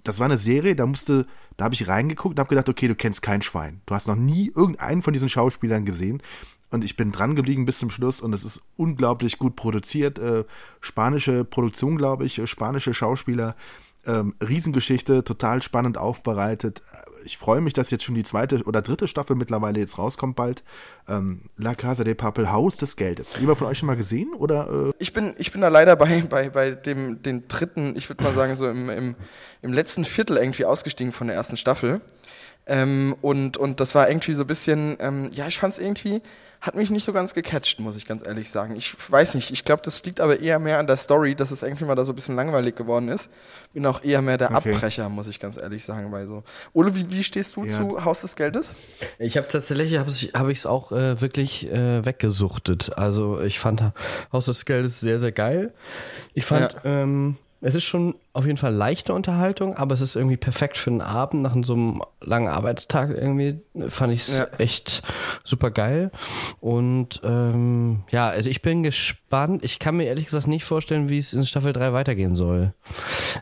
Das 0.04 0.20
war 0.20 0.26
eine 0.26 0.38
Serie, 0.38 0.76
da 0.76 0.86
musste, 0.86 1.28
da 1.58 1.66
habe 1.66 1.76
ich 1.76 1.88
reingeguckt 1.88 2.36
und 2.36 2.40
habe 2.40 2.50
gedacht, 2.50 2.70
okay, 2.70 2.88
du 2.88 2.96
kennst 2.96 3.22
kein 3.22 3.42
Schwein. 3.42 3.82
Du 3.86 3.94
hast 3.94 4.08
noch 4.08 4.16
nie 4.16 4.52
irgendeinen 4.56 5.02
von 5.02 5.14
diesen 5.14 5.30
Schauspielern 5.30 5.86
gesehen. 5.86 6.22
Und 6.70 6.84
ich 6.84 6.98
bin 6.98 7.12
dran 7.12 7.36
geblieben 7.36 7.66
bis 7.66 7.80
zum 7.80 7.90
Schluss 7.90 8.20
und 8.20 8.34
es 8.34 8.44
ist 8.44 8.62
unglaublich 8.76 9.38
gut 9.38 9.56
produziert. 9.56 10.20
Äh, 10.20 10.44
spanische 10.82 11.46
Produktion, 11.46 11.98
glaube 11.98 12.26
ich, 12.26 12.40
äh, 12.40 12.48
spanische 12.48 12.94
Schauspieler. 12.94 13.56
Ähm, 14.06 14.36
Riesengeschichte, 14.42 15.24
total 15.24 15.62
spannend 15.62 15.98
aufbereitet. 15.98 16.82
Ich 17.26 17.38
freue 17.38 17.62
mich, 17.62 17.74
dass 17.74 17.92
jetzt 17.92 18.04
schon 18.04 18.16
die 18.16 18.24
zweite 18.24 18.64
oder 18.64 18.82
dritte 18.82 19.08
Staffel 19.08 19.36
mittlerweile 19.36 19.80
jetzt 19.80 19.98
rauskommt 19.98 20.36
bald. 20.36 20.64
Ähm, 21.08 21.42
La 21.58 21.76
Casa 21.76 22.04
de 22.04 22.14
Papel, 22.14 22.52
Haus 22.52 22.78
des 22.78 22.96
Geldes. 22.96 23.36
Jemand 23.40 23.58
von 23.58 23.68
euch 23.68 23.78
schon 23.78 23.88
mal 23.88 23.98
gesehen? 23.98 24.34
Oder 24.34 24.90
äh, 24.90 24.94
Ich 25.00 25.14
bin, 25.14 25.36
ich 25.38 25.52
bin 25.52 25.62
da 25.62 25.68
leider 25.68 25.96
bei, 25.96 26.22
bei, 26.30 26.50
bei 26.50 26.72
dem 26.72 27.22
den 27.22 27.48
dritten, 27.48 27.96
ich 27.96 28.10
würde 28.10 28.24
mal 28.24 28.34
sagen, 28.34 28.56
so 28.56 28.68
im, 28.70 28.90
im, 28.90 29.16
im 29.62 29.74
letzten 29.74 30.06
Viertel 30.06 30.38
irgendwie 30.38 30.66
ausgestiegen 30.66 31.14
von 31.14 31.28
der 31.28 31.36
ersten 31.36 31.58
Staffel. 31.58 32.02
Ähm, 32.66 33.16
und, 33.22 33.58
und 33.58 33.80
das 33.80 33.96
war 33.96 34.10
irgendwie 34.10 34.34
so 34.34 34.44
ein 34.44 34.48
bisschen, 34.48 34.98
ähm, 35.00 35.30
ja, 35.32 35.48
ich 35.48 35.58
fand 35.58 35.74
es 35.74 35.80
irgendwie, 35.80 36.22
hat 36.62 36.76
mich 36.76 36.90
nicht 36.90 37.04
so 37.04 37.14
ganz 37.14 37.34
gecatcht, 37.34 37.80
muss 37.80 37.96
ich 37.98 38.06
ganz 38.06 38.26
ehrlich 38.26 38.50
sagen. 38.50 38.76
Ich 38.76 38.96
weiß 39.10 39.36
nicht, 39.36 39.52
ich 39.52 39.64
glaube, 39.64 39.82
das 39.86 40.04
liegt 40.04 40.20
aber 40.20 40.40
eher 40.40 40.60
mehr 40.60 40.80
an 40.80 40.88
der 40.88 40.98
Story, 40.98 41.36
dass 41.36 41.52
es 41.52 41.62
irgendwie 41.64 41.86
mal 41.86 41.96
da 41.96 42.04
so 42.04 42.12
ein 42.14 42.16
bisschen 42.16 42.36
langweilig 42.36 42.76
geworden 42.76 43.10
ist. 43.10 43.30
Bin 43.74 43.86
auch 43.86 44.04
eher 44.04 44.22
mehr 44.22 44.38
der 44.38 44.52
Okay. 44.56 44.74
Abbrecher, 44.74 45.08
muss 45.10 45.28
ich 45.28 45.40
ganz 45.40 45.58
ehrlich 45.58 45.84
sagen. 45.84 46.12
Weil 46.12 46.28
so. 46.28 46.44
Ole, 46.74 46.96
wie, 46.96 47.10
wie 47.12 47.24
stehst 47.24 47.56
du 47.56 47.66
Ja. 47.66 47.70
zu 47.78 48.04
Haus 48.06 48.22
des 48.22 48.36
Geldes? 48.36 48.76
Ich 49.20 49.38
habe 49.38 49.48
tatsächlich 49.48 49.98
habe 49.98 50.10
ich 50.10 50.32
habe 50.34 50.52
ich 50.52 50.58
es 50.60 50.66
auch 50.66 50.92
äh, 50.92 51.22
wirklich 51.22 51.72
äh, 51.72 52.04
weggesuchtet. 52.06 52.98
Also 52.98 53.40
ich 53.42 53.60
fand 53.60 53.84
Haus 54.34 54.46
des 54.46 54.66
Geldes 54.66 55.00
sehr 55.00 55.20
sehr 55.20 55.32
geil. 55.32 55.74
Ich 56.34 56.46
fand 56.46 56.74
Ja. 56.74 56.80
ähm, 57.04 57.38
es 57.62 57.76
ist 57.76 57.84
schon 57.86 58.16
auf 58.34 58.46
jeden 58.46 58.58
Fall 58.58 58.74
leichte 58.74 59.14
Unterhaltung, 59.14 59.76
aber 59.76 59.96
es 59.96 60.02
ist 60.02 60.16
irgendwie 60.16 60.38
perfekt 60.38 60.78
für 60.78 60.92
einen 60.92 61.02
Abend 61.02 61.42
nach 61.42 61.56
so 61.64 61.74
einem 61.74 62.02
langen 62.22 62.48
Arbeitstag 62.50 63.10
irgendwie. 63.10 63.60
Fand 63.88 64.14
ich 64.14 64.28
es 64.28 64.38
Ja. 64.38 64.46
echt 64.60 65.02
super 65.44 65.72
geil. 65.72 66.12
Und 66.60 67.20
ähm, 67.24 68.04
ja, 68.12 68.30
also 68.30 68.50
ich 68.50 68.62
bin 68.62 68.84
gespannt. 68.84 69.64
Ich 69.64 69.80
kann 69.80 69.98
mir 69.98 70.04
ehrlich 70.06 70.26
gesagt 70.26 70.48
nicht 70.48 70.66
vorstellen, 70.66 71.10
wie 71.10 71.18
es 71.18 71.34
in 71.34 71.46
Staffel 71.46 71.74
3 71.74 71.94
weitergehen 71.94 72.36
soll. 72.36 72.74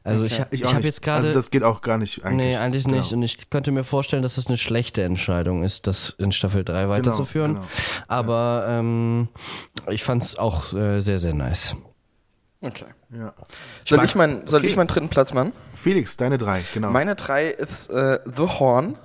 Also 0.03 0.23
ich, 0.23 0.39
Ich, 0.51 0.61
ich, 0.61 0.65
auch 0.65 0.73
habe 0.73 0.83
jetzt 0.85 1.01
gerade. 1.01 1.21
Also 1.21 1.33
das 1.33 1.51
geht 1.51 1.63
auch 1.63 1.81
gar 1.81 1.97
nicht 1.97 2.23
eigentlich. 2.23 2.47
Nee, 2.47 2.55
eigentlich 2.57 2.85
Genau. 2.85 2.97
nicht. 2.97 3.11
Und 3.11 3.21
ich 3.23 3.49
könnte 3.49 3.71
mir 3.71 3.83
vorstellen, 3.83 4.23
dass 4.23 4.35
das 4.35 4.47
eine 4.47 4.57
schlechte 4.57 5.03
Entscheidung 5.03 5.63
ist, 5.63 5.87
das 5.87 6.15
in 6.17 6.31
Staffel 6.31 6.63
3 6.63 6.87
weiterzuführen. 6.89 7.55
genau. 7.55 7.65
Aber 8.07 8.65
ähm, 8.69 9.27
ich 9.89 10.03
fand 10.03 10.23
es 10.23 10.37
auch 10.37 10.71
äh, 10.73 11.01
sehr, 11.01 11.17
sehr 11.19 11.33
nice. 11.33 11.75
Okay. 12.65 12.85
Ja. 13.11 13.33
Soll, 13.85 14.03
ich, 14.03 14.15
mein, 14.15 14.47
soll 14.47 14.59
okay. 14.59 14.67
ich 14.67 14.75
meinen 14.75 14.87
dritten 14.87 15.09
Platz 15.09 15.33
machen? 15.33 15.53
Felix, 15.75 16.17
deine 16.17 16.37
drei, 16.37 16.63
genau. 16.73 16.89
Meine 16.89 17.15
drei 17.15 17.47
ist 17.47 17.91
äh, 17.91 18.19
The 18.25 18.43
Horn. 18.43 18.97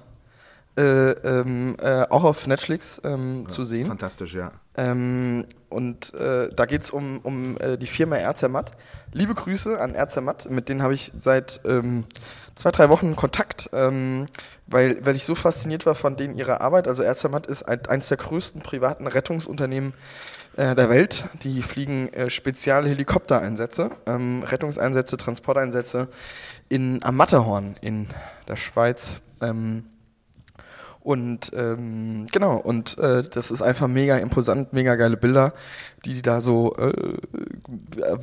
Äh, 0.78 1.10
ähm, 1.10 1.76
äh, 1.82 2.06
auch 2.08 2.22
auf 2.22 2.46
Netflix 2.46 3.00
ähm, 3.04 3.48
zu 3.48 3.64
sehen. 3.64 3.86
Fantastisch, 3.86 4.34
ja. 4.34 4.52
Ähm, 4.76 5.44
und 5.68 6.14
äh, 6.14 6.48
da 6.54 6.64
geht 6.64 6.82
es 6.82 6.90
um, 6.90 7.18
um 7.18 7.58
äh, 7.58 7.76
die 7.76 7.88
Firma 7.88 8.16
Erzermatt. 8.16 8.70
Liebe 9.12 9.34
Grüße 9.34 9.80
an 9.80 9.94
Erzermatt, 9.94 10.48
mit 10.48 10.68
denen 10.68 10.82
habe 10.82 10.94
ich 10.94 11.10
seit 11.18 11.60
ähm, 11.64 12.04
zwei, 12.54 12.70
drei 12.70 12.88
Wochen 12.88 13.16
Kontakt, 13.16 13.68
ähm, 13.72 14.26
weil, 14.68 15.04
weil 15.04 15.16
ich 15.16 15.24
so 15.24 15.34
fasziniert 15.34 15.86
war 15.86 15.96
von 15.96 16.16
denen 16.16 16.38
ihrer 16.38 16.60
Arbeit. 16.60 16.86
Also 16.86 17.02
Erzermatt 17.02 17.48
ist 17.48 17.64
ein, 17.64 17.84
eines 17.86 18.08
der 18.08 18.18
größten 18.18 18.62
privaten 18.62 19.08
Rettungsunternehmen 19.08 19.92
der 20.60 20.90
Welt. 20.90 21.24
Die 21.42 21.62
fliegen 21.62 22.12
äh, 22.12 22.28
Spezialhelikoptereinsätze, 22.28 23.90
ähm, 24.06 24.42
Rettungseinsätze, 24.42 25.16
Transporteinsätze 25.16 26.08
in, 26.68 27.02
am 27.02 27.16
Matterhorn 27.16 27.76
in 27.80 28.08
der 28.46 28.56
Schweiz. 28.56 29.22
Ähm, 29.40 29.84
und 31.00 31.50
ähm, 31.54 32.26
genau, 32.30 32.58
und 32.58 32.98
äh, 32.98 33.22
das 33.22 33.50
ist 33.50 33.62
einfach 33.62 33.88
mega 33.88 34.18
imposant, 34.18 34.74
mega 34.74 34.96
geile 34.96 35.16
Bilder, 35.16 35.54
die 36.04 36.12
die 36.12 36.22
da 36.22 36.42
so 36.42 36.76
äh, 36.76 37.18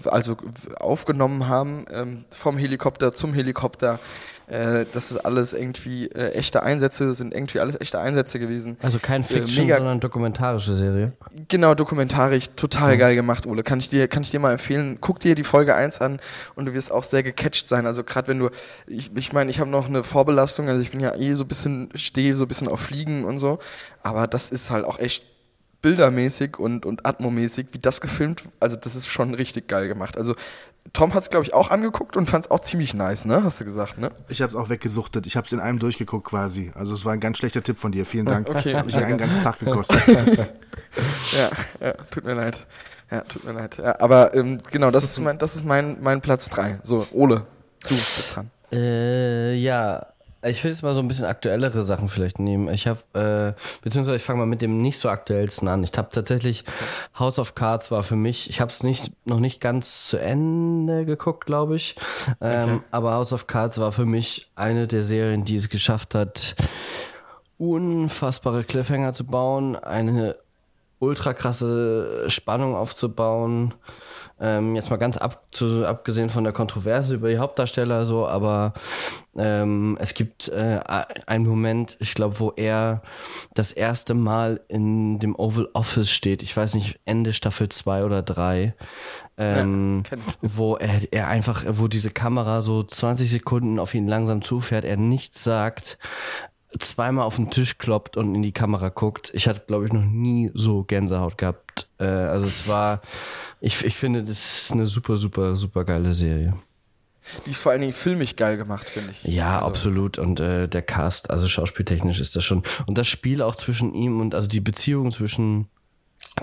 also 0.05 0.37
aufgenommen 0.79 1.47
haben, 1.47 1.85
ähm, 1.91 2.25
vom 2.29 2.55
Helikopter 2.57 3.13
zum 3.13 3.33
Helikopter. 3.33 3.99
Äh, 4.47 4.85
das 4.93 5.11
ist 5.11 5.17
alles 5.25 5.51
irgendwie 5.51 6.07
äh, 6.07 6.31
echte 6.31 6.63
Einsätze, 6.63 7.13
sind 7.13 7.33
irgendwie 7.33 7.59
alles 7.59 7.79
echte 7.81 7.99
Einsätze 7.99 8.39
gewesen. 8.39 8.77
Also 8.81 8.97
kein 8.97 9.21
Fiction, 9.21 9.65
mega- 9.65 9.75
sondern 9.77 9.99
dokumentarische 9.99 10.73
Serie. 10.73 11.07
Genau, 11.49 11.75
dokumentarisch, 11.75 12.45
total 12.55 12.95
Mhm. 12.95 12.99
geil 12.99 13.15
gemacht, 13.15 13.45
Ole. 13.45 13.63
Kann 13.63 13.79
ich 13.79 13.89
dir, 13.89 14.07
kann 14.07 14.23
ich 14.23 14.31
dir 14.31 14.39
mal 14.39 14.53
empfehlen. 14.53 14.99
Guck 15.01 15.19
dir 15.19 15.35
die 15.35 15.43
Folge 15.43 15.75
1 15.75 15.99
an 15.99 16.21
und 16.55 16.65
du 16.65 16.73
wirst 16.73 16.93
auch 16.93 17.03
sehr 17.03 17.23
gecatcht 17.23 17.67
sein. 17.67 17.85
Also 17.85 18.05
gerade 18.05 18.29
wenn 18.29 18.39
du, 18.39 18.49
ich 18.87 19.09
meine, 19.09 19.19
ich, 19.19 19.33
mein, 19.33 19.49
ich 19.49 19.59
habe 19.59 19.69
noch 19.69 19.87
eine 19.89 20.03
Vorbelastung, 20.03 20.69
also 20.69 20.81
ich 20.81 20.91
bin 20.91 21.01
ja 21.01 21.13
eh 21.15 21.33
so 21.33 21.43
ein 21.43 21.47
bisschen, 21.49 21.89
stehe 21.95 22.33
so 22.37 22.45
ein 22.45 22.47
bisschen 22.47 22.69
auf 22.69 22.79
Fliegen 22.79 23.25
und 23.25 23.39
so, 23.39 23.59
aber 24.01 24.27
das 24.27 24.49
ist 24.49 24.71
halt 24.71 24.85
auch 24.85 24.99
echt 24.99 25.25
bildermäßig 25.81 26.57
und, 26.57 26.85
und 26.85 27.05
atmomäßig, 27.05 27.67
wie 27.71 27.79
das 27.79 28.01
gefilmt, 28.01 28.43
also 28.59 28.75
das 28.75 28.95
ist 28.95 29.07
schon 29.07 29.33
richtig 29.33 29.67
geil 29.67 29.87
gemacht. 29.87 30.17
Also 30.17 30.35
Tom 30.93 31.13
hat 31.13 31.23
es, 31.23 31.29
glaube 31.29 31.45
ich, 31.45 31.53
auch 31.53 31.69
angeguckt 31.69 32.15
und 32.17 32.29
fand 32.29 32.45
es 32.45 32.51
auch 32.51 32.61
ziemlich 32.61 32.93
nice, 32.93 33.25
ne? 33.25 33.43
Hast 33.43 33.59
du 33.59 33.65
gesagt, 33.65 33.97
ne? 33.97 34.09
Ich 34.29 34.41
habe 34.41 34.51
es 34.51 34.55
auch 34.55 34.69
weggesuchtet. 34.69 35.25
Ich 35.25 35.35
habe 35.35 35.45
es 35.45 35.51
in 35.51 35.59
einem 35.59 35.79
durchgeguckt 35.79 36.27
quasi. 36.27 36.71
Also 36.75 36.93
es 36.93 37.03
war 37.03 37.13
ein 37.13 37.19
ganz 37.19 37.37
schlechter 37.37 37.61
Tipp 37.61 37.77
von 37.77 37.91
dir. 37.91 38.05
Vielen 38.05 38.25
Dank. 38.25 38.49
Okay, 38.49 38.73
Hat 38.73 38.85
mich 38.85 38.97
einen 38.97 39.17
ganzen 39.17 39.41
Tag 39.43 39.59
gekostet. 39.59 40.01
Ja, 41.35 41.49
ja, 41.81 41.93
tut 42.11 42.23
mir 42.23 42.35
leid. 42.35 42.65
Ja, 43.09 43.21
tut 43.21 43.43
mir 43.43 43.51
leid. 43.51 43.77
Ja, 43.77 43.99
aber 43.99 44.35
ähm, 44.35 44.59
genau, 44.71 44.91
das 44.91 45.05
ist 45.05 45.19
mein, 45.19 45.37
das 45.39 45.55
ist 45.55 45.65
mein, 45.65 45.97
mein 46.01 46.21
Platz 46.21 46.49
3. 46.49 46.79
So, 46.83 47.07
Ole, 47.11 47.47
du 47.81 47.89
bist 47.89 48.35
dran. 48.35 48.51
Äh, 48.71 49.55
ja. 49.55 50.05
Ich 50.43 50.63
will 50.63 50.71
jetzt 50.71 50.83
mal 50.83 50.93
so 50.93 51.01
ein 51.01 51.07
bisschen 51.07 51.25
aktuellere 51.25 51.81
Sachen 51.81 52.09
vielleicht 52.09 52.39
nehmen. 52.39 52.67
Ich 52.69 52.87
habe, 52.87 52.99
äh, 53.13 53.59
beziehungsweise 53.83 54.17
ich 54.17 54.23
fange 54.23 54.39
mal 54.39 54.45
mit 54.45 54.61
dem 54.61 54.81
nicht 54.81 54.99
so 54.99 55.09
aktuellsten 55.09 55.67
an. 55.67 55.83
Ich 55.83 55.91
habe 55.97 56.09
tatsächlich 56.11 56.63
House 57.17 57.39
of 57.39 57.55
Cards 57.55 57.91
war 57.91 58.03
für 58.03 58.15
mich, 58.15 58.49
ich 58.49 58.61
habe 58.61 58.71
es 58.71 58.83
nicht 58.83 59.11
noch 59.25 59.39
nicht 59.39 59.61
ganz 59.61 60.07
zu 60.07 60.17
Ende 60.17 61.05
geguckt, 61.05 61.45
glaube 61.45 61.75
ich. 61.75 61.95
Ähm, 62.39 62.83
Aber 62.91 63.13
House 63.13 63.33
of 63.33 63.47
Cards 63.47 63.79
war 63.79 63.91
für 63.91 64.05
mich 64.05 64.51
eine 64.55 64.87
der 64.87 65.03
Serien, 65.03 65.43
die 65.43 65.55
es 65.55 65.69
geschafft 65.69 66.13
hat, 66.13 66.55
unfassbare 67.57 68.63
Cliffhanger 68.63 69.13
zu 69.13 69.25
bauen, 69.25 69.75
eine 69.75 70.35
ultra 70.99 71.33
krasse 71.33 72.29
Spannung 72.29 72.75
aufzubauen. 72.75 73.73
Ähm, 74.39 74.75
jetzt 74.75 74.89
mal 74.89 74.97
ganz 74.97 75.17
ab, 75.17 75.47
zu, 75.51 75.85
abgesehen 75.85 76.29
von 76.29 76.43
der 76.43 76.53
Kontroverse 76.53 77.15
über 77.15 77.29
die 77.29 77.39
Hauptdarsteller 77.39 78.05
so, 78.05 78.27
aber 78.27 78.73
ähm, 79.37 79.97
es 79.99 80.13
gibt 80.13 80.47
äh, 80.49 80.79
einen 81.25 81.45
Moment, 81.47 81.97
ich 81.99 82.13
glaube, 82.13 82.39
wo 82.39 82.51
er 82.55 83.01
das 83.53 83.71
erste 83.71 84.13
Mal 84.13 84.61
in 84.67 85.19
dem 85.19 85.35
Oval 85.35 85.69
Office 85.73 86.11
steht. 86.11 86.43
Ich 86.43 86.55
weiß 86.55 86.75
nicht, 86.75 86.99
Ende 87.05 87.33
Staffel 87.33 87.69
2 87.69 88.03
oder 88.03 88.21
3. 88.21 88.73
Ähm, 89.39 90.03
kenn 90.03 90.21
wo 90.41 90.75
er, 90.75 90.89
er 91.11 91.27
einfach, 91.27 91.63
wo 91.67 91.87
diese 91.87 92.09
Kamera 92.09 92.61
so 92.61 92.83
20 92.83 93.29
Sekunden 93.29 93.77
auf 93.79 93.93
ihn 93.93 94.07
langsam 94.07 94.41
zufährt, 94.41 94.83
er 94.83 94.97
nichts 94.97 95.43
sagt, 95.43 95.99
zweimal 96.79 97.25
auf 97.25 97.37
den 97.37 97.49
Tisch 97.49 97.77
kloppt 97.77 98.17
und 98.17 98.35
in 98.35 98.41
die 98.41 98.51
Kamera 98.51 98.89
guckt. 98.89 99.31
Ich 99.33 99.47
hatte, 99.47 99.63
glaube 99.67 99.85
ich, 99.85 99.93
noch 99.93 100.05
nie 100.05 100.51
so 100.53 100.83
Gänsehaut 100.83 101.37
gehabt. 101.37 101.87
Äh, 101.99 102.05
also 102.05 102.47
es 102.47 102.67
war, 102.67 103.01
ich, 103.61 103.83
ich 103.85 103.95
finde, 103.95 104.21
das 104.21 104.63
ist 104.63 104.71
eine 104.71 104.85
super, 104.85 105.17
super, 105.17 105.55
super 105.55 105.85
geile 105.85 106.13
Serie. 106.13 106.57
Die 107.45 107.49
ist 107.49 107.59
vor 107.59 107.71
allen 107.71 107.81
Dingen 107.81 107.93
filmisch 107.93 108.35
geil 108.35 108.57
gemacht, 108.57 108.89
finde 108.89 109.11
ich. 109.11 109.23
Ja, 109.23 109.55
Also, 109.55 109.67
absolut. 109.67 110.17
Und 110.17 110.39
äh, 110.39 110.67
der 110.67 110.81
Cast, 110.81 111.29
also 111.29 111.47
schauspieltechnisch 111.47 112.19
ist 112.19 112.35
das 112.35 112.43
schon. 112.43 112.63
Und 112.85 112.97
das 112.97 113.07
Spiel 113.07 113.41
auch 113.41 113.55
zwischen 113.55 113.93
ihm 113.93 114.21
und, 114.21 114.33
also 114.33 114.47
die 114.47 114.61
Beziehung 114.61 115.11
zwischen, 115.11 115.67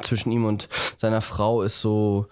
zwischen 0.02 0.30
ihm 0.30 0.44
und 0.44 0.68
seiner 0.96 1.22
Frau 1.22 1.62
ist 1.62 1.80
so 1.80 2.26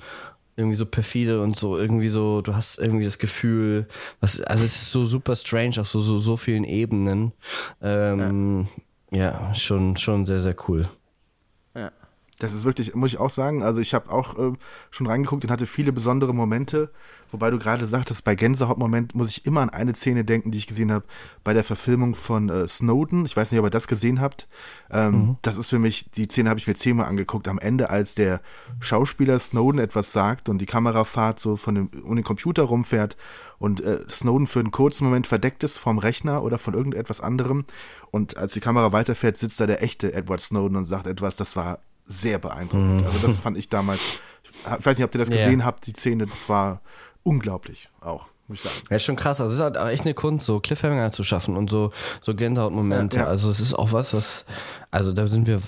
irgendwie 0.56 0.76
so 0.76 0.86
perfide 0.86 1.42
und 1.42 1.56
so 1.56 1.76
irgendwie 1.76 2.08
so, 2.08 2.42
du 2.42 2.54
hast 2.54 2.78
irgendwie 2.78 3.04
das 3.04 3.18
Gefühl, 3.18 3.86
was, 4.20 4.40
also 4.42 4.64
es 4.64 4.76
ist 4.76 4.92
so 4.92 5.04
super 5.04 5.34
strange 5.34 5.80
auf 5.80 5.88
so, 5.88 6.00
so, 6.00 6.18
so 6.18 6.36
vielen 6.36 6.64
Ebenen. 6.64 7.32
Ähm, 7.80 8.66
ja. 9.10 9.54
schon, 9.54 9.96
schon 9.96 10.26
sehr, 10.26 10.40
sehr 10.40 10.56
cool. 10.68 10.86
Das 12.42 12.52
ist 12.52 12.64
wirklich, 12.64 12.92
muss 12.96 13.12
ich 13.12 13.20
auch 13.20 13.30
sagen, 13.30 13.62
also 13.62 13.80
ich 13.80 13.94
habe 13.94 14.10
auch 14.10 14.36
äh, 14.36 14.52
schon 14.90 15.06
reingeguckt 15.06 15.44
und 15.44 15.50
hatte 15.50 15.66
viele 15.66 15.92
besondere 15.92 16.34
Momente, 16.34 16.90
wobei 17.30 17.50
du 17.50 17.58
gerade 17.58 17.86
sagtest, 17.86 18.24
bei 18.24 18.34
Gänsehautmoment 18.34 19.14
muss 19.14 19.28
ich 19.28 19.46
immer 19.46 19.60
an 19.60 19.70
eine 19.70 19.94
Szene 19.94 20.24
denken, 20.24 20.50
die 20.50 20.58
ich 20.58 20.66
gesehen 20.66 20.90
habe 20.90 21.04
bei 21.44 21.52
der 21.54 21.62
Verfilmung 21.62 22.16
von 22.16 22.48
äh, 22.48 22.66
Snowden. 22.66 23.24
Ich 23.26 23.36
weiß 23.36 23.52
nicht, 23.52 23.60
ob 23.60 23.66
ihr 23.66 23.70
das 23.70 23.86
gesehen 23.86 24.20
habt. 24.20 24.48
Ähm, 24.90 25.36
Das 25.42 25.56
ist 25.56 25.70
für 25.70 25.78
mich, 25.78 26.10
die 26.10 26.24
Szene 26.24 26.50
habe 26.50 26.58
ich 26.58 26.66
mir 26.66 26.74
zehnmal 26.74 27.06
angeguckt. 27.06 27.46
Am 27.46 27.60
Ende, 27.60 27.90
als 27.90 28.16
der 28.16 28.40
Schauspieler 28.80 29.38
Snowden 29.38 29.78
etwas 29.78 30.10
sagt 30.10 30.48
und 30.48 30.58
die 30.58 30.66
Kamerafahrt 30.66 31.38
so 31.38 31.54
von 31.54 31.76
dem, 31.76 31.90
um 32.02 32.16
den 32.16 32.24
Computer 32.24 32.64
rumfährt 32.64 33.16
und 33.60 33.80
äh, 33.80 34.00
Snowden 34.10 34.48
für 34.48 34.58
einen 34.58 34.72
kurzen 34.72 35.04
Moment 35.04 35.28
verdeckt 35.28 35.62
ist 35.62 35.78
vom 35.78 35.98
Rechner 35.98 36.42
oder 36.42 36.58
von 36.58 36.74
irgendetwas 36.74 37.20
anderem 37.20 37.66
und 38.10 38.36
als 38.36 38.52
die 38.52 38.60
Kamera 38.60 38.92
weiterfährt, 38.92 39.36
sitzt 39.36 39.60
da 39.60 39.66
der 39.66 39.80
echte 39.80 40.12
Edward 40.12 40.40
Snowden 40.40 40.76
und 40.76 40.86
sagt 40.86 41.06
etwas, 41.06 41.36
das 41.36 41.54
war 41.54 41.78
sehr 42.06 42.38
beeindruckend. 42.38 43.04
Also 43.04 43.26
das 43.26 43.36
fand 43.36 43.56
ich 43.58 43.68
damals, 43.68 44.00
ich 44.52 44.86
weiß 44.86 44.98
nicht, 44.98 45.04
ob 45.04 45.14
ihr 45.14 45.18
das 45.18 45.28
Ja. 45.28 45.36
gesehen 45.36 45.64
habt, 45.64 45.86
die 45.86 45.92
Szene, 45.92 46.26
das 46.26 46.48
war 46.48 46.80
unglaublich 47.22 47.88
auch, 48.00 48.26
muss 48.48 48.58
ich 48.58 48.64
sagen. 48.64 48.76
Ja, 48.90 48.96
ist 48.96 49.04
schon 49.04 49.16
krass. 49.16 49.40
Also 49.40 49.52
es 49.52 49.58
ist 49.58 49.62
halt 49.62 49.78
auch 49.78 49.88
echt 49.88 50.04
eine 50.04 50.14
Kunst, 50.14 50.46
so 50.46 50.60
Cliffhanger 50.60 51.12
zu 51.12 51.24
schaffen 51.24 51.56
und 51.56 51.70
so, 51.70 51.92
so 52.20 52.34
Gänsehautmomente. 52.34 53.16
Ja, 53.18 53.22
ja. 53.24 53.28
Also 53.28 53.48
es 53.50 53.60
ist 53.60 53.74
auch 53.74 53.92
was, 53.92 54.12
was, 54.14 54.46
also 54.90 55.12
da 55.12 55.26
sind 55.28 55.46
wir, 55.46 55.60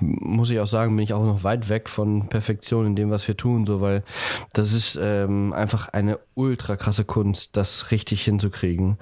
muss 0.00 0.50
ich 0.50 0.60
auch 0.60 0.66
sagen, 0.66 0.94
bin 0.94 1.02
ich 1.02 1.12
auch 1.14 1.24
noch 1.24 1.42
weit 1.42 1.68
weg 1.68 1.88
von 1.88 2.28
Perfektion 2.28 2.86
in 2.86 2.94
dem, 2.94 3.10
was 3.10 3.26
wir 3.26 3.36
tun, 3.36 3.66
so, 3.66 3.80
weil 3.80 4.04
das 4.52 4.72
ist 4.72 4.96
ähm, 5.00 5.52
einfach 5.52 5.88
eine 5.88 6.20
ultra 6.34 6.76
krasse 6.76 7.04
Kunst, 7.04 7.56
das 7.56 7.90
richtig 7.90 8.22
hinzukriegen. 8.22 8.98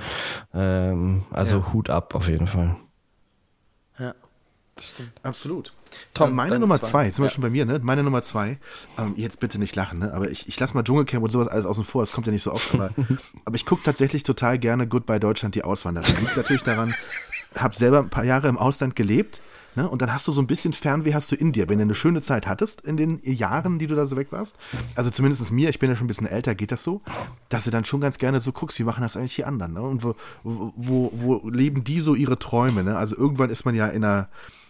Ähm, 0.54 1.24
also 1.32 1.72
Hut 1.74 1.90
ab 1.90 2.14
auf 2.14 2.28
jeden 2.28 2.46
Fall. 2.46 2.76
Ja, 3.98 4.14
das 4.76 4.88
stimmt. 4.90 5.12
Absolut. 5.22 5.74
Tom, 6.14 6.28
Tom, 6.28 6.36
meine 6.36 6.58
Nummer 6.58 6.80
zwei. 6.80 6.88
zwei, 6.88 7.04
jetzt 7.06 7.16
sind 7.16 7.24
wir 7.24 7.28
Ja. 7.28 7.34
schon 7.34 7.42
bei 7.42 7.50
mir, 7.50 7.66
ne? 7.66 7.80
Meine 7.82 8.02
Nummer 8.02 8.22
zwei, 8.22 8.58
ähm, 8.98 9.14
jetzt 9.16 9.40
bitte 9.40 9.58
nicht 9.58 9.74
lachen, 9.76 9.98
ne? 9.98 10.12
Aber 10.14 10.30
ich, 10.30 10.48
ich 10.48 10.58
lasse 10.58 10.74
mal 10.74 10.82
Dschungelcamp 10.82 11.22
und 11.24 11.30
sowas 11.30 11.48
alles 11.48 11.66
außen 11.66 11.84
vor, 11.84 12.02
es 12.02 12.12
kommt 12.12 12.26
ja 12.26 12.32
nicht 12.32 12.42
so 12.42 12.52
oft, 12.52 12.74
aber, 12.74 12.90
aber 13.44 13.56
ich 13.56 13.66
gucke 13.66 13.82
tatsächlich 13.84 14.22
total 14.22 14.58
gerne 14.58 14.86
Goodbye 14.86 15.20
Deutschland, 15.20 15.54
die 15.54 15.64
Auswanderer. 15.64 16.06
Liegt 16.20 16.36
natürlich 16.36 16.62
daran, 16.62 16.94
habe 17.56 17.74
selber 17.76 17.98
ein 18.00 18.08
paar 18.10 18.24
Jahre 18.24 18.48
im 18.48 18.58
Ausland 18.58 18.96
gelebt, 18.96 19.40
ne? 19.74 19.88
Und 19.88 20.00
dann 20.02 20.12
hast 20.12 20.26
du 20.26 20.32
so 20.32 20.40
ein 20.40 20.46
bisschen 20.46 20.72
Fernweh 20.72 21.12
hast 21.14 21.30
du 21.32 21.36
in 21.36 21.52
dir, 21.52 21.68
wenn 21.68 21.78
du 21.78 21.82
eine 21.82 21.94
schöne 21.94 22.22
Zeit 22.22 22.46
hattest 22.46 22.80
in 22.80 22.96
den 22.96 23.20
Jahren, 23.22 23.78
die 23.78 23.86
du 23.86 23.94
da 23.94 24.06
so 24.06 24.16
weg 24.16 24.28
warst. 24.30 24.56
Also 24.94 25.10
zumindest 25.10 25.50
mir, 25.52 25.68
ich 25.68 25.78
bin 25.78 25.90
ja 25.90 25.96
schon 25.96 26.04
ein 26.06 26.08
bisschen 26.08 26.26
älter, 26.26 26.54
geht 26.54 26.72
das 26.72 26.82
so, 26.82 27.02
dass 27.50 27.64
du 27.64 27.70
dann 27.70 27.84
schon 27.84 28.00
ganz 28.00 28.16
gerne 28.18 28.40
so 28.40 28.52
guckst, 28.52 28.78
wie 28.78 28.84
machen 28.84 29.02
das 29.02 29.16
eigentlich 29.16 29.34
die 29.36 29.44
anderen, 29.44 29.74
ne? 29.74 29.82
Und 29.82 30.02
wo, 30.02 30.14
wo, 30.44 30.72
wo, 30.76 31.10
wo 31.14 31.48
leben 31.50 31.84
die 31.84 32.00
so 32.00 32.14
ihre 32.14 32.38
Träume, 32.38 32.82
ne? 32.84 32.96
Also 32.96 33.16
irgendwann 33.16 33.50
ist 33.50 33.64
man 33.66 33.74
ja 33.74 33.86
in 33.88 34.02
einer 34.04 34.28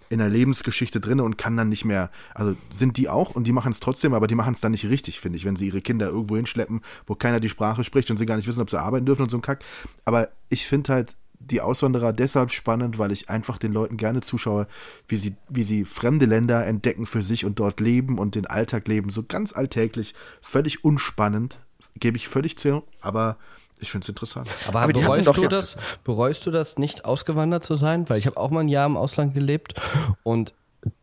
in 0.09 0.19
der 0.19 0.29
Lebensgeschichte 0.29 1.01
drin 1.01 1.21
und 1.21 1.39
kann 1.39 1.57
dann 1.57 1.69
nicht 1.69 1.85
mehr, 1.85 2.11
also 2.35 2.57
sind 2.71 2.97
die 2.97 3.09
auch 3.09 3.35
und 3.35 3.47
die 3.47 3.53
machen 3.53 3.73
es 3.73 3.81
trotzdem, 3.81 4.15
aber 4.15 4.27
die 4.27 4.35
machen 4.35 4.55
es 4.55 4.61
dann 4.61 4.73
nicht 4.73 4.87
richtig, 4.87 5.21
finde 5.21 5.37
ich, 5.37 5.45
wenn 5.45 5.57
sie 5.57 5.67
ihre 5.67 5.81
Kinder 5.81 6.09
irgendwo 6.09 6.37
hinschleppen, 6.37 6.81
wo 7.07 7.15
keiner 7.15 7.41
die 7.41 7.49
Sprache 7.49 7.85
spricht 7.85 8.11
und 8.11 8.17
sie 8.17 8.27
gar 8.27 8.37
nicht 8.37 8.49
wissen, 8.49 8.63
ob 8.63 8.71
sie 8.71 8.81
arbeiten 8.81 9.07
dürfen 9.07 9.23
und 9.23 9.31
so 9.31 9.39
ein 9.39 9.43
Kack. 9.43 9.65
Aber 10.05 10.29
ich 10.49 10.67
finde 10.67 10.93
halt 10.93 11.17
die 11.39 11.61
Auswanderer 11.61 12.13
deshalb 12.13 12.53
spannend, 12.53 12.99
weil 12.99 13.13
ich 13.13 13.29
einfach 13.29 13.59
den 13.59 13.73
Leuten 13.73 13.97
gerne 13.97 14.21
zuschaue, 14.21 14.67
wie 15.09 15.17
sie, 15.17 15.35
wie 15.49 15.65
sie 15.65 15.85
fremde 15.85 16.27
Länder 16.27 16.67
entdecken 16.67 17.07
für 17.07 17.23
sich 17.23 17.45
und 17.45 17.59
dort 17.59 17.81
leben 17.81 18.19
und 18.19 18.35
den 18.35 18.47
Alltag 18.47 18.89
leben, 18.89 19.11
so 19.11 19.23
ganz 19.23 19.53
alltäglich, 19.53 20.15
völlig 20.41 20.85
unspannend, 20.85 21.59
gebe 21.99 22.17
ich 22.17 22.29
völlig 22.29 22.59
zu, 22.59 22.83
aber 23.01 23.37
ich 23.81 23.91
finde 23.91 24.05
es 24.05 24.09
interessant. 24.09 24.49
Aber, 24.68 24.81
Aber 24.81 24.93
bereust, 24.93 25.37
du 25.37 25.49
das, 25.49 25.77
bereust 26.05 26.47
du 26.47 26.51
das, 26.51 26.79
nicht 26.79 27.05
ausgewandert 27.05 27.64
zu 27.64 27.77
sein? 27.77 28.09
Weil 28.09 28.18
ich 28.18 28.27
habe 28.27 28.37
auch 28.37 28.51
mal 28.51 28.61
ein 28.61 28.68
Jahr 28.68 28.87
im 28.87 28.97
Ausland 28.97 29.35
gelebt 29.35 29.74
und 30.22 30.55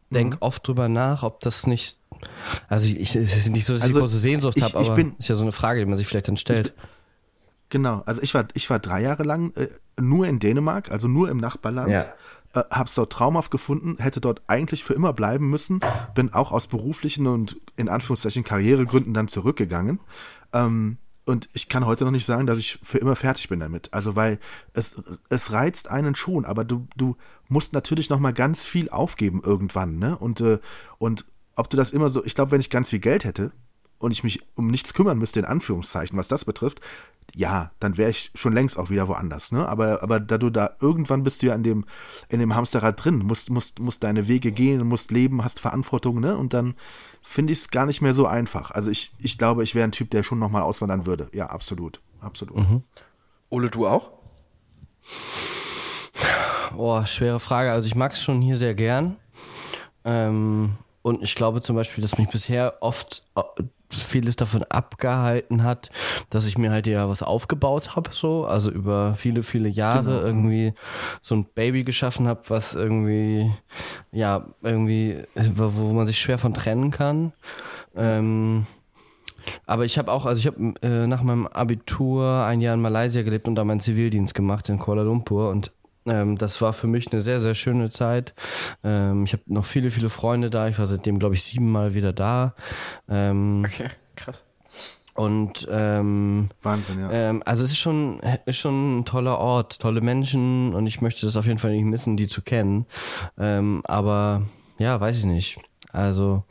denke 0.10 0.38
oft 0.42 0.68
drüber 0.68 0.90
nach, 0.90 1.24
ob 1.24 1.40
das 1.42 1.68
nicht. 1.68 1.98
Also 2.70 2.88
ich, 2.88 3.00
ich, 3.00 3.16
es 3.16 3.36
ist 3.36 3.50
nicht 3.50 3.66
so, 3.66 3.74
dass 3.74 3.82
ich 3.82 3.88
Also 3.88 4.00
große 4.00 4.20
Sehnsucht 4.20 4.58
ich- 4.58 4.64
habe, 4.64 4.82
ich 4.82 4.88
aber 4.88 4.96
bin- 4.96 5.16
ist 5.18 5.28
ja 5.28 5.36
so 5.36 5.42
eine 5.44 5.52
Frage, 5.52 5.80
die 5.80 5.86
man 5.86 5.98
sich 5.98 6.08
vielleicht 6.08 6.28
dann 6.28 6.38
stellt. 6.38 6.74
Genau, 7.70 8.04
also 8.06 8.22
ich 8.22 8.34
war, 8.34 8.46
ich 8.54 8.70
war 8.70 8.80
drei 8.80 9.02
Jahre 9.02 9.24
lang 9.24 9.52
äh, 9.56 9.68
nur 10.00 10.28
in 10.28 10.40
Dänemark, 10.40 10.92
also 10.92 11.08
nur 11.08 11.30
im 11.30 11.38
Nachbarland. 11.38 11.90
Ja. 11.92 12.06
Äh, 12.54 12.64
hab's 12.70 12.94
dort 12.94 13.12
traumhaft 13.12 13.50
gefunden, 13.50 13.98
hätte 14.00 14.22
dort 14.22 14.42
eigentlich 14.48 14.84
für 14.84 14.94
immer 14.94 15.12
bleiben 15.12 15.50
müssen, 15.50 15.80
bin 16.14 16.32
auch 16.34 16.52
aus 16.52 16.68
beruflichen 16.68 17.26
und 17.26 17.58
in 17.76 17.90
Anführungszeichen 17.90 18.44
Karrieregründen 18.44 19.14
dann 19.16 19.28
zurückgegangen. 19.28 20.00
Ähm, 20.54 20.98
und 21.26 21.50
ich 21.54 21.70
kann 21.70 21.86
heute 21.86 22.04
noch 22.04 22.12
nicht 22.12 22.26
sagen, 22.26 22.46
dass 22.46 22.58
ich 22.58 22.80
für 22.84 22.98
immer 22.98 23.16
fertig 23.16 23.50
bin 23.50 23.60
damit. 23.60 23.94
Also 23.94 24.16
weil 24.16 24.40
es, 24.74 25.02
es 25.30 25.52
reizt 25.52 25.90
einen 25.90 26.16
schon, 26.16 26.46
aber 26.46 26.66
du, 26.66 26.88
du 26.98 27.16
musst 27.48 27.74
natürlich 27.74 28.10
noch 28.10 28.20
mal 28.20 28.34
ganz 28.34 28.66
viel 28.66 28.90
aufgeben 28.90 29.42
irgendwann, 29.44 29.98
ne? 30.00 30.18
Und, 30.18 30.42
äh, 30.42 30.60
und 30.98 31.26
ob 31.56 31.70
du 31.70 31.78
das 31.78 31.94
immer 31.94 32.10
so, 32.10 32.26
ich 32.26 32.36
glaube, 32.36 32.52
wenn 32.52 32.60
ich 32.60 32.70
ganz 32.70 32.90
viel 32.90 33.00
Geld 33.00 33.24
hätte, 33.26 33.52
und 34.04 34.12
ich 34.12 34.24
mich 34.24 34.42
um 34.56 34.68
nichts 34.68 34.94
kümmern 34.94 35.18
müsste, 35.18 35.40
in 35.40 35.46
Anführungszeichen, 35.46 36.18
was 36.18 36.28
das 36.28 36.44
betrifft, 36.44 36.82
ja, 37.36 37.72
dann 37.80 37.98
wäre 37.98 38.10
ich 38.10 38.32
schon 38.36 38.54
längst 38.54 38.78
auch 38.78 38.90
wieder 38.90 39.08
woanders, 39.08 39.52
ne? 39.52 39.68
Aber, 39.68 40.04
aber 40.04 40.20
da 40.20 40.38
du 40.38 40.50
da 40.50 40.76
irgendwann 40.80 41.24
bist 41.24 41.42
du 41.42 41.48
ja 41.48 41.56
in 41.56 41.64
dem, 41.64 41.86
in 42.30 42.40
dem 42.40 42.56
Hamsterrad 42.56 43.04
drin, 43.04 43.20
musst, 43.20 43.50
musst, 43.50 43.80
musst 43.80 44.04
deine 44.04 44.28
Wege 44.28 44.52
gehen, 44.52 44.88
musst 44.88 45.12
leben, 45.12 45.44
hast 45.44 45.60
Verantwortung, 45.60 46.20
ne? 46.20 46.38
Und 46.38 46.54
dann 46.54 46.76
finde 47.22 47.54
ich 47.54 47.60
es 47.60 47.70
gar 47.70 47.86
nicht 47.86 48.02
mehr 48.02 48.14
so 48.14 48.28
einfach. 48.28 48.72
Also 48.72 48.92
ich, 48.92 49.14
ich 49.18 49.38
glaube, 49.38 49.64
ich 49.64 49.76
wäre 49.76 49.88
ein 49.88 49.92
Typ, 49.92 50.12
der 50.12 50.24
schon 50.24 50.40
nochmal 50.40 50.64
auswandern 50.64 51.06
würde. 51.06 51.30
Ja, 51.34 51.48
absolut. 51.48 52.02
Absolut. 52.20 52.58
Ole, 53.50 53.70
du 53.70 53.88
auch? 53.88 54.12
Oh, 56.76 57.06
schwere 57.06 57.40
Frage. 57.40 57.72
Also 57.72 57.88
ich 57.88 57.96
mag 57.96 58.14
es 58.14 58.24
schon 58.24 58.42
hier 58.42 58.58
sehr 58.58 58.76
gern. 58.76 59.18
Ähm, 60.06 60.74
und 61.04 61.22
ich 61.22 61.36
glaube 61.36 61.62
zum 61.62 61.76
Beispiel, 61.76 62.02
dass 62.02 62.18
mich 62.18 62.30
bisher 62.30 62.78
oft 62.82 63.28
äh, 63.36 63.42
vieles 63.90 64.36
davon 64.36 64.64
abgehalten 64.64 65.64
hat, 65.64 65.92
dass 66.30 66.48
ich 66.48 66.58
mir 66.58 66.72
halt 66.72 66.88
ja 66.88 67.08
was 67.10 67.22
aufgebaut 67.22 67.96
habe, 67.96 68.10
so, 68.12 68.46
also 68.46 68.72
über 68.72 69.14
viele, 69.14 69.44
viele 69.44 69.70
Jahre 69.70 70.22
irgendwie 70.22 70.74
so 71.22 71.36
ein 71.36 71.46
Baby 71.46 71.84
geschaffen 71.84 72.28
habe, 72.28 72.42
was 72.48 72.74
irgendwie, 72.74 73.52
ja, 74.12 74.48
irgendwie, 74.64 75.20
wo 75.36 75.76
wo 75.76 75.94
man 75.94 76.08
sich 76.08 76.20
schwer 76.20 76.38
von 76.38 76.54
trennen 76.54 76.90
kann. 76.90 77.34
Ähm, 77.96 78.66
aber 79.66 79.84
ich 79.84 79.98
habe 79.98 80.12
auch, 80.12 80.26
also 80.26 80.40
ich 80.40 80.48
habe 80.48 80.74
äh, 80.82 81.06
nach 81.06 81.22
meinem 81.22 81.48
Abitur 81.48 82.46
ein 82.46 82.62
Jahr 82.62 82.76
in 82.76 82.82
Malaysia 82.82 83.22
gelebt 83.24 83.48
und 83.48 83.56
da 83.56 83.66
meinen 83.66 83.82
Zivildienst 83.82 84.34
gemacht 84.34 84.70
in 84.70 84.80
Kuala 84.80 85.04
Lumpur 85.04 85.50
und 85.50 85.72
ähm, 86.06 86.38
das 86.38 86.62
war 86.62 86.74
für 86.74 86.88
mich 86.88 87.12
eine 87.12 87.22
sehr, 87.22 87.40
sehr 87.40 87.56
schöne 87.56 87.90
Zeit. 87.90 88.34
Ähm, 88.84 89.24
ich 89.26 89.34
habe 89.34 89.44
noch 89.48 89.66
viele, 89.66 89.90
viele 89.92 90.10
Freunde 90.10 90.50
da. 90.50 90.68
Ich 90.68 90.78
war 90.80 90.88
seitdem, 90.88 91.20
glaube 91.20 91.36
ich, 91.36 91.44
siebenmal 91.44 91.94
wieder 91.94 92.14
da. 92.14 92.56
Ähm, 93.10 93.64
Okay, 93.66 93.90
krass. 94.16 94.46
und 95.16 95.68
ähm, 95.72 96.50
Wahnsinn, 96.62 97.00
ja. 97.00 97.12
ähm, 97.12 97.44
also 97.46 97.64
es 97.64 97.72
ist 97.72 97.78
schon, 97.80 98.20
ist 98.46 98.58
schon 98.58 99.00
ein 99.00 99.06
toller 99.06 99.38
Ort, 99.38 99.80
tolle 99.80 100.02
Menschen 100.02 100.74
und 100.74 100.88
ich 100.88 101.02
möchte 101.02 101.26
das 101.26 101.38
auf 101.38 101.46
jeden 101.46 101.60
Fall 101.60 101.72
nicht 101.72 101.86
missen, 101.86 102.18
die 102.18 102.28
zu 102.28 102.42
kennen. 102.42 102.86
Ähm, 103.38 103.82
aber 103.86 104.42
ja, 104.80 105.00
weiß 105.00 105.18
ich 105.20 105.26
nicht. 105.26 105.60
Also 105.92 106.44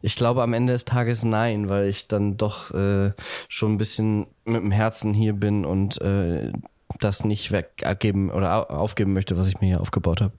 ich 0.00 0.14
glaube 0.14 0.44
am 0.44 0.52
Ende 0.52 0.72
des 0.72 0.84
Tages 0.84 1.24
nein, 1.24 1.68
weil 1.68 1.88
ich 1.88 2.06
dann 2.06 2.36
doch 2.36 2.70
äh, 2.72 3.12
schon 3.48 3.72
ein 3.72 3.76
bisschen 3.78 4.28
mit 4.44 4.62
dem 4.62 4.70
Herzen 4.70 5.12
hier 5.12 5.32
bin 5.32 5.64
und 5.64 6.00
äh, 6.00 6.52
das 7.00 7.24
nicht 7.24 7.52
weggeben 7.52 8.30
oder 8.30 8.54
au- 8.70 8.74
aufgeben 8.74 9.12
möchte, 9.12 9.36
was 9.36 9.48
ich 9.48 9.60
mir 9.60 9.66
hier 9.66 9.80
aufgebaut 9.80 10.20
habe. 10.20 10.32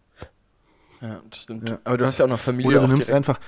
Ja, 1.01 1.19
das 1.29 1.41
stimmt. 1.43 1.77
Aber 1.83 1.97
du 1.97 2.05
hast 2.05 2.17
ja 2.17 2.25
auch 2.25 2.29
noch 2.29 2.39
Familie. 2.39 2.69
Oder 2.69 2.79
du 2.79 2.83
auch 2.85 2.87
nimmst 2.89 3.09
direkt. 3.09 3.29
einfach, 3.29 3.39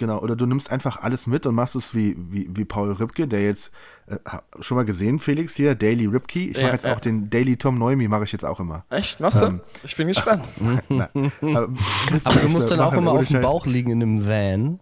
genau, 0.00 0.18
oder 0.18 0.34
du 0.34 0.46
nimmst 0.46 0.72
einfach 0.72 1.02
alles 1.02 1.28
mit 1.28 1.46
und 1.46 1.54
machst 1.54 1.76
es 1.76 1.94
wie, 1.94 2.16
wie, 2.30 2.50
wie 2.52 2.64
Paul 2.64 2.90
Ripke, 2.92 3.28
der 3.28 3.42
jetzt, 3.42 3.70
äh, 4.08 4.16
schon 4.58 4.76
mal 4.76 4.84
gesehen, 4.84 5.20
Felix, 5.20 5.54
hier, 5.54 5.76
Daily 5.76 6.06
Ripke. 6.06 6.40
Ich 6.40 6.56
mache 6.56 6.66
Ja, 6.66 6.72
jetzt 6.72 6.84
ja. 6.84 6.96
auch 6.96 7.00
den 7.00 7.30
Daily 7.30 7.56
Tom 7.56 7.78
Neumi, 7.78 8.08
mache 8.08 8.24
ich 8.24 8.32
jetzt 8.32 8.44
auch 8.44 8.58
immer. 8.58 8.84
Echt? 8.90 9.20
Machst 9.20 9.40
du? 9.40 9.44
Ähm, 9.44 9.60
ich 9.84 9.94
bin 9.96 10.08
gespannt. 10.08 10.44
Na, 10.88 11.08
aber 11.42 11.68
Aber 12.24 12.40
du 12.40 12.48
musst 12.48 12.70
dann 12.70 12.80
auch 12.80 12.94
immer 12.94 13.12
auf 13.12 13.28
dem 13.28 13.40
Bauch 13.42 13.66
liegen 13.66 13.90
in 13.92 14.02
einem 14.02 14.26
Van. 14.26 14.80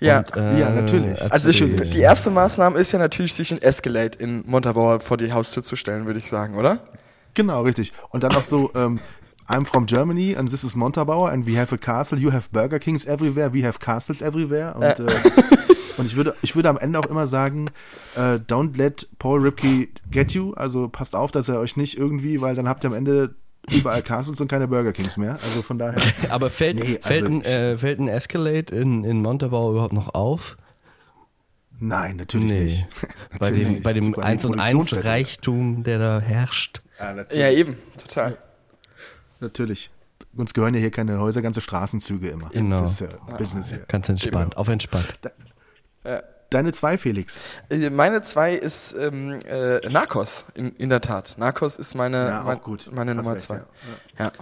Ja. 0.00 0.18
Und, 0.18 0.36
äh, 0.36 0.58
Ja, 0.58 0.70
natürlich. 0.70 1.20
Also 1.30 1.50
ich, 1.50 1.58
die 1.92 2.00
erste 2.00 2.30
Maßnahme 2.30 2.78
ist 2.78 2.90
ja 2.90 2.98
natürlich, 2.98 3.34
sich 3.34 3.52
ein 3.52 3.62
Escalade 3.62 4.18
in 4.18 4.42
Montabaur 4.46 4.98
vor 5.00 5.18
die 5.18 5.32
Haustür 5.32 5.62
zu 5.62 5.76
stellen, 5.76 6.06
würde 6.06 6.18
ich 6.18 6.28
sagen, 6.28 6.56
oder? 6.56 6.80
Genau, 7.34 7.62
richtig. 7.62 7.92
Und 8.08 8.24
dann 8.24 8.32
auch 8.32 8.42
so, 8.42 8.72
ähm, 8.74 8.98
I'm 9.48 9.64
from 9.64 9.86
Germany 9.86 10.36
and 10.36 10.50
this 10.50 10.62
is 10.62 10.74
Montabaur 10.76 11.30
and 11.32 11.46
we 11.46 11.56
have 11.56 11.72
a 11.72 11.78
castle. 11.78 12.18
You 12.18 12.30
have 12.32 12.50
Burger 12.52 12.78
Kings 12.78 13.06
everywhere, 13.06 13.52
we 13.52 13.64
have 13.64 13.78
castles 13.80 14.20
everywhere. 14.20 14.74
Und, 14.74 14.82
äh, 14.84 15.06
und 15.96 16.06
ich 16.06 16.16
würde, 16.16 16.34
ich 16.42 16.54
würde 16.54 16.68
am 16.68 16.76
Ende 16.76 16.98
auch 16.98 17.06
immer 17.06 17.26
sagen, 17.26 17.70
äh, 18.14 18.38
don't 18.46 18.76
let 18.76 19.08
Paul 19.18 19.40
Ripke 19.40 19.88
get 20.10 20.32
you. 20.32 20.52
Also 20.54 20.88
passt 20.88 21.16
auf, 21.16 21.30
dass 21.30 21.48
er 21.48 21.60
euch 21.60 21.76
nicht 21.76 21.96
irgendwie, 21.96 22.40
weil 22.42 22.54
dann 22.54 22.68
habt 22.68 22.84
ihr 22.84 22.88
am 22.88 22.94
Ende 22.94 23.34
überall 23.70 24.02
Castles 24.02 24.40
und 24.40 24.48
keine 24.48 24.68
Burger 24.68 24.92
Kings 24.92 25.16
mehr. 25.16 25.32
Also 25.32 25.62
von 25.62 25.78
daher. 25.78 26.00
Aber 26.30 26.50
fällt, 26.50 26.78
Nee, 26.80 26.96
also 26.96 27.08
fällt, 27.08 27.24
ein, 27.24 27.42
äh, 27.42 27.76
fällt 27.78 28.00
ein 28.00 28.08
Escalade 28.08 28.74
in, 28.76 29.04
in 29.04 29.22
Montabaur 29.22 29.70
überhaupt 29.72 29.94
noch 29.94 30.14
auf? 30.14 30.56
Nein, 31.80 32.16
natürlich 32.16 32.50
nicht. 32.52 32.86
Bei 33.38 33.38
Natürlich 33.50 33.64
dem, 33.64 33.72
nicht. 33.72 33.82
bei 33.84 33.92
dem 33.92 34.04
Super, 34.04 34.22
eine 34.22 34.32
1 34.32 34.44
und 34.44 34.52
1 34.52 34.72
Produktionsstätte. 34.72 35.04
Reichtum, 35.08 35.84
der 35.84 35.98
da 35.98 36.20
herrscht. 36.20 36.82
Ja. 36.98 37.24
Ja, 37.32 37.50
eben. 37.50 37.76
Total. 37.96 38.36
Natürlich. 39.40 39.90
Uns 40.36 40.52
gehören 40.54 40.74
ja 40.74 40.80
hier 40.80 40.90
keine 40.90 41.18
Häuser, 41.20 41.42
ganze 41.42 41.60
Straßenzüge 41.60 42.28
immer. 42.28 42.48
Genau. 42.50 42.80
Das 42.82 42.92
ist 42.92 43.00
ja 43.00 43.08
Business 43.38 43.68
hier. 43.70 43.78
Ganz 43.88 44.08
entspannt, 44.08 44.56
auf 44.56 44.68
entspannt. 44.68 45.06
Deine 46.50 46.72
zwei, 46.72 46.96
Felix. 46.96 47.40
Äh, 47.68 47.90
Meine 47.90 48.22
zwei 48.22 48.54
ist 48.54 48.94
ähm, 48.98 49.38
äh, 49.46 49.86
Narcos, 49.90 50.46
in, 50.54 50.70
in 50.76 50.88
der 50.88 51.02
Tat. 51.02 51.34
Narcos 51.36 51.76
ist 51.76 51.94
meine, 51.94 52.26
Ja, 52.28 52.40
auch 52.40 52.44
mein, 52.46 52.60
gut. 52.60 52.88
meine 52.90 53.10
Hast 53.10 53.16
Nummer 53.18 53.34
recht, 53.34 53.46
zwei. 53.46 53.56
ja. 53.56 54.24
Ja. 54.24 54.32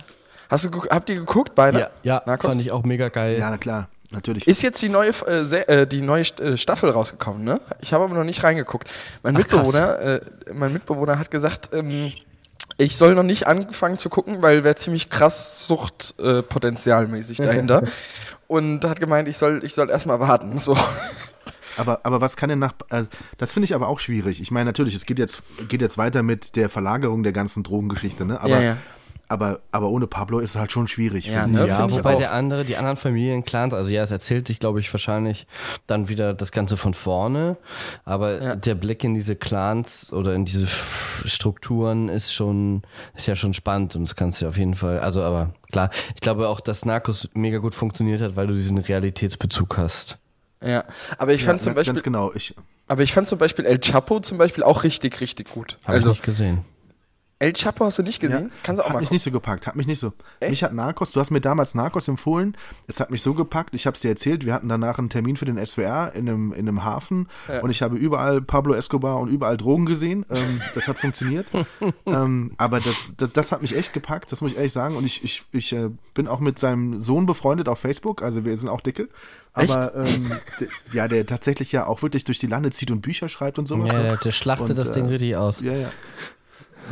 Hast 0.48 0.64
du, 0.66 0.70
geguckt- 0.70 0.90
habt 0.94 1.10
ihr 1.10 1.16
geguckt, 1.16 1.56
beide? 1.56 1.80
Ja, 1.80 1.90
ja 2.04 2.22
Narcos? 2.24 2.50
fand 2.50 2.60
ich 2.60 2.70
auch 2.70 2.84
mega 2.84 3.08
geil. 3.08 3.36
Ja, 3.38 3.50
na 3.50 3.58
klar. 3.58 3.88
Natürlich. 4.12 4.46
Ist 4.46 4.62
jetzt 4.62 4.80
die 4.82 4.88
neue, 4.88 5.08
äh, 5.26 5.44
Se- 5.44 5.66
äh, 5.68 5.84
die 5.88 6.00
neue 6.00 6.20
äh, 6.22 6.56
Staffel 6.56 6.90
rausgekommen, 6.90 7.42
ne? 7.42 7.60
Ich 7.80 7.92
habe 7.92 8.04
aber 8.04 8.14
noch 8.14 8.22
nicht 8.22 8.44
reingeguckt. 8.44 8.88
Mein 9.24 9.34
Ach. 9.34 9.38
Mitbewohner, 9.40 9.98
äh, 9.98 10.20
mein 10.54 10.72
Mitbewohner 10.72 11.18
hat 11.18 11.32
gesagt, 11.32 11.70
ähm, 11.74 12.12
ich 12.78 12.96
soll 12.96 13.14
noch 13.14 13.22
nicht 13.22 13.46
anfangen 13.46 13.98
zu 13.98 14.08
gucken, 14.08 14.42
weil 14.42 14.64
wäre 14.64 14.76
ziemlich 14.76 15.10
krass 15.10 15.66
Suchtpotenzialmäßig 15.66 17.40
äh, 17.40 17.44
dahinter. 17.44 17.82
Und 18.48 18.84
hat 18.84 19.00
gemeint, 19.00 19.28
ich 19.28 19.38
soll, 19.38 19.64
ich 19.64 19.74
soll 19.74 19.90
erstmal 19.90 20.20
warten. 20.20 20.60
So. 20.60 20.76
Aber, 21.76 22.00
aber 22.04 22.20
was 22.20 22.36
kann 22.36 22.48
denn 22.48 22.58
nach. 22.58 22.74
Äh, 22.90 23.04
das 23.38 23.52
finde 23.52 23.64
ich 23.64 23.74
aber 23.74 23.88
auch 23.88 23.98
schwierig. 23.98 24.40
Ich 24.40 24.50
meine, 24.50 24.66
natürlich, 24.66 24.94
es 24.94 25.04
geht 25.04 25.18
jetzt, 25.18 25.42
geht 25.68 25.80
jetzt 25.80 25.98
weiter 25.98 26.22
mit 26.22 26.56
der 26.56 26.68
Verlagerung 26.68 27.22
der 27.22 27.32
ganzen 27.32 27.62
Drogengeschichte, 27.62 28.24
ne? 28.24 28.40
Aber, 28.40 28.48
Ja, 28.48 28.60
ja. 28.60 28.76
Aber, 29.28 29.60
aber 29.72 29.88
ohne 29.88 30.06
Pablo 30.06 30.38
ist 30.38 30.50
es 30.50 30.56
halt 30.56 30.72
schon 30.72 30.86
schwierig. 30.86 31.26
Ja, 31.26 31.46
ne? 31.46 31.66
Ja, 31.66 31.90
wobei 31.90 32.14
auch. 32.14 32.18
der 32.18 32.32
andere, 32.32 32.64
die 32.64 32.76
anderen 32.76 32.96
Familienclans, 32.96 33.74
also 33.74 33.92
ja, 33.92 34.02
es 34.02 34.10
erzählt 34.10 34.46
sich, 34.46 34.60
glaube 34.60 34.80
ich, 34.80 34.92
wahrscheinlich 34.92 35.46
dann 35.86 36.08
wieder 36.08 36.34
das 36.34 36.52
Ganze 36.52 36.76
von 36.76 36.94
vorne. 36.94 37.56
Aber 38.04 38.56
der 38.56 38.74
Blick 38.74 39.02
in 39.04 39.14
diese 39.14 39.36
Clans 39.36 40.12
oder 40.12 40.34
in 40.34 40.44
diese 40.44 40.66
Strukturen 40.66 42.08
ist 42.08 42.32
schon, 42.32 42.82
ist 43.14 43.26
ja 43.26 43.34
schon 43.34 43.54
spannend 43.54 43.96
und 43.96 44.04
das 44.04 44.14
kannst 44.14 44.42
du 44.42 44.46
auf 44.46 44.56
jeden 44.56 44.74
Fall, 44.74 45.00
also 45.00 45.22
aber 45.22 45.54
klar, 45.70 45.90
ich 46.14 46.20
glaube 46.20 46.48
auch, 46.48 46.60
dass 46.60 46.84
Narcos 46.84 47.28
mega 47.34 47.58
gut 47.58 47.74
funktioniert 47.74 48.20
hat, 48.20 48.36
weil 48.36 48.46
du 48.46 48.52
diesen 48.52 48.78
Realitätsbezug 48.78 49.76
hast. 49.76 50.18
Ja. 50.64 50.84
Aber 51.18 51.32
ich 51.32 51.44
fand 51.44 51.60
Ja, 51.60 51.64
zum 51.64 51.74
Beispiel, 51.74 51.94
Ganz 51.94 52.02
genau. 52.02 52.32
Ich, 52.34 52.54
aber 52.88 53.02
ich 53.02 53.12
fand 53.12 53.28
zum 53.28 53.38
Beispiel 53.38 53.64
El 53.64 53.78
Chapo 53.80 54.20
zum 54.20 54.38
Beispiel 54.38 54.62
auch 54.62 54.84
richtig, 54.84 55.20
richtig 55.20 55.50
gut. 55.50 55.78
Habe 55.84 55.96
also, 55.96 56.10
ich 56.10 56.16
nicht 56.16 56.24
gesehen. 56.24 56.64
El 57.38 57.52
Chapo 57.52 57.84
hast 57.84 57.98
du 57.98 58.02
nicht 58.02 58.18
gesehen? 58.18 58.50
Kannst 58.62 58.80
du 58.80 58.82
auch 58.82 58.88
hat 58.88 58.94
mal 58.94 59.00
mich 59.00 59.08
gucken. 59.08 59.14
nicht 59.16 59.22
so 59.24 59.30
gepackt, 59.30 59.66
hat 59.66 59.76
mich 59.76 59.86
nicht 59.86 60.00
so. 60.00 60.14
Echt? 60.40 60.50
Mich 60.50 60.64
hat 60.64 60.72
Narcos, 60.72 61.12
du 61.12 61.20
hast 61.20 61.30
mir 61.30 61.42
damals 61.42 61.74
Narcos 61.74 62.08
empfohlen, 62.08 62.56
es 62.86 62.98
hat 62.98 63.10
mich 63.10 63.20
so 63.20 63.34
gepackt, 63.34 63.74
ich 63.74 63.86
habe 63.86 63.94
es 63.94 64.00
dir 64.00 64.08
erzählt, 64.08 64.46
wir 64.46 64.54
hatten 64.54 64.70
danach 64.70 64.98
einen 64.98 65.10
Termin 65.10 65.36
für 65.36 65.44
den 65.44 65.64
SWR 65.64 66.12
in 66.14 66.28
einem, 66.28 66.52
in 66.54 66.66
einem 66.66 66.82
Hafen 66.84 67.28
und 67.60 67.70
ich 67.70 67.82
habe 67.82 67.96
überall 67.96 68.40
Pablo 68.40 68.72
Escobar 68.72 69.18
und 69.18 69.28
überall 69.28 69.58
Drogen 69.58 69.84
gesehen, 69.84 70.24
ähm, 70.30 70.62
das 70.74 70.88
hat 70.88 70.98
funktioniert, 70.98 71.46
ähm, 72.06 72.52
aber 72.56 72.80
das, 72.80 73.12
das, 73.18 73.32
das 73.34 73.52
hat 73.52 73.60
mich 73.60 73.76
echt 73.76 73.92
gepackt, 73.92 74.32
das 74.32 74.40
muss 74.40 74.52
ich 74.52 74.56
ehrlich 74.56 74.72
sagen 74.72 74.96
und 74.96 75.04
ich, 75.04 75.22
ich, 75.22 75.44
ich 75.52 75.74
äh, 75.74 75.90
bin 76.14 76.28
auch 76.28 76.40
mit 76.40 76.58
seinem 76.58 77.00
Sohn 77.00 77.26
befreundet 77.26 77.68
auf 77.68 77.78
Facebook, 77.78 78.22
also 78.22 78.46
wir 78.46 78.56
sind 78.56 78.70
auch 78.70 78.80
dicke, 78.80 79.10
aber 79.52 79.94
ähm, 79.94 80.30
der, 80.60 80.68
ja, 80.92 81.08
der 81.08 81.24
tatsächlich 81.26 81.72
ja 81.72 81.86
auch 81.86 82.02
wirklich 82.02 82.24
durch 82.24 82.38
die 82.38 82.46
Lande 82.46 82.70
zieht 82.70 82.90
und 82.90 83.00
Bücher 83.00 83.30
schreibt 83.30 83.58
und 83.58 83.66
sowas. 83.66 83.90
Ja, 83.90 83.98
ne? 83.98 84.02
der, 84.04 84.16
der 84.18 84.32
schlachtet 84.32 84.70
Und, 84.70 84.78
das 84.78 84.90
Ding 84.90 85.06
äh, 85.06 85.08
richtig 85.08 85.36
aus. 85.36 85.60
Ja, 85.60 85.72
ja. 85.72 85.90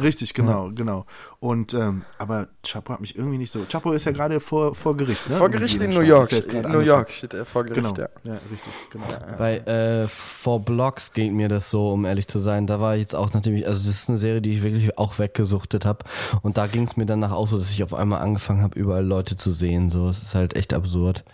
Richtig, 0.02 0.34
genau, 0.34 0.70
genau. 0.74 1.06
Und 1.40 1.74
ähm, 1.74 2.02
aber 2.18 2.48
Chapo 2.66 2.92
hat 2.92 3.00
mich 3.00 3.16
irgendwie 3.16 3.38
nicht 3.38 3.52
so. 3.52 3.64
Chapo 3.70 3.92
ist 3.92 4.06
ja 4.06 4.12
gerade 4.12 4.40
vor, 4.40 4.74
vor 4.74 4.96
Gericht, 4.96 5.28
ne? 5.28 5.36
Vor 5.36 5.48
Gericht 5.50 5.76
in 5.76 5.82
Irgendwie 5.92 5.98
New. 5.98 6.04
York. 6.06 6.32
Ja 6.32 6.38
In 6.38 6.44
New 6.46 6.56
angefangen. 6.58 6.86
York 6.86 7.10
steht 7.10 7.34
er 7.34 7.44
vor 7.44 7.64
Gericht, 7.64 7.94
Genau. 7.94 7.94
ja. 7.96 8.08
Ja, 8.24 8.38
richtig, 8.50 8.72
genau. 8.90 9.04
Bei 9.38 9.58
äh, 9.58 10.08
For 10.08 10.60
Blocks 10.60 11.12
ging 11.12 11.34
mir 11.36 11.48
das 11.48 11.70
so, 11.70 11.92
um 11.92 12.04
ehrlich 12.04 12.26
zu 12.28 12.38
sein. 12.38 12.66
Da 12.66 12.80
war 12.80 12.94
ich 12.96 13.02
jetzt 13.02 13.14
auch, 13.14 13.32
nachdem 13.32 13.54
ich, 13.54 13.66
also 13.66 13.78
das 13.78 13.86
ist 13.88 14.08
eine 14.08 14.18
Serie, 14.18 14.40
die 14.40 14.50
ich 14.52 14.62
wirklich 14.62 14.96
auch 14.98 15.18
weggesuchtet 15.18 15.84
habe. 15.86 16.04
Und 16.42 16.56
da 16.56 16.66
ging 16.66 16.84
es 16.84 16.96
mir 16.96 17.06
danach 17.06 17.32
auch 17.32 17.46
so, 17.48 17.58
dass 17.58 17.70
ich 17.70 17.82
auf 17.84 17.94
einmal 17.94 18.20
angefangen 18.22 18.62
habe, 18.62 18.78
überall 18.78 19.04
Leute 19.04 19.36
zu 19.36 19.52
sehen. 19.52 19.90
So, 19.90 20.08
es 20.08 20.22
ist 20.22 20.34
halt 20.34 20.56
echt 20.56 20.72
absurd. 20.74 21.24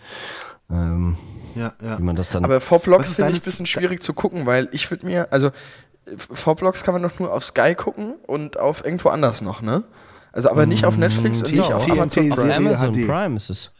Ähm, 0.69 1.17
Ja, 1.55 1.73
ja. 1.83 1.97
wie 1.99 2.03
man 2.03 2.15
das 2.15 2.29
dann. 2.29 2.45
Aber 2.45 2.61
vor 2.61 2.77
Was 2.79 2.83
Blocks 2.83 3.07
ist 3.09 3.15
finde 3.15 3.31
ich 3.31 3.39
ein 3.39 3.43
bisschen 3.43 3.65
schwierig 3.65 4.01
zu 4.03 4.13
gucken, 4.13 4.45
weil 4.45 4.69
ich 4.71 4.89
würde 4.91 5.05
mir, 5.05 5.31
also 5.33 5.51
vor 6.17 6.55
Blocks 6.55 6.83
kann 6.83 6.93
man 6.93 7.03
doch 7.03 7.19
nur 7.19 7.31
auf 7.33 7.43
Sky 7.43 7.75
gucken 7.75 8.15
und 8.27 8.59
auf 8.59 8.83
irgendwo 8.83 9.09
anders 9.09 9.41
noch, 9.41 9.61
ne? 9.61 9.83
Also 10.33 10.49
aber 10.49 10.65
nicht 10.65 10.85
auf 10.85 10.97
Netflix 10.97 11.39
und 11.39 11.49
T- 11.49 11.55
nicht 11.57 11.73
auf 11.73 11.85
TNT 11.85 12.17
Amazon 12.17 12.31
auf. 12.31 12.55
Amazon. 12.57 12.91
Prime 12.93 13.35
ist 13.35 13.49
es. 13.49 13.73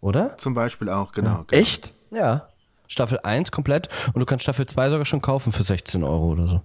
Oder? 0.00 0.36
Zum 0.38 0.54
Beispiel 0.54 0.88
auch, 0.88 1.12
genau. 1.12 1.44
genau. 1.46 1.60
Echt? 1.62 1.94
Ja. 2.10 2.48
Staffel 2.88 3.20
1 3.22 3.50
komplett 3.52 3.88
und 4.12 4.20
du 4.20 4.26
kannst 4.26 4.42
Staffel 4.42 4.66
2 4.66 4.90
sogar 4.90 5.04
schon 5.06 5.22
kaufen 5.22 5.50
für 5.52 5.62
16 5.62 6.04
Euro 6.04 6.32
oder 6.32 6.46
so. 6.46 6.60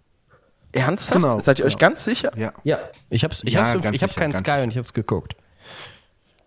Ernsthaft? 0.74 1.22
Genau, 1.22 1.40
Seid 1.40 1.60
ihr 1.60 1.66
euch 1.66 1.78
genau. 1.78 1.90
ganz 1.90 2.04
sicher? 2.04 2.32
Ja. 2.36 2.52
Ja. 2.64 2.80
Ich 3.10 3.24
hab's, 3.24 3.42
ich 3.46 3.54
Ja, 3.54 3.68
hab's, 3.74 3.88
ich 3.92 4.04
hab 4.04 4.14
keinen 4.16 4.34
Sky 4.34 4.44
sicher. 4.52 4.64
und 4.64 4.70
ich 4.72 4.78
hab's 4.78 4.94
geguckt. 4.94 5.36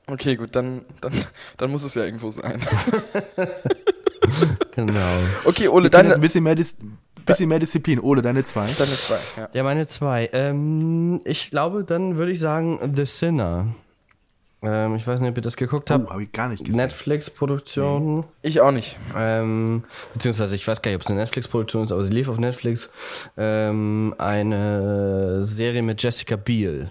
Okay, 0.06 0.36
gut, 0.36 0.54
dann, 0.54 0.84
dann, 1.00 1.12
dann 1.56 1.70
muss 1.70 1.82
es 1.84 1.94
ja 1.94 2.04
irgendwo 2.04 2.30
sein. 2.30 2.60
Genau. 4.76 4.94
Okay, 5.44 5.68
Ole, 5.68 5.90
deine, 5.90 6.14
ein 6.14 6.20
bisschen 6.20 6.44
mehr, 6.44 6.54
bisschen 7.26 7.48
mehr 7.48 7.58
Disziplin. 7.58 8.00
Ole, 8.00 8.22
deine 8.22 8.42
zwei. 8.44 8.62
deine 8.62 8.72
zwei. 8.72 9.18
Ja. 9.36 9.48
Ja, 9.52 9.62
meine 9.62 9.86
zwei. 9.86 10.28
Ähm, 10.32 11.20
ich 11.24 11.50
glaube, 11.50 11.84
dann 11.84 12.18
würde 12.18 12.32
ich 12.32 12.40
sagen 12.40 12.78
The 12.94 13.04
Sinner. 13.06 13.66
Ähm, 14.62 14.94
ich 14.96 15.06
weiß 15.06 15.20
nicht, 15.20 15.30
ob 15.30 15.36
ihr 15.38 15.42
das 15.42 15.56
geguckt 15.56 15.90
habt. 15.90 16.08
Oh, 16.08 16.10
habe 16.10 16.22
ich 16.22 16.32
gar 16.32 16.48
nicht 16.48 16.62
gesehen. 16.64 16.76
Netflix-Produktion. 16.76 18.24
Ich 18.42 18.60
auch 18.60 18.72
nicht. 18.72 18.98
Ähm, 19.16 19.84
beziehungsweise 20.12 20.54
ich 20.54 20.68
weiß 20.68 20.82
gar 20.82 20.90
nicht, 20.90 20.96
ob 20.96 21.02
es 21.02 21.06
eine 21.08 21.18
Netflix-Produktion 21.20 21.84
ist, 21.84 21.92
aber 21.92 22.02
sie 22.04 22.10
lief 22.12 22.28
auf 22.28 22.38
Netflix. 22.38 22.90
Ähm, 23.38 24.14
eine 24.18 25.42
Serie 25.42 25.82
mit 25.82 26.02
Jessica 26.02 26.36
Biel. 26.36 26.90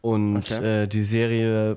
Und 0.00 0.38
Okay. 0.38 0.84
äh, 0.84 0.86
die 0.86 1.02
Serie, 1.02 1.76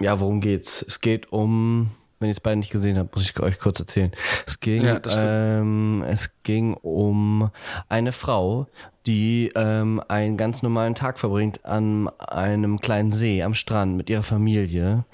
ja, 0.00 0.20
worum 0.20 0.40
geht's? 0.42 0.84
Es 0.86 1.00
geht 1.00 1.32
um, 1.32 1.88
wenn 2.18 2.28
ihr 2.28 2.32
es 2.32 2.40
beide 2.40 2.56
nicht 2.56 2.72
gesehen 2.72 2.98
habt, 2.98 3.14
muss 3.14 3.24
ich 3.28 3.38
euch 3.40 3.58
kurz 3.58 3.80
erzählen. 3.80 4.12
Es 4.46 4.60
ging, 4.60 4.84
Ja, 4.84 5.00
ähm, 5.18 6.04
es 6.06 6.30
ging 6.42 6.74
um 6.74 7.50
eine 7.88 8.12
Frau, 8.12 8.66
die 9.06 9.52
ähm, 9.54 10.02
einen 10.08 10.36
ganz 10.36 10.62
normalen 10.62 10.94
Tag 10.94 11.18
verbringt 11.18 11.64
an 11.64 12.08
einem 12.18 12.80
kleinen 12.80 13.10
See 13.10 13.42
am 13.42 13.54
Strand 13.54 13.96
mit 13.96 14.08
ihrer 14.08 14.22
Familie. 14.22 15.04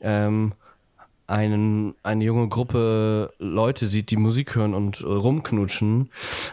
Ähm, 0.00 0.54
einen, 1.30 1.94
eine 2.02 2.24
junge 2.24 2.48
Gruppe 2.48 3.32
Leute 3.38 3.86
sieht, 3.86 4.10
die 4.10 4.16
Musik 4.16 4.56
hören 4.56 4.74
und 4.74 5.00
äh, 5.00 5.04
rumknutschen, 5.04 6.10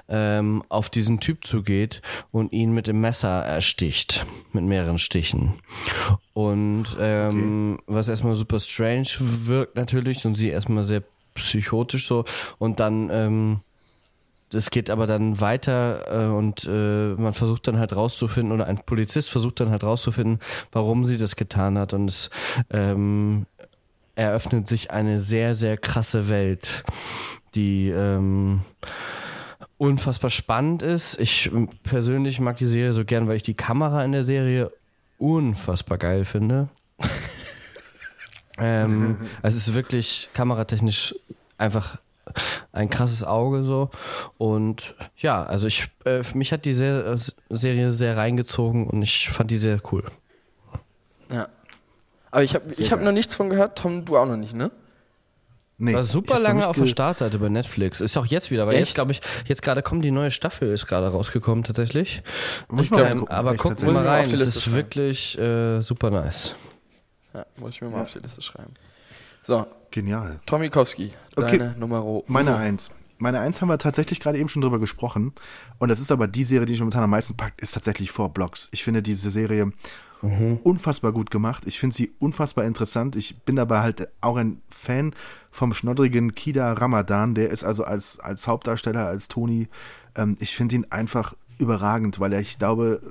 ähm, 0.08 0.64
auf 0.70 0.90
diesen 0.90 1.20
Typ 1.20 1.45
zugeht 1.45 2.02
und 2.32 2.54
ihn 2.54 2.72
mit 2.74 2.88
dem 2.88 3.02
Messer 3.02 3.44
ersticht, 3.44 4.26
mit 4.54 4.64
mehreren 4.64 4.98
Stichen. 4.98 5.54
Und 6.34 6.86
ähm, 6.99 7.80
was 7.88 8.10
erstmal 8.10 8.36
super 8.36 8.60
strange 8.60 9.08
wirkt 9.20 9.76
natürlich 9.76 10.26
und 10.26 10.36
sie 10.36 10.49
erstmal 10.49 10.86
sehr 10.86 11.04
psychotisch 11.34 12.08
so. 12.08 12.26
Und 12.60 12.80
dann 12.80 13.10
ähm, 13.12 13.60
das 14.49 14.70
geht 14.70 14.90
aber 14.90 15.08
dann 15.08 15.41
weiter 15.41 16.06
äh, 16.10 16.28
und 16.28 16.66
äh, 16.66 17.16
man 17.16 17.34
versucht 17.34 17.68
dann 17.68 17.80
halt 17.80 17.95
rauszufinden 17.95 18.54
oder 18.54 18.68
ein 18.68 18.78
Polizist 18.78 19.30
versucht 19.30 19.60
dann 19.60 19.72
halt 19.72 19.84
rauszufinden, 19.84 20.40
warum 20.72 21.04
sie 21.04 21.18
das 21.18 21.36
getan 21.36 21.78
hat. 21.78 21.94
Und 21.94 22.10
es 22.10 22.30
ähm, 22.70 23.45
eröffnet 24.18 24.68
sich 24.68 24.91
eine 24.91 25.19
sehr, 25.19 25.53
sehr 25.53 25.77
krasse 25.77 26.27
Welt, 26.27 26.84
die 27.56 27.89
ähm, 27.89 28.61
unfassbar 29.77 30.31
spannend 30.31 30.81
ist. 30.81 31.19
Ich 31.19 31.52
persönlich 31.84 32.39
mag 32.39 32.57
die 32.57 32.65
Serie 32.65 32.94
so 32.94 33.06
gern, 33.06 33.27
weil 33.27 33.38
ich 33.38 33.44
die 33.44 33.53
Kamera 33.53 34.03
in 34.03 34.11
der 34.11 34.23
Serie 34.23 34.72
unfassbar 35.19 35.99
geil 35.99 36.26
finde. 36.26 36.69
ähm, 38.57 39.18
also 39.44 39.56
es 39.56 39.68
ist 39.68 39.76
wirklich 39.76 40.30
kameratechnisch 40.34 41.15
einfach 41.60 42.02
ein 42.72 42.89
krasses 42.89 43.23
Auge 43.23 43.64
so 43.64 43.89
und 44.38 44.95
ja, 45.15 45.44
also 45.44 45.65
ich 45.68 45.88
äh, 46.03 46.23
für 46.23 46.38
mich 46.38 46.52
hat 46.52 46.65
die 46.65 46.73
Se 46.73 47.15
Serie 47.49 47.94
sehr 47.94 48.18
reingezogen 48.18 48.88
und 48.88 49.02
ich 49.02 49.30
fand 49.30 49.49
die 49.49 49.57
sehr 49.57 49.80
cool. 49.91 50.03
Ja. 51.31 51.48
Aber 52.32 52.44
ich 52.44 52.56
habe 52.56 52.66
ich 52.78 52.91
hab 52.91 53.02
noch 53.02 53.12
nichts 53.12 53.36
von 53.36 53.49
gehört. 53.49 53.78
Tom, 53.78 54.06
du 54.06 54.18
auch 54.18 54.26
noch 54.26 54.38
nicht, 54.38 54.54
ne? 54.54 54.72
Nee, 55.80 55.94
War 55.94 56.02
ich 56.02 56.08
super 56.08 56.40
lange 56.40 56.68
auf 56.68 56.76
der 56.76 56.88
Startseite 56.88 57.38
bei 57.38 57.49
Netflix. 57.49 58.02
Ist 58.02 58.18
auch 58.18 58.26
jetzt 58.26 58.49
wieder, 58.49 58.66
weil 58.66 58.74
Echt? 58.74 58.88
jetzt 58.88 58.95
glaube 58.95 59.12
ich, 59.12 59.22
jetzt 59.45 59.62
gerade 59.62 59.84
kommt 59.84 60.04
die 60.04 60.10
neue 60.10 60.32
Staffel, 60.32 60.70
ist 60.74 60.88
gerade 60.88 61.08
rausgekommen 61.08 61.64
tatsächlich. 61.64 62.24
Muss 62.68 62.86
ich 62.86 62.90
glaub, 62.90 63.02
mal 63.02 63.12
Ähm, 63.12 63.20
gucken, 63.20 63.36
aber 63.36 63.56
guck 63.56 63.82
mal 63.84 64.02
ich 64.02 64.08
rein, 64.08 64.30
die 64.30 64.36
es 64.36 64.41
ist 64.41 64.74
wirklich 64.74 65.38
äh, 65.40 65.80
super 65.82 66.10
nice. 66.10 66.56
Ja, 67.34 67.45
muss 67.58 67.76
ich 67.76 67.82
mir 67.82 67.90
mal 67.90 68.02
auf 68.02 68.12
die 68.12 68.20
Liste 68.20 68.41
schreiben. 68.41 68.74
So, 69.44 69.68
Genial. 69.91 70.40
Tomikowski, 70.48 71.14
Okay. 71.36 71.60
deine 71.60 71.76
Nummer. 71.78 72.24
Meine 72.26 72.56
Eins. 72.56 72.90
Meine 73.20 73.40
Eins 73.40 73.62
haben 73.62 73.70
wir 73.70 73.78
tatsächlich 73.78 74.20
gerade 74.20 74.38
eben 74.38 74.49
schon 74.49 74.62
drüber 74.64 74.80
gesprochen. 74.80 75.34
Und 75.80 75.90
das 75.90 75.99
ist 75.99 76.12
aber 76.12 76.28
die 76.28 76.44
Serie, 76.44 76.66
die 76.66 76.74
mich 76.74 76.80
momentan 76.82 77.04
am 77.04 77.10
meisten 77.12 77.38
packt, 77.38 77.62
ist 77.62 77.74
tatsächlich 77.74 78.12
Four 78.12 78.34
Blocks. 78.34 78.68
Ich 78.72 78.84
finde 78.84 79.02
diese 79.02 79.30
Serie 79.32 79.72
unfassbar 80.22 81.11
gut 81.11 81.30
gemacht. 81.30 81.64
Ich 81.65 81.80
finde 81.80 81.95
sie 81.95 82.11
unfassbar 82.19 82.65
interessant. 82.65 83.15
Ich 83.15 83.39
bin 83.41 83.56
dabei 83.56 83.81
halt 83.81 84.10
auch 84.22 84.38
ein 84.38 84.61
Fan 84.69 85.14
vom 85.52 85.73
schnoddrigen 85.73 86.34
Kida 86.34 86.73
Ramadan. 86.73 87.35
Der 87.35 87.49
ist 87.49 87.64
also 87.64 87.84
als, 87.84 88.19
als 88.19 88.48
Hauptdarsteller, 88.48 89.06
als 89.06 89.27
Toni, 89.27 89.68
ähm, 90.15 90.35
ich 90.39 90.56
finde 90.56 90.76
ihn 90.76 90.88
einfach 90.89 91.35
überragend, 91.60 92.19
weil 92.19 92.34
er, 92.34 92.41
ich 92.41 92.57
glaube, 92.57 93.02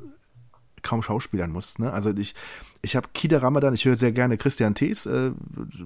kaum 0.83 1.03
schauspielern 1.03 1.51
muss. 1.51 1.79
Ne? 1.79 1.93
Also 1.93 2.13
ich, 2.17 2.35
ich 2.83 2.97
habe 2.97 3.09
Kida 3.13 3.39
Ramadan, 3.39 3.75
ich 3.75 3.85
höre 3.85 3.97
sehr 3.97 4.13
gerne 4.13 4.37
Christian 4.37 4.75
Thees 4.75 5.07
äh, 5.07 5.33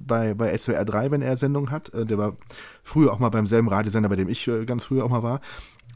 bei, 0.07 0.35
bei 0.35 0.57
SWR 0.57 0.85
3, 0.85 1.11
wenn 1.11 1.23
er 1.23 1.37
Sendung 1.37 1.71
hat. 1.71 1.93
Äh, 1.95 2.05
der 2.05 2.19
war 2.19 2.37
früher 2.83 3.13
auch 3.13 3.19
mal 3.19 3.31
beim 3.31 3.47
selben 3.47 3.69
Radiosender, 3.69 4.09
bei 4.09 4.17
dem 4.17 4.29
ich 4.29 4.47
äh, 4.49 4.65
ganz 4.65 4.85
früher 4.85 5.05
auch 5.05 5.11
mal 5.11 5.23
war. 5.23 5.41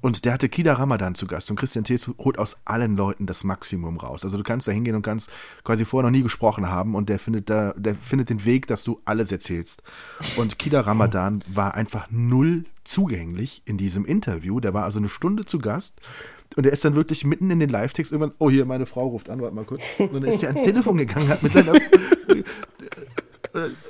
Und 0.05 0.26
der 0.26 0.35
hatte 0.35 0.51
Kida 0.51 0.74
Ramadan 0.74 1.14
zu 1.14 1.26
Gast 1.26 1.48
und 1.48 1.56
Christian 1.56 1.82
Thees 1.82 2.06
holt 2.18 2.39
aus 2.39 2.59
allen 2.66 2.94
Leuten 2.94 3.24
das 3.24 3.43
Maximum 3.43 3.97
raus. 3.97 4.22
Also 4.22 4.36
du 4.36 4.43
kannst 4.43 4.68
da 4.68 4.72
hingehen 4.72 4.94
und 4.94 5.01
kannst 5.01 5.31
quasi 5.64 5.86
vorher 5.86 6.10
noch 6.10 6.14
nie 6.14 6.22
gesprochen 6.22 6.68
haben 6.68 6.94
und 6.94 7.09
der 7.09 7.18
findet 7.18 7.48
da, 7.48 7.72
der 7.74 7.94
findet 7.94 8.28
den 8.28 8.44
Weg, 8.44 8.66
dass 8.66 8.85
du 8.85 9.01
alles 9.06 9.32
erzählst. 9.32 9.82
Und 10.36 10.59
Kida 10.59 10.82
Ramadan 10.82 11.43
war 11.48 11.72
einfach 11.72 12.09
null 12.10 12.66
zugänglich 12.85 13.62
in 13.64 13.78
diesem 13.78 14.05
Interview. 14.05 14.60
Der 14.60 14.74
war 14.74 14.85
also 14.85 14.98
eine 14.98 15.09
Stunde 15.09 15.47
zu 15.47 15.59
Gast 15.59 15.98
und 16.55 16.66
er 16.66 16.72
ist 16.74 16.85
dann 16.85 16.97
wirklich 16.97 17.24
mitten 17.24 17.51
in 17.51 17.59
den 17.59 17.70
Live-Text 17.70 18.12
irgendwann, 18.12 18.35
oh 18.39 18.51
hier, 18.51 18.66
meine 18.66 18.85
Frau 18.85 19.09
ruft 19.09 19.31
an, 19.31 19.40
warte 19.40 19.55
mal 19.55 19.64
kurz. 19.64 19.81
Und 19.97 20.12
dann 20.12 20.24
ist 20.24 20.43
er 20.43 20.51
ans 20.51 20.64
Telefon 20.64 20.98
gegangen, 20.98 21.31
hat 21.31 21.43
mit 21.43 21.55
seiner 21.55 21.72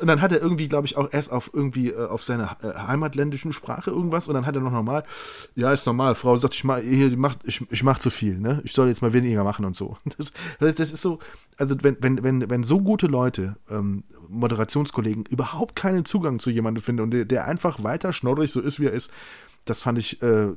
und 0.00 0.06
dann 0.06 0.20
hat 0.20 0.32
er 0.32 0.42
irgendwie, 0.42 0.68
glaube 0.68 0.86
ich, 0.86 0.96
auch 0.96 1.08
erst 1.10 1.32
auf 1.32 1.50
irgendwie 1.52 1.88
äh, 1.90 2.06
auf 2.06 2.22
seiner 2.22 2.56
äh, 2.62 2.74
heimatländischen 2.86 3.52
Sprache 3.52 3.90
irgendwas 3.90 4.28
und 4.28 4.34
dann 4.34 4.46
hat 4.46 4.54
er 4.54 4.60
noch 4.60 4.70
normal, 4.70 5.02
ja, 5.54 5.72
ist 5.72 5.86
normal, 5.86 6.14
Frau 6.14 6.36
sagt, 6.36 6.54
ich 6.54 6.64
mach, 6.64 6.78
hier, 6.78 7.08
die 7.08 7.16
macht, 7.16 7.38
ich, 7.44 7.64
ich 7.70 7.82
mach 7.82 7.98
zu 7.98 8.10
viel, 8.10 8.38
ne? 8.38 8.60
Ich 8.64 8.72
soll 8.72 8.88
jetzt 8.88 9.00
mal 9.02 9.12
weniger 9.12 9.42
machen 9.44 9.64
und 9.64 9.76
so. 9.76 9.96
Das, 10.60 10.74
das 10.76 10.92
ist 10.92 11.02
so, 11.02 11.18
also 11.56 11.74
wenn, 11.82 11.96
wenn, 12.00 12.22
wenn, 12.22 12.48
wenn 12.48 12.62
so 12.62 12.80
gute 12.80 13.06
Leute, 13.06 13.56
ähm, 13.68 14.04
Moderationskollegen, 14.28 15.24
überhaupt 15.26 15.76
keinen 15.76 16.04
Zugang 16.04 16.38
zu 16.38 16.50
jemandem 16.50 16.82
finden 16.82 17.02
und 17.02 17.10
der, 17.10 17.24
der 17.24 17.46
einfach 17.46 17.82
weiter 17.82 18.12
schnoddrig 18.12 18.52
so 18.52 18.60
ist, 18.60 18.80
wie 18.80 18.86
er 18.86 18.92
ist, 18.92 19.10
das 19.64 19.82
fand 19.82 19.98
ich 19.98 20.22
äh, 20.22 20.48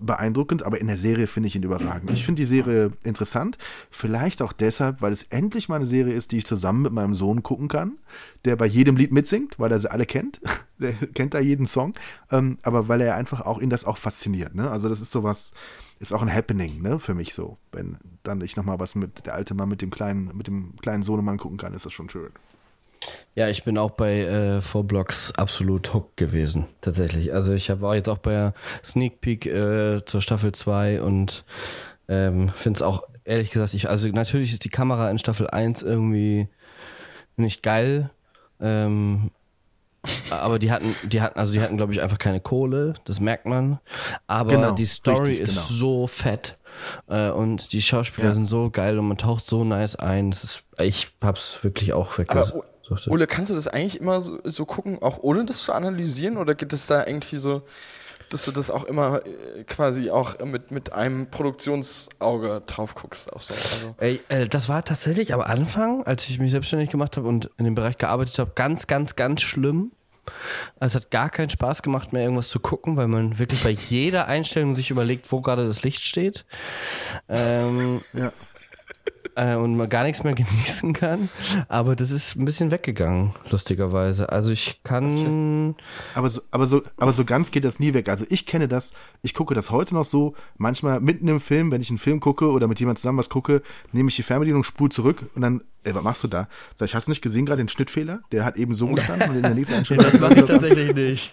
beeindruckend, 0.00 0.62
aber 0.64 0.80
in 0.80 0.86
der 0.86 0.98
Serie 0.98 1.26
finde 1.26 1.48
ich 1.48 1.56
ihn 1.56 1.62
überragend. 1.62 2.10
Ich 2.10 2.24
finde 2.24 2.40
die 2.40 2.46
Serie 2.46 2.92
interessant, 3.02 3.58
vielleicht 3.90 4.42
auch 4.42 4.52
deshalb, 4.52 5.02
weil 5.02 5.12
es 5.12 5.24
endlich 5.24 5.68
mal 5.68 5.76
eine 5.76 5.86
Serie 5.86 6.14
ist, 6.14 6.32
die 6.32 6.38
ich 6.38 6.46
zusammen 6.46 6.82
mit 6.82 6.92
meinem 6.92 7.14
Sohn 7.14 7.42
gucken 7.42 7.68
kann, 7.68 7.98
der 8.44 8.56
bei 8.56 8.66
jedem 8.66 8.96
Lied 8.96 9.12
mitsingt, 9.12 9.58
weil 9.58 9.70
er 9.72 9.78
sie 9.78 9.90
alle 9.90 10.06
kennt. 10.06 10.40
der 10.78 10.92
kennt 10.92 11.34
da 11.34 11.40
jeden 11.40 11.66
Song, 11.66 11.92
ähm, 12.30 12.58
aber 12.62 12.88
weil 12.88 13.00
er 13.00 13.16
einfach 13.16 13.42
auch 13.42 13.60
ihn 13.60 13.70
das 13.70 13.84
auch 13.84 13.98
fasziniert. 13.98 14.54
Ne? 14.54 14.70
Also 14.70 14.88
das 14.88 15.00
ist 15.00 15.10
sowas, 15.10 15.52
ist 15.98 16.12
auch 16.12 16.22
ein 16.22 16.32
Happening 16.32 16.80
ne, 16.80 16.98
für 16.98 17.14
mich 17.14 17.34
so. 17.34 17.58
Wenn 17.72 17.98
dann 18.22 18.40
ich 18.40 18.56
nochmal 18.56 18.80
was 18.80 18.94
mit 18.94 19.26
der 19.26 19.34
alte 19.34 19.54
Mann 19.54 19.68
mit 19.68 19.82
dem 19.82 19.90
kleinen, 19.90 20.36
mit 20.36 20.46
dem 20.46 20.76
kleinen 20.80 21.02
Sohnemann 21.02 21.38
gucken 21.38 21.58
kann, 21.58 21.74
ist 21.74 21.86
das 21.86 21.92
schon 21.92 22.08
schön. 22.08 22.30
Ja, 23.34 23.48
ich 23.48 23.64
bin 23.64 23.78
auch 23.78 23.92
bei 23.92 24.20
äh, 24.20 24.60
Four 24.60 24.84
Blocks 24.84 25.32
absolut 25.32 25.94
hooked 25.94 26.16
gewesen, 26.16 26.66
tatsächlich. 26.80 27.32
Also 27.32 27.52
ich 27.52 27.70
habe 27.70 27.86
auch 27.88 27.94
jetzt 27.94 28.08
auch 28.08 28.18
bei 28.18 28.52
Sneak 28.84 29.20
Peek 29.20 29.46
äh, 29.46 30.04
zur 30.04 30.20
Staffel 30.20 30.52
2 30.52 31.00
und 31.00 31.44
ähm, 32.08 32.48
finde 32.50 32.78
es 32.78 32.82
auch, 32.82 33.04
ehrlich 33.24 33.50
gesagt, 33.50 33.72
ich, 33.74 33.88
also 33.88 34.08
natürlich 34.08 34.52
ist 34.52 34.64
die 34.64 34.68
Kamera 34.68 35.10
in 35.10 35.18
Staffel 35.18 35.48
1 35.48 35.82
irgendwie 35.82 36.48
nicht 37.36 37.62
geil, 37.62 38.10
ähm, 38.60 39.30
aber 40.30 40.58
die 40.58 40.72
hatten, 40.72 40.94
die 41.04 41.20
hatten, 41.20 41.38
also 41.38 41.52
die 41.52 41.60
hatten, 41.60 41.76
glaube 41.76 41.92
ich, 41.92 42.00
einfach 42.00 42.18
keine 42.18 42.40
Kohle, 42.40 42.94
das 43.04 43.20
merkt 43.20 43.46
man. 43.46 43.80
Aber 44.26 44.50
Genau, 44.50 44.70
die 44.72 44.86
Story 44.86 45.28
richtig, 45.28 45.40
ist 45.40 45.50
genau. 45.50 45.66
so 45.66 46.06
fett. 46.06 46.58
Äh, 47.08 47.30
und 47.30 47.72
die 47.72 47.82
Schauspieler 47.82 48.28
Ja. 48.28 48.34
sind 48.34 48.46
so 48.46 48.70
geil 48.70 48.98
und 48.98 49.08
man 49.08 49.18
taucht 49.18 49.46
so 49.46 49.64
nice 49.64 49.96
ein. 49.96 50.30
Das 50.30 50.44
ist, 50.44 50.64
ich 50.78 51.08
hab's 51.22 51.58
wirklich 51.62 51.92
auch 51.92 52.18
Aber 52.28 52.64
O- 52.90 53.10
Ole, 53.12 53.26
kannst 53.26 53.50
du 53.50 53.54
das 53.54 53.68
eigentlich 53.68 54.00
immer 54.00 54.20
so, 54.22 54.38
so 54.44 54.64
gucken, 54.66 55.00
auch 55.02 55.18
ohne 55.22 55.44
das 55.44 55.60
zu 55.60 55.72
analysieren? 55.72 56.36
Oder 56.36 56.54
geht 56.54 56.72
es 56.72 56.86
da 56.86 57.06
irgendwie 57.06 57.38
so, 57.38 57.62
dass 58.30 58.44
du 58.44 58.52
das 58.52 58.70
auch 58.70 58.84
immer 58.84 59.20
äh, 59.26 59.64
quasi 59.64 60.10
auch 60.10 60.38
mit, 60.44 60.70
mit 60.70 60.92
einem 60.92 61.30
Produktionsauge 61.30 62.62
drauf 62.66 62.94
guckst? 62.94 63.32
Auch 63.32 63.40
so. 63.40 63.54
also, 63.54 63.94
Ey, 63.98 64.20
äh, 64.28 64.48
das 64.48 64.68
war 64.68 64.84
tatsächlich 64.84 65.32
am 65.34 65.40
Anfang, 65.40 66.04
als 66.04 66.28
ich 66.28 66.38
mich 66.38 66.50
selbstständig 66.50 66.90
gemacht 66.90 67.16
habe 67.16 67.28
und 67.28 67.50
in 67.58 67.64
dem 67.64 67.74
Bereich 67.74 67.96
gearbeitet 67.96 68.38
habe, 68.38 68.52
ganz, 68.54 68.86
ganz, 68.86 69.16
ganz 69.16 69.42
schlimm. 69.42 69.92
Also 70.78 70.98
es 70.98 71.04
hat 71.04 71.10
gar 71.10 71.28
keinen 71.30 71.50
Spaß 71.50 71.82
gemacht 71.82 72.12
mehr, 72.12 72.22
irgendwas 72.22 72.48
zu 72.50 72.60
gucken, 72.60 72.96
weil 72.96 73.08
man 73.08 73.38
wirklich 73.38 73.64
bei 73.64 73.70
jeder 73.70 74.26
Einstellung 74.26 74.74
sich 74.76 74.90
überlegt, 74.90 75.30
wo 75.32 75.40
gerade 75.40 75.66
das 75.66 75.82
Licht 75.82 76.04
steht. 76.04 76.44
Ähm, 77.28 78.00
Ja. 78.12 78.32
Äh, 79.34 79.54
und 79.56 79.76
man 79.76 79.88
gar 79.88 80.04
nichts 80.04 80.22
mehr 80.24 80.34
genießen 80.34 80.92
kann. 80.92 81.28
Aber 81.68 81.96
das 81.96 82.10
ist 82.10 82.36
ein 82.36 82.44
bisschen 82.44 82.70
weggegangen, 82.70 83.32
lustigerweise. 83.50 84.30
Also 84.30 84.52
ich 84.52 84.82
kann. 84.82 85.74
Aber 86.14 86.28
so, 86.28 86.42
aber 86.50 86.66
so, 86.66 86.82
aber 86.96 87.12
so 87.12 87.24
ganz 87.24 87.50
geht 87.50 87.64
das 87.64 87.78
nie 87.78 87.94
weg. 87.94 88.08
Also 88.08 88.24
ich 88.28 88.46
kenne 88.46 88.68
das, 88.68 88.92
ich 89.22 89.34
gucke 89.34 89.54
das 89.54 89.70
heute 89.70 89.94
noch 89.94 90.04
so, 90.04 90.34
manchmal 90.56 91.00
mitten 91.00 91.28
im 91.28 91.40
Film, 91.40 91.70
wenn 91.70 91.80
ich 91.80 91.90
einen 91.90 91.98
Film 91.98 92.20
gucke 92.20 92.50
oder 92.50 92.68
mit 92.68 92.80
jemandem 92.80 93.00
zusammen 93.00 93.18
was 93.18 93.28
gucke, 93.28 93.62
nehme 93.92 94.08
ich 94.08 94.16
die 94.16 94.22
Fernbedienung, 94.22 94.64
spul 94.64 94.90
zurück 94.90 95.30
und 95.34 95.42
dann, 95.42 95.62
ey, 95.84 95.94
was 95.94 96.02
machst 96.02 96.24
du 96.24 96.28
da? 96.28 96.48
Sag 96.74 96.88
ich, 96.88 96.94
hast 96.94 97.06
du 97.06 97.10
nicht 97.10 97.22
gesehen 97.22 97.46
gerade 97.46 97.62
den 97.62 97.68
Schnittfehler? 97.68 98.20
Der 98.32 98.44
hat 98.44 98.56
eben 98.56 98.74
so 98.74 98.88
gestanden 98.94 99.30
und 99.30 99.36
in 99.36 99.42
der 99.42 99.54
nächsten 99.54 99.74
Einstellung. 99.74 100.04
Das 100.04 100.20
mache 100.20 100.34
ich 100.34 100.44
tatsächlich 100.46 100.94
nicht. 100.94 101.32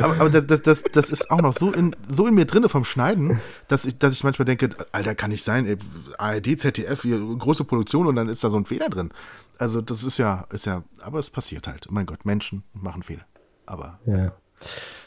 Aber 0.00 0.20
aber 0.20 0.30
das, 0.30 0.62
das, 0.62 0.82
das, 0.84 1.10
ist 1.10 1.30
auch 1.30 1.40
noch 1.40 1.52
so 1.52 1.72
in, 1.72 1.94
so 2.08 2.26
in 2.26 2.34
mir 2.34 2.44
drinne 2.44 2.68
vom 2.68 2.84
Schneiden, 2.84 3.40
dass 3.68 3.84
ich, 3.84 3.98
dass 3.98 4.12
ich 4.12 4.24
manchmal 4.24 4.46
denke, 4.46 4.70
Alter, 4.92 5.14
kann 5.14 5.30
nicht 5.30 5.44
sein, 5.44 5.66
ey, 5.66 5.76
ARD, 6.18 6.60
ZDF, 6.60 7.02
hier, 7.02 7.18
große 7.18 7.64
Produktion 7.64 8.06
und 8.06 8.16
dann 8.16 8.28
ist 8.28 8.44
da 8.44 8.50
so 8.50 8.56
ein 8.56 8.66
Fehler 8.66 8.88
drin. 8.88 9.10
Also 9.58 9.80
das 9.80 10.04
ist 10.04 10.18
ja, 10.18 10.46
ist 10.52 10.66
ja, 10.66 10.84
aber 11.02 11.18
es 11.18 11.30
passiert 11.30 11.66
halt. 11.66 11.86
Mein 11.90 12.06
Gott, 12.06 12.24
Menschen 12.24 12.62
machen 12.72 13.02
Fehler. 13.02 13.26
Aber 13.66 13.98
Ja. 14.06 14.32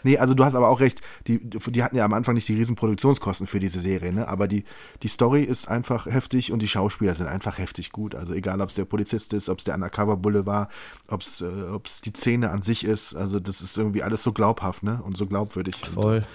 Nee, 0.03 0.17
also 0.17 0.33
du 0.33 0.43
hast 0.43 0.55
aber 0.55 0.69
auch 0.69 0.79
recht, 0.79 1.01
die, 1.27 1.39
die 1.39 1.83
hatten 1.83 1.95
ja 1.95 2.05
am 2.05 2.13
Anfang 2.13 2.33
nicht 2.33 2.47
die 2.47 2.55
riesen 2.55 2.75
Produktionskosten 2.75 3.47
für 3.47 3.59
diese 3.59 3.79
Serie, 3.79 4.11
ne? 4.11 4.27
Aber 4.27 4.47
die, 4.47 4.63
die 5.03 5.07
Story 5.07 5.43
ist 5.43 5.67
einfach 5.67 6.07
heftig 6.07 6.51
und 6.51 6.59
die 6.59 6.67
Schauspieler 6.67 7.13
sind 7.13 7.27
einfach 7.27 7.57
heftig 7.57 7.91
gut. 7.91 8.15
Also 8.15 8.33
egal, 8.33 8.61
ob 8.61 8.69
es 8.69 8.75
der 8.75 8.85
Polizist 8.85 9.33
ist, 9.33 9.49
ob 9.49 9.59
es 9.59 9.65
der 9.65 9.75
Undercover-Bulle 9.75 10.45
war, 10.45 10.69
ob 11.07 11.21
es 11.21 11.41
äh, 11.41 11.45
ob's 11.71 12.01
die 12.01 12.13
Szene 12.13 12.49
an 12.49 12.61
sich 12.61 12.83
ist, 12.83 13.15
also 13.15 13.39
das 13.39 13.61
ist 13.61 13.77
irgendwie 13.77 14.03
alles 14.03 14.23
so 14.23 14.33
glaubhaft, 14.33 14.83
ne? 14.83 15.01
Und 15.03 15.17
so 15.17 15.27
glaubwürdig. 15.27 15.75
Und, 15.83 15.93
Voll. 15.93 16.25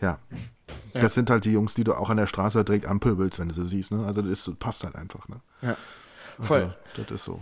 ja. 0.00 0.18
Das 0.94 1.14
sind 1.14 1.28
halt 1.28 1.44
die 1.44 1.50
Jungs, 1.50 1.74
die 1.74 1.84
du 1.84 1.94
auch 1.94 2.08
an 2.08 2.16
der 2.16 2.26
Straße 2.26 2.64
direkt 2.64 2.86
anpöbelst, 2.86 3.38
wenn 3.38 3.48
du 3.48 3.54
sie 3.54 3.64
siehst, 3.64 3.92
ne? 3.92 4.04
Also 4.06 4.22
das 4.22 4.46
ist, 4.46 4.58
passt 4.58 4.84
halt 4.84 4.96
einfach, 4.96 5.28
ne? 5.28 5.40
ja. 5.62 5.76
Voll. 6.40 6.62
Also, 6.62 7.02
das 7.02 7.10
ist 7.10 7.24
so. 7.24 7.40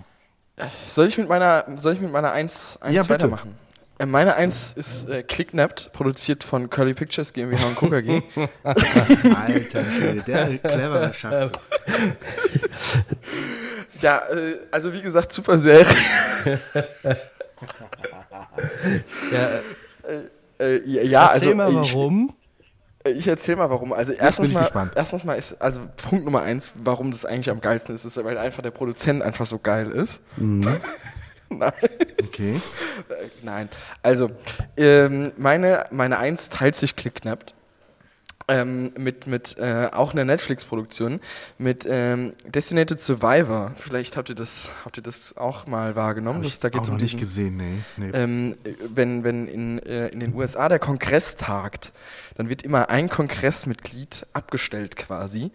Soll 0.86 1.06
ich 1.06 1.18
mit 1.18 1.28
meiner, 1.28 1.64
soll 1.76 1.94
ich 1.94 2.00
mit 2.00 2.12
meiner 2.12 2.32
1, 2.32 2.78
1 2.82 2.94
Ja, 2.94 3.09
weitermachen? 3.09 3.54
Äh, 4.02 4.06
Meine 4.06 4.34
1 4.34 4.72
ist 4.74 5.08
äh, 5.08 5.22
Clicknapped, 5.22 5.92
produziert 5.92 6.42
von 6.44 6.68
Curly 6.68 6.94
Pictures 6.94 7.32
GmbH 7.32 7.66
und 7.68 7.76
Coca 7.76 8.00
G. 8.00 8.22
Alter 8.64 9.82
der 10.26 10.58
clevere 10.58 11.14
Schatz. 11.14 11.52
ja, 14.00 14.18
äh, 14.18 14.58
also 14.70 14.92
wie 14.92 15.02
gesagt, 15.02 15.32
super 15.32 15.58
Serie. 15.58 15.86
äh, 20.58 20.80
ja, 20.84 21.02
ja, 21.02 21.32
Erzähl 21.32 21.52
also 21.52 21.54
mal 21.54 21.70
ich, 21.70 21.94
warum. 21.94 22.34
Ich 23.04 23.26
erzähl 23.26 23.56
mal 23.56 23.70
warum. 23.70 23.92
Also 23.92 24.12
bin 24.12 24.20
erstens 24.20 24.52
mal, 24.52 24.60
gespannt. 24.62 24.92
erstens 24.96 25.24
mal 25.24 25.34
ist, 25.34 25.60
also 25.62 25.80
Punkt 26.08 26.24
Nummer 26.24 26.42
eins, 26.42 26.72
warum 26.82 27.10
das 27.12 27.24
eigentlich 27.24 27.50
am 27.50 27.60
geilsten 27.60 27.94
ist, 27.94 28.04
ist, 28.04 28.22
weil 28.24 28.38
einfach 28.38 28.62
der 28.62 28.70
Produzent 28.72 29.22
einfach 29.22 29.46
so 29.46 29.58
geil 29.58 29.90
ist. 29.90 30.20
Mhm. 30.36 30.80
Nein. 31.48 31.72
Okay. 32.32 32.60
Äh, 33.09 33.28
Nein. 33.42 33.68
Also, 34.02 34.30
ähm, 34.76 35.32
meine, 35.36 35.84
meine 35.90 36.18
Eins 36.18 36.48
teilt 36.48 36.76
sich 36.76 36.96
Clicknapped. 36.96 37.54
Ähm, 38.48 38.92
mit 38.98 39.28
mit 39.28 39.56
äh, 39.59 39.88
auch 39.92 40.12
einer 40.12 40.24
Netflix-Produktion 40.24 41.20
mit 41.59 41.86
ähm, 41.88 42.34
Designated 42.44 43.00
Survivor. 43.00 43.72
Vielleicht 43.76 44.16
habt 44.16 44.30
ihr 44.30 44.34
das 44.34 44.68
habt 44.84 44.96
ihr 44.96 45.02
das 45.02 45.36
auch 45.36 45.68
mal 45.68 45.94
wahrgenommen. 45.94 46.42
Das, 46.42 46.59
da 46.59 46.66
auch 46.66 46.72
geht's 46.72 46.88
noch 46.88 46.96
um 46.96 47.00
nicht 47.00 47.20
diesen, 47.20 47.20
gesehen, 47.20 47.56
nee. 47.56 47.78
nee. 47.98 48.10
ähm, 48.12 48.56
wenn, 48.92 49.22
wenn 49.22 49.46
in, 49.46 49.78
äh, 49.78 50.09
in 50.09 50.18
den 50.18 50.34
USA 50.34 50.68
der 50.68 50.80
Kongress 50.80 51.36
tagt, 51.36 51.92
dann 52.34 52.48
wird 52.48 52.62
immer 52.62 52.90
ein 52.90 53.09
Kongressmitglied 53.09 54.26
abgestellt 54.32 54.96
quasi. 54.96 55.50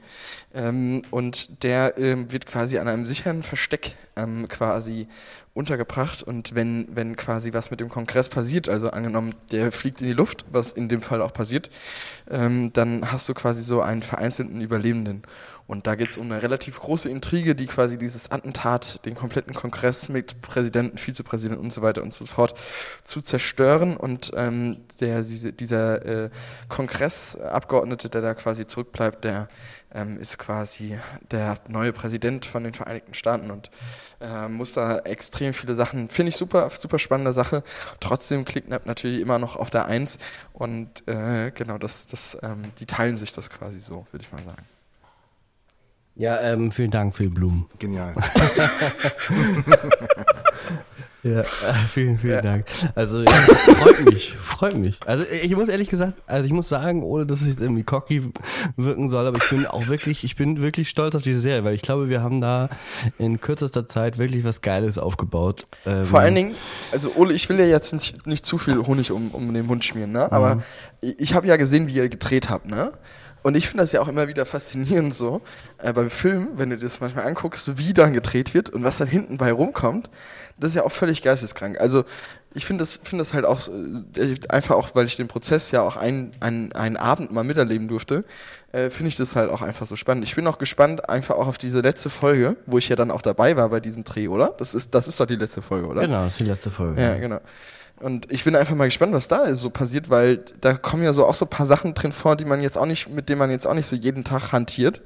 Ähm, 0.53 1.03
und 1.11 1.63
der 1.63 1.97
ähm, 1.97 2.31
wird 2.31 2.45
quasi 2.45 2.77
an 2.77 2.87
einem 2.87 3.05
sicheren 3.05 3.43
Versteck 3.43 3.95
ähm, 4.15 4.47
quasi 4.47 5.07
untergebracht. 5.53 6.23
Und 6.23 6.55
wenn, 6.55 6.87
wenn 6.95 7.15
quasi 7.15 7.51
was 7.53 7.71
mit 7.71 7.79
dem 7.79 7.89
Kongress 7.89 8.29
passiert, 8.29 8.69
also 8.69 8.91
angenommen, 8.91 9.33
der 9.51 9.71
fliegt 9.71 10.01
in 10.01 10.07
die 10.07 10.13
Luft, 10.13 10.45
was 10.51 10.71
in 10.71 10.87
dem 10.87 11.01
Fall 11.01 11.21
auch 11.21 11.33
passiert, 11.33 11.69
ähm, 12.29 12.71
dann 12.73 13.11
hast 13.11 13.27
du 13.27 13.33
quasi 13.33 13.61
so 13.61 13.81
einen 13.81 14.03
vereinzelten 14.03 14.61
Überlebenden. 14.61 15.23
Und 15.67 15.85
da 15.85 15.95
geht 15.95 16.09
es 16.09 16.17
um 16.17 16.31
eine 16.31 16.41
relativ 16.41 16.79
große 16.79 17.09
Intrige, 17.09 17.53
die 17.53 17.67
quasi 17.67 17.97
dieses 17.97 18.31
Attentat, 18.31 19.05
den 19.05 19.15
kompletten 19.15 19.53
Kongress 19.53 20.07
mit 20.07 20.41
Präsidenten, 20.41 20.97
Vizepräsidenten 20.97 21.63
und 21.63 21.73
so 21.73 21.81
weiter 21.81 22.03
und 22.03 22.13
so 22.13 22.25
fort 22.25 22.57
zu 23.03 23.21
zerstören. 23.21 23.97
Und 23.97 24.31
ähm, 24.35 24.77
der, 25.01 25.21
diese, 25.21 25.51
dieser 25.51 26.05
äh, 26.05 26.29
Kongressabgeordnete, 26.69 28.09
der 28.09 28.21
da 28.21 28.33
quasi 28.33 28.65
zurückbleibt, 28.65 29.25
der 29.25 29.49
ähm, 29.93 30.17
ist 30.17 30.37
quasi 30.37 30.97
der 31.31 31.57
neue 31.67 31.91
Präsident 31.91 32.45
von 32.45 32.63
den 32.63 32.73
Vereinigten 32.73 33.13
Staaten 33.13 33.51
und 33.51 33.69
äh, 34.21 34.47
muss 34.47 34.73
da 34.73 34.99
extrem 34.99 35.53
viele 35.53 35.75
Sachen, 35.75 36.09
finde 36.09 36.29
ich 36.29 36.37
super, 36.37 36.69
super 36.69 36.99
spannende 36.99 37.33
Sache. 37.33 37.63
Trotzdem 37.99 38.45
Clicknap 38.45 38.85
natürlich 38.85 39.21
immer 39.21 39.39
noch 39.39 39.55
auf 39.55 39.69
der 39.69 39.85
Eins 39.85 40.17
und 40.53 41.07
äh, 41.07 41.51
genau, 41.51 41.77
das, 41.77 42.05
das, 42.05 42.37
ähm, 42.41 42.71
die 42.79 42.85
teilen 42.85 43.17
sich 43.17 43.33
das 43.33 43.49
quasi 43.49 43.79
so, 43.79 44.05
würde 44.11 44.25
ich 44.25 44.31
mal 44.31 44.43
sagen. 44.43 44.76
Ja, 46.17 46.41
ähm, 46.41 46.71
vielen 46.71 46.91
Dank 46.91 47.15
für 47.15 47.23
die 47.23 47.29
Blumen. 47.29 47.67
Genial. 47.79 48.15
Ja, 51.23 51.41
äh, 51.41 51.43
vielen, 51.91 52.17
vielen 52.17 52.41
Dank. 52.41 52.65
Also 52.95 53.21
ja, 53.21 53.31
freut 53.31 54.05
mich, 54.05 54.33
freut 54.35 54.77
mich. 54.77 54.99
Also 55.05 55.25
ich 55.43 55.55
muss 55.55 55.69
ehrlich 55.69 55.89
gesagt, 55.89 56.15
also 56.27 56.45
ich 56.45 56.53
muss 56.53 56.69
sagen, 56.69 57.03
ohne 57.03 57.25
dass 57.25 57.41
es 57.41 57.47
jetzt 57.47 57.61
irgendwie 57.61 57.83
cocky 57.83 58.31
wirken 58.75 59.09
soll, 59.09 59.25
aber 59.25 59.37
ich 59.37 59.49
bin 59.49 59.65
auch 59.65 59.87
wirklich, 59.87 60.23
ich 60.23 60.35
bin 60.35 60.61
wirklich 60.61 60.89
stolz 60.89 61.15
auf 61.15 61.21
diese 61.21 61.39
Serie, 61.39 61.63
weil 61.63 61.73
ich 61.73 61.81
glaube, 61.81 62.09
wir 62.09 62.21
haben 62.21 62.41
da 62.41 62.69
in 63.17 63.41
kürzester 63.41 63.87
Zeit 63.87 64.17
wirklich 64.17 64.43
was 64.43 64.61
Geiles 64.61 64.97
aufgebaut. 64.97 65.65
Ähm, 65.85 66.05
Vor 66.05 66.19
allen 66.19 66.35
Dingen, 66.35 66.55
also 66.91 67.11
Ole, 67.15 67.33
ich 67.33 67.49
will 67.49 67.59
ja 67.59 67.65
jetzt 67.65 67.93
nicht, 67.93 68.27
nicht 68.27 68.45
zu 68.45 68.57
viel 68.57 68.77
Honig 68.85 69.11
um, 69.11 69.31
um 69.31 69.53
den 69.53 69.65
Mund 69.65 69.83
schmieren, 69.85 70.11
ne? 70.11 70.31
aber 70.31 70.61
ich, 71.01 71.19
ich 71.19 71.33
habe 71.33 71.47
ja 71.47 71.57
gesehen, 71.57 71.87
wie 71.87 71.93
ihr 71.93 72.09
gedreht 72.09 72.49
habt, 72.49 72.67
ne? 72.69 72.91
Und 73.43 73.55
ich 73.55 73.67
finde 73.67 73.83
das 73.83 73.91
ja 73.91 74.01
auch 74.01 74.07
immer 74.07 74.27
wieder 74.27 74.45
faszinierend 74.45 75.13
so, 75.13 75.41
äh, 75.77 75.93
beim 75.93 76.09
Film, 76.09 76.49
wenn 76.55 76.69
du 76.69 76.77
dir 76.77 76.85
das 76.85 76.99
manchmal 76.99 77.25
anguckst, 77.25 77.77
wie 77.77 77.93
dann 77.93 78.13
gedreht 78.13 78.53
wird 78.53 78.69
und 78.69 78.83
was 78.83 78.97
dann 78.97 79.07
hinten 79.07 79.37
bei 79.37 79.51
rumkommt, 79.51 80.09
das 80.59 80.71
ist 80.71 80.75
ja 80.75 80.83
auch 80.83 80.91
völlig 80.91 81.21
geisteskrank. 81.21 81.79
Also 81.79 82.03
ich 82.53 82.65
finde 82.65 82.81
das, 82.81 82.99
finde 83.03 83.21
das 83.21 83.33
halt 83.33 83.45
auch 83.45 83.59
äh, 84.17 84.35
einfach 84.49 84.75
auch, 84.75 84.95
weil 84.95 85.05
ich 85.05 85.15
den 85.15 85.27
Prozess 85.27 85.71
ja 85.71 85.81
auch 85.81 85.95
ein, 85.95 86.31
ein, 86.39 86.73
einen 86.73 86.97
Abend 86.97 87.31
mal 87.31 87.43
miterleben 87.43 87.87
durfte, 87.87 88.25
äh, 88.71 88.89
finde 88.89 89.09
ich 89.09 89.15
das 89.15 89.35
halt 89.35 89.51
auch 89.51 89.61
einfach 89.61 89.85
so 89.85 89.95
spannend. 89.95 90.23
Ich 90.23 90.35
bin 90.35 90.47
auch 90.47 90.57
gespannt 90.57 91.09
einfach 91.09 91.35
auch 91.35 91.47
auf 91.47 91.57
diese 91.57 91.81
letzte 91.81 92.09
Folge, 92.09 92.57
wo 92.65 92.79
ich 92.79 92.89
ja 92.89 92.95
dann 92.95 93.11
auch 93.11 93.21
dabei 93.21 93.55
war 93.55 93.69
bei 93.69 93.79
diesem 93.79 94.03
Dreh, 94.03 94.27
oder? 94.27 94.55
Das 94.57 94.73
ist, 94.73 94.95
das 94.95 95.07
ist 95.07 95.19
doch 95.19 95.27
die 95.27 95.35
letzte 95.35 95.61
Folge, 95.61 95.87
oder? 95.87 96.01
Genau, 96.01 96.23
das 96.23 96.33
ist 96.33 96.39
die 96.39 96.49
letzte 96.49 96.71
Folge. 96.71 97.01
Ja, 97.01 97.15
genau. 97.15 97.39
Und 97.99 98.31
ich 98.31 98.43
bin 98.43 98.55
einfach 98.55 98.75
mal 98.75 98.85
gespannt, 98.85 99.13
was 99.13 99.27
da 99.27 99.55
so 99.55 99.69
passiert, 99.69 100.09
weil 100.09 100.43
da 100.61 100.75
kommen 100.75 101.03
ja 101.03 101.13
so 101.13 101.25
auch 101.25 101.33
so 101.33 101.45
ein 101.45 101.49
paar 101.49 101.65
Sachen 101.65 101.93
drin 101.95 102.11
vor, 102.11 102.35
die 102.35 102.45
man 102.45 102.61
jetzt 102.61 102.77
auch 102.77 102.85
nicht, 102.85 103.09
mit 103.09 103.27
denen 103.27 103.39
man 103.39 103.49
jetzt 103.49 103.65
auch 103.65 103.73
nicht 103.73 103.87
so 103.87 103.95
jeden 103.95 104.23
Tag 104.23 104.51
hantiert. 104.51 105.01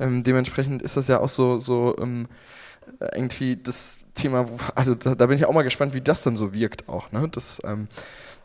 Ähm, 0.00 0.24
dementsprechend 0.24 0.82
ist 0.82 0.96
das 0.96 1.06
ja 1.06 1.20
auch 1.20 1.28
so, 1.28 1.58
so 1.58 1.96
ähm, 2.00 2.26
irgendwie 3.14 3.56
das 3.56 4.00
Thema, 4.14 4.48
wo, 4.48 4.56
also 4.74 4.94
da, 4.94 5.14
da, 5.14 5.26
bin 5.26 5.38
ich 5.38 5.46
auch 5.46 5.52
mal 5.52 5.62
gespannt, 5.62 5.94
wie 5.94 6.00
das 6.00 6.22
dann 6.22 6.36
so 6.36 6.52
wirkt 6.52 6.88
auch. 6.88 7.12
Ne? 7.12 7.28
Das, 7.30 7.60
ähm, 7.64 7.86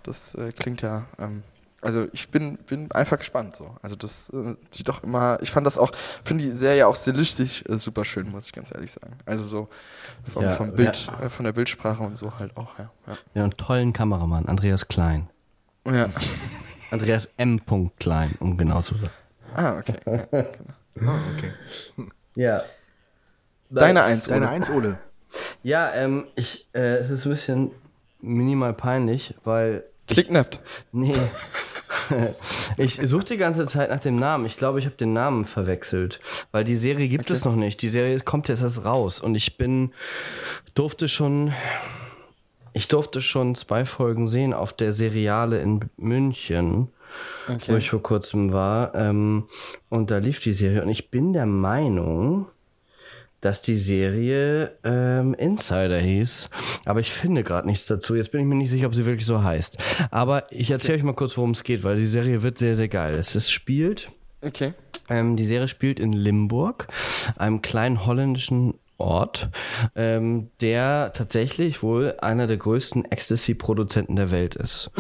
das 0.04 0.36
äh, 0.36 0.52
klingt 0.52 0.82
ja, 0.82 1.06
ähm, 1.20 1.44
also 1.82 2.08
ich 2.14 2.30
bin, 2.30 2.58
bin 2.58 2.92
einfach 2.92 3.18
gespannt 3.18 3.56
so. 3.56 3.76
Also 3.82 3.96
das 3.96 4.30
äh, 4.30 4.56
sieht 4.70 4.88
doch 4.88 5.04
immer, 5.04 5.40
ich 5.42 5.52
fand 5.52 5.66
das 5.66 5.78
auch, 5.78 5.92
finde 6.24 6.44
die 6.44 6.52
Serie 6.52 6.88
auch 6.88 6.96
stilistisch 6.96 7.64
äh, 7.68 7.78
super 7.78 8.06
schön, 8.06 8.30
muss 8.30 8.46
ich 8.46 8.54
ganz 8.54 8.74
ehrlich 8.74 8.92
sagen. 8.92 9.18
Also 9.26 9.44
so 9.44 9.70
vom, 10.24 10.44
ja, 10.44 10.52
vom 10.52 10.74
Bild, 10.74 11.08
ja. 11.08 11.26
äh, 11.26 11.30
von 11.30 11.46
der 11.46 11.54
Bildsprache 11.54 12.04
und 12.04 12.18
so 12.18 12.38
halt 12.38 12.56
auch, 12.56 12.78
ja. 12.78 12.92
Ja, 13.08 13.18
ja 13.34 13.44
einen 13.44 13.52
tollen 13.52 13.94
Kameramann, 13.94 14.46
Andreas 14.46 14.88
Klein. 14.88 15.30
Ja. 15.86 16.08
Andreas 16.92 17.30
M. 17.38 17.60
Klein, 17.98 18.36
um 18.40 18.58
genau 18.58 18.82
zu 18.82 18.96
sein. 18.96 19.10
Ah, 19.54 19.78
okay. 19.78 19.96
Ja, 20.06 20.42
genau. 20.42 20.76
oh, 21.14 21.36
okay. 21.36 22.12
Ja. 22.36 22.64
Deine 23.70 24.04
Eins, 24.04 24.26
Deine 24.26 24.50
Eins, 24.50 24.70
Ole. 24.70 24.98
Ja, 25.64 25.94
ähm, 25.94 26.28
ich, 26.36 26.68
äh, 26.74 26.98
es 26.98 27.10
ist 27.10 27.26
ein 27.26 27.32
bisschen 27.32 27.72
minimal 28.20 28.74
peinlich, 28.74 29.36
weil. 29.44 29.86
Klicknappt. 30.12 30.60
Nee. 30.92 31.16
ich 32.78 32.96
suche 32.96 33.26
die 33.26 33.38
ganze 33.38 33.66
Zeit 33.68 33.90
nach 33.90 34.00
dem 34.00 34.16
Namen. 34.16 34.46
Ich 34.46 34.58
glaube, 34.58 34.80
ich 34.80 34.86
habe 34.86 34.96
den 34.96 35.14
Namen 35.14 35.46
verwechselt, 35.46 36.20
weil 36.52 36.64
die 36.64 36.76
Serie 36.76 37.08
gibt 37.08 37.26
okay. 37.26 37.34
es 37.34 37.46
noch 37.46 37.56
nicht. 37.56 37.82
Die 37.82 37.90
Serie 37.90 38.20
kommt 38.20 38.48
jetzt 38.48 38.62
erst 38.62 38.86
raus 38.86 39.20
und 39.20 39.36
ich 39.36 39.58
bin 39.58 39.92
durfte 40.74 41.08
schon 41.08 41.54
ich 42.74 42.88
durfte 42.88 43.22
schon 43.22 43.56
zwei 43.56 43.86
Folgen 43.86 44.28
sehen 44.28 44.54
auf 44.54 44.74
der 44.74 44.94
Seriale 44.94 45.60
in 45.62 45.82
München, 45.98 46.88
okay. 47.48 47.74
wo 47.74 47.76
ich 47.76 47.90
vor 47.90 48.02
kurzem 48.02 48.54
war. 48.54 48.96
Ähm, 48.96 49.48
und 49.90 50.10
da 50.10 50.20
lief 50.20 50.40
die 50.40 50.54
Serie 50.54 50.82
und 50.82 50.90
ich 50.90 51.12
bin 51.12 51.34
der 51.34 51.46
Meinung, 51.46 52.48
dass 53.42 53.62
die 53.62 53.78
Serie 53.78 54.78
ähm, 54.84 55.34
Insider 55.34 56.00
hieß. 56.00 56.50
Aber 56.86 57.00
ich 57.00 57.12
finde 57.12 57.44
gerade 57.44 57.68
nichts 57.68 57.88
dazu. 57.88 58.16
Jetzt 58.16 58.32
bin 58.32 58.42
ich 58.42 58.48
mir 58.48 58.56
nicht 58.56 58.70
sicher, 58.70 58.88
ob 58.88 58.96
sie 58.96 59.06
wirklich 59.06 59.26
so 59.26 59.44
heißt. 59.44 59.78
Aber 60.12 60.46
ich 60.52 60.72
erzähle 60.72 61.00
euch 61.00 61.04
mal 61.04 61.14
kurz, 61.14 61.36
worum 61.38 61.52
es 61.52 61.64
geht, 61.64 61.84
weil 61.84 61.98
die 61.98 62.06
Serie 62.06 62.44
wird 62.44 62.60
sehr, 62.60 62.76
sehr 62.76 62.88
geil. 62.88 63.16
Es, 63.16 63.36
es 63.36 63.52
spielt. 63.52 64.12
Okay. 64.44 64.74
Ähm, 65.10 65.36
die 65.36 65.46
Serie 65.46 65.68
spielt 65.68 66.00
in 66.00 66.14
Limburg, 66.14 66.88
einem 67.36 67.62
kleinen 67.62 68.06
holländischen 68.06 68.76
Ort, 69.02 69.50
ähm, 69.96 70.50
der 70.62 71.12
tatsächlich 71.14 71.84
wohl 71.84 72.16
einer 72.22 72.48
der 72.48 72.58
größten 72.58 73.06
Ecstasy-Produzenten 73.06 74.16
der 74.16 74.32
Welt 74.32 74.56
ist. 74.56 74.92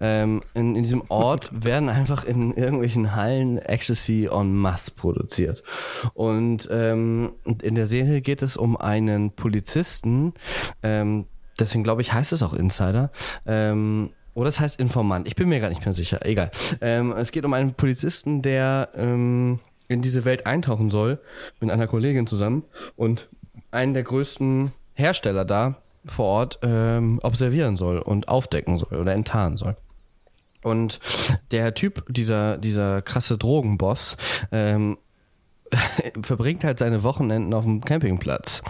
Ähm, 0.00 0.42
in, 0.54 0.76
in 0.76 0.82
diesem 0.82 1.04
Ort 1.08 1.50
werden 1.64 1.88
einfach 1.88 2.24
in 2.24 2.52
irgendwelchen 2.52 3.14
Hallen 3.14 3.58
Ecstasy 3.58 4.28
en 4.30 4.54
masse 4.54 4.90
produziert. 4.90 5.62
Und 6.14 6.68
ähm, 6.70 7.32
in 7.62 7.74
der 7.74 7.86
Serie 7.86 8.20
geht 8.20 8.42
es 8.42 8.56
um 8.56 8.76
einen 8.76 9.32
Polizisten, 9.32 10.34
ähm, 10.82 11.26
deswegen 11.58 11.84
glaube 11.84 12.02
ich, 12.02 12.12
heißt 12.12 12.32
es 12.32 12.42
auch 12.42 12.54
Insider, 12.54 13.10
ähm, 13.46 14.10
oder 14.34 14.48
es 14.48 14.60
heißt 14.60 14.80
Informant. 14.80 15.28
Ich 15.28 15.36
bin 15.36 15.48
mir 15.48 15.60
gar 15.60 15.68
nicht 15.68 15.84
mehr 15.84 15.94
sicher. 15.94 16.26
Egal. 16.26 16.50
Ähm, 16.80 17.12
es 17.12 17.30
geht 17.30 17.44
um 17.44 17.52
einen 17.52 17.74
Polizisten, 17.74 18.42
der 18.42 18.88
ähm, 18.96 19.60
in 19.88 20.02
diese 20.02 20.24
Welt 20.24 20.46
eintauchen 20.46 20.90
soll 20.90 21.20
mit 21.60 21.70
einer 21.70 21.86
Kollegin 21.86 22.26
zusammen 22.26 22.64
und 22.96 23.28
einen 23.74 23.94
der 23.94 24.02
größten 24.02 24.72
Hersteller 24.94 25.44
da 25.44 25.76
vor 26.06 26.26
Ort 26.26 26.58
ähm, 26.62 27.18
observieren 27.22 27.76
soll 27.76 27.98
und 27.98 28.28
aufdecken 28.28 28.78
soll 28.78 28.98
oder 28.98 29.14
enttarnen 29.14 29.56
soll. 29.56 29.76
Und 30.62 31.00
der 31.50 31.74
Typ, 31.74 32.04
dieser, 32.08 32.58
dieser 32.58 33.02
krasse 33.02 33.36
Drogenboss, 33.36 34.16
ähm, 34.50 34.98
verbringt 36.22 36.64
halt 36.64 36.78
seine 36.78 37.02
Wochenenden 37.02 37.52
auf 37.52 37.64
dem 37.64 37.84
Campingplatz 37.84 38.62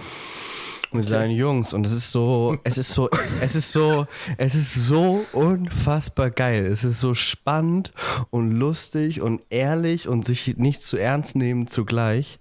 mit 0.94 1.06
seinen 1.06 1.32
Jungs 1.32 1.74
und 1.74 1.86
es 1.86 1.92
ist 1.92 2.12
so, 2.12 2.58
es 2.64 2.78
ist 2.78 2.94
so, 2.94 3.08
es 3.40 3.54
ist 3.54 3.72
so, 3.72 4.06
es 4.38 4.54
ist 4.54 4.74
so 4.86 5.24
unfassbar 5.32 6.30
geil. 6.30 6.66
Es 6.66 6.84
ist 6.84 7.00
so 7.00 7.14
spannend 7.14 7.92
und 8.30 8.52
lustig 8.52 9.20
und 9.20 9.42
ehrlich 9.50 10.08
und 10.08 10.24
sich 10.24 10.56
nicht 10.56 10.82
zu 10.82 10.96
ernst 10.96 11.36
nehmen 11.36 11.66
zugleich. 11.66 12.38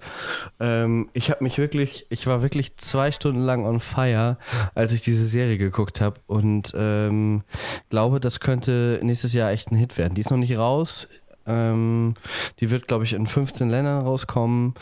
Ähm, 0.59 1.09
ich 1.13 1.29
habe 1.29 1.43
mich 1.43 1.57
wirklich, 1.57 2.05
ich 2.09 2.27
war 2.27 2.41
wirklich 2.41 2.77
zwei 2.77 3.11
Stunden 3.11 3.41
lang 3.41 3.65
on 3.65 3.79
fire, 3.79 4.37
als 4.75 4.93
ich 4.93 5.01
diese 5.01 5.25
Serie 5.25 5.57
geguckt 5.57 6.01
habe 6.01 6.19
und 6.27 6.73
ähm, 6.75 7.43
glaube, 7.89 8.19
das 8.19 8.39
könnte 8.39 8.99
nächstes 9.03 9.33
Jahr 9.33 9.51
echt 9.51 9.71
ein 9.71 9.75
Hit 9.75 9.97
werden. 9.97 10.15
Die 10.15 10.21
ist 10.21 10.31
noch 10.31 10.37
nicht 10.37 10.57
raus. 10.57 11.07
Ähm, 11.45 12.13
die 12.59 12.71
wird, 12.71 12.87
glaube 12.87 13.03
ich, 13.03 13.13
in 13.13 13.27
15 13.27 13.69
Ländern 13.69 14.01
rauskommen. 14.03 14.75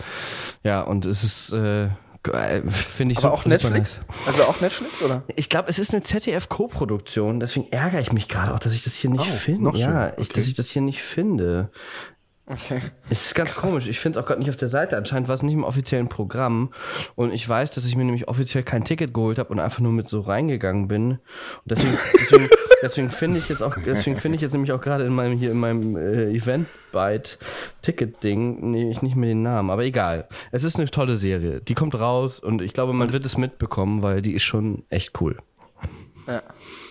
Ja, 0.64 0.81
und 0.81 1.06
es 1.06 1.23
ist 1.23 1.53
äh, 1.53 1.89
finde 2.23 3.14
ich 3.14 3.18
Aber 3.19 3.30
so 3.30 3.34
auch 3.34 3.45
Netflix? 3.45 4.02
Also 4.27 4.43
auch 4.43 4.61
Netflix, 4.61 5.02
oder? 5.02 5.23
Ich 5.35 5.49
glaube, 5.49 5.69
es 5.69 5.80
ist 5.80 5.93
eine 5.93 6.02
ZDF-Co-Produktion, 6.03 7.39
deswegen 7.39 7.72
ärgere 7.72 7.99
ich 7.99 8.14
mich 8.14 8.27
gerade 8.27 8.53
auch, 8.53 8.60
dass 8.60 8.76
ich 8.76 8.84
das 8.84 8.95
hier 8.95 9.10
nicht 9.10 9.22
oh, 9.22 9.35
finde. 9.35 9.77
Ja, 9.77 10.10
okay. 10.10 10.22
ich, 10.22 10.30
dass 10.30 10.48
ich 10.48 10.53
das 10.53 10.69
hier 10.69 10.81
nicht 10.81 11.02
finde. 11.02 11.72
Okay. 12.52 12.81
Es 13.10 13.27
ist 13.27 13.35
ganz 13.35 13.52
Krass. 13.52 13.61
komisch. 13.64 13.88
Ich 13.88 13.99
finde 13.99 14.19
es 14.19 14.23
auch 14.23 14.27
gerade 14.27 14.39
nicht 14.39 14.49
auf 14.49 14.57
der 14.57 14.68
Seite. 14.68 14.98
Anscheinend 14.98 15.27
war 15.30 15.35
es 15.35 15.43
nicht 15.43 15.53
im 15.53 15.64
offiziellen 15.64 16.10
Programm. 16.10 16.72
Und 17.15 17.34
ich 17.34 17.48
weiß, 17.48 17.72
dass 17.72 17.85
ich 17.85 17.95
mir 17.95 18.03
nämlich 18.03 18.27
offiziell 18.27 18.64
kein 18.64 18.84
Ticket 18.84 19.14
geholt 19.14 19.39
habe 19.39 19.49
und 19.49 19.60
einfach 19.60 19.80
nur 19.80 19.93
mit 19.93 20.10
so 20.10 20.19
reingegangen 20.22 20.88
bin. 20.88 21.11
Und 21.11 21.19
deswegen, 21.65 21.98
deswegen, 22.19 22.49
deswegen 22.82 23.12
finde 23.12 23.40
ich 23.40 23.49
jetzt 23.49 23.62
auch, 23.62 23.76
deswegen 23.86 24.18
finde 24.18 24.36
ich 24.36 24.41
jetzt 24.41 24.53
nämlich 24.53 24.72
auch 24.72 24.82
gerade 24.82 25.06
in 25.06 25.14
meinem 25.14 25.38
hier 25.38 25.52
in 25.52 25.60
meinem 25.60 25.95
äh, 25.95 26.30
Eventbyte 26.32 27.38
Ticket 27.82 28.24
Ding 28.24 28.72
nehme 28.72 28.91
ich 28.91 29.02
nicht 29.02 29.16
mehr 29.16 29.30
den 29.30 29.41
Namen. 29.41 29.70
Aber 29.70 29.84
egal. 29.84 30.28
Es 30.52 30.64
ist 30.64 30.78
eine 30.80 30.90
tolle 30.90 31.18
Serie. 31.18 31.62
Die 31.62 31.74
kommt 31.74 31.99
raus 31.99 32.40
und 32.40 32.62
ich 32.62 32.74
glaube, 32.74 32.94
man 32.94 33.14
wird 33.14 33.26
es 33.26 33.38
mitbekommen, 33.38 34.02
weil 34.02 34.22
die 34.22 34.34
ist 34.34 34.44
schon 34.44 34.84
echt 34.90 35.20
cool. 35.22 35.38
Ja. 36.28 36.41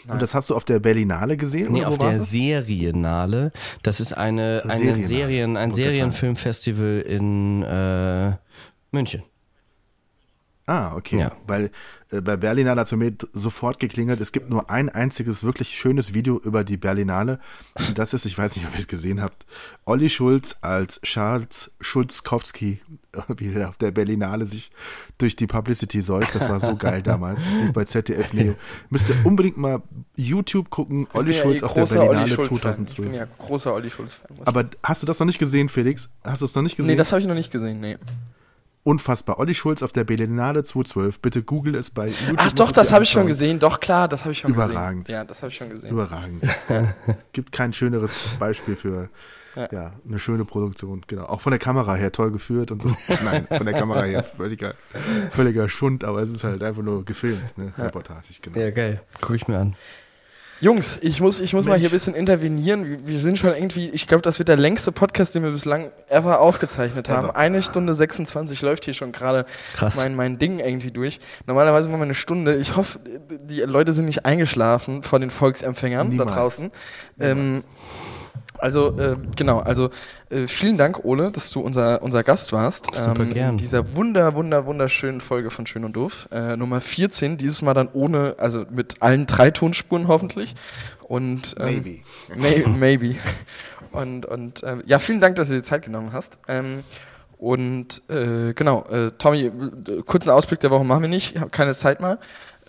Und 0.09 0.23
das 0.23 0.35
hast 0.35 0.51
du 0.51 0.57
auf 0.57 0.65
der 0.65 0.81
Berlinale 0.81 1.37
gesehen? 1.37 1.73
Nee, 1.73 1.85
auf 1.85 1.99
der 1.99 2.13
das? 2.13 2.31
Serienale. 2.31 3.53
Das 3.83 4.01
ist 4.01 4.13
eine, 4.13 4.63
eine 4.67 5.03
Serien, 5.03 5.57
ein 5.57 5.73
Serienfilmfestival 5.73 7.03
in 7.07 7.63
äh, 7.63 8.33
München. 8.91 9.23
Ah, 10.71 10.95
okay. 10.95 11.19
Ja. 11.19 11.33
Weil 11.49 11.73
äh, 12.13 12.21
bei 12.21 12.37
Berlinale 12.37 12.81
hat 12.81 12.87
es 12.87 12.93
mir 12.93 13.13
sofort 13.33 13.81
geklingelt. 13.81 14.21
Es 14.21 14.31
gibt 14.31 14.51
nur 14.51 14.71
ein 14.71 14.89
einziges 14.89 15.43
wirklich 15.43 15.77
schönes 15.77 16.15
Video 16.15 16.39
über 16.39 16.63
die 16.63 16.77
Berlinale. 16.77 17.41
Und 17.77 17.99
das 17.99 18.15
ist, 18.15 18.25
ich 18.25 18.39
weiß 18.39 18.55
nicht, 18.55 18.69
ob 18.69 18.75
ihr 18.75 18.79
es 18.79 18.87
gesehen 18.87 19.21
habt, 19.21 19.47
Olli 19.85 20.09
Schulz 20.09 20.55
als 20.61 21.01
Charles 21.03 21.73
Schulzkowski, 21.81 22.81
wie 23.37 23.53
er 23.53 23.71
auf 23.71 23.79
der 23.79 23.91
Berlinale 23.91 24.47
sich 24.47 24.71
durch 25.19 25.35
die 25.35 25.49
Publicity 25.49 26.03
säuft. 26.03 26.37
Das 26.37 26.49
war 26.49 26.61
so 26.61 26.77
geil 26.77 27.03
damals. 27.03 27.43
bei 27.75 27.83
ZDF 27.83 28.33
Neo. 28.33 28.55
Müsst 28.91 29.09
ihr 29.09 29.17
unbedingt 29.25 29.57
mal 29.57 29.83
YouTube 30.15 30.71
gucken. 30.71 31.09
Olli 31.15 31.35
Schulz 31.35 31.63
ja 31.63 31.67
eh 31.67 31.71
auf 31.71 31.91
der 31.91 31.99
Berlinale 31.99 32.29
2012. 32.29 32.91
Ich 32.91 33.05
bin 33.11 33.15
ja 33.15 33.27
großer 33.39 33.75
Olli 33.75 33.91
Schulz-Fan. 33.91 34.37
Aber 34.45 34.67
hast 34.85 35.03
du 35.03 35.07
das 35.09 35.19
noch 35.19 35.27
nicht 35.27 35.41
gesehen, 35.41 35.69
Felix? 35.69 36.11
Hast 36.23 36.43
du 36.43 36.47
es 36.47 36.55
noch 36.55 36.63
nicht 36.63 36.77
gesehen? 36.77 36.93
Nee, 36.93 36.97
das 36.97 37.11
habe 37.11 37.21
ich 37.21 37.27
noch 37.27 37.35
nicht 37.35 37.51
gesehen, 37.51 37.81
nee. 37.81 37.99
Unfassbar. 38.83 39.39
Olli 39.39 39.55
Schulz 39.55 39.83
auf 39.83 39.93
der 39.93 40.05
Berlinale 40.05 40.65
2012. 40.65 41.21
Bitte 41.21 41.43
google 41.43 41.75
es 41.75 41.91
bei 41.91 42.07
YouTube. 42.07 42.37
Ach 42.39 42.53
doch, 42.53 42.73
das 42.73 42.93
habe 42.93 43.05
ich 43.05 43.11
schon 43.11 43.27
gesehen. 43.27 43.59
Doch, 43.59 43.79
klar, 43.79 44.09
das 44.09 44.23
habe 44.25 44.33
ich 44.33 44.39
schon 44.39 44.53
Überragend. 44.53 45.05
gesehen. 45.05 45.19
Ja, 45.19 45.25
das 45.25 45.43
habe 45.43 45.51
ich 45.51 45.57
schon 45.57 45.69
gesehen. 45.69 45.91
Überragend. 45.91 46.43
Gibt 47.33 47.53
kein 47.53 47.75
schöneres 47.75 48.17
Beispiel 48.39 48.77
für 48.77 49.11
ja. 49.55 49.69
ja. 49.71 49.93
eine 50.09 50.19
schöne 50.19 50.45
Produktion. 50.45 51.03
Genau. 51.07 51.25
Auch 51.25 51.43
von 51.43 51.51
der 51.51 51.59
Kamera 51.59 51.95
her 51.95 52.11
toll 52.13 52.31
geführt 52.31 52.71
und 52.71 52.83
so. 52.83 52.89
Nein, 53.25 53.47
von 53.49 53.67
der 53.67 53.75
Kamera 53.75 54.03
her 54.05 54.25
völliger, 54.25 54.75
völliger 55.31 55.69
Schund, 55.69 56.05
aber 56.05 56.23
es 56.23 56.31
ist 56.31 56.45
halt 56.45 56.63
einfach 56.63 56.83
nur 56.83 57.05
gefilmt, 57.05 57.59
ne? 57.59 57.73
Reportage. 57.77 58.29
Genau. 58.41 58.59
Ja, 58.59 58.71
geil. 58.71 59.03
Guck 59.21 59.37
ich 59.37 59.47
mir 59.47 59.59
an. 59.59 59.77
Jungs, 60.61 60.99
ich 61.01 61.23
muss, 61.23 61.41
ich 61.41 61.55
muss 61.55 61.65
mal 61.65 61.79
hier 61.79 61.89
ein 61.89 61.93
bisschen 61.93 62.15
intervenieren. 62.15 63.07
Wir 63.07 63.19
sind 63.19 63.39
schon 63.39 63.55
irgendwie, 63.55 63.89
ich 63.89 64.07
glaube, 64.07 64.21
das 64.21 64.39
wird 64.39 64.49
der 64.49 64.59
längste 64.59 64.93
Podcast, 64.93 65.35
den 65.35 65.43
wir 65.43 65.51
bislang 65.51 65.91
ever 66.09 66.41
aufgezeichnet 66.41 67.09
haben. 67.09 67.29
Ever. 67.29 67.37
Eine 67.37 67.63
Stunde 67.63 67.95
26 67.95 68.61
läuft 68.61 68.85
hier 68.85 68.93
schon 68.93 69.11
gerade 69.11 69.47
mein, 69.97 70.15
mein 70.15 70.39
Ding 70.39 70.59
irgendwie 70.59 70.91
durch. 70.91 71.19
Normalerweise 71.47 71.89
machen 71.89 72.01
wir 72.01 72.05
eine 72.05 72.15
Stunde. 72.15 72.57
Ich 72.57 72.77
hoffe, 72.77 73.01
die 73.49 73.61
Leute 73.61 73.95
sind 73.95 74.05
nicht 74.05 74.27
eingeschlafen 74.27 75.03
vor 75.03 75.19
den 75.19 75.31
Volksempfängern 75.31 76.11
Niemals. 76.11 76.29
da 76.29 76.35
draußen. 76.35 76.71
Ähm, 77.21 77.65
also, 78.59 78.99
äh, 78.99 79.17
genau, 79.37 79.61
also 79.61 79.91
äh, 80.29 80.47
vielen 80.47 80.77
Dank, 80.77 81.05
Ole, 81.05 81.31
dass 81.31 81.51
du 81.51 81.61
unser, 81.61 82.03
unser 82.03 82.23
Gast 82.23 82.53
warst. 82.53 82.95
Super 82.95 83.23
ähm, 83.23 83.33
gern. 83.33 83.51
In 83.51 83.57
dieser 83.59 83.95
wunder, 83.95 84.35
wunder, 84.35 84.67
wunderschönen 84.67 85.21
Folge 85.21 85.51
von 85.51 85.67
Schön 85.67 85.85
und 85.85 85.95
Doof. 85.95 86.29
Äh, 86.31 86.57
Nummer 86.57 86.81
14, 86.81 87.37
dieses 87.37 87.63
Mal 87.63 87.75
dann 87.75 87.89
ohne, 87.93 88.37
also 88.39 88.65
mit 88.71 89.03
allen 89.03 89.27
drei 89.27 89.51
Tonspuren 89.51 90.09
hoffentlich. 90.09 90.55
Und, 91.03 91.57
ähm, 91.59 91.67
maybe. 91.67 91.99
May, 92.37 92.65
maybe. 92.67 93.17
Und, 93.93 94.27
und 94.27 94.63
äh, 94.63 94.77
ja, 94.87 94.99
vielen 94.99 95.21
Dank, 95.21 95.37
dass 95.37 95.49
du 95.49 95.55
dir 95.55 95.63
Zeit 95.63 95.83
genommen 95.83 96.13
hast. 96.13 96.39
Ähm, 96.49 96.85
und 97.39 98.03
äh, 98.11 98.53
genau, 98.53 98.85
äh, 98.91 99.13
Tommy, 99.17 99.51
kurzen 100.05 100.29
Ausblick 100.29 100.61
der 100.61 100.71
Woche 100.71 100.85
machen 100.85 101.03
wir 101.03 101.09
nicht, 101.09 101.37
ich 101.37 101.41
habe 101.41 101.51
keine 101.51 101.75
Zeit 101.75 102.01
mehr. 102.01 102.19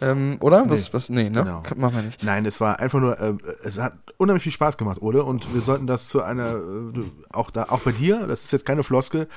Ähm, 0.01 0.37
oder? 0.39 0.69
Was, 0.69 0.93
was? 0.93 1.09
Nee, 1.09 1.29
ne? 1.29 1.43
Genau. 1.43 1.63
Machen 1.77 1.95
wir 1.95 2.01
nicht. 2.03 2.23
Nein, 2.23 2.45
es 2.45 2.59
war 2.59 2.79
einfach 2.79 2.99
nur, 2.99 3.19
äh, 3.19 3.33
es 3.63 3.77
hat 3.79 3.93
unheimlich 4.17 4.43
viel 4.43 4.51
Spaß 4.51 4.77
gemacht, 4.77 5.01
Ole, 5.01 5.23
und 5.23 5.53
wir 5.53 5.61
sollten 5.61 5.87
das 5.87 6.07
zu 6.07 6.23
einer, 6.23 6.55
äh, 6.55 7.03
auch 7.31 7.51
da, 7.51 7.65
auch 7.69 7.81
bei 7.81 7.91
dir, 7.91 8.25
das 8.27 8.43
ist 8.45 8.51
jetzt 8.51 8.65
keine 8.65 8.83
Floskel, 8.83 9.27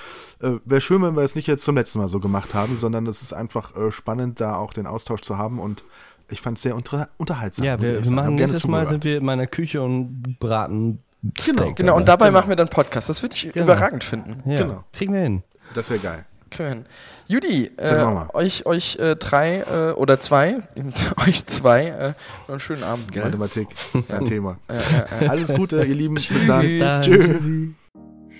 äh, 0.42 0.52
wäre 0.64 0.80
schön, 0.80 1.02
wenn 1.02 1.14
wir 1.16 1.22
es 1.22 1.34
nicht 1.36 1.46
jetzt 1.46 1.64
zum 1.64 1.76
letzten 1.76 1.98
Mal 1.98 2.08
so 2.08 2.20
gemacht 2.20 2.54
haben, 2.54 2.76
sondern 2.76 3.06
es 3.06 3.22
ist 3.22 3.32
einfach 3.32 3.76
äh, 3.76 3.90
spannend, 3.92 4.40
da 4.40 4.56
auch 4.56 4.72
den 4.72 4.86
Austausch 4.86 5.20
zu 5.20 5.38
haben 5.38 5.58
und 5.58 5.84
ich 6.30 6.40
fand 6.40 6.56
es 6.56 6.62
sehr 6.62 6.74
unter, 6.74 7.08
unterhaltsam. 7.18 7.66
Ja, 7.66 7.80
wir, 7.80 8.02
wir 8.02 8.10
machen 8.10 8.36
nächstes 8.36 8.66
Mal 8.66 8.86
sind 8.86 9.04
wir 9.04 9.18
in 9.18 9.24
meiner 9.24 9.46
Küche 9.46 9.82
und 9.82 10.38
braten 10.40 11.00
Steak. 11.38 11.76
Genau, 11.76 11.96
und 11.96 12.08
dabei 12.08 12.30
machen 12.30 12.48
wir 12.48 12.56
dann 12.56 12.68
Podcast. 12.68 13.08
Das 13.08 13.22
würde 13.22 13.34
ich 13.34 13.52
Genau. 13.52 13.64
überragend 13.64 14.04
finden. 14.04 14.42
ja, 14.50 14.62
genau. 14.62 14.84
kriegen 14.92 15.12
wir 15.12 15.20
hin. 15.20 15.42
Das 15.74 15.90
wäre 15.90 16.00
geil. 16.00 16.24
Kriegen 16.55 16.68
wir 16.68 16.74
hin. 16.74 16.85
Judy, 17.26 17.70
äh, 17.78 18.35
euch, 18.35 18.64
euch 18.64 18.97
äh, 19.01 19.16
drei 19.16 19.60
äh, 19.62 19.93
oder 19.93 20.20
zwei, 20.20 20.59
euch 21.26 21.44
zwei, 21.47 21.86
äh, 21.86 22.09
noch 22.43 22.48
einen 22.51 22.60
schönen 22.60 22.85
Abend, 22.85 23.10
gell? 23.10 23.24
Mathematik 23.24 23.68
ist 23.93 24.12
ein 24.12 24.24
Thema. 24.24 24.59
Äh, 24.68 24.74
äh, 24.74 25.24
äh. 25.24 25.28
Alles 25.28 25.52
Gute, 25.52 25.85
ihr 25.85 25.94
Lieben. 25.94 26.14
Bis 26.14 26.47
dann. 26.47 26.62
Tschüss. 26.62 26.78
Dann, 26.78 27.02
Tschüss. 27.02 27.26
tschüssi. 27.26 27.74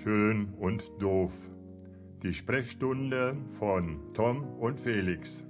Schön 0.03 0.53
und 0.61 0.85
doof. 1.01 1.33
Die 2.23 2.33
Sprechstunde 2.33 3.37
von 3.59 3.99
Tom 4.15 4.45
und 4.61 4.79
Felix. 4.79 5.45